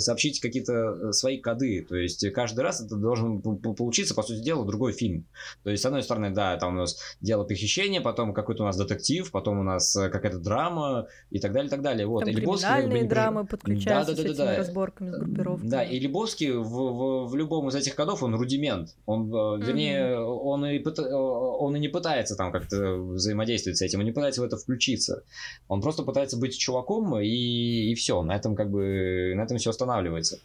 сообщить 0.00 0.40
какие-то 0.40 1.12
свои 1.12 1.38
коды. 1.38 1.84
То 1.88 1.96
есть 1.96 2.30
каждый 2.32 2.60
раз 2.60 2.80
это 2.80 2.96
должен 2.96 3.40
получиться, 3.40 4.14
по 4.14 4.22
сути 4.22 4.42
дела, 4.42 4.64
другой 4.64 4.92
фильм. 4.92 5.26
То 5.62 5.70
есть, 5.70 5.82
с 5.82 5.86
одной 5.86 6.02
стороны, 6.02 6.30
да, 6.30 6.56
там 6.56 6.74
у 6.74 6.78
нас 6.78 6.98
дело 7.20 7.44
похищения, 7.44 8.00
потом 8.00 8.32
какой-то 8.32 8.62
у 8.62 8.66
нас 8.66 8.76
детектив, 8.76 9.30
потом 9.30 9.58
у 9.58 9.62
нас 9.62 9.94
какая-то 9.94 10.38
драма 10.38 11.06
и 11.30 11.38
так 11.38 11.52
далее, 11.52 11.68
и 11.68 11.70
так 11.70 11.82
далее. 11.82 12.06
Вот. 12.06 12.20
Там 12.20 12.30
и 12.30 12.34
криминальные 12.34 13.04
драмы 13.04 13.46
подключаются 13.46 14.14
да, 14.14 14.22
да, 14.22 14.28
да, 14.28 14.28
с 14.28 14.34
этими 14.34 14.46
да, 14.46 14.56
разборками, 14.58 15.10
с 15.10 15.18
группировками. 15.18 15.68
Да, 15.68 15.82
и 15.82 15.98
Лебовский 15.98 16.52
в, 16.52 16.64
в, 16.64 17.26
в 17.28 17.36
любом 17.36 17.68
из 17.68 17.74
этих 17.74 17.94
кодов, 17.94 18.22
он 18.22 18.34
рудимент. 18.34 18.96
Он, 19.06 19.30
вернее, 19.60 20.12
mm-hmm. 20.12 20.40
он, 20.42 20.66
и, 20.66 20.82
он 20.84 21.76
и 21.76 21.80
не 21.80 21.88
пытается 21.88 22.19
пытается 22.20 22.36
там 22.36 22.52
как-то 22.52 22.96
взаимодействовать 22.96 23.78
с 23.78 23.82
этим, 23.82 24.00
он 24.00 24.04
не 24.04 24.12
пытается 24.12 24.42
в 24.42 24.44
это 24.44 24.56
включиться. 24.56 25.24
Он 25.68 25.80
просто 25.80 26.02
пытается 26.02 26.36
быть 26.36 26.58
чуваком, 26.58 27.18
и, 27.18 27.26
и 27.26 27.94
все, 27.94 28.22
на 28.22 28.36
этом 28.36 28.54
как 28.54 28.70
бы, 28.70 29.32
на 29.34 29.42
этом 29.42 29.56
все 29.56 29.70
останавливается. 29.70 30.38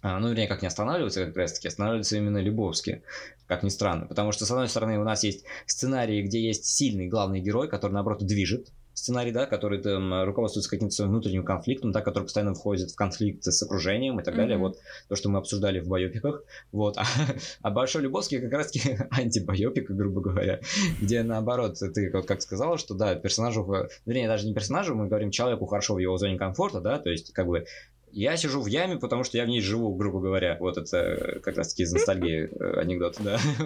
А, 0.00 0.20
ну, 0.20 0.28
вернее, 0.28 0.46
как 0.46 0.62
не 0.62 0.68
останавливается, 0.68 1.26
как 1.26 1.36
раз 1.36 1.54
таки, 1.54 1.66
останавливается 1.66 2.16
именно 2.16 2.38
Любовски, 2.38 3.02
как 3.48 3.64
ни 3.64 3.68
странно. 3.68 4.06
Потому 4.06 4.30
что, 4.30 4.46
с 4.46 4.50
одной 4.52 4.68
стороны, 4.68 4.98
у 5.00 5.04
нас 5.04 5.24
есть 5.24 5.44
сценарии, 5.66 6.22
где 6.22 6.40
есть 6.40 6.66
сильный 6.66 7.08
главный 7.08 7.40
герой, 7.40 7.68
который, 7.68 7.92
наоборот, 7.92 8.24
движет, 8.24 8.68
сценарий, 8.98 9.32
да, 9.32 9.46
который 9.46 9.80
там 9.80 10.24
руководствуется 10.24 10.70
каким-то 10.70 11.04
внутренним 11.06 11.44
конфликтом, 11.44 11.92
да, 11.92 12.00
который 12.00 12.24
постоянно 12.24 12.54
входит 12.54 12.90
в 12.90 12.96
конфликт 12.96 13.44
с 13.44 13.62
окружением 13.62 14.20
и 14.20 14.22
так 14.22 14.34
mm-hmm. 14.34 14.36
далее. 14.36 14.58
Вот 14.58 14.78
то, 15.08 15.16
что 15.16 15.28
мы 15.28 15.38
обсуждали 15.38 15.80
в 15.80 15.88
байопиках. 15.88 16.42
Вот. 16.72 16.98
А, 16.98 17.04
а 17.62 17.70
Большой 17.70 18.02
Любовский 18.02 18.40
как 18.40 18.52
раз-таки 18.52 18.98
антибайопик, 19.10 19.90
грубо 19.90 20.20
говоря, 20.20 20.60
где 21.00 21.22
наоборот, 21.22 21.78
ты 21.78 22.10
вот 22.12 22.26
как 22.26 22.42
сказала, 22.42 22.78
что 22.78 22.94
да, 22.94 23.14
персонажу, 23.14 23.66
вернее, 24.04 24.28
даже 24.28 24.46
не 24.46 24.54
персонажу, 24.54 24.94
мы 24.94 25.06
говорим 25.06 25.30
человеку 25.30 25.66
хорошо 25.66 25.94
в 25.94 25.98
его 25.98 26.16
зоне 26.18 26.36
комфорта, 26.36 26.80
да, 26.80 26.98
то 26.98 27.10
есть 27.10 27.32
как 27.32 27.46
бы 27.46 27.64
я 28.12 28.36
сижу 28.36 28.60
в 28.60 28.66
яме, 28.66 28.96
потому 28.96 29.24
что 29.24 29.36
я 29.36 29.44
в 29.44 29.48
ней 29.48 29.60
живу, 29.60 29.94
грубо 29.94 30.20
говоря. 30.20 30.56
Вот 30.60 30.76
это 30.76 31.40
как 31.42 31.56
раз-таки 31.56 31.82
из 31.82 31.92
ностальгии 31.92 32.48
э, 32.50 32.80
анекдот, 32.80 33.16
да. 33.20 33.38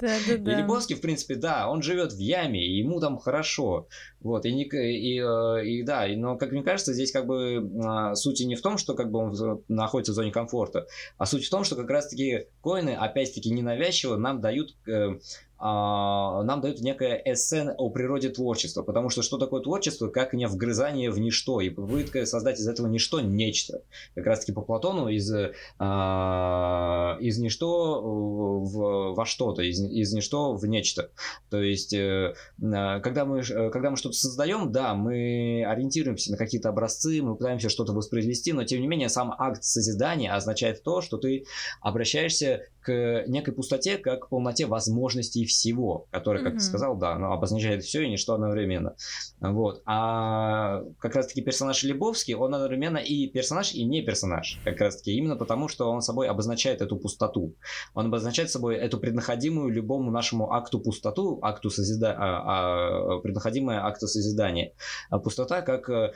Да, 0.00 0.16
да, 0.28 0.36
да. 0.38 0.52
И 0.52 0.56
Лебовский, 0.56 0.96
в 0.96 1.00
принципе, 1.00 1.34
да, 1.34 1.68
он 1.68 1.82
живет 1.82 2.12
в 2.12 2.18
яме, 2.18 2.64
и 2.64 2.78
ему 2.78 3.00
там 3.00 3.18
хорошо. 3.18 3.88
Вот, 4.20 4.44
и, 4.44 4.50
и, 4.50 5.20
э, 5.20 5.66
и 5.66 5.82
да, 5.82 6.06
но, 6.16 6.36
как 6.36 6.52
мне 6.52 6.62
кажется, 6.62 6.92
здесь 6.92 7.12
как 7.12 7.26
бы 7.26 7.70
а, 7.84 8.14
суть 8.14 8.40
не 8.40 8.54
в 8.54 8.62
том, 8.62 8.78
что 8.78 8.94
как 8.94 9.10
бы 9.10 9.18
он 9.18 9.62
находится 9.68 10.12
в 10.12 10.14
зоне 10.14 10.30
комфорта, 10.30 10.86
а 11.16 11.26
суть 11.26 11.44
в 11.44 11.50
том, 11.50 11.64
что 11.64 11.76
как 11.76 11.88
раз-таки 11.90 12.46
коины, 12.60 12.90
опять-таки, 12.90 13.50
ненавязчиво 13.50 14.16
нам 14.16 14.40
дают 14.40 14.76
э, 14.86 15.18
нам 15.60 16.60
дают 16.60 16.80
некое 16.80 17.20
эссе 17.24 17.74
о 17.76 17.90
природе 17.90 18.30
творчества, 18.30 18.82
потому 18.82 19.10
что 19.10 19.22
что 19.22 19.38
такое 19.38 19.60
творчество, 19.60 20.08
как 20.08 20.32
не 20.32 20.46
вгрызание 20.46 21.10
в 21.10 21.18
ничто, 21.18 21.60
и 21.60 21.68
попытка 21.68 22.24
создать 22.24 22.58
из 22.58 22.66
этого 22.66 22.86
ничто 22.86 23.20
нечто. 23.20 23.82
Как 24.14 24.26
раз 24.26 24.40
таки 24.40 24.52
по 24.52 24.62
Платону 24.62 25.08
из, 25.08 25.30
а, 25.78 27.16
из 27.20 27.38
ничто 27.38 28.00
в, 28.00 29.14
во 29.14 29.26
что-то, 29.26 29.62
из, 29.62 29.80
из 29.80 30.12
ничто 30.12 30.54
в 30.54 30.66
нечто. 30.66 31.10
То 31.50 31.60
есть, 31.60 31.92
э, 31.92 32.34
а, 32.62 33.00
когда 33.00 33.24
мы, 33.24 33.42
когда 33.42 33.90
мы 33.90 33.96
что-то 33.96 34.16
создаем, 34.16 34.72
да, 34.72 34.94
мы 34.94 35.64
ориентируемся 35.66 36.32
на 36.32 36.36
какие-то 36.36 36.70
образцы, 36.70 37.20
мы 37.22 37.36
пытаемся 37.36 37.68
что-то 37.68 37.92
воспроизвести, 37.92 38.52
но 38.52 38.64
тем 38.64 38.80
не 38.80 38.86
менее 38.86 39.08
сам 39.08 39.34
акт 39.38 39.62
созидания 39.64 40.32
означает 40.34 40.82
то, 40.82 41.02
что 41.02 41.18
ты 41.18 41.44
обращаешься 41.80 42.62
к 42.82 43.24
некой 43.26 43.54
пустоте, 43.54 43.98
как 43.98 44.28
полноте 44.28 44.66
возможностей 44.66 45.44
всего, 45.44 46.06
которая, 46.10 46.42
как 46.42 46.54
mm-hmm. 46.54 46.58
ты 46.58 46.64
сказал, 46.64 46.96
да, 46.96 47.18
ну, 47.18 47.32
обозначает 47.32 47.84
все 47.84 48.02
и 48.02 48.10
ничто 48.10 48.34
одновременно. 48.34 48.96
Вот. 49.40 49.82
А 49.86 50.82
как 50.98 51.14
раз-таки 51.14 51.42
персонаж 51.42 51.82
Лебовский, 51.82 52.34
он 52.34 52.54
одновременно 52.54 52.98
и 52.98 53.26
персонаж, 53.28 53.74
и 53.74 53.84
не 53.84 54.02
персонаж. 54.02 54.60
Как 54.64 54.80
раз-таки 54.80 55.12
именно 55.12 55.36
потому, 55.36 55.68
что 55.68 55.90
он 55.90 56.00
собой 56.00 56.28
обозначает 56.28 56.80
эту 56.80 56.96
пустоту. 56.96 57.54
Он 57.94 58.06
обозначает 58.06 58.50
собой 58.50 58.76
эту 58.76 58.98
преднаходимую 58.98 59.68
любому 59.68 60.10
нашему 60.10 60.52
акту 60.52 60.80
пустоту, 60.80 61.38
акту 61.42 61.70
созидания, 61.70 62.16
а, 62.18 63.16
а, 63.16 63.20
преднаходимое 63.20 63.84
акту 63.84 64.06
созидания. 64.06 64.72
А 65.10 65.18
пустота 65.18 65.60
как, 65.62 65.90
а, 65.90 66.12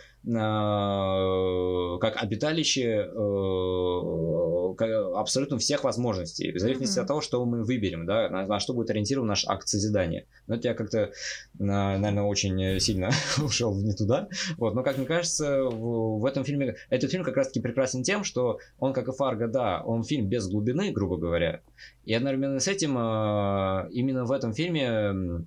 как 1.98 2.22
обиталище 2.22 3.10
а, 3.14 4.24
абсолютно 5.20 5.58
всех 5.58 5.84
возможностей 5.84 6.53
в 6.54 6.60
зависимости 6.60 6.98
mm-hmm. 6.98 7.02
от 7.02 7.08
того, 7.08 7.20
что 7.20 7.44
мы 7.44 7.64
выберем, 7.64 8.06
да, 8.06 8.28
на, 8.28 8.46
на 8.46 8.60
что 8.60 8.74
будет 8.74 8.90
ориентирован 8.90 9.26
наш 9.26 9.46
акт 9.46 9.68
созидания. 9.68 10.26
Но 10.46 10.56
это 10.56 10.68
я 10.68 10.74
как-то, 10.74 11.12
наверное, 11.58 12.24
очень 12.24 12.80
сильно 12.80 13.10
ушел 13.42 13.74
не 13.74 13.92
туда. 13.92 14.28
Вот, 14.56 14.74
но, 14.74 14.82
как 14.82 14.98
мне 14.98 15.06
кажется, 15.06 15.64
в, 15.64 16.20
в 16.20 16.26
этом 16.26 16.44
фильме, 16.44 16.76
этот 16.90 17.10
фильм 17.10 17.24
как 17.24 17.36
раз-таки 17.36 17.60
прекрасен 17.60 18.02
тем, 18.02 18.24
что 18.24 18.58
он, 18.78 18.92
как 18.92 19.08
и 19.08 19.12
Фарго, 19.12 19.48
да, 19.48 19.82
он 19.82 20.04
фильм 20.04 20.28
без 20.28 20.48
глубины, 20.48 20.92
грубо 20.92 21.16
говоря, 21.16 21.60
и 22.04 22.14
одновременно 22.14 22.60
с 22.60 22.68
этим 22.68 22.96
а, 22.98 23.88
именно 23.90 24.24
в 24.24 24.32
этом 24.32 24.52
фильме 24.52 25.46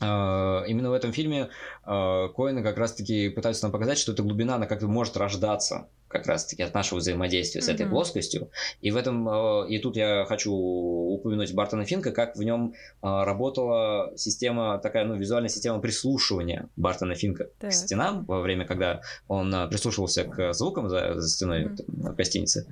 а, 0.00 0.64
Именно 0.66 0.90
в 0.90 0.92
этом 0.92 1.12
фильме 1.12 1.48
Коины 1.84 2.62
как 2.62 2.76
раз-таки 2.76 3.30
пытаются 3.30 3.64
нам 3.64 3.72
показать, 3.72 3.98
что 3.98 4.12
эта 4.12 4.22
глубина, 4.22 4.56
она 4.56 4.66
как-то 4.66 4.88
может 4.88 5.16
рождаться 5.16 5.88
как 6.08 6.26
раз-таки 6.26 6.62
от 6.62 6.72
нашего 6.74 6.98
взаимодействия 6.98 7.60
с 7.60 7.68
mm-hmm. 7.68 7.74
этой 7.74 7.86
плоскостью. 7.86 8.50
И 8.80 8.90
в 8.90 8.96
этом, 8.96 9.28
э, 9.28 9.68
и 9.68 9.78
тут 9.78 9.96
я 9.96 10.24
хочу 10.26 10.52
упомянуть 10.52 11.52
Бартона 11.52 11.84
Финка, 11.84 12.12
как 12.12 12.36
в 12.36 12.42
нем 12.42 12.74
э, 12.74 12.74
работала 13.02 14.12
система, 14.16 14.78
такая, 14.78 15.04
ну, 15.04 15.14
визуальная 15.14 15.48
система 15.48 15.80
прислушивания 15.80 16.68
Бартона 16.76 17.14
Финка 17.14 17.48
так. 17.58 17.70
к 17.70 17.74
стенам 17.74 18.24
во 18.26 18.40
время, 18.40 18.66
когда 18.66 19.00
он 19.26 19.52
э, 19.52 19.68
прислушивался 19.68 20.24
к 20.24 20.52
звукам 20.52 20.88
за, 20.88 21.20
за 21.20 21.28
стеной 21.28 21.64
mm-hmm. 21.64 21.84
в 21.88 22.14
гостинице. 22.14 22.66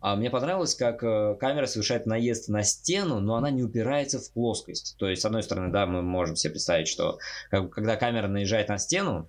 А 0.00 0.16
мне 0.16 0.30
понравилось, 0.30 0.74
как 0.74 1.00
камера 1.00 1.66
совершает 1.66 2.06
наезд 2.06 2.48
на 2.48 2.64
стену, 2.64 3.20
но 3.20 3.36
она 3.36 3.50
не 3.50 3.62
упирается 3.62 4.18
в 4.18 4.32
плоскость. 4.32 4.96
То 4.98 5.08
есть, 5.08 5.22
с 5.22 5.24
одной 5.24 5.42
стороны, 5.42 5.72
да, 5.72 5.86
мы 5.86 6.02
можем 6.02 6.36
себе 6.36 6.52
представить, 6.52 6.88
что 6.88 7.18
когда 7.50 7.96
камера 7.96 8.26
наезжает 8.26 8.68
на 8.68 8.78
стену, 8.78 9.28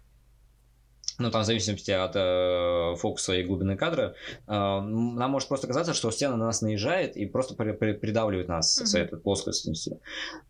ну, 1.22 1.32
там, 1.32 1.44
в 1.44 1.46
зависимости 1.46 1.92
от 1.92 2.16
э, 2.16 2.96
фокуса 2.98 3.34
и 3.34 3.44
глубины 3.44 3.78
кадра, 3.78 4.16
э, 4.48 4.52
нам 4.52 5.32
может 5.32 5.48
просто 5.48 5.68
казаться, 5.68 5.94
что 5.94 6.12
стена 6.12 6.36
на 6.36 6.46
нас 6.46 6.62
наезжает 6.62 7.18
и 7.18 7.26
просто 7.26 7.56
при, 7.56 7.72
при, 7.72 7.94
придавливает 7.94 8.48
нас 8.48 8.82
mm-hmm. 8.82 8.86
своей 8.86 9.06
этой 9.06 9.20
плоскостью. 9.20 9.74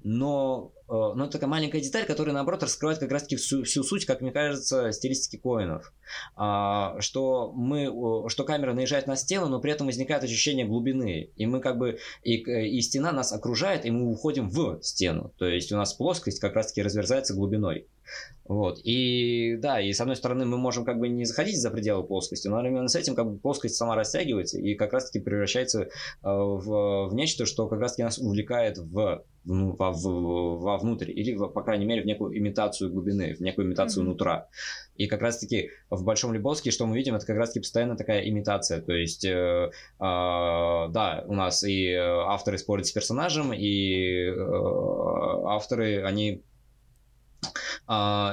Но, 0.04 0.72
но 0.92 1.24
это 1.24 1.34
такая 1.34 1.50
маленькая 1.50 1.80
деталь, 1.80 2.06
которая, 2.06 2.34
наоборот, 2.34 2.64
раскрывает 2.64 3.00
как 3.00 3.12
раз-таки 3.12 3.38
всю, 3.38 3.64
всю 3.64 3.82
суть, 3.84 4.06
как 4.06 4.20
мне 4.20 4.32
кажется, 4.32 4.92
стилистики 4.92 5.38
коинов. 5.38 5.94
Э, 6.38 7.00
что, 7.00 7.54
мы, 7.54 8.30
что 8.30 8.44
камера 8.44 8.74
наезжает 8.74 9.08
на 9.08 9.16
стену, 9.16 9.48
но 9.48 9.62
при 9.62 9.72
этом 9.72 9.88
возникает 9.88 10.24
ощущение 10.24 10.66
глубины. 10.66 11.30
И 11.36 11.46
мы 11.46 11.62
как 11.62 11.78
бы... 11.78 12.00
И, 12.24 12.36
и 12.36 12.82
стена 12.82 13.12
нас 13.14 13.32
окружает, 13.32 13.86
и 13.86 13.92
мы 13.92 14.12
уходим 14.12 14.50
в 14.50 14.82
стену. 14.82 15.34
То 15.38 15.46
есть 15.46 15.72
у 15.72 15.78
нас 15.78 15.94
плоскость 15.94 16.40
как 16.40 16.56
раз-таки 16.56 16.82
разверзается 16.82 17.34
глубиной. 17.34 17.88
Вот. 18.46 18.80
И 18.84 19.56
да, 19.58 19.80
и 19.80 19.94
с 19.94 20.02
одной 20.02 20.18
стороны 20.18 20.46
мы 20.46 20.58
можем 20.58 20.84
как 20.84 21.00
бы 21.00 21.08
не 21.08 21.24
заходить 21.24 21.60
за 21.60 21.72
пределы 21.72 22.04
плоскости, 22.04 22.48
но 22.50 22.58
одновременно 22.58 22.90
с 22.90 22.96
этим 22.96 23.16
как 23.16 23.32
бы 23.32 23.38
плоскость 23.38 23.76
сама 23.76 23.96
растягивается 23.96 24.60
и 24.60 24.76
как 24.76 24.92
раз-таки 24.92 25.24
превращается 25.24 25.84
э, 25.84 25.88
в, 26.24 27.08
в 27.08 27.14
нечто, 27.14 27.46
что 27.46 27.68
как 27.68 27.80
раз-таки 27.80 28.04
нас 28.04 28.18
увлекает 28.18 28.78
в, 28.78 29.24
в, 29.46 29.76
в, 29.76 30.60
вовнутрь, 30.60 31.12
или, 31.12 31.36
по 31.36 31.62
крайней 31.64 31.86
мере, 31.86 32.04
в 32.04 32.06
некую 32.06 32.38
имитацию 32.38 32.92
глубины, 32.92 33.34
в 33.36 33.42
некую 33.42 33.68
имитацию 33.68 34.04
mm-hmm. 34.04 34.08
нутра. 34.08 34.48
И 34.96 35.08
как 35.08 35.22
раз-таки 35.22 35.72
в 35.90 36.04
Большом 36.04 36.34
Лебовске, 36.34 36.72
что 36.72 36.86
мы 36.86 36.96
видим, 36.96 37.16
это 37.16 37.26
как 37.26 37.38
раз-таки 37.38 37.62
постоянно 37.62 37.98
такая 37.98 38.28
имитация. 38.30 38.82
То 38.82 38.94
есть, 38.94 39.26
э, 39.26 39.30
э, 39.30 39.72
да, 40.00 41.24
у 41.28 41.34
нас 41.34 41.64
и 41.64 41.94
авторы 41.94 42.58
спорят 42.58 42.86
с 42.86 42.92
персонажем, 42.92 43.52
и 43.54 44.28
э, 44.28 45.44
авторы, 45.46 46.04
они 46.04 46.44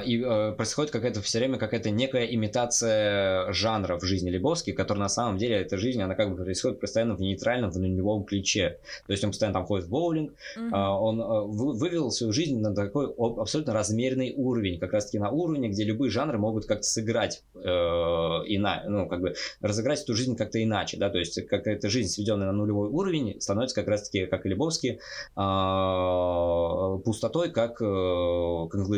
и 0.05 0.23
а, 0.23 0.51
происходит 0.53 0.91
какая-то 0.91 1.21
все 1.21 1.39
время 1.39 1.57
какая-то 1.57 1.89
некая 1.89 2.25
имитация 2.25 3.51
жанра 3.51 3.99
в 3.99 4.03
жизни 4.03 4.29
Лебовски, 4.29 4.71
которая 4.71 5.03
на 5.03 5.09
самом 5.09 5.37
деле 5.37 5.57
эта 5.57 5.77
жизнь, 5.77 6.01
она 6.01 6.15
как 6.15 6.29
бы 6.29 6.43
происходит 6.43 6.79
постоянно 6.79 7.15
в 7.15 7.19
нейтральном, 7.19 7.71
в 7.71 7.77
нулевом 7.77 8.23
ключе. 8.23 8.79
То 9.07 9.13
есть 9.13 9.23
он 9.23 9.31
постоянно 9.31 9.59
там 9.59 9.65
ходит 9.65 9.87
в 9.87 9.89
боулинг, 9.89 10.31
mm-hmm. 10.31 10.69
а, 10.71 10.99
он 10.99 11.21
а, 11.21 11.41
вывел 11.41 12.11
свою 12.11 12.31
жизнь 12.31 12.59
на 12.59 12.73
такой 12.73 13.13
абсолютно 13.17 13.73
размерный 13.73 14.33
уровень, 14.35 14.79
как 14.79 14.93
раз-таки 14.93 15.19
на 15.19 15.29
уровне, 15.29 15.69
где 15.69 15.83
любые 15.83 16.09
жанры 16.11 16.37
могут 16.37 16.65
как-то 16.65 16.83
сыграть 16.83 17.43
э, 17.55 17.59
ина, 17.59 18.83
ну 18.87 19.07
как 19.07 19.21
бы 19.21 19.33
разыграть 19.61 20.03
эту 20.03 20.15
жизнь 20.15 20.35
как-то 20.35 20.63
иначе, 20.63 20.97
да, 20.97 21.09
то 21.09 21.17
есть 21.17 21.45
какая-то 21.47 21.89
жизнь, 21.89 22.09
сведенная 22.09 22.47
на 22.47 22.53
нулевой 22.53 22.89
уровень, 22.89 23.39
становится 23.41 23.75
как 23.75 23.87
раз-таки, 23.87 24.25
как 24.25 24.45
и 24.45 24.49
Лебовский, 24.49 24.99
э, 25.35 26.99
пустотой, 27.03 27.51
как 27.51 27.81
э, 27.81 27.85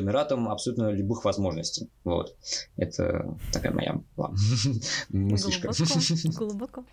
конгломератом 0.01 0.49
абсолютно 0.49 0.91
любых 0.91 1.23
возможностей. 1.25 1.89
Вот. 2.03 2.35
Это 2.77 3.37
такая 3.53 3.71
моя 3.71 4.01
была 4.15 4.31
мыслишка. 5.09 5.69
Глубоко. 6.37 6.83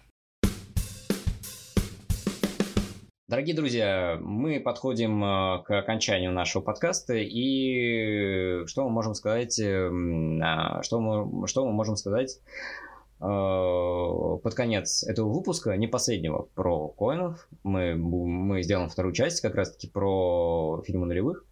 Дорогие 3.28 3.54
друзья, 3.54 4.18
мы 4.22 4.58
подходим 4.58 5.22
э, 5.22 5.62
к 5.62 5.78
окончанию 5.78 6.32
нашего 6.32 6.62
подкаста, 6.62 7.14
и 7.14 8.64
что 8.66 8.84
мы 8.84 8.90
можем 8.90 9.12
сказать, 9.12 9.58
эм, 9.60 10.40
а, 10.42 10.82
что 10.82 10.98
мы, 10.98 11.46
что 11.46 11.66
мы 11.66 11.72
можем 11.72 11.96
сказать 11.96 12.40
под 13.18 14.54
конец 14.54 15.02
этого 15.02 15.28
выпуска, 15.28 15.76
не 15.76 15.88
последнего, 15.88 16.48
про 16.54 16.88
коинов. 16.88 17.48
Мы, 17.64 17.94
мы 17.96 18.62
сделаем 18.62 18.88
вторую 18.88 19.12
часть 19.12 19.40
как 19.40 19.54
раз-таки 19.54 19.88
про 19.88 20.82
фильмы 20.86 21.06
нулевых. 21.06 21.44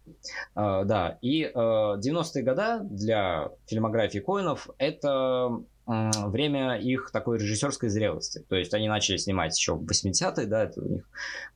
Э, 0.55 0.83
да, 0.85 1.17
и 1.21 1.43
90-е 1.43 2.41
э, 2.41 2.43
годы 2.43 2.87
для 2.89 3.49
фильмографии 3.65 4.19
коинов 4.19 4.69
это 4.77 5.59
время 5.85 6.77
их 6.77 7.11
такой 7.13 7.37
режиссерской 7.37 7.87
зрелости. 7.87 8.43
То 8.49 8.57
есть 8.57 8.73
они 8.73 8.89
начали 8.89 9.15
снимать 9.15 9.57
еще 9.57 9.75
в 9.75 9.85
80-е, 9.85 10.45
да, 10.45 10.63
это 10.63 10.81
у 10.81 10.85
них. 10.85 11.09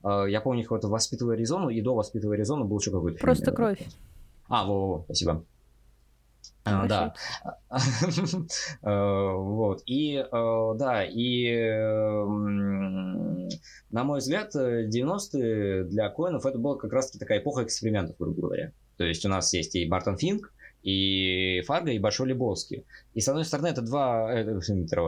Я 0.04 0.40
помню, 0.40 0.60
у 0.60 0.62
них 0.62 0.72
вот 0.72 0.86
«Воспитывая 0.86 1.36
Аризону», 1.36 1.68
и 1.68 1.82
до 1.82 1.96
«Воспитывая 1.96 2.38
Аризону» 2.38 2.64
был 2.64 2.80
еще 2.80 2.92
какой-то 2.92 3.20
Просто 3.20 3.46
фильм. 3.46 3.56
кровь. 3.56 3.80
А, 4.48 4.66
во-во, 4.66 5.04
спасибо. 5.04 5.44
А, 6.64 6.88
да. 6.88 7.14
Э, 8.84 9.34
вот. 9.34 9.82
И 9.86 10.16
э, 10.18 10.74
да, 10.78 11.04
и 11.04 11.52
на 13.92 14.04
мой 14.04 14.20
взгляд, 14.20 14.56
90-е 14.56 15.84
для 15.86 16.10
коинов 16.10 16.46
это 16.46 16.58
была 16.58 16.78
как 16.78 16.94
раз-таки 16.94 17.20
такая 17.20 17.40
эпоха 17.40 17.64
экспериментов, 17.64 18.16
грубо 18.18 18.42
говоря. 18.42 18.72
То 18.98 19.06
есть 19.06 19.26
у 19.26 19.30
нас 19.30 19.54
есть 19.54 19.76
и 19.76 19.86
Бартон 19.86 20.18
Финк, 20.18 20.54
и 20.84 21.62
Фарго, 21.66 21.92
и 21.92 22.00
Большой 22.00 22.30
Лебовский. 22.30 22.86
И 23.14 23.22
с 23.22 23.28
одной 23.28 23.46
стороны, 23.46 23.68
это 23.68 23.82
два, 23.82 24.32
это, 24.32 24.60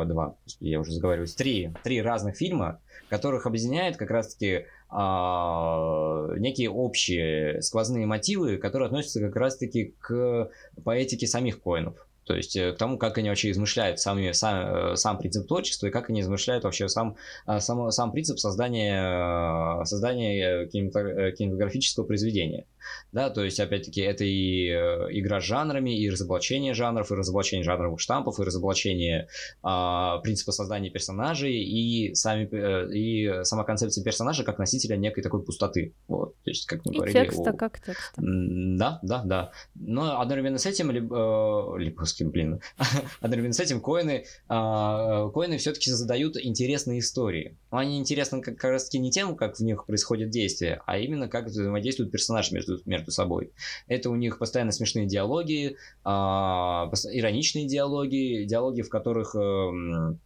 два, 0.06 0.36
я 0.60 0.80
уже 0.80 0.92
заговариваюсь, 0.92 1.34
три, 1.34 1.72
три 1.84 2.02
разных 2.02 2.36
фильма, 2.38 2.80
которых 3.10 3.46
объединяет 3.46 3.98
как 3.98 4.12
раз-таки 4.12 4.66
некие 4.94 6.70
общие 6.70 7.62
сквозные 7.62 8.06
мотивы, 8.06 8.58
которые 8.58 8.88
относятся 8.88 9.20
как 9.20 9.36
раз-таки 9.36 9.96
к 10.00 10.52
поэтике 10.84 11.26
самих 11.28 11.62
коинов. 11.62 12.08
То 12.26 12.36
есть 12.36 12.58
к 12.58 12.76
тому, 12.78 12.98
как 12.98 13.18
они 13.18 13.30
вообще 13.30 13.52
измышляют 13.52 14.00
сами, 14.00 14.32
сам, 14.32 14.96
сам 14.96 15.18
принцип 15.18 15.48
творчества 15.48 15.88
и 15.88 15.92
как 15.92 16.10
они 16.10 16.22
измышляют 16.22 16.64
вообще 16.64 16.88
сам, 16.88 17.16
сам, 17.60 17.92
сам 17.92 18.12
принцип 18.12 18.40
создания, 18.40 19.84
создания 19.86 20.68
кинематографического 20.68 22.06
произведения. 22.06 22.66
Да, 23.12 23.30
то 23.30 23.44
есть, 23.44 23.60
опять-таки, 23.60 24.02
это 24.02 24.24
и 24.26 24.68
игра 24.68 25.40
с 25.40 25.44
жанрами, 25.44 25.98
и 25.98 26.10
разоблачение 26.10 26.74
жанров, 26.74 27.12
и 27.12 27.16
разоблачение 27.16 27.64
жанровых 27.64 28.00
штампов, 28.00 28.40
и 28.40 28.44
разоблачение 28.44 29.28
а, 29.62 30.18
принципа 30.20 30.52
создания 30.52 30.90
персонажей, 30.90 31.64
и, 31.64 32.14
сами, 32.14 32.46
и 32.94 33.44
сама 33.44 33.64
концепция 33.64 34.04
персонажа 34.04 34.44
как 34.44 34.60
носителя 34.60 34.98
некой 34.98 35.24
такой 35.24 35.44
пустоты. 35.44 35.94
Вот, 36.08 36.36
то 36.44 36.50
есть, 36.50 36.66
как 36.66 36.86
мы 36.86 36.94
и 36.94 36.96
говорили... 36.98 37.20
текста, 37.20 37.52
о... 37.52 37.54
как 37.54 37.80
текста. 37.80 38.22
Да, 38.22 39.00
да, 39.02 39.24
да. 39.24 39.52
Но 39.76 40.20
одновременно 40.20 40.58
с 40.58 40.66
этим, 40.66 40.92
либо, 40.92 41.76
либо 41.78 42.04
кем, 42.16 42.30
блин, 42.30 42.62
одновременно 43.20 43.54
с 43.54 43.60
этим 43.60 43.82
коины, 43.82 44.26
а, 44.48 45.30
коины 45.30 45.58
все-таки 45.58 45.92
задают 45.92 46.38
интересные 46.38 47.00
истории. 47.00 47.58
Но 47.72 47.78
они 47.78 48.00
интересны 48.00 48.42
как, 48.42 48.58
как 48.58 48.72
раз 48.72 48.86
таки 48.86 49.00
не 49.00 49.12
тем, 49.12 49.36
как 49.36 49.58
в 49.58 49.60
них 49.62 49.86
происходит 49.86 50.30
действие, 50.30 50.82
а 50.86 50.98
именно 50.98 51.28
как 51.28 51.46
взаимодействуют 51.46 52.12
персонажи 52.12 52.54
между, 52.54 52.80
между 52.86 53.12
собой. 53.12 53.52
Это 53.88 54.10
у 54.10 54.16
них 54.16 54.40
постоянно 54.40 54.72
смешные 54.72 55.06
диалоги, 55.06 55.78
а, 56.04 56.90
ироничные 57.12 57.68
диалоги, 57.68 58.46
диалоги, 58.46 58.82
в 58.82 58.90
которых 58.90 59.36
эм, 59.36 60.20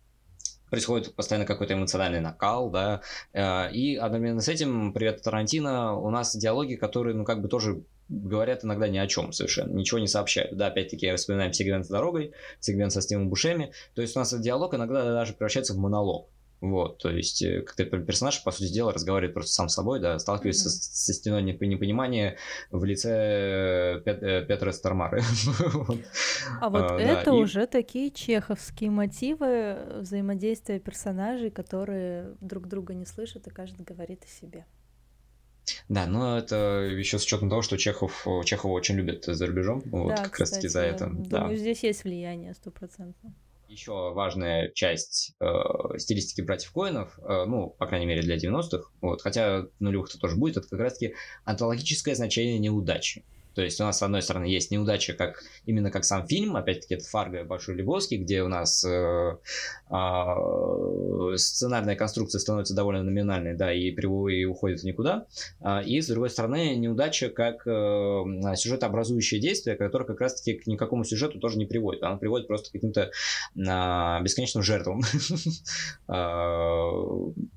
происходит 0.69 1.15
постоянно 1.15 1.45
какой-то 1.45 1.73
эмоциональный 1.73 2.19
накал, 2.19 2.69
да, 2.69 3.01
э, 3.33 3.71
и 3.71 3.95
одновременно 3.95 4.41
с 4.41 4.49
этим, 4.49 4.93
привет 4.93 5.21
Тарантино, 5.21 5.97
у 5.97 6.09
нас 6.09 6.35
диалоги, 6.35 6.75
которые, 6.75 7.15
ну, 7.15 7.23
как 7.23 7.41
бы 7.41 7.47
тоже 7.47 7.83
говорят 8.09 8.63
иногда 8.63 8.87
ни 8.87 8.97
о 8.97 9.07
чем 9.07 9.31
совершенно, 9.31 9.73
ничего 9.73 9.99
не 9.99 10.07
сообщают. 10.07 10.55
Да, 10.55 10.67
опять-таки, 10.67 11.05
я 11.05 11.15
вспоминаем 11.15 11.53
сегмент 11.53 11.85
с 11.85 11.89
дорогой, 11.89 12.33
сегмент 12.59 12.91
со 12.91 13.01
Стивом 13.01 13.29
Бушеми, 13.29 13.71
то 13.95 14.01
есть 14.01 14.15
у 14.15 14.19
нас 14.19 14.33
диалог 14.39 14.73
иногда 14.73 15.03
даже 15.03 15.33
превращается 15.33 15.73
в 15.73 15.77
монолог. 15.77 16.29
Вот, 16.59 16.97
то 16.97 17.11
есть, 17.11 17.43
э, 17.43 17.61
как 17.61 17.75
то 17.75 17.85
персонаж, 17.85 18.43
по 18.43 18.49
сути 18.49 18.73
дела, 18.73 18.91
разговаривает 18.91 19.35
просто 19.35 19.53
сам 19.53 19.69
с 19.69 19.75
собой, 19.75 19.99
да, 19.99 20.17
сталкивается 20.17 20.69
mm-hmm. 20.69 20.71
со, 20.71 21.05
со 21.05 21.13
стеной 21.13 21.43
непонимания 21.43 22.37
в 22.71 22.83
лице 22.83 24.01
Пет, 24.03 24.23
э, 24.23 24.43
Петра 24.43 24.71
Стармары. 24.71 25.21
А 26.59 26.69
вот 26.69 26.91
а, 26.91 26.99
это 26.99 27.25
да, 27.25 27.33
уже 27.33 27.63
и... 27.63 27.67
такие 27.67 28.09
чеховские 28.09 28.89
мотивы 28.89 29.77
взаимодействия 29.99 30.79
персонажей, 30.79 31.51
которые 31.51 32.35
друг 32.41 32.67
друга 32.67 32.95
не 32.95 33.05
слышат, 33.05 33.45
и 33.45 33.51
каждый 33.51 33.83
говорит 33.83 34.23
о 34.23 34.27
себе. 34.27 34.65
Да, 35.89 36.05
но 36.05 36.37
это 36.37 36.87
еще 36.89 37.19
с 37.19 37.25
учетом 37.25 37.49
того, 37.49 37.61
что 37.61 37.77
Чехов, 37.77 38.25
Чехова 38.45 38.71
очень 38.71 38.95
любят 38.95 39.25
за 39.25 39.45
рубежом, 39.45 39.81
вот 39.85 40.15
да, 40.15 40.23
как 40.23 40.39
раз 40.39 40.51
таки 40.51 40.67
за 40.67 40.81
это. 40.81 41.07
Думаю, 41.07 41.27
да. 41.29 41.55
здесь 41.55 41.83
есть 41.83 42.03
влияние 42.03 42.53
стопроцентно 42.53 43.33
еще 43.67 44.13
важная 44.13 44.69
часть 44.69 45.35
э, 45.39 45.47
стилистики 45.97 46.41
братьев 46.41 46.71
Коинов, 46.71 47.19
э, 47.19 47.45
ну, 47.45 47.75
по 47.77 47.85
крайней 47.85 48.05
мере, 48.05 48.21
для 48.21 48.37
90-х, 48.37 48.89
вот, 49.01 49.21
хотя 49.21 49.67
нулевых 49.79 50.09
это 50.09 50.19
тоже 50.19 50.35
будет, 50.35 50.57
это 50.57 50.67
как 50.69 50.79
раз-таки 50.79 51.15
антологическое 51.43 52.15
значение 52.15 52.59
неудачи. 52.59 53.25
То 53.57 53.63
есть 53.63 53.81
у 53.81 53.85
нас, 53.85 53.97
с 53.97 54.03
одной 54.03 54.21
стороны, 54.21 54.45
есть 54.45 54.69
неудача, 54.69 55.13
как, 55.13 55.41
именно 55.65 55.89
как 55.89 56.05
сам 56.05 56.27
фильм, 56.27 56.55
опять-таки, 56.55 56.93
это 56.93 57.05
Фарго 57.05 57.43
Большой 57.43 57.73
Лебовский, 57.73 58.17
где 58.17 58.43
у 58.43 58.47
нас 58.47 58.85
э, 58.85 59.37
э, 59.89 61.37
сценарная 61.37 61.95
конструкция 61.95 62.37
становится 62.37 62.75
довольно 62.75 63.01
номинальной, 63.01 63.55
да, 63.55 63.73
и, 63.73 63.89
и 63.89 64.45
уходит 64.45 64.83
никуда. 64.83 65.25
А, 65.59 65.81
и, 65.81 65.99
с 65.99 66.07
другой 66.07 66.29
стороны, 66.29 66.75
неудача 66.75 67.29
как 67.29 67.65
э, 67.65 68.23
сюжетообразующее 68.55 69.41
действие, 69.41 69.75
которое 69.75 70.05
как 70.05 70.21
раз-таки 70.21 70.53
к 70.53 70.67
никакому 70.67 71.03
сюжету 71.03 71.39
тоже 71.39 71.57
не 71.57 71.65
приводит. 71.65 72.03
Оно 72.03 72.19
приводит 72.19 72.45
просто 72.45 72.69
к 72.69 72.73
каким-то 72.73 73.09
э, 73.09 74.23
бесконечным 74.23 74.61
жертвам. 74.61 75.01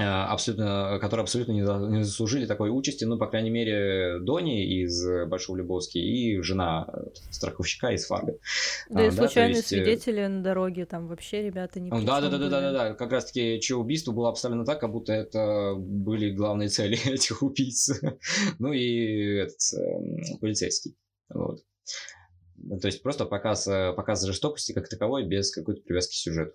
Э, 0.00 0.04
абсолютно, 0.04 0.98
которые 0.98 1.24
абсолютно 1.24 1.52
не, 1.52 2.04
заслужили 2.04 2.46
такой 2.46 2.70
участи, 2.70 3.04
ну, 3.04 3.18
по 3.18 3.26
крайней 3.26 3.50
мере, 3.50 4.18
Дони 4.20 4.64
из 4.82 5.04
Большого 5.28 5.58
Любовски 5.58 5.98
и 5.98 6.40
жена 6.40 6.88
страховщика 7.30 7.92
из 7.92 8.06
Фарго. 8.06 8.38
Да, 8.88 9.00
а, 9.00 9.06
и 9.06 9.10
случайные 9.10 9.56
есть... 9.56 9.70
Э, 9.72 9.76
свидетели 9.76 10.26
на 10.26 10.42
дороге, 10.42 10.86
там 10.86 11.06
вообще 11.06 11.42
ребята 11.42 11.80
не 11.80 11.90
да, 11.90 12.22
да, 12.22 12.30
да, 12.30 12.38
да, 12.38 12.48
да, 12.48 12.60
да, 12.60 12.72
да, 12.72 12.94
как 12.94 13.12
раз-таки 13.12 13.60
чье 13.60 13.76
убийство 13.76 14.12
было 14.12 14.30
обставлено 14.30 14.64
так, 14.64 14.80
как 14.80 14.90
будто 14.90 15.12
это 15.12 15.74
были 15.76 16.30
главные 16.30 16.70
цели 16.70 16.96
этих 17.12 17.42
убийц. 17.42 17.90
ну 18.58 18.72
и 18.72 19.34
этот 19.36 19.60
э, 19.76 20.38
полицейский. 20.40 20.96
Вот. 21.28 21.60
То 22.80 22.86
есть 22.86 23.02
просто 23.02 23.26
показ, 23.26 23.68
э, 23.68 23.92
показ 23.94 24.24
жестокости 24.24 24.72
как 24.72 24.88
таковой 24.88 25.26
без 25.26 25.54
какой-то 25.54 25.82
привязки 25.82 26.12
к 26.12 26.14
сюжету. 26.14 26.54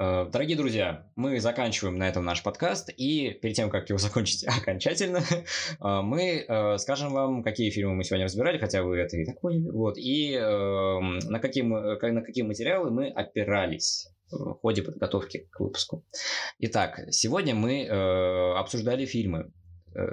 Дорогие 0.00 0.56
друзья, 0.56 1.06
мы 1.14 1.38
заканчиваем 1.40 1.98
на 1.98 2.08
этом 2.08 2.24
наш 2.24 2.42
подкаст, 2.42 2.88
и 2.88 3.32
перед 3.42 3.54
тем, 3.54 3.68
как 3.68 3.90
его 3.90 3.98
закончить 3.98 4.46
окончательно, 4.48 5.18
э, 5.18 6.00
мы 6.02 6.46
э, 6.48 6.78
скажем 6.78 7.12
вам, 7.12 7.42
какие 7.42 7.68
фильмы 7.68 7.94
мы 7.94 8.04
сегодня 8.04 8.24
разбирали, 8.24 8.56
хотя 8.56 8.82
вы 8.82 8.96
это 8.96 9.18
и 9.18 9.26
так 9.26 9.38
поняли, 9.42 9.68
вот, 9.68 9.98
и 9.98 10.32
эм, 10.32 11.18
на 11.18 11.38
какие, 11.38 11.64
на 11.64 12.22
какие 12.22 12.44
материалы 12.44 12.90
мы 12.90 13.08
опирались 13.08 14.08
в 14.30 14.54
ходе 14.54 14.82
подготовки 14.82 15.48
к 15.50 15.60
выпуску. 15.60 16.06
Итак, 16.60 17.00
сегодня 17.10 17.54
мы 17.54 17.86
обсуждали 18.56 19.04
фильмы 19.04 19.52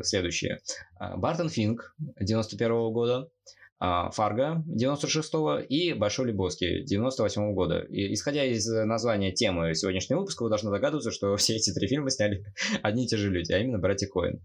следующие. 0.02 0.60
Бартон 1.00 1.50
Финк 1.50 1.96
91 2.20 2.92
года, 2.92 3.30
Фарго 3.80 4.64
96-го 4.68 5.60
и 5.60 5.94
Большой 5.94 6.28
Лебовский 6.28 6.84
98-го 6.84 7.54
года. 7.54 7.80
И, 7.80 8.14
исходя 8.14 8.44
из 8.44 8.68
названия 8.68 9.32
темы 9.32 9.76
сегодняшнего 9.76 10.20
выпуска, 10.20 10.44
вы 10.44 10.50
должны 10.50 10.72
догадываться, 10.72 11.12
что 11.12 11.36
все 11.38 11.56
эти 11.56 11.72
три 11.74 11.88
фильма 11.88 12.10
сняли 12.10 12.46
одни 12.82 13.06
и 13.06 13.08
те 13.08 13.18
же 13.18 13.30
люди, 13.30 13.52
а 13.52 13.60
именно 13.60 13.78
братья 13.78 14.08
Коэн. 14.08 14.42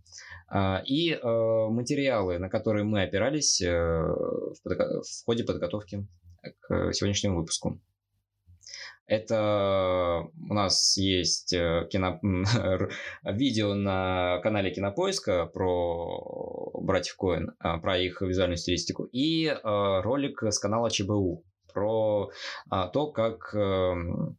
А, 0.48 0.82
и 0.84 1.12
э, 1.12 1.18
материалы, 1.22 2.38
на 2.38 2.50
которые 2.50 2.84
мы 2.84 3.02
опирались 3.02 3.60
э, 3.62 3.70
в, 3.70 4.59
в 4.64 5.24
ходе 5.24 5.44
подготовки 5.44 6.06
к 6.60 6.92
сегодняшнему 6.92 7.38
выпуску. 7.38 7.80
Это 9.06 10.28
у 10.48 10.54
нас 10.54 10.96
есть 10.96 11.52
э, 11.52 11.86
кино... 11.90 12.20
видео 13.24 13.74
на 13.74 14.40
канале 14.42 14.70
Кинопоиска 14.70 15.46
про 15.46 16.70
братьев 16.80 17.16
Коэн, 17.16 17.52
а, 17.58 17.78
про 17.78 17.98
их 17.98 18.22
визуальную 18.22 18.56
стилистику, 18.58 19.04
и 19.04 19.46
э, 19.46 19.60
ролик 19.62 20.42
с 20.42 20.58
канала 20.58 20.90
ЧБУ 20.90 21.44
про 21.72 22.30
а, 22.70 22.88
то, 22.88 23.10
как 23.12 23.54
эм, 23.54 24.38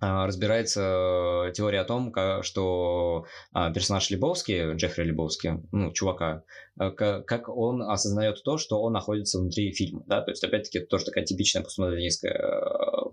разбирается 0.00 1.50
теория 1.54 1.80
о 1.80 1.84
том, 1.84 2.12
что 2.42 3.26
персонаж 3.52 4.10
Лебовский, 4.10 4.74
Джеффри 4.74 5.04
Лебовский, 5.04 5.62
ну, 5.72 5.92
чувака, 5.92 6.42
э, 6.80 6.90
как 6.90 7.48
он 7.48 7.82
осознает 7.82 8.42
то, 8.44 8.58
что 8.58 8.80
он 8.80 8.92
находится 8.92 9.38
внутри 9.38 9.72
фильма, 9.72 10.02
да, 10.06 10.22
то 10.22 10.30
есть, 10.30 10.44
опять-таки, 10.44 10.78
это 10.78 10.88
тоже 10.88 11.06
такая 11.06 11.24
типичная 11.24 11.62
постмодернистская 11.62 12.38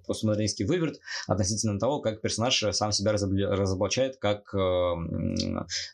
постмодернистский 0.05 0.65
выверт 0.65 0.99
относительно 1.27 1.79
того, 1.79 1.99
как 1.99 2.21
персонаж 2.21 2.63
сам 2.71 2.91
себя 2.91 3.11
разоблачает 3.11 4.17
как 4.17 4.53
э, 4.53 4.57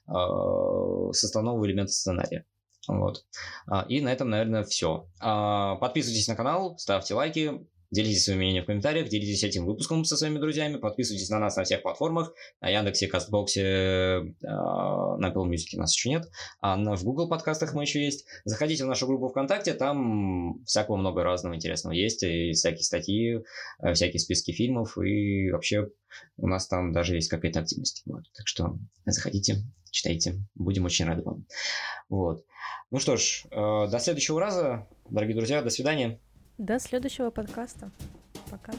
э, 0.08 1.12
составного 1.14 1.66
элемента 1.66 1.92
сценария. 1.92 2.46
Вот. 2.88 3.26
А, 3.68 3.86
и 3.88 4.02
на 4.02 4.12
этом, 4.12 4.30
наверное, 4.30 4.64
все. 4.64 5.08
А, 5.20 5.76
подписывайтесь 5.76 6.28
на 6.28 6.36
канал, 6.36 6.78
ставьте 6.78 7.14
лайки, 7.14 7.68
Делитесь 7.92 8.24
своим 8.24 8.40
мнением 8.40 8.64
в 8.64 8.68
комментариях, 8.68 9.10
делитесь 9.10 9.44
этим 9.44 9.66
выпуском 9.66 10.06
со 10.06 10.16
своими 10.16 10.40
друзьями, 10.40 10.78
подписывайтесь 10.78 11.30
на 11.30 11.40
нас 11.40 11.58
на 11.58 11.64
всех 11.64 11.82
платформах, 11.82 12.34
на 12.62 12.70
Яндексе, 12.70 13.08
Кастбоксе, 13.08 14.34
а, 14.46 15.18
на 15.18 15.30
Apple 15.30 15.50
Music 15.50 15.78
нас 15.78 15.94
еще 15.94 16.10
нет, 16.10 16.30
а 16.62 16.78
в 16.78 17.04
Google 17.04 17.28
подкастах 17.28 17.74
мы 17.74 17.84
еще 17.84 18.02
есть. 18.02 18.26
Заходите 18.46 18.86
в 18.86 18.88
нашу 18.88 19.08
группу 19.08 19.28
ВКонтакте, 19.28 19.74
там 19.74 20.64
всякого 20.64 20.96
много 20.96 21.24
разного 21.24 21.56
интересного 21.56 21.94
есть, 21.94 22.24
и 22.24 22.54
всякие 22.54 22.84
статьи, 22.84 23.44
э, 23.82 23.94
всякие 23.94 24.22
списки 24.22 24.52
фильмов, 24.52 24.98
и 24.98 25.52
вообще 25.52 25.90
у 26.38 26.48
нас 26.48 26.68
там 26.68 26.94
даже 26.94 27.16
есть 27.16 27.30
какая-то 27.30 27.60
активность. 27.60 28.04
Вот. 28.06 28.24
Так 28.34 28.48
что 28.48 28.78
заходите, 29.06 29.58
читайте, 29.90 30.36
будем 30.56 30.86
очень 30.86 31.06
рады 31.06 31.24
вам. 31.24 31.46
Вот. 32.08 32.46
Ну 32.90 33.00
что 33.00 33.18
ж, 33.18 33.44
э, 33.52 33.88
до 33.92 34.00
следующего 34.00 34.40
раза, 34.40 34.88
дорогие 35.10 35.36
друзья, 35.36 35.62
до 35.62 35.70
свидания. 35.70 36.20
До 36.62 36.78
следующего 36.78 37.32
подкаста. 37.32 37.90
Пока. 38.52 38.72